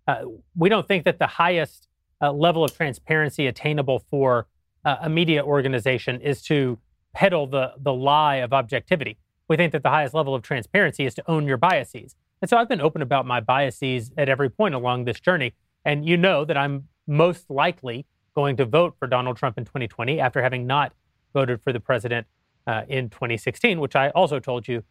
uh, 0.07 0.25
we 0.57 0.69
don't 0.69 0.89
think 0.89 1.05
that 1.05 1.19
the 1.19 1.27
highest 1.27 1.89
uh, 2.23 2.33
level 2.33 2.65
of 2.65 2.77
transparency 2.77 3.47
attainable 3.47 3.99
for 3.99 4.47
uh, 4.85 4.97
a 5.03 5.09
media 5.09 5.45
organization 5.45 6.21
is 6.21 6.43
to 6.43 6.79
peddle 7.13 7.47
the 7.47 7.73
the 7.79 7.93
lie 7.93 8.37
of 8.37 8.53
objectivity. 8.53 9.19
We 9.49 9.57
think 9.57 9.73
that 9.73 9.83
the 9.83 9.91
highest 9.91 10.15
level 10.15 10.35
of 10.35 10.43
transparency 10.43 11.07
is 11.07 11.15
to 11.15 11.31
own 11.31 11.47
your 11.47 11.57
biases. 11.57 12.15
And 12.41 12.49
so 12.49 12.57
I've 12.57 12.69
been 12.69 12.81
open 12.81 13.03
about 13.03 13.27
my 13.27 13.41
biases 13.41 14.13
at 14.17 14.29
every 14.29 14.49
point 14.49 14.75
along 14.75 15.05
this 15.05 15.21
journey. 15.21 15.55
And 15.85 16.07
you 16.07 16.17
know 16.17 16.45
that 16.45 16.57
I'm 16.57 16.89
most 17.07 17.51
likely 17.51 18.07
going 18.35 18.57
to 18.57 18.65
vote 18.65 18.95
for 18.99 19.09
Donald 19.09 19.37
Trump 19.37 19.59
in 19.59 19.65
2020 19.65 20.21
after 20.21 20.41
having 20.41 20.67
not 20.67 20.93
voted 21.35 21.61
for 21.63 21.73
the 21.73 21.81
president 21.81 22.27
uh, 22.67 22.83
in 22.89 23.11
2016, 23.11 23.81
which 23.81 23.97
I 23.97 24.11
also 24.11 24.39
told 24.39 24.69
you 24.69 24.85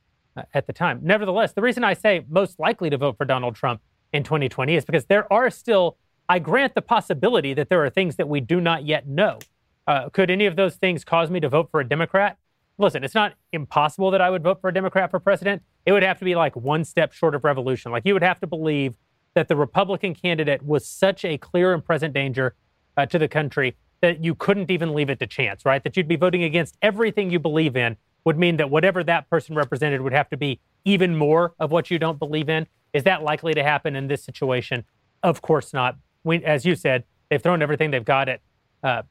at 0.54 0.68
the 0.68 0.74
time. 0.74 1.00
Nevertheless, 1.04 1.54
the 1.54 1.62
reason 1.62 1.84
I 1.84 1.94
say 1.94 2.26
most 2.30 2.60
likely 2.60 2.90
to 2.90 2.98
vote 2.98 3.18
for 3.18 3.26
Donald 3.26 3.56
Trump 3.56 3.82
in 4.14 4.24
2020 4.24 4.76
is 4.76 4.86
because 4.86 5.06
there 5.06 5.32
are 5.32 5.50
still, 5.50 5.98
I 6.28 6.40
grant 6.40 6.76
the 6.76 6.82
possibility 6.82 7.54
that 7.54 7.70
there 7.70 7.84
are 7.84 7.90
things 7.90 8.16
that 8.18 8.28
we 8.28 8.40
do 8.40 8.60
not 8.60 8.86
yet 8.86 9.08
know. 9.08 9.40
Uh, 9.88 10.10
could 10.10 10.30
any 10.30 10.46
of 10.46 10.56
those 10.56 10.76
things 10.76 11.04
cause 11.04 11.30
me 11.30 11.40
to 11.40 11.50
vote 11.50 11.70
for 11.72 11.80
a 11.80 11.88
Democrat? 11.88 12.38
Listen, 12.78 13.04
it's 13.04 13.16
not 13.16 13.34
impossible 13.52 14.12
that 14.12 14.22
I 14.22 14.30
would 14.30 14.44
vote 14.44 14.62
for 14.62 14.70
a 14.70 14.74
Democrat 14.74 15.12
for 15.12 15.20
president. 15.20 15.62
It 15.86 15.92
would 15.92 16.04
have 16.04 16.20
to 16.20 16.26
be 16.26 16.36
like 16.36 16.56
one 16.56 16.86
step 16.86 17.12
short 17.12 17.36
of 17.36 17.44
revolution. 17.44 17.92
Like 17.92 18.04
you 18.06 18.14
would 18.14 18.24
have 18.24 18.40
to 18.40 18.48
believe 18.48 18.98
that 19.34 19.48
the 19.48 19.56
Republican 19.56 20.16
candidate 20.16 20.64
was 20.64 20.88
such 20.88 21.26
a 21.26 21.38
clear 21.38 21.74
and 21.74 21.84
present 21.84 22.14
danger 22.14 22.56
uh, 22.98 23.06
to 23.08 23.20
the 23.20 23.28
country 23.28 23.76
that 24.02 24.24
you 24.24 24.34
couldn't 24.34 24.72
even 24.72 24.94
leave 24.94 25.10
it 25.10 25.20
to 25.20 25.28
chance, 25.28 25.66
right? 25.66 25.84
That 25.84 25.98
you'd 25.98 26.08
be 26.08 26.16
voting 26.16 26.44
against 26.44 26.78
everything 26.82 27.30
you 27.30 27.40
believe 27.40 27.76
in 27.76 27.98
would 28.26 28.38
mean 28.38 28.57
that 28.57 28.70
whatever 28.70 29.03
that 29.03 29.30
person 29.30 29.55
represented 29.55 30.01
would 30.01 30.13
have 30.13 30.30
to 30.30 30.38
be 30.38 30.59
even 30.86 31.15
more 31.15 31.53
of 31.59 31.72
what 31.72 31.89
you 31.89 31.99
don't 31.99 32.20
believe 32.20 32.49
in. 32.49 32.67
Is 32.93 33.03
that 33.03 33.24
likely 33.24 33.53
to 33.53 33.63
happen 33.63 33.95
in 33.95 34.07
this 34.07 34.24
situation? 34.24 34.86
Of 35.24 35.41
course 35.41 35.74
not. 35.74 35.97
We, 36.24 36.43
as 36.43 36.65
you 36.65 36.76
said, 36.76 37.03
they've 37.30 37.41
thrown 37.41 37.61
everything 37.61 37.91
they've 37.91 38.03
got 38.03 38.30
at 38.30 38.41
uh, 38.84 39.03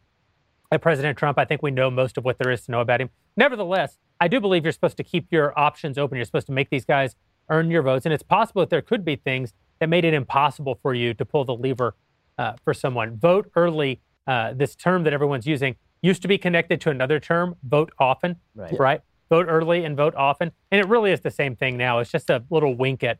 at 0.70 0.82
President 0.82 1.16
Trump. 1.16 1.38
I 1.38 1.44
think 1.44 1.62
we 1.62 1.70
know 1.70 1.90
most 1.90 2.18
of 2.18 2.24
what 2.24 2.38
there 2.38 2.50
is 2.50 2.64
to 2.66 2.72
know 2.72 2.80
about 2.80 3.00
him. 3.00 3.10
Nevertheless, 3.36 3.98
I 4.20 4.28
do 4.28 4.40
believe 4.40 4.64
you're 4.64 4.72
supposed 4.72 4.96
to 4.98 5.04
keep 5.04 5.26
your 5.30 5.58
options 5.58 5.96
open. 5.96 6.16
You're 6.16 6.24
supposed 6.24 6.46
to 6.48 6.52
make 6.52 6.70
these 6.70 6.84
guys 6.84 7.16
earn 7.48 7.70
your 7.70 7.82
votes. 7.82 8.04
And 8.04 8.12
it's 8.12 8.22
possible 8.22 8.60
that 8.62 8.70
there 8.70 8.82
could 8.82 9.04
be 9.04 9.16
things 9.16 9.54
that 9.78 9.88
made 9.88 10.04
it 10.04 10.12
impossible 10.12 10.78
for 10.82 10.94
you 10.94 11.14
to 11.14 11.24
pull 11.24 11.44
the 11.44 11.54
lever 11.54 11.94
uh, 12.36 12.54
for 12.64 12.74
someone. 12.74 13.16
Vote 13.16 13.50
early, 13.56 14.00
uh, 14.26 14.52
this 14.54 14.74
term 14.74 15.04
that 15.04 15.12
everyone's 15.12 15.46
using, 15.46 15.76
used 16.02 16.22
to 16.22 16.28
be 16.28 16.38
connected 16.38 16.80
to 16.82 16.90
another 16.90 17.18
term, 17.20 17.56
vote 17.62 17.92
often, 17.98 18.36
Right. 18.54 18.78
right? 18.78 19.00
Vote 19.30 19.46
early 19.48 19.84
and 19.84 19.96
vote 19.96 20.14
often. 20.14 20.52
And 20.70 20.80
it 20.80 20.88
really 20.88 21.10
is 21.12 21.20
the 21.20 21.30
same 21.30 21.56
thing 21.56 21.76
now. 21.76 21.98
It's 21.98 22.10
just 22.10 22.30
a 22.30 22.44
little 22.50 22.74
wink 22.74 23.02
at, 23.04 23.18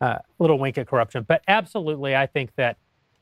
uh, 0.00 0.18
little 0.38 0.58
wink 0.58 0.78
at 0.78 0.86
corruption. 0.86 1.24
But 1.26 1.42
absolutely, 1.48 2.14
I 2.14 2.26
think 2.26 2.54
that, 2.56 2.76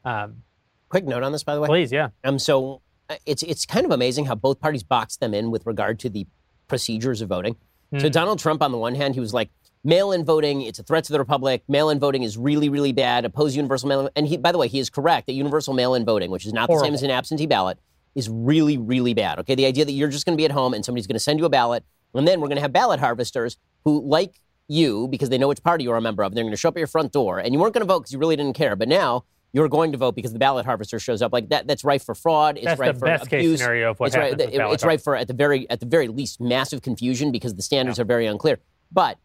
um, 0.04 0.42
Quick 0.88 1.04
note 1.06 1.22
on 1.22 1.30
this, 1.32 1.44
by 1.44 1.54
the 1.54 1.60
way. 1.60 1.68
please, 1.68 1.92
yeah. 1.92 2.08
Um, 2.24 2.38
so 2.38 2.82
uh, 3.08 3.14
it's 3.24 3.42
it's 3.44 3.64
kind 3.64 3.86
of 3.86 3.92
amazing 3.92 4.24
how 4.26 4.34
both 4.34 4.58
parties 4.60 4.82
boxed 4.82 5.20
them 5.20 5.32
in 5.34 5.50
with 5.52 5.64
regard 5.66 5.98
to 6.00 6.08
the 6.10 6.26
procedures 6.66 7.20
of 7.22 7.28
voting. 7.28 7.56
So 7.98 8.06
Hmm. 8.06 8.12
Donald 8.12 8.38
Trump, 8.38 8.60
on 8.62 8.72
the 8.72 8.78
one 8.78 8.94
hand, 8.96 9.14
he 9.14 9.20
was 9.20 9.32
like, 9.34 9.50
mail-in 9.82 10.24
voting, 10.24 10.62
it's 10.62 10.78
a 10.78 10.82
threat 10.82 11.04
to 11.04 11.12
the 11.12 11.18
republic. 11.18 11.62
Mail-in 11.68 11.98
voting 11.98 12.22
is 12.22 12.36
really, 12.36 12.68
really 12.68 12.92
bad. 12.92 13.24
Oppose 13.24 13.56
universal 13.56 13.88
mail-in. 13.88 14.10
And 14.14 14.26
he, 14.28 14.36
by 14.36 14.52
the 14.52 14.58
way, 14.58 14.68
he 14.68 14.78
is 14.78 14.90
correct 14.90 15.26
that 15.26 15.32
universal 15.32 15.74
mail-in 15.74 16.04
voting, 16.04 16.30
which 16.30 16.44
is 16.46 16.52
not 16.52 16.68
the 16.68 16.78
same 16.78 16.92
as 16.94 17.02
an 17.02 17.10
absentee 17.10 17.46
ballot, 17.46 17.78
is 18.14 18.28
really, 18.28 18.76
really 18.76 19.14
bad. 19.14 19.38
Okay, 19.40 19.54
the 19.54 19.66
idea 19.66 19.84
that 19.84 19.92
you're 19.92 20.08
just 20.08 20.26
going 20.26 20.36
to 20.36 20.40
be 20.40 20.44
at 20.44 20.52
home 20.52 20.74
and 20.74 20.84
somebody's 20.84 21.06
going 21.06 21.14
to 21.14 21.20
send 21.20 21.38
you 21.38 21.44
a 21.44 21.50
ballot, 21.50 21.84
and 22.14 22.26
then 22.26 22.40
we're 22.40 22.48
going 22.48 22.56
to 22.56 22.62
have 22.62 22.72
ballot 22.72 23.00
harvesters 23.00 23.56
who 23.84 24.00
like 24.02 24.40
you 24.68 25.08
because 25.08 25.28
they 25.28 25.38
know 25.38 25.48
which 25.48 25.62
party 25.62 25.84
you're 25.84 25.96
a 25.96 26.00
member 26.00 26.22
of. 26.22 26.34
They're 26.34 26.44
going 26.44 26.52
to 26.52 26.56
show 26.56 26.68
up 26.68 26.76
at 26.76 26.80
your 26.80 26.86
front 26.86 27.12
door, 27.12 27.38
and 27.38 27.52
you 27.52 27.60
weren't 27.60 27.74
going 27.74 27.86
to 27.86 27.92
vote 27.92 28.00
because 28.00 28.12
you 28.12 28.18
really 28.18 28.36
didn't 28.36 28.54
care. 28.54 28.76
But 28.76 28.88
now 28.88 29.24
you're 29.52 29.68
going 29.68 29.92
to 29.92 29.98
vote 29.98 30.14
because 30.14 30.32
the 30.32 30.38
ballot 30.38 30.64
harvester 30.64 30.98
shows 30.98 31.22
up. 31.22 31.32
Like 31.32 31.48
that, 31.48 31.66
that's 31.66 31.84
rife 31.84 32.04
for 32.04 32.14
fraud. 32.14 32.56
It's 32.56 32.66
That's 32.66 32.80
rife 32.80 32.94
the 32.94 32.98
for 33.00 33.06
best 33.06 33.30
case 33.30 33.58
scenario 33.58 33.90
of 33.90 34.00
what 34.00 34.08
it's 34.08 34.16
right. 34.16 34.30
happens 34.38 34.56
ballot 34.56 34.74
It's 34.74 34.84
right 34.84 35.00
for 35.00 35.16
at 35.16 35.28
the 35.28 35.34
very 35.34 35.68
at 35.70 35.80
the 35.80 35.86
very 35.86 36.08
least 36.08 36.40
massive 36.40 36.82
confusion 36.82 37.32
because 37.32 37.54
the 37.54 37.62
standards 37.62 37.98
are 37.98 38.04
very 38.04 38.26
unclear. 38.26 38.58
But 38.92 39.18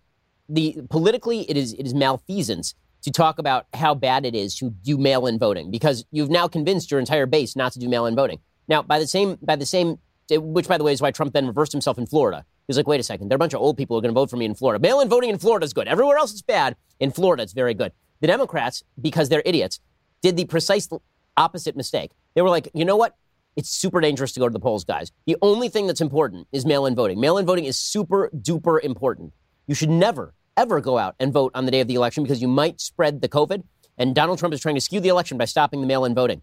the 0.50 0.78
politically, 0.90 1.50
it 1.50 1.58
is 1.58 1.74
it 1.74 1.86
is 1.86 1.94
malfeasance 1.94 2.76
to 3.02 3.12
talk 3.12 3.38
about 3.38 3.68
how 3.76 3.94
bad 3.94 4.26
it 4.26 4.34
is 4.34 4.56
to 4.56 4.72
do 4.72 4.98
mail-in 4.98 5.38
voting 5.38 5.70
because 5.70 6.06
you've 6.12 6.32
now 6.32 6.48
convinced 6.48 6.90
your 6.90 7.00
entire 7.00 7.28
base 7.28 7.56
not 7.56 7.72
to 7.74 7.80
do 7.80 7.88
mail-in 7.88 8.16
voting. 8.16 8.40
Now, 8.68 8.82
by 8.82 9.00
the 9.00 9.08
same 9.08 9.38
by 9.42 9.56
the 9.56 9.66
same, 9.66 10.00
which 10.30 10.68
by 10.68 10.78
the 10.78 10.84
way 10.84 10.94
is 10.94 11.02
why 11.02 11.12
Trump 11.12 11.34
then 11.34 11.48
reversed 11.48 11.72
himself 11.72 11.98
in 11.98 12.06
Florida. 12.06 12.46
He's 12.68 12.78
like, 12.78 12.88
wait 12.88 13.00
a 13.00 13.04
second, 13.04 13.30
there 13.30 13.36
are 13.36 13.38
a 13.38 13.40
bunch 13.40 13.54
of 13.54 13.62
old 13.62 13.78
people 13.78 13.96
who 13.96 14.00
are 14.00 14.02
going 14.02 14.14
to 14.14 14.20
vote 14.20 14.30
for 14.30 14.38
me 14.38 14.46
in 14.46 14.56
Florida. 14.56 14.82
Mail-in 14.82 15.08
voting 15.08 15.30
in 15.30 15.38
Florida 15.38 15.66
is 15.66 15.74
good. 15.74 15.88
Everywhere 15.88 16.18
else 16.18 16.32
it's 16.32 16.42
bad. 16.42 16.76
In 17.00 17.12
Florida, 17.12 17.44
it's 17.44 17.54
very 17.54 17.74
good. 17.74 17.92
The 18.22 18.28
Democrats, 18.28 18.84
because 19.00 19.30
they're 19.30 19.44
idiots, 19.46 19.80
did 20.24 20.36
the 20.38 20.46
precise 20.46 20.90
opposite 21.38 21.76
mistake. 21.76 22.12
They 22.34 22.42
were 22.42 22.50
like, 22.50 22.70
you 22.74 22.86
know 22.86 22.96
what? 22.96 23.16
It's 23.56 23.70
super 23.70 24.02
dangerous 24.02 24.32
to 24.34 24.40
go 24.40 24.48
to 24.48 24.54
the 24.54 24.60
polls, 24.60 24.84
guys. 24.84 25.12
The 25.28 25.38
only 25.42 25.70
thing 25.70 25.88
that's 25.88 26.02
important 26.02 26.48
is 26.52 26.66
mail 26.66 26.86
in 26.86 26.96
voting. 26.96 27.20
Mail 27.20 27.38
in 27.38 27.46
voting 27.46 27.66
is 27.66 27.78
super 27.78 28.30
duper 28.36 28.82
important. 28.82 29.34
You 29.68 29.76
should 29.76 29.90
never, 29.90 30.34
ever 30.58 30.82
go 30.82 30.98
out 30.98 31.16
and 31.20 31.32
vote 31.32 31.52
on 31.54 31.66
the 31.66 31.72
day 31.72 31.82
of 31.82 31.88
the 31.88 31.96
election 31.96 32.24
because 32.24 32.42
you 32.42 32.48
might 32.48 32.82
spread 32.82 33.22
the 33.22 33.30
COVID. 33.30 33.64
And 33.98 34.16
Donald 34.16 34.40
Trump 34.40 34.54
is 34.54 34.62
trying 34.62 34.76
to 34.76 34.82
skew 34.82 35.00
the 35.00 35.10
election 35.10 35.38
by 35.38 35.46
stopping 35.46 35.82
the 35.82 35.88
mail 35.88 36.04
in 36.04 36.16
voting. 36.16 36.42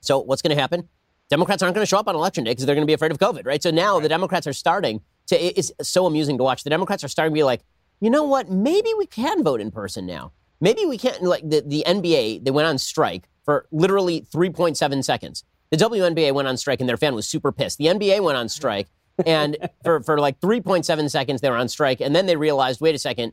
So 0.00 0.18
what's 0.20 0.42
going 0.42 0.54
to 0.54 0.60
happen? 0.60 0.88
Democrats 1.28 1.62
aren't 1.62 1.74
going 1.74 1.82
to 1.82 1.88
show 1.88 1.98
up 1.98 2.08
on 2.08 2.14
election 2.14 2.44
day 2.44 2.52
because 2.52 2.66
they're 2.66 2.74
going 2.74 2.86
to 2.86 2.86
be 2.86 2.92
afraid 2.92 3.10
of 3.10 3.18
COVID, 3.18 3.46
right? 3.46 3.62
So 3.62 3.70
now 3.70 3.98
the 3.98 4.08
Democrats 4.08 4.46
are 4.46 4.52
starting 4.52 5.00
to, 5.26 5.36
it's 5.36 5.72
so 5.82 6.06
amusing 6.06 6.38
to 6.38 6.44
watch. 6.44 6.62
The 6.64 6.70
Democrats 6.70 7.02
are 7.02 7.08
starting 7.08 7.32
to 7.32 7.38
be 7.38 7.42
like, 7.42 7.62
you 8.00 8.10
know 8.10 8.24
what? 8.24 8.50
Maybe 8.50 8.92
we 8.96 9.06
can 9.06 9.42
vote 9.42 9.60
in 9.60 9.70
person 9.70 10.06
now. 10.06 10.32
Maybe 10.60 10.86
we 10.86 10.98
can't, 10.98 11.22
like 11.22 11.48
the, 11.48 11.62
the 11.66 11.84
NBA, 11.86 12.44
they 12.44 12.50
went 12.50 12.68
on 12.68 12.78
strike 12.78 13.28
for 13.44 13.66
literally 13.72 14.22
3.7 14.22 15.04
seconds. 15.04 15.44
The 15.70 15.76
WNBA 15.76 16.32
went 16.32 16.46
on 16.46 16.56
strike 16.56 16.80
and 16.80 16.88
their 16.88 16.96
fan 16.96 17.14
was 17.14 17.26
super 17.26 17.50
pissed. 17.52 17.78
The 17.78 17.86
NBA 17.86 18.22
went 18.22 18.38
on 18.38 18.48
strike 18.48 18.88
and 19.26 19.56
for, 19.82 20.00
for 20.02 20.18
like 20.18 20.40
3.7 20.40 21.10
seconds 21.10 21.40
they 21.40 21.50
were 21.50 21.56
on 21.56 21.68
strike. 21.68 22.00
And 22.00 22.14
then 22.14 22.26
they 22.26 22.36
realized, 22.36 22.80
wait 22.80 22.94
a 22.94 22.98
second, 22.98 23.32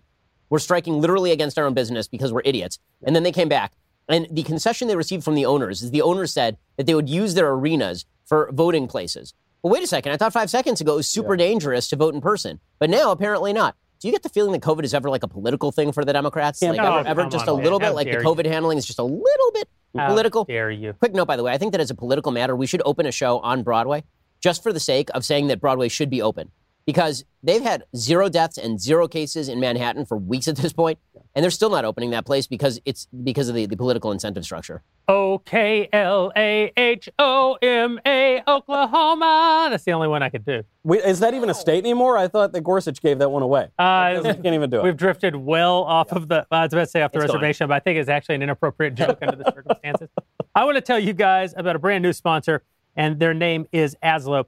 we're 0.49 0.59
striking 0.59 0.99
literally 0.99 1.31
against 1.31 1.59
our 1.59 1.65
own 1.65 1.73
business 1.73 2.07
because 2.07 2.33
we're 2.33 2.41
idiots. 2.45 2.79
And 3.03 3.15
then 3.15 3.23
they 3.23 3.31
came 3.31 3.49
back. 3.49 3.73
And 4.10 4.28
the 4.30 4.43
concession 4.43 4.88
they 4.88 4.95
received 4.95 5.24
from 5.24 5.36
the 5.36 5.45
owners 5.45 5.82
is 5.82 5.91
the 5.91 6.01
owners 6.01 6.34
said 6.34 6.58
that 6.78 6.86
they 6.86 6.93
would 6.95 7.10
use 7.10 7.34
their 7.36 7.49
arenas 7.49 8.06
for 8.26 8.49
voting 8.51 8.88
places. 8.88 9.34
Well, 9.62 9.72
wait 9.72 9.84
a 9.84 9.88
second. 9.88 10.12
I 10.12 10.18
thought 10.18 10.34
five 10.34 10.49
seconds 10.49 10.82
ago 10.82 10.93
it 10.93 10.97
was 10.97 11.08
super 11.08 11.38
dangerous 11.38 11.88
to 11.89 11.95
vote 11.95 12.14
in 12.14 12.20
person, 12.22 12.60
but 12.80 12.89
now 12.89 13.12
apparently 13.12 13.54
not. 13.54 13.76
Do 14.01 14.10
you 14.10 14.12
get 14.12 14.24
the 14.24 14.28
feeling 14.30 14.51
that 14.51 14.62
COVID 14.62 14.84
is 14.84 14.93
ever 14.93 15.10
like 15.10 15.24
a 15.24 15.28
political 15.30 15.72
thing 15.72 15.93
for 15.93 16.04
the 16.04 16.12
Democrats? 16.12 16.62
Yeah, 16.62 16.72
Like 16.72 16.78
no, 16.82 16.97
ever, 16.97 17.08
ever 17.08 17.26
just 17.30 17.47
on, 17.47 17.54
a 17.54 17.56
man. 17.56 17.64
little 17.64 17.80
bit? 17.80 17.86
How 17.88 17.93
Like 17.93 18.08
the 18.08 18.12
dare 18.12 18.22
you. 18.22 18.28
COVID 18.28 18.45
handling 18.45 18.78
is 18.78 18.86
just 18.86 18.99
a 18.99 19.04
little 19.04 19.51
bit 19.54 19.70
How 19.95 20.08
political? 20.10 20.43
dare 20.43 20.70
you? 20.70 20.91
Quick 20.91 21.14
note, 21.14 21.26
by 21.28 21.38
the 21.38 21.43
way, 21.43 21.54
I 21.54 21.58
think 21.58 21.72
that 21.72 21.80
as 21.80 21.89
a 21.89 21.95
political 21.95 22.34
matter, 22.34 22.54
we 22.58 22.68
should 22.68 22.82
open 22.84 23.06
a 23.06 23.12
show 23.14 23.39
on 23.39 23.64
Broadway 23.64 24.04
just 24.41 24.62
for 24.62 24.74
the 24.74 24.80
sake 24.82 25.10
of 25.14 25.24
saying 25.24 25.47
that 25.47 25.62
Broadway 25.62 25.88
should 25.88 26.10
be 26.10 26.22
open 26.22 26.51
because 26.86 27.23
they've 27.41 27.61
had 27.61 27.84
zero 27.95 28.29
deaths 28.29 28.57
and 28.57 28.79
zero 28.79 29.07
cases 29.07 29.47
in 29.49 29.59
Manhattan 29.59 30.05
for 30.05 30.17
weeks 30.17 30.47
at 30.47 30.55
this 30.57 30.73
point, 30.73 30.99
and 31.36 31.43
they're 31.43 31.49
still 31.51 31.69
not 31.69 31.86
opening 31.86 32.11
that 32.11 32.25
place 32.25 32.45
because 32.47 32.79
it's 32.86 33.07
because 33.23 33.49
of 33.49 33.55
the, 33.55 33.65
the 33.65 33.77
political 33.77 34.11
incentive 34.11 34.43
structure. 34.43 34.84
O 35.07 35.39
K 35.39 35.89
L 35.91 36.31
A 36.36 36.71
H 36.77 37.09
O 37.19 37.57
M 37.61 37.99
A, 38.05 38.41
Oklahoma. 38.47 39.67
That's 39.69 39.84
the 39.84 39.91
only 39.93 40.07
one 40.07 40.21
I 40.23 40.29
could 40.29 40.45
do. 40.45 40.63
Wait, 40.84 41.03
is 41.03 41.19
that 41.21 41.34
even 41.34 41.49
a 41.49 41.53
state 41.53 41.84
anymore? 41.84 42.17
I 42.17 42.27
thought 42.27 42.51
that 42.53 42.61
Gorsuch 42.61 43.01
gave 43.01 43.19
that 43.19 43.29
one 43.29 43.41
away. 43.43 43.69
Uh, 43.79 43.81
I 43.81 44.21
can't 44.23 44.45
even 44.45 44.69
do 44.69 44.79
it. 44.79 44.84
We've 44.84 44.97
drifted 44.97 45.36
well 45.36 45.84
off 45.84 46.11
of 46.11 46.27
the, 46.27 46.45
well, 46.51 46.61
I 46.61 46.63
was 46.65 46.73
about 46.73 46.81
to 46.81 46.88
say 46.88 47.01
off 47.01 47.11
the 47.11 47.19
It's 47.19 47.27
gone. 47.27 47.36
reservation, 47.36 47.67
but 47.67 47.75
I 47.75 47.79
think 47.79 47.97
it's 47.99 48.09
actually 48.09 48.36
an 48.36 48.43
inappropriate 48.43 48.95
joke 48.95 49.19
under 49.21 49.36
the 49.38 49.45
circumstances. 49.55 50.09
I 50.55 50.65
want 50.65 50.75
to 50.75 50.81
tell 50.81 50.99
you 50.99 51.13
guys 51.13 51.53
about 51.57 51.75
a 51.75 51.79
brand 51.79 52.03
new 52.03 52.13
sponsor, 52.13 52.63
and 52.95 53.19
their 53.19 53.34
name 53.34 53.65
is 53.71 53.95
Azlo. 54.03 54.45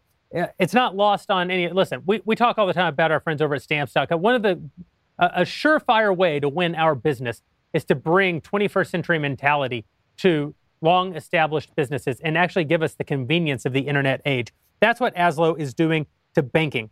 It's 0.59 0.73
not 0.73 0.95
lost 0.95 1.31
on 1.31 1.49
any, 1.49 1.69
listen, 1.69 2.01
we, 2.05 2.21
we 2.25 2.35
talk 2.35 2.57
all 2.57 2.67
the 2.67 2.73
time 2.73 2.87
about 2.87 3.11
our 3.11 3.19
friends 3.21 3.41
over 3.41 3.55
at 3.55 3.61
stamps.com. 3.61 4.21
One 4.21 4.35
of 4.35 4.41
the, 4.43 4.61
a 5.17 5.31
a 5.35 5.41
surefire 5.41 6.15
way 6.15 6.39
to 6.39 6.49
win 6.49 6.75
our 6.75 6.93
business 6.93 7.41
is 7.73 7.85
to 7.85 7.95
bring 7.95 8.41
21st 8.41 8.89
century 8.89 9.19
mentality 9.19 9.85
to 10.17 10.53
long 10.81 11.15
established 11.15 11.75
businesses 11.75 12.19
and 12.19 12.37
actually 12.37 12.65
give 12.65 12.81
us 12.81 12.95
the 12.95 13.03
convenience 13.03 13.65
of 13.65 13.73
the 13.73 13.81
internet 13.81 14.21
age. 14.25 14.53
That's 14.81 14.99
what 14.99 15.15
Azlo 15.15 15.57
is 15.57 15.73
doing 15.73 16.05
to 16.35 16.43
banking. 16.43 16.89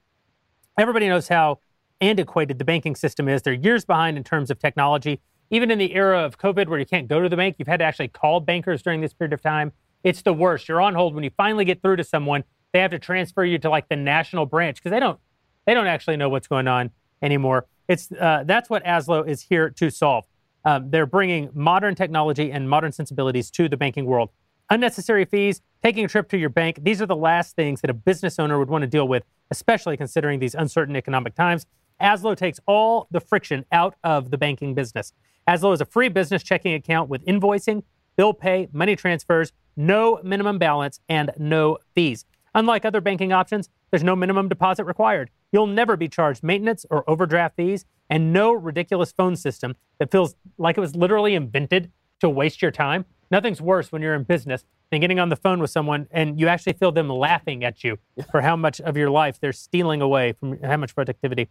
Everybody 0.78 1.08
knows 1.08 1.28
how 1.28 1.60
antiquated 2.02 2.60
the 2.60 2.66
banking 2.66 2.96
system 2.96 3.28
is. 3.28 3.42
They're 3.42 3.54
years 3.54 3.86
behind 3.86 4.18
in 4.18 4.24
terms 4.24 4.52
of 4.52 4.60
technology. 4.60 5.22
Even 5.52 5.70
in 5.70 5.78
the 5.78 5.94
era 5.94 6.24
of 6.24 6.38
COVID, 6.38 6.68
where 6.68 6.80
you 6.80 6.86
can't 6.86 7.08
go 7.08 7.22
to 7.22 7.30
the 7.30 7.38
bank, 7.38 7.58
you've 7.60 7.68
had 7.68 7.78
to 7.78 7.86
actually 7.86 8.08
call 8.08 8.40
bankers 8.40 8.82
during 8.82 9.02
this 9.02 9.14
period 9.14 9.34
of 9.34 9.42
time. 9.42 9.72
It's 10.04 10.22
the 10.22 10.34
worst. 10.34 10.68
You're 10.68 10.82
on 10.82 10.96
hold 10.96 11.14
when 11.14 11.24
you 11.24 11.32
finally 11.38 11.66
get 11.66 11.82
through 11.82 11.98
to 11.98 12.04
someone. 12.04 12.44
They 12.74 12.80
have 12.80 12.92
to 12.92 13.00
transfer 13.00 13.46
you 13.46 13.60
to 13.60 13.70
like 13.70 13.88
the 13.88 13.96
national 13.96 14.46
branch 14.46 14.78
because 14.78 14.92
they 14.92 15.00
don't 15.00 15.20
they 15.66 15.74
don't 15.74 15.88
actually 15.88 16.18
know 16.18 16.28
what's 16.28 16.48
going 16.48 16.68
on 16.68 16.92
anymore. 17.22 17.68
It's 17.88 18.12
uh, 18.12 18.44
that's 18.46 18.70
what 18.70 18.84
Azlo 18.84 19.26
is 19.28 19.44
here 19.44 19.70
to 19.70 19.90
solve. 19.90 20.26
Um, 20.66 20.90
they're 20.90 21.06
bringing 21.06 21.50
modern 21.54 21.96
technology 21.96 22.52
and 22.52 22.70
modern 22.70 22.92
sensibilities 22.92 23.52
to 23.52 23.70
the 23.70 23.78
banking 23.78 24.06
world. 24.06 24.30
Unnecessary 24.70 25.26
fees, 25.26 25.62
taking 25.84 26.06
a 26.06 26.08
trip 26.08 26.30
to 26.30 26.38
your 26.38 26.50
bank, 26.50 26.80
these 26.82 27.02
are 27.02 27.06
the 27.06 27.16
last 27.16 27.56
things 27.56 27.82
that 27.82 27.90
a 27.90 27.94
business 27.94 28.40
owner 28.40 28.58
would 28.58 28.70
want 28.70 28.82
to 28.82 28.88
deal 28.88 29.08
with, 29.08 29.24
especially 29.52 29.98
considering 29.98 30.40
these 30.40 30.56
uncertain 30.56 30.96
economic 30.96 31.36
times. 31.36 31.66
Azlo 32.02 32.36
takes 32.36 32.60
all 32.66 33.08
the 33.12 33.20
friction 33.20 33.66
out 33.72 33.96
of 34.04 34.32
the 34.32 34.38
banking 34.38 34.74
business. 34.74 35.14
Azlo 35.48 35.74
is 35.74 35.82
a 35.82 35.86
free 35.86 36.10
business 36.10 36.42
checking 36.44 36.74
account 36.74 37.10
with 37.10 37.24
invoicing, 37.26 37.84
bill 38.16 38.34
pay, 38.34 38.70
money 38.72 38.96
transfers, 38.96 39.52
no 39.76 40.20
minimum 40.24 40.58
balance, 40.58 41.00
and 41.10 41.32
no 41.38 41.78
fees. 41.94 42.26
Unlike 42.56 42.86
other 42.86 43.02
banking 43.02 43.34
options, 43.34 43.70
there's 43.90 44.04
no 44.04 44.16
minimum 44.16 44.50
deposit 44.50 44.84
required. 44.86 45.30
You'll 45.52 45.68
never 45.68 45.98
be 45.98 46.08
charged 46.08 46.44
maintenance 46.44 46.86
or 46.90 47.10
overdraft 47.10 47.56
fees, 47.56 47.86
and 48.10 48.32
no 48.32 48.52
ridiculous 48.52 49.12
phone 49.12 49.36
system 49.36 49.76
that 50.00 50.12
feels 50.12 50.36
like 50.58 50.78
it 50.78 50.82
was 50.82 50.96
literally 50.96 51.36
invented 51.36 51.92
to 52.20 52.30
waste 52.30 52.62
your 52.62 52.72
time. 52.72 53.06
Nothing's 53.32 53.62
worse 53.62 53.92
when 53.92 54.02
you're 54.02 54.14
in 54.14 54.24
business 54.24 54.66
than 54.92 55.02
getting 55.02 55.20
on 55.20 55.30
the 55.30 55.36
phone 55.36 55.60
with 55.60 55.72
someone 55.72 56.08
and 56.12 56.40
you 56.40 56.48
actually 56.48 56.74
feel 56.74 56.92
them 56.92 57.10
laughing 57.10 57.64
at 57.64 57.84
you 57.84 57.98
for 58.30 58.42
how 58.42 58.56
much 58.56 58.80
of 58.82 58.96
your 58.96 59.10
life 59.10 59.40
they're 59.40 59.52
stealing 59.52 60.02
away 60.02 60.34
from 60.34 60.62
how 60.62 60.78
much 60.78 60.94
productivity. 60.94 61.50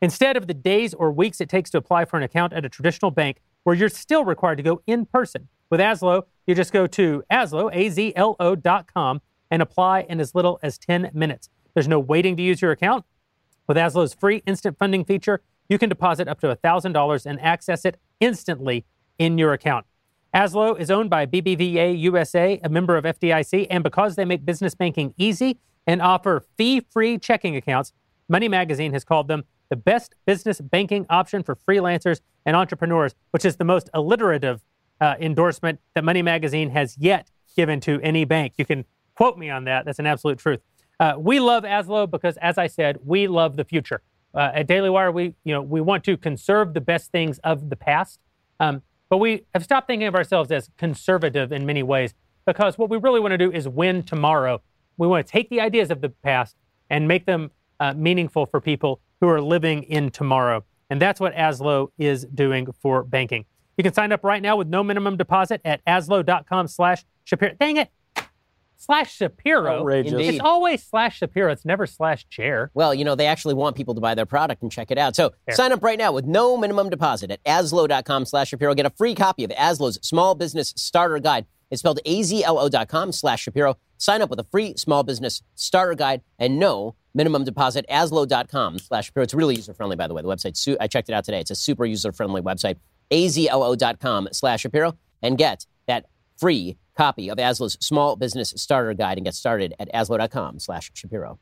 Instead 0.00 0.36
of 0.36 0.46
the 0.46 0.54
days 0.54 0.94
or 0.94 1.10
weeks 1.10 1.40
it 1.40 1.48
takes 1.48 1.70
to 1.70 1.78
apply 1.78 2.04
for 2.04 2.16
an 2.16 2.22
account 2.22 2.52
at 2.52 2.64
a 2.64 2.68
traditional 2.68 3.10
bank 3.10 3.40
where 3.64 3.74
you're 3.74 3.88
still 3.88 4.24
required 4.24 4.56
to 4.56 4.62
go 4.62 4.80
in 4.86 5.06
person. 5.06 5.48
With 5.70 5.80
Azlo, 5.80 6.22
you 6.46 6.54
just 6.54 6.72
go 6.72 6.86
to 6.86 7.24
Azlo, 7.32 7.68
A-Z-L-O 7.72 8.54
dot 8.54 8.92
com, 8.92 9.20
and 9.50 9.62
apply 9.62 10.00
in 10.08 10.20
as 10.20 10.34
little 10.34 10.58
as 10.62 10.78
10 10.78 11.10
minutes. 11.14 11.48
There's 11.74 11.88
no 11.88 11.98
waiting 12.00 12.36
to 12.36 12.42
use 12.42 12.62
your 12.62 12.70
account. 12.70 13.04
With 13.66 13.76
Azlo's 13.76 14.14
free 14.14 14.42
instant 14.46 14.78
funding 14.78 15.04
feature, 15.04 15.40
you 15.68 15.78
can 15.78 15.88
deposit 15.88 16.28
up 16.28 16.40
to 16.40 16.54
$1,000 16.54 17.26
and 17.26 17.40
access 17.40 17.84
it 17.84 17.98
instantly 18.20 18.84
in 19.18 19.38
your 19.38 19.52
account. 19.52 19.86
Azlo 20.34 20.78
is 20.78 20.90
owned 20.90 21.10
by 21.10 21.26
BBVA 21.26 21.98
USA, 22.00 22.60
a 22.62 22.68
member 22.68 22.96
of 22.96 23.04
FDIC, 23.04 23.68
and 23.70 23.84
because 23.84 24.16
they 24.16 24.24
make 24.24 24.44
business 24.44 24.74
banking 24.74 25.14
easy 25.16 25.58
and 25.86 26.02
offer 26.02 26.44
fee 26.56 26.80
free 26.80 27.18
checking 27.18 27.56
accounts, 27.56 27.92
Money 28.28 28.48
Magazine 28.48 28.92
has 28.92 29.04
called 29.04 29.28
them 29.28 29.44
the 29.70 29.76
best 29.76 30.14
business 30.26 30.60
banking 30.60 31.06
option 31.08 31.42
for 31.42 31.54
freelancers 31.54 32.20
and 32.44 32.56
entrepreneurs, 32.56 33.14
which 33.30 33.44
is 33.44 33.56
the 33.56 33.64
most 33.64 33.88
alliterative 33.94 34.62
uh, 35.00 35.14
endorsement 35.20 35.80
that 35.94 36.04
Money 36.04 36.22
Magazine 36.22 36.70
has 36.70 36.96
yet 36.98 37.30
given 37.56 37.80
to 37.80 38.00
any 38.00 38.24
bank. 38.24 38.54
You 38.56 38.64
can 38.64 38.84
quote 39.14 39.38
me 39.38 39.50
on 39.50 39.64
that. 39.64 39.84
That's 39.84 39.98
an 39.98 40.06
absolute 40.06 40.38
truth. 40.38 40.60
Uh, 41.00 41.14
we 41.18 41.40
love 41.40 41.64
Azlo 41.64 42.10
because, 42.10 42.36
as 42.38 42.58
I 42.58 42.66
said, 42.66 42.98
we 43.04 43.26
love 43.26 43.56
the 43.56 43.64
future. 43.64 44.02
Uh, 44.34 44.50
at 44.54 44.66
Daily 44.66 44.90
Wire, 44.90 45.12
we 45.12 45.34
you 45.44 45.54
know 45.54 45.62
we 45.62 45.80
want 45.80 46.04
to 46.04 46.16
conserve 46.16 46.74
the 46.74 46.80
best 46.80 47.12
things 47.12 47.38
of 47.40 47.70
the 47.70 47.76
past, 47.76 48.20
um, 48.60 48.82
but 49.08 49.18
we 49.18 49.46
have 49.54 49.62
stopped 49.62 49.86
thinking 49.86 50.08
of 50.08 50.14
ourselves 50.14 50.50
as 50.50 50.70
conservative 50.76 51.52
in 51.52 51.64
many 51.66 51.82
ways 51.82 52.14
because 52.46 52.76
what 52.76 52.90
we 52.90 52.96
really 52.96 53.20
want 53.20 53.32
to 53.32 53.38
do 53.38 53.50
is 53.50 53.68
win 53.68 54.02
tomorrow. 54.02 54.60
We 54.96 55.06
want 55.06 55.26
to 55.26 55.30
take 55.30 55.50
the 55.50 55.60
ideas 55.60 55.90
of 55.90 56.00
the 56.00 56.08
past 56.08 56.56
and 56.90 57.08
make 57.08 57.26
them 57.26 57.50
uh, 57.80 57.94
meaningful 57.94 58.46
for 58.46 58.60
people 58.60 59.00
who 59.20 59.28
are 59.28 59.40
living 59.40 59.84
in 59.84 60.10
tomorrow, 60.10 60.64
and 60.90 61.00
that's 61.00 61.20
what 61.20 61.34
Azlo 61.34 61.88
is 61.98 62.24
doing 62.24 62.68
for 62.80 63.02
banking. 63.02 63.44
You 63.76 63.82
can 63.82 63.92
sign 63.92 64.12
up 64.12 64.22
right 64.22 64.42
now 64.42 64.56
with 64.56 64.68
no 64.68 64.84
minimum 64.84 65.16
deposit 65.16 65.60
at 65.64 65.84
azlo.com/slash 65.84 67.04
Shapiro. 67.24 67.54
Dang 67.58 67.76
it! 67.76 67.90
Slash 68.76 69.14
Shapiro. 69.14 69.80
Outrageous. 69.80 70.12
Indeed. 70.12 70.28
It's 70.28 70.40
always 70.40 70.82
slash 70.82 71.18
Shapiro. 71.18 71.50
It's 71.52 71.64
never 71.64 71.86
slash 71.86 72.28
chair. 72.28 72.70
Well, 72.74 72.94
you 72.94 73.04
know, 73.04 73.14
they 73.14 73.26
actually 73.26 73.54
want 73.54 73.76
people 73.76 73.94
to 73.94 74.00
buy 74.00 74.14
their 74.14 74.26
product 74.26 74.62
and 74.62 74.70
check 74.70 74.90
it 74.90 74.98
out. 74.98 75.16
So 75.16 75.32
Fair. 75.46 75.54
sign 75.54 75.72
up 75.72 75.82
right 75.82 75.98
now 75.98 76.12
with 76.12 76.26
no 76.26 76.56
minimum 76.56 76.90
deposit 76.90 77.30
at 77.30 77.42
azlo.com 77.44 78.24
slash 78.26 78.48
Shapiro. 78.48 78.74
Get 78.74 78.86
a 78.86 78.90
free 78.90 79.14
copy 79.14 79.44
of 79.44 79.50
Azlo's 79.52 79.98
Small 80.06 80.34
Business 80.34 80.74
Starter 80.76 81.18
Guide. 81.18 81.46
It's 81.70 81.80
spelled 81.80 81.98
azlo.com 82.06 83.12
slash 83.12 83.42
Shapiro. 83.42 83.76
Sign 83.96 84.20
up 84.22 84.28
with 84.28 84.38
a 84.38 84.44
free 84.44 84.74
small 84.76 85.02
business 85.02 85.42
starter 85.54 85.94
guide 85.94 86.20
and 86.38 86.58
no 86.58 86.94
minimum 87.14 87.44
deposit. 87.44 87.86
Azlo.com 87.90 88.78
slash 88.78 89.06
Shapiro. 89.06 89.24
It's 89.24 89.34
really 89.34 89.56
user 89.56 89.72
friendly, 89.72 89.96
by 89.96 90.06
the 90.06 90.14
way. 90.14 90.20
The 90.22 90.28
website, 90.28 90.56
su- 90.56 90.76
I 90.80 90.88
checked 90.88 91.08
it 91.08 91.14
out 91.14 91.24
today. 91.24 91.40
It's 91.40 91.50
a 91.50 91.54
super 91.54 91.84
user 91.86 92.12
friendly 92.12 92.42
website. 92.42 92.76
azlo.com 93.10 94.28
slash 94.32 94.60
Shapiro 94.60 94.96
and 95.22 95.38
get 95.38 95.66
that 95.86 96.06
free 96.38 96.76
copy 96.96 97.28
of 97.28 97.38
Azlo's 97.38 97.76
Small 97.80 98.16
Business 98.16 98.52
Starter 98.56 98.94
Guide 98.94 99.18
and 99.18 99.24
get 99.24 99.34
started 99.34 99.74
at 99.78 99.92
azlo.com 99.92 100.58
slash 100.58 100.90
Shapiro. 100.94 101.38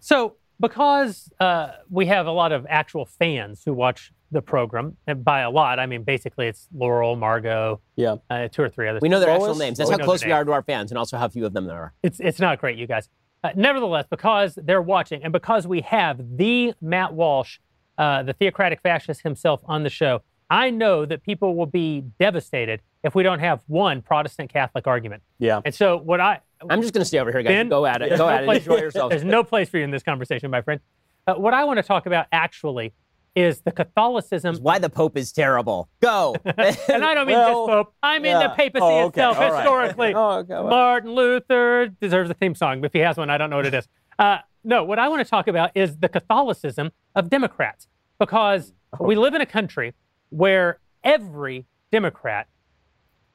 So, 0.00 0.36
because 0.60 1.30
uh, 1.40 1.72
we 1.90 2.06
have 2.06 2.26
a 2.26 2.30
lot 2.30 2.52
of 2.52 2.66
actual 2.68 3.04
fans 3.04 3.62
who 3.64 3.72
watch 3.72 4.12
the 4.30 4.40
program, 4.40 4.96
and 5.06 5.24
by 5.24 5.40
a 5.40 5.50
lot, 5.50 5.78
I 5.78 5.86
mean 5.86 6.04
basically 6.04 6.46
it's 6.46 6.68
Laurel, 6.74 7.16
Margot, 7.16 7.80
Yeah. 7.96 8.16
uh, 8.30 8.48
two 8.48 8.62
or 8.62 8.68
three 8.68 8.88
others. 8.88 9.00
We 9.02 9.08
know 9.08 9.20
their 9.20 9.28
Lois? 9.30 9.42
actual 9.42 9.58
names. 9.58 9.78
That's 9.78 9.90
We 9.90 9.96
how 9.98 10.04
close 10.04 10.24
we 10.24 10.32
are 10.32 10.44
to 10.44 10.52
our 10.52 10.62
fans 10.62 10.90
and 10.90 10.98
also 10.98 11.18
how 11.18 11.28
few 11.28 11.44
of 11.44 11.52
them 11.52 11.66
there 11.66 11.76
are. 11.76 11.92
It's 12.02 12.18
it's 12.20 12.40
not 12.40 12.58
great, 12.60 12.78
you 12.78 12.86
guys. 12.86 13.08
Uh, 13.44 13.50
nevertheless, 13.56 14.06
because 14.08 14.54
they're 14.62 14.80
watching, 14.80 15.22
and 15.24 15.32
because 15.32 15.66
we 15.66 15.80
have 15.82 16.20
the 16.38 16.72
Matt 16.80 17.12
Walsh, 17.12 17.58
uh, 17.98 18.22
the 18.22 18.32
theocratic 18.32 18.80
fascist 18.80 19.22
himself, 19.22 19.60
on 19.66 19.82
the 19.82 19.90
show, 19.90 20.22
I 20.52 20.70
know 20.70 21.06
that 21.06 21.22
people 21.22 21.56
will 21.56 21.66
be 21.66 22.04
devastated 22.20 22.82
if 23.02 23.14
we 23.14 23.22
don't 23.22 23.38
have 23.38 23.62
one 23.66 24.02
Protestant 24.02 24.52
Catholic 24.52 24.86
argument. 24.86 25.22
Yeah. 25.38 25.60
And 25.64 25.74
so, 25.74 25.96
what 25.96 26.20
I 26.20 26.40
I'm 26.68 26.80
just 26.82 26.92
going 26.94 27.00
to 27.02 27.06
stay 27.08 27.18
over 27.18 27.32
here, 27.32 27.42
guys. 27.42 27.50
Ben, 27.50 27.68
Go 27.68 27.86
at 27.86 28.02
it. 28.02 28.10
Go 28.10 28.16
no 28.16 28.28
at 28.28 28.42
it. 28.42 28.46
place- 28.46 28.58
Enjoy 28.66 28.76
yourselves. 28.78 29.10
There's 29.10 29.24
no 29.24 29.42
place 29.44 29.68
for 29.68 29.78
you 29.78 29.84
in 29.84 29.90
this 29.90 30.02
conversation, 30.02 30.50
my 30.50 30.60
friend. 30.62 30.80
Uh, 31.26 31.34
what 31.34 31.54
I 31.54 31.64
want 31.64 31.78
to 31.78 31.82
talk 31.82 32.06
about 32.06 32.26
actually 32.32 32.92
is 33.34 33.62
the 33.62 33.72
Catholicism. 33.72 34.56
Why 34.56 34.78
the 34.78 34.90
Pope 34.90 35.16
is 35.16 35.32
terrible. 35.32 35.88
Go. 36.00 36.36
And 36.44 37.02
I 37.02 37.14
don't 37.14 37.26
mean 37.26 37.36
Well, 37.38 37.66
this 37.66 37.72
Pope. 37.74 37.94
I 38.02 38.18
mean 38.18 38.32
yeah. 38.32 38.48
the 38.48 38.54
papacy 38.54 38.82
Oh, 38.84 39.04
okay. 39.06 39.22
itself, 39.22 39.38
right. 39.38 39.56
historically. 39.62 40.14
Oh, 40.16 40.30
okay. 40.40 40.52
Well- 40.54 40.68
Martin 40.68 41.12
Luther 41.12 41.86
deserves 41.88 42.28
a 42.30 42.34
theme 42.34 42.54
song. 42.54 42.84
If 42.84 42.92
he 42.92 42.98
has 42.98 43.16
one, 43.16 43.30
I 43.30 43.38
don't 43.38 43.48
know 43.50 43.56
what 43.56 43.66
it 43.66 43.74
is. 43.74 43.88
Uh, 44.18 44.38
no, 44.64 44.84
what 44.84 44.98
I 44.98 45.08
want 45.08 45.24
to 45.24 45.28
talk 45.28 45.48
about 45.48 45.70
is 45.74 45.96
the 45.96 46.08
Catholicism 46.10 46.90
of 47.16 47.30
Democrats, 47.30 47.88
because 48.20 48.72
we 49.00 49.16
live 49.16 49.32
in 49.34 49.40
a 49.40 49.46
country 49.46 49.94
where 50.32 50.78
every 51.04 51.66
Democrat 51.90 52.48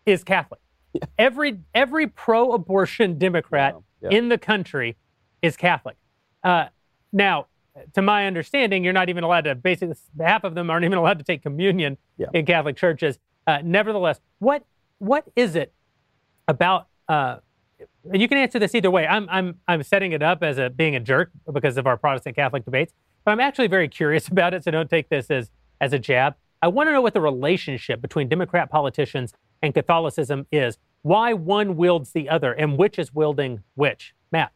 is 0.06 0.24
Catholic. 0.24 0.60
Every 1.18 1.60
every 1.76 2.08
pro-abortion 2.08 3.18
Democrat 3.20 3.76
Yeah, 4.02 4.10
yeah. 4.10 4.18
in 4.18 4.30
the 4.30 4.38
country 4.38 4.98
is 5.42 5.56
Catholic. 5.56 5.96
Uh, 6.44 6.66
now, 7.14 7.46
to 7.94 8.02
my 8.02 8.26
understanding, 8.26 8.84
you're 8.84 8.94
not 8.94 9.10
even 9.10 9.24
allowed 9.24 9.42
to. 9.44 9.54
Basically, 9.54 9.96
half 10.20 10.44
of 10.44 10.56
them 10.56 10.70
aren't 10.72 10.86
even 10.86 10.98
allowed 10.98 11.20
to 11.20 11.24
take 11.24 11.44
communion 11.44 11.98
Yeah. 12.18 12.28
in 12.34 12.46
Catholic 12.46 12.76
churches. 12.78 13.20
Uh, 13.46 13.60
nevertheless, 13.64 14.20
what 14.40 14.64
what 14.98 15.26
is 15.36 15.56
it 15.56 15.74
about? 16.48 16.88
Uh, 17.08 17.38
and 18.12 18.20
you 18.22 18.28
can 18.28 18.40
answer 18.40 18.58
this 18.58 18.74
either 18.74 18.90
way. 18.90 19.06
I'm 19.06 19.28
I'm 19.30 19.60
I'm 19.68 19.84
setting 19.84 20.14
it 20.14 20.24
up 20.24 20.42
as 20.42 20.58
a 20.58 20.72
being 20.72 20.96
a 20.96 21.00
jerk 21.00 21.30
because 21.54 21.78
of 21.78 21.86
our 21.86 21.98
Protestant 21.98 22.36
Catholic 22.36 22.66
debates, 22.66 22.94
but 23.24 23.32
I'm 23.32 23.40
actually 23.40 23.68
very 23.68 23.88
curious 23.88 24.28
about 24.36 24.56
it. 24.56 24.64
So 24.64 24.72
don't 24.72 24.90
take 24.90 25.10
this 25.10 25.30
as 25.30 25.52
as 25.80 25.94
a 25.94 26.00
jab. 26.00 26.34
I 26.62 26.68
want 26.68 26.88
to 26.88 26.92
know 26.94 27.02
what 27.02 27.14
the 27.14 27.22
relationship 27.22 28.02
between 28.02 28.28
Democrat 28.28 28.70
politicians 28.72 29.34
and 29.62 29.74
Catholicism 29.74 30.46
is. 30.52 30.78
Why 31.04 31.34
one 31.34 31.78
wields 31.78 32.12
the 32.12 32.30
other, 32.30 32.52
and 32.54 32.78
which 32.78 32.98
is 33.00 33.14
wielding 33.14 33.64
which? 33.76 34.14
Matt. 34.32 34.52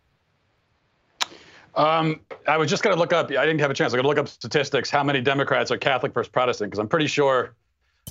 Um, 1.76 2.20
I 2.48 2.58
was 2.58 2.70
just 2.70 2.84
going 2.84 2.96
to 2.96 3.00
look 3.00 3.14
up. 3.14 3.28
I 3.32 3.46
didn't 3.46 3.60
have 3.62 3.72
a 3.72 3.74
chance. 3.74 3.94
I'm 3.94 3.98
going 4.02 4.04
to 4.04 4.10
look 4.10 4.18
up 4.18 4.28
statistics. 4.28 4.90
How 4.90 5.04
many 5.04 5.22
Democrats 5.22 5.72
are 5.72 5.78
Catholic 5.78 6.14
versus 6.14 6.30
Protestant? 6.30 6.70
Because 6.70 6.80
I'm 6.80 6.90
pretty 6.90 7.08
sure, 7.08 7.56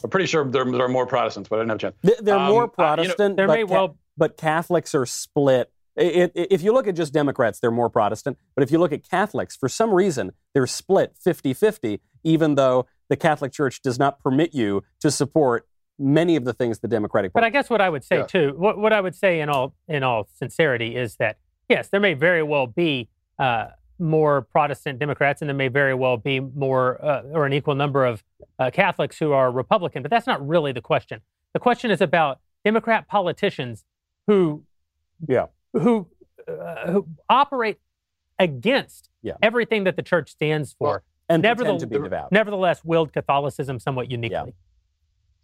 I'm 0.02 0.08
pretty 0.08 0.26
sure 0.26 0.44
there, 0.50 0.64
there 0.64 0.84
are 0.84 0.88
more 0.88 1.06
Protestants, 1.06 1.48
but 1.48 1.56
I 1.56 1.62
didn't 1.62 1.70
have 1.70 1.76
a 1.76 1.80
chance. 1.80 1.96
Th- 2.02 2.18
They're 2.20 2.36
Um, 2.38 2.48
more 2.50 2.62
uh, 2.62 2.64
you 2.64 2.66
know, 2.66 2.68
Protestant, 2.96 3.36
there 3.36 3.46
but, 3.46 3.52
may 3.54 3.64
well- 3.64 3.96
but 4.16 4.36
Catholics 4.38 4.94
are 4.94 5.04
split. 5.04 5.70
I- 5.98 6.30
I- 6.34 6.46
if 6.50 6.62
you 6.62 6.72
look 6.72 6.86
at 6.88 6.94
just 6.96 7.12
Democrats, 7.12 7.60
they're 7.60 7.70
more 7.70 7.90
Protestant. 7.90 8.38
But 8.54 8.62
if 8.62 8.70
you 8.70 8.78
look 8.78 8.92
at 8.92 9.02
Catholics, 9.08 9.56
for 9.56 9.68
some 9.68 9.92
reason, 9.92 10.32
they're 10.54 10.66
split 10.66 11.14
50 11.18 11.52
50, 11.52 12.00
even 12.24 12.54
though 12.54 12.86
the 13.10 13.16
Catholic 13.16 13.52
Church 13.52 13.82
does 13.82 13.98
not 13.98 14.20
permit 14.20 14.54
you 14.54 14.82
to 15.00 15.10
support 15.10 15.66
many 15.98 16.36
of 16.36 16.44
the 16.46 16.54
things 16.54 16.78
the 16.78 16.88
Democratic 16.88 17.32
Party. 17.34 17.42
But 17.42 17.46
I 17.46 17.50
guess 17.50 17.68
what 17.68 17.82
I 17.82 17.90
would 17.90 18.04
say 18.04 18.18
Yeah. 18.18 18.26
too, 18.26 18.54
what, 18.56 18.78
what 18.78 18.92
I 18.94 19.00
would 19.02 19.14
say 19.14 19.40
in 19.40 19.50
all 19.50 19.74
in 19.86 20.02
all 20.02 20.28
sincerity 20.32 20.96
is 20.96 21.16
that 21.16 21.36
yes, 21.68 21.88
there 21.88 22.00
may 22.00 22.14
very 22.14 22.42
well 22.42 22.66
be 22.66 23.08
uh, 23.38 23.66
more 23.98 24.42
Protestant 24.42 24.98
Democrats, 24.98 25.42
and 25.42 25.48
there 25.48 25.54
may 25.56 25.68
very 25.68 25.92
well 25.94 26.16
be 26.16 26.40
more 26.40 27.04
uh, 27.04 27.22
or 27.32 27.44
an 27.44 27.52
equal 27.52 27.74
number 27.74 28.06
of 28.06 28.22
uh, 28.58 28.70
Catholics 28.72 29.18
who 29.18 29.32
are 29.32 29.50
Republican. 29.50 30.00
But 30.02 30.10
that's 30.10 30.26
not 30.26 30.46
really 30.46 30.72
the 30.72 30.80
question. 30.80 31.20
The 31.52 31.60
question 31.60 31.90
is 31.90 32.00
about 32.00 32.40
Democrat 32.64 33.08
politicians 33.08 33.84
who 34.26 34.64
Yeah. 35.28 35.46
who 35.74 36.06
uh, 36.48 36.90
who 36.92 37.08
operate 37.28 37.78
against 38.38 39.10
Yeah. 39.22 39.34
everything 39.42 39.84
that 39.84 39.96
the 39.96 40.02
church 40.02 40.30
stands 40.30 40.72
for. 40.72 41.02
And 41.30 41.42
nevertheless- 41.42 41.80
pretend 41.82 41.92
to 41.92 41.98
be 41.98 42.02
devout. 42.04 42.32
Nevertheless, 42.32 42.84
wield 42.84 43.12
Catholicism 43.12 43.78
somewhat 43.78 44.10
uniquely. 44.10 44.54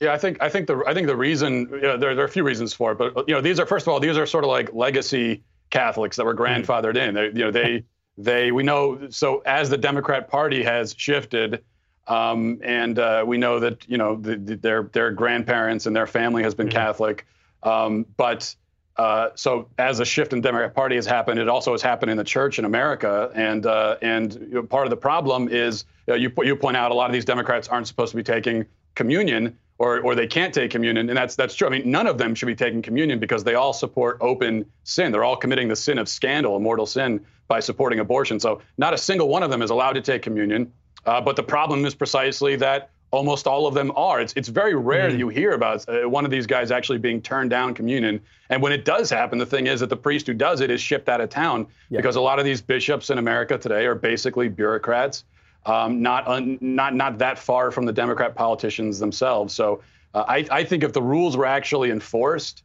Yeah, 0.00 0.12
I 0.12 0.18
think 0.18 0.42
I 0.42 0.50
think 0.50 0.66
the 0.66 0.82
I 0.86 0.92
think 0.92 1.06
the 1.06 1.16
reason 1.16 1.68
you 1.70 1.80
know, 1.80 1.96
there 1.96 2.14
there 2.14 2.24
are 2.24 2.28
a 2.28 2.30
few 2.30 2.44
reasons 2.44 2.74
for 2.74 2.92
it, 2.92 2.98
but 2.98 3.26
you 3.28 3.34
know 3.34 3.40
these 3.40 3.58
are 3.58 3.64
first 3.64 3.86
of 3.86 3.92
all 3.92 4.00
these 4.00 4.18
are 4.18 4.26
sort 4.26 4.44
of 4.44 4.48
like 4.50 4.74
legacy 4.74 5.42
Catholics 5.70 6.16
that 6.18 6.26
were 6.26 6.34
grandfathered 6.34 6.96
in. 6.96 7.14
They 7.14 7.26
you 7.28 7.44
know 7.44 7.50
they 7.50 7.84
they 8.18 8.52
we 8.52 8.62
know 8.62 9.08
so 9.08 9.42
as 9.46 9.70
the 9.70 9.78
Democrat 9.78 10.28
Party 10.28 10.62
has 10.62 10.94
shifted, 10.98 11.64
um, 12.08 12.60
and 12.62 12.98
uh, 12.98 13.24
we 13.26 13.38
know 13.38 13.58
that 13.60 13.88
you 13.88 13.96
know 13.96 14.16
the, 14.16 14.36
the, 14.36 14.56
their 14.56 14.82
their 14.92 15.10
grandparents 15.12 15.86
and 15.86 15.96
their 15.96 16.06
family 16.06 16.42
has 16.42 16.54
been 16.54 16.68
Mhm. 16.68 16.72
Catholic, 16.72 17.26
um, 17.62 18.04
but. 18.18 18.54
Uh, 18.96 19.28
so 19.34 19.68
as 19.78 20.00
a 20.00 20.04
shift 20.04 20.32
in 20.32 20.40
the 20.40 20.48
Democrat 20.48 20.74
Party 20.74 20.96
has 20.96 21.04
happened, 21.04 21.38
it 21.38 21.48
also 21.48 21.72
has 21.72 21.82
happened 21.82 22.10
in 22.10 22.16
the 22.16 22.24
church 22.24 22.58
in 22.58 22.64
America, 22.64 23.30
and 23.34 23.66
uh, 23.66 23.96
and 24.00 24.34
you 24.34 24.54
know, 24.54 24.62
part 24.62 24.86
of 24.86 24.90
the 24.90 24.96
problem 24.96 25.48
is 25.48 25.84
you, 26.06 26.14
know, 26.14 26.18
you 26.18 26.32
you 26.42 26.56
point 26.56 26.76
out 26.76 26.90
a 26.90 26.94
lot 26.94 27.10
of 27.10 27.12
these 27.12 27.26
Democrats 27.26 27.68
aren't 27.68 27.86
supposed 27.86 28.12
to 28.12 28.16
be 28.16 28.22
taking 28.22 28.64
communion, 28.94 29.58
or 29.78 30.00
or 30.00 30.14
they 30.14 30.26
can't 30.26 30.54
take 30.54 30.70
communion, 30.70 31.10
and 31.10 31.16
that's 31.16 31.36
that's 31.36 31.54
true. 31.54 31.68
I 31.68 31.70
mean, 31.70 31.90
none 31.90 32.06
of 32.06 32.16
them 32.16 32.34
should 32.34 32.46
be 32.46 32.54
taking 32.54 32.80
communion 32.80 33.18
because 33.18 33.44
they 33.44 33.54
all 33.54 33.74
support 33.74 34.16
open 34.22 34.64
sin. 34.84 35.12
They're 35.12 35.24
all 35.24 35.36
committing 35.36 35.68
the 35.68 35.76
sin 35.76 35.98
of 35.98 36.08
scandal, 36.08 36.56
a 36.56 36.60
mortal 36.60 36.86
sin, 36.86 37.24
by 37.48 37.60
supporting 37.60 38.00
abortion. 38.00 38.40
So 38.40 38.62
not 38.78 38.94
a 38.94 38.98
single 38.98 39.28
one 39.28 39.42
of 39.42 39.50
them 39.50 39.60
is 39.60 39.70
allowed 39.70 39.92
to 39.92 40.00
take 40.00 40.22
communion. 40.22 40.72
Uh, 41.04 41.20
but 41.20 41.36
the 41.36 41.42
problem 41.42 41.84
is 41.84 41.94
precisely 41.94 42.56
that 42.56 42.90
almost 43.16 43.46
all 43.46 43.66
of 43.66 43.74
them 43.74 43.90
are. 43.96 44.20
It's 44.20 44.32
it's 44.36 44.48
very 44.48 44.74
rare 44.74 45.10
that 45.10 45.18
you 45.18 45.28
hear 45.28 45.52
about 45.52 45.88
uh, 45.88 46.08
one 46.08 46.24
of 46.24 46.30
these 46.30 46.46
guys 46.46 46.70
actually 46.70 46.98
being 46.98 47.20
turned 47.22 47.50
down 47.50 47.74
communion. 47.74 48.20
And 48.50 48.62
when 48.62 48.72
it 48.72 48.84
does 48.84 49.10
happen, 49.10 49.38
the 49.38 49.46
thing 49.46 49.66
is 49.66 49.80
that 49.80 49.88
the 49.88 49.96
priest 49.96 50.26
who 50.26 50.34
does 50.34 50.60
it 50.60 50.70
is 50.70 50.80
shipped 50.80 51.08
out 51.08 51.20
of 51.20 51.28
town 51.30 51.66
Yeah. 51.90 51.98
because 51.98 52.16
a 52.16 52.20
lot 52.20 52.38
of 52.38 52.44
these 52.44 52.60
bishops 52.60 53.10
in 53.10 53.18
America 53.18 53.58
today 53.58 53.86
are 53.86 53.94
basically 53.94 54.48
bureaucrats, 54.48 55.24
um, 55.64 56.02
not 56.02 56.28
un, 56.28 56.58
not 56.60 56.94
not 56.94 57.18
that 57.18 57.38
far 57.38 57.70
from 57.70 57.86
the 57.86 57.92
Democrat 57.92 58.34
politicians 58.34 58.98
themselves. 58.98 59.54
So 59.54 59.82
uh, 60.14 60.24
I 60.28 60.46
I 60.50 60.64
think 60.64 60.84
if 60.84 60.92
the 60.92 61.02
rules 61.02 61.36
were 61.36 61.46
actually 61.46 61.90
enforced. 61.90 62.62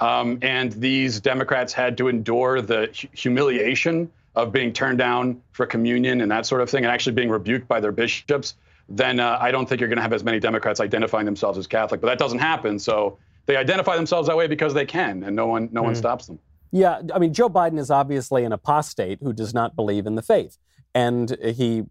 Um, 0.00 0.38
and 0.42 0.72
these 0.72 1.20
Democrats 1.20 1.72
had 1.72 1.96
to 1.98 2.08
endure 2.08 2.60
the 2.60 2.90
hu- 3.00 3.08
humiliation 3.12 4.10
of 4.34 4.50
being 4.50 4.72
turned 4.72 4.98
down 4.98 5.40
for 5.52 5.64
communion 5.64 6.20
and 6.22 6.30
that 6.32 6.44
sort 6.44 6.60
of 6.60 6.68
thing, 6.68 6.82
and 6.84 6.92
actually 6.92 7.12
being 7.12 7.30
rebuked 7.30 7.68
by 7.68 7.78
their 7.78 7.92
bishops. 7.92 8.56
Then 8.88 9.20
uh, 9.20 9.38
I 9.40 9.50
don't 9.50 9.68
think 9.68 9.80
you're 9.80 9.88
going 9.88 9.96
to 9.96 10.02
have 10.02 10.12
as 10.12 10.24
many 10.24 10.40
Democrats 10.40 10.80
identifying 10.80 11.24
themselves 11.24 11.58
as 11.58 11.66
Catholic. 11.66 12.00
But 12.00 12.08
that 12.08 12.18
doesn't 12.18 12.40
happen. 12.40 12.78
So 12.78 13.18
they 13.46 13.56
identify 13.56 13.96
themselves 13.96 14.28
that 14.28 14.36
way 14.36 14.46
because 14.46 14.74
they 14.74 14.86
can, 14.86 15.22
and 15.24 15.34
no 15.34 15.46
one 15.46 15.68
no 15.72 15.82
one 15.82 15.94
stops 15.94 16.26
them. 16.26 16.38
Yeah, 16.70 17.02
I 17.14 17.18
mean, 17.18 17.34
Joe 17.34 17.50
Biden 17.50 17.78
is 17.78 17.90
obviously 17.90 18.44
an 18.44 18.52
apostate 18.52 19.18
who 19.22 19.32
does 19.32 19.52
not 19.52 19.76
believe 19.76 20.06
in 20.06 20.14
the 20.14 20.22
faith, 20.22 20.58
and 20.94 21.36
he 21.42 21.84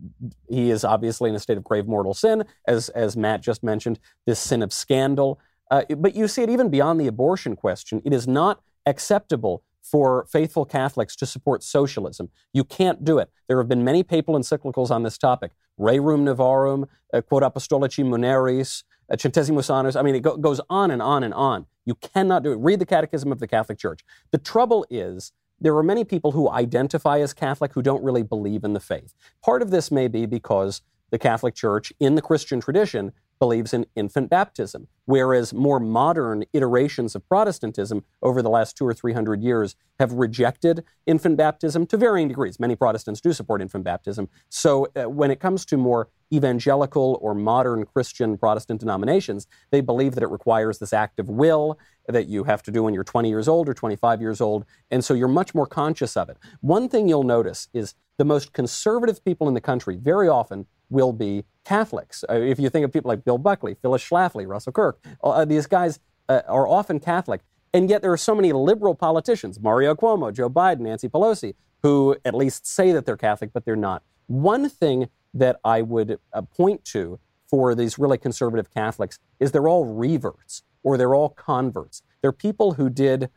he 0.50 0.72
is 0.72 0.84
obviously 0.84 1.30
in 1.30 1.36
a 1.36 1.40
state 1.40 1.58
of 1.58 1.64
grave 1.64 1.88
mortal 1.88 2.14
sin, 2.14 2.46
as 2.68 2.90
as 2.90 3.18
Matt 3.18 3.42
just 3.42 3.64
mentioned, 3.64 4.00
this 4.26 4.40
sin 4.40 4.62
of 4.62 4.74
scandal. 4.74 5.40
Uh, 5.70 5.84
but 5.98 6.16
you 6.16 6.28
see 6.28 6.42
it 6.42 6.50
even 6.50 6.70
beyond 6.70 7.00
the 7.00 7.08
abortion 7.08 7.56
question. 7.56 8.02
It 8.04 8.14
is 8.14 8.28
not 8.28 8.62
acceptable 8.86 9.64
for 9.82 10.26
faithful 10.30 10.66
Catholics 10.66 11.16
to 11.18 11.26
support 11.26 11.64
socialism. 11.64 12.30
You 12.54 12.64
can't 12.64 13.04
do 13.04 13.18
it. 13.18 13.30
There 13.48 13.58
have 13.58 13.68
been 13.68 13.84
many 13.84 14.04
papal 14.04 14.36
encyclicals 14.36 14.92
on 14.92 15.04
this 15.04 15.18
topic. 15.18 15.52
Rerum 15.80 16.24
Novarum, 16.24 16.88
uh, 17.14 17.22
Quod 17.22 17.44
Apostolici 17.44 18.04
Muneris, 18.04 18.84
uh, 19.12 19.16
Centesimus. 19.16 19.96
I 19.96 20.02
mean, 20.02 20.16
it 20.16 20.22
go- 20.22 20.38
goes 20.38 20.62
on 20.70 20.92
and 20.92 21.02
on 21.02 21.24
and 21.24 21.34
on. 21.34 21.66
You 21.86 21.96
cannot 21.96 22.44
do 22.44 22.52
it. 22.52 22.58
Read 22.58 22.80
the 22.80 22.86
Catechism 22.86 23.32
of 23.32 23.40
the 23.40 23.48
Catholic 23.48 23.78
Church. 23.78 24.02
The 24.32 24.38
trouble 24.38 24.86
is, 24.90 25.32
there 25.60 25.76
are 25.76 25.84
many 25.84 26.04
people 26.04 26.32
who 26.32 26.50
identify 26.50 27.20
as 27.20 27.34
Catholic 27.34 27.74
who 27.74 27.82
don't 27.82 28.04
really 28.04 28.24
believe 28.24 28.64
in 28.64 28.74
the 28.74 28.80
faith. 28.80 29.14
Part 29.44 29.62
of 29.62 29.72
this 29.72 29.92
may 29.92 30.08
be 30.08 30.26
because 30.26 30.82
the 31.12 31.20
Catholic 31.20 31.56
Church, 31.56 31.92
in 32.00 32.16
the 32.16 32.22
Christian 32.22 32.60
tradition, 32.60 33.12
believes 33.42 33.74
in 33.74 33.88
infant 33.96 34.30
baptism, 34.30 34.88
whereas 35.06 35.52
more 35.52 35.80
modern 35.80 36.44
iterations 36.54 37.16
of 37.16 37.28
Protestantism 37.28 38.06
over 38.22 38.40
the 38.44 38.52
last 38.52 38.78
two 38.78 38.86
or 38.86 38.94
three 38.94 39.14
hundred 39.14 39.42
years 39.42 39.76
have 40.00 40.14
rejected 40.14 40.84
infant 41.08 41.38
baptism 41.38 41.88
to 41.88 41.98
varying 41.98 42.28
degrees. 42.28 42.60
Many 42.60 42.76
Protestants 42.76 43.20
do 43.20 43.34
support 43.34 43.60
infant 43.60 43.84
baptism. 43.84 44.30
So 44.50 44.90
uh, 44.96 45.10
when 45.10 45.32
it 45.32 45.40
comes 45.40 45.66
to 45.66 45.78
more 45.78 46.10
evangelical 46.32 47.18
or 47.20 47.34
modern 47.34 47.84
Christian 47.84 48.38
Protestant 48.38 48.80
denominations, 48.80 49.48
they 49.72 49.82
believe 49.82 50.14
that 50.14 50.24
it 50.24 50.30
requires 50.30 50.78
this 50.78 50.94
act 50.94 51.20
of 51.20 51.28
will 51.28 51.80
that 52.08 52.28
you 52.28 52.44
have 52.44 52.62
to 52.64 52.72
do 52.72 52.84
when 52.84 52.94
you're 52.94 53.04
20 53.04 53.28
years 53.28 53.48
old 53.48 53.68
or 53.68 53.74
25 53.74 54.22
years 54.22 54.40
old. 54.40 54.66
And 54.92 55.04
so 55.04 55.16
you're 55.16 55.28
much 55.28 55.56
more 55.56 55.66
conscious 55.66 56.16
of 56.16 56.30
it. 56.30 56.38
One 56.62 56.88
thing 56.88 57.10
you'll 57.10 57.24
notice 57.24 57.70
is 57.74 57.96
the 58.20 58.26
most 58.26 58.54
conservative 58.54 59.26
people 59.26 59.48
in 59.48 59.56
the 59.56 59.62
country 59.62 59.96
very 59.96 60.28
often 60.28 60.68
will 60.92 61.12
be 61.12 61.44
Catholics. 61.64 62.24
Uh, 62.30 62.36
if 62.36 62.60
you 62.60 62.70
think 62.70 62.86
of 62.86 62.92
people 62.92 63.10
like 63.10 63.24
Bill 63.24 63.38
Buckley, 63.38 63.76
Phyllis 63.82 64.04
Schlafly, 64.04 64.48
Russell 64.48 64.74
Kirk, 64.74 65.00
uh, 65.24 65.46
these 65.46 65.68
guys 65.68 66.00
uh, 66.30 66.42
are 66.48 66.68
often 66.68 67.00
Catholic. 67.00 67.42
And 67.74 67.90
yet 67.90 68.02
there 68.02 68.12
are 68.12 68.18
so 68.18 68.36
many 68.36 68.52
liberal 68.52 68.96
politicians, 68.96 69.60
Mario 69.60 69.96
Cuomo, 69.96 70.34
Joe 70.34 70.50
Biden, 70.50 70.82
Nancy 70.82 71.08
Pelosi, 71.08 71.56
who 71.84 72.18
at 72.26 72.34
least 72.34 72.68
say 72.68 72.92
that 72.92 73.06
they're 73.06 73.18
Catholic, 73.18 73.52
but 73.54 73.66
they're 73.66 73.76
not. 73.76 74.04
One 74.28 74.70
thing 74.70 75.10
that 75.34 75.60
I 75.64 75.82
would 75.82 76.20
uh, 76.34 76.42
point 76.42 76.84
to 76.86 77.20
for 77.50 77.76
these 77.76 77.98
really 77.98 78.18
conservative 78.18 78.74
Catholics 78.74 79.20
is 79.40 79.52
they're 79.52 79.68
all 79.68 79.86
reverts 79.86 80.64
or 80.84 80.98
they're 80.98 81.16
all 81.16 81.30
converts. 81.30 82.02
They're 82.22 82.32
people 82.32 82.74
who 82.74 82.90
did 82.90 83.30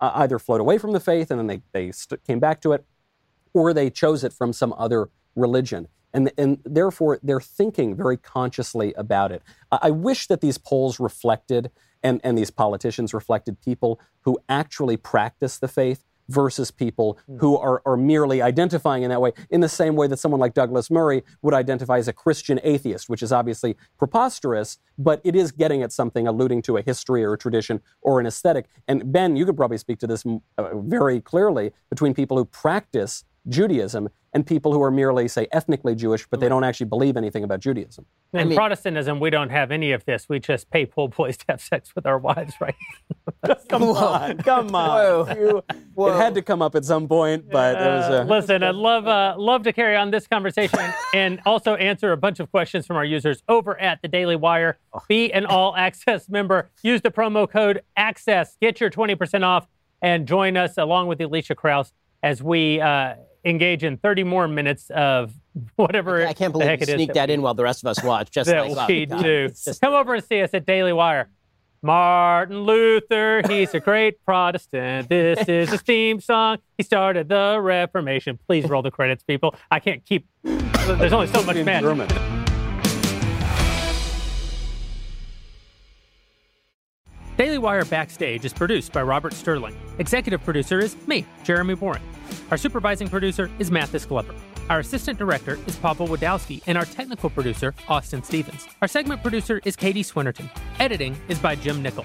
uh, 0.00 0.12
either 0.14 0.38
float 0.38 0.60
away 0.60 0.78
from 0.78 0.92
the 0.92 1.00
faith 1.00 1.30
and 1.30 1.38
then 1.38 1.46
they, 1.46 1.62
they 1.72 1.92
st- 1.92 2.24
came 2.24 2.40
back 2.40 2.60
to 2.62 2.72
it, 2.72 2.84
or 3.54 3.72
they 3.72 3.90
chose 3.90 4.24
it 4.24 4.32
from 4.32 4.52
some 4.52 4.74
other 4.78 5.10
religion. 5.36 5.88
And, 6.14 6.30
and 6.36 6.58
therefore, 6.64 7.18
they're 7.22 7.40
thinking 7.40 7.96
very 7.96 8.16
consciously 8.16 8.92
about 8.94 9.32
it. 9.32 9.42
I, 9.70 9.78
I 9.82 9.90
wish 9.90 10.26
that 10.26 10.40
these 10.40 10.58
polls 10.58 11.00
reflected 11.00 11.70
and, 12.02 12.20
and 12.24 12.36
these 12.36 12.50
politicians 12.50 13.14
reflected 13.14 13.60
people 13.60 14.00
who 14.22 14.38
actually 14.48 14.96
practice 14.96 15.58
the 15.58 15.68
faith 15.68 16.04
versus 16.28 16.70
people 16.70 17.18
who 17.40 17.56
are, 17.56 17.82
are 17.84 17.96
merely 17.96 18.40
identifying 18.40 19.02
in 19.02 19.10
that 19.10 19.20
way, 19.20 19.32
in 19.50 19.60
the 19.60 19.68
same 19.68 19.96
way 19.96 20.06
that 20.06 20.18
someone 20.18 20.40
like 20.40 20.54
Douglas 20.54 20.90
Murray 20.90 21.24
would 21.42 21.52
identify 21.52 21.98
as 21.98 22.08
a 22.08 22.12
Christian 22.12 22.60
atheist, 22.62 23.08
which 23.08 23.22
is 23.22 23.32
obviously 23.32 23.76
preposterous, 23.98 24.78
but 24.96 25.20
it 25.24 25.36
is 25.36 25.52
getting 25.52 25.82
at 25.82 25.92
something 25.92 26.26
alluding 26.26 26.62
to 26.62 26.76
a 26.76 26.82
history 26.82 27.24
or 27.24 27.34
a 27.34 27.38
tradition 27.38 27.80
or 28.00 28.20
an 28.20 28.26
aesthetic. 28.26 28.66
And 28.88 29.12
Ben, 29.12 29.36
you 29.36 29.44
could 29.44 29.56
probably 29.56 29.78
speak 29.78 29.98
to 29.98 30.06
this 30.06 30.24
uh, 30.58 30.78
very 30.78 31.20
clearly 31.20 31.72
between 31.90 32.14
people 32.14 32.36
who 32.36 32.44
practice 32.44 33.24
Judaism 33.48 34.08
and 34.34 34.46
people 34.46 34.72
who 34.72 34.82
are 34.82 34.90
merely, 34.90 35.28
say, 35.28 35.46
ethnically 35.52 35.94
Jewish, 35.94 36.26
but 36.26 36.40
they 36.40 36.48
don't 36.48 36.64
actually 36.64 36.86
believe 36.86 37.16
anything 37.18 37.44
about 37.44 37.60
Judaism. 37.60 38.06
In 38.32 38.48
mean- 38.48 38.56
Protestantism, 38.56 39.20
we 39.20 39.28
don't 39.30 39.50
have 39.50 39.70
any 39.70 39.92
of 39.92 40.04
this. 40.06 40.26
We 40.28 40.38
just 40.38 40.70
pay 40.70 40.86
pool 40.86 41.08
boys 41.08 41.36
to 41.38 41.44
have 41.50 41.60
sex 41.60 41.94
with 41.94 42.06
our 42.06 42.18
wives, 42.18 42.54
right? 42.60 42.74
Come 43.68 43.82
on, 43.82 44.38
come 44.38 44.74
on. 44.74 45.36
You- 45.36 45.62
it 46.06 46.16
had 46.16 46.34
to 46.36 46.42
come 46.42 46.62
up 46.62 46.74
at 46.74 46.84
some 46.84 47.06
point, 47.08 47.50
but 47.50 47.74
it 47.76 47.86
was. 47.86 48.04
Uh, 48.04 48.20
Uh, 48.22 48.24
listen, 48.24 48.62
I'd 48.62 48.74
love 48.74 49.06
uh, 49.06 49.34
love 49.36 49.62
to 49.64 49.72
carry 49.72 49.96
on 49.96 50.10
this 50.10 50.26
conversation 50.26 50.78
and 51.14 51.40
also 51.44 51.74
answer 51.74 52.12
a 52.12 52.16
bunch 52.16 52.40
of 52.40 52.50
questions 52.50 52.86
from 52.86 52.96
our 52.96 53.04
users 53.04 53.42
over 53.48 53.78
at 53.80 54.00
the 54.00 54.08
Daily 54.08 54.36
Wire. 54.36 54.78
Be 55.08 55.32
an 55.32 55.44
all 55.44 55.76
access 55.76 56.28
member. 56.28 56.70
Use 56.82 57.02
the 57.02 57.10
promo 57.10 57.48
code 57.50 57.82
ACCESS. 57.96 58.56
Get 58.60 58.80
your 58.80 58.90
20% 58.90 59.42
off 59.44 59.66
and 60.00 60.26
join 60.26 60.56
us 60.56 60.78
along 60.78 61.08
with 61.08 61.20
Elisha 61.20 61.54
Krauss 61.54 61.92
as 62.22 62.42
we 62.42 62.80
uh, 62.80 63.14
engage 63.44 63.84
in 63.84 63.96
30 63.96 64.24
more 64.24 64.48
minutes 64.48 64.90
of 64.90 65.32
whatever 65.76 66.26
I 66.26 66.32
can't 66.32 66.52
the 66.52 66.58
believe 66.58 66.68
heck 66.68 66.80
you 66.80 66.84
it 66.84 66.88
is 66.90 66.94
sneak 66.94 67.08
that 67.08 67.14
that 67.14 67.30
in 67.30 67.42
while 67.42 67.54
the 67.54 67.64
rest 67.64 67.82
of 67.82 67.88
us 67.88 68.02
watch. 68.02 68.30
Just 68.30 68.48
that 68.48 68.70
like, 68.70 68.90
oh, 68.90 68.92
we 68.92 69.06
oh, 69.10 69.22
do. 69.22 69.48
Just- 69.64 69.80
Come 69.80 69.94
over 69.94 70.14
and 70.14 70.24
see 70.24 70.42
us 70.42 70.50
at 70.54 70.66
Daily 70.66 70.92
Wire. 70.92 71.28
Martin 71.84 72.60
Luther, 72.60 73.42
he's 73.48 73.74
a 73.74 73.80
great 73.80 74.24
Protestant. 74.24 75.08
This 75.08 75.40
is 75.48 75.68
his 75.68 75.82
theme 75.82 76.20
song. 76.20 76.58
He 76.78 76.84
started 76.84 77.28
the 77.28 77.58
Reformation. 77.60 78.38
Please 78.46 78.68
roll 78.68 78.82
the 78.82 78.92
credits, 78.92 79.24
people. 79.24 79.56
I 79.68 79.80
can't 79.80 80.04
keep. 80.04 80.28
There's 80.44 81.12
only 81.12 81.26
so 81.26 81.42
much 81.42 81.56
in 81.56 81.64
magic. 81.64 81.88
German. 81.88 82.08
Daily 87.36 87.58
Wire 87.58 87.84
Backstage 87.84 88.44
is 88.44 88.52
produced 88.52 88.92
by 88.92 89.02
Robert 89.02 89.32
Sterling. 89.32 89.76
Executive 89.98 90.44
producer 90.44 90.78
is 90.78 90.94
me, 91.08 91.26
Jeremy 91.42 91.74
Boreing. 91.74 92.02
Our 92.52 92.58
supervising 92.58 93.08
producer 93.08 93.50
is 93.58 93.70
Mathis 93.70 94.04
Glover. 94.04 94.34
Our 94.68 94.80
assistant 94.80 95.18
director 95.18 95.58
is 95.66 95.74
Papa 95.76 96.04
Wadowski, 96.04 96.62
and 96.66 96.76
our 96.76 96.84
technical 96.84 97.30
producer, 97.30 97.74
Austin 97.88 98.22
Stevens. 98.22 98.68
Our 98.82 98.88
segment 98.88 99.22
producer 99.22 99.62
is 99.64 99.74
Katie 99.74 100.02
Swinnerton. 100.02 100.50
Editing 100.78 101.16
is 101.28 101.38
by 101.38 101.54
Jim 101.54 101.80
Nickel. 101.80 102.04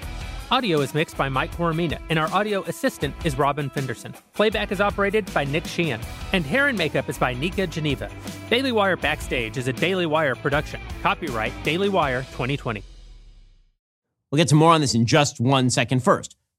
Audio 0.50 0.80
is 0.80 0.94
mixed 0.94 1.18
by 1.18 1.28
Mike 1.28 1.54
Coromina, 1.54 2.00
and 2.08 2.18
our 2.18 2.32
audio 2.32 2.62
assistant 2.62 3.14
is 3.26 3.36
Robin 3.36 3.68
Fenderson. 3.68 4.14
Playback 4.32 4.72
is 4.72 4.80
operated 4.80 5.30
by 5.34 5.44
Nick 5.44 5.66
Sheehan, 5.66 6.00
and 6.32 6.46
hair 6.46 6.68
and 6.68 6.78
makeup 6.78 7.10
is 7.10 7.18
by 7.18 7.34
Nika 7.34 7.66
Geneva. 7.66 8.10
Daily 8.48 8.72
Wire 8.72 8.96
Backstage 8.96 9.58
is 9.58 9.68
a 9.68 9.74
Daily 9.74 10.06
Wire 10.06 10.34
production. 10.34 10.80
Copyright 11.02 11.52
Daily 11.62 11.90
Wire 11.90 12.22
2020. 12.22 12.82
We'll 14.30 14.38
get 14.38 14.48
to 14.48 14.54
more 14.54 14.72
on 14.72 14.80
this 14.80 14.94
in 14.94 15.04
just 15.04 15.40
one 15.40 15.68
second. 15.68 16.02
First, 16.02 16.37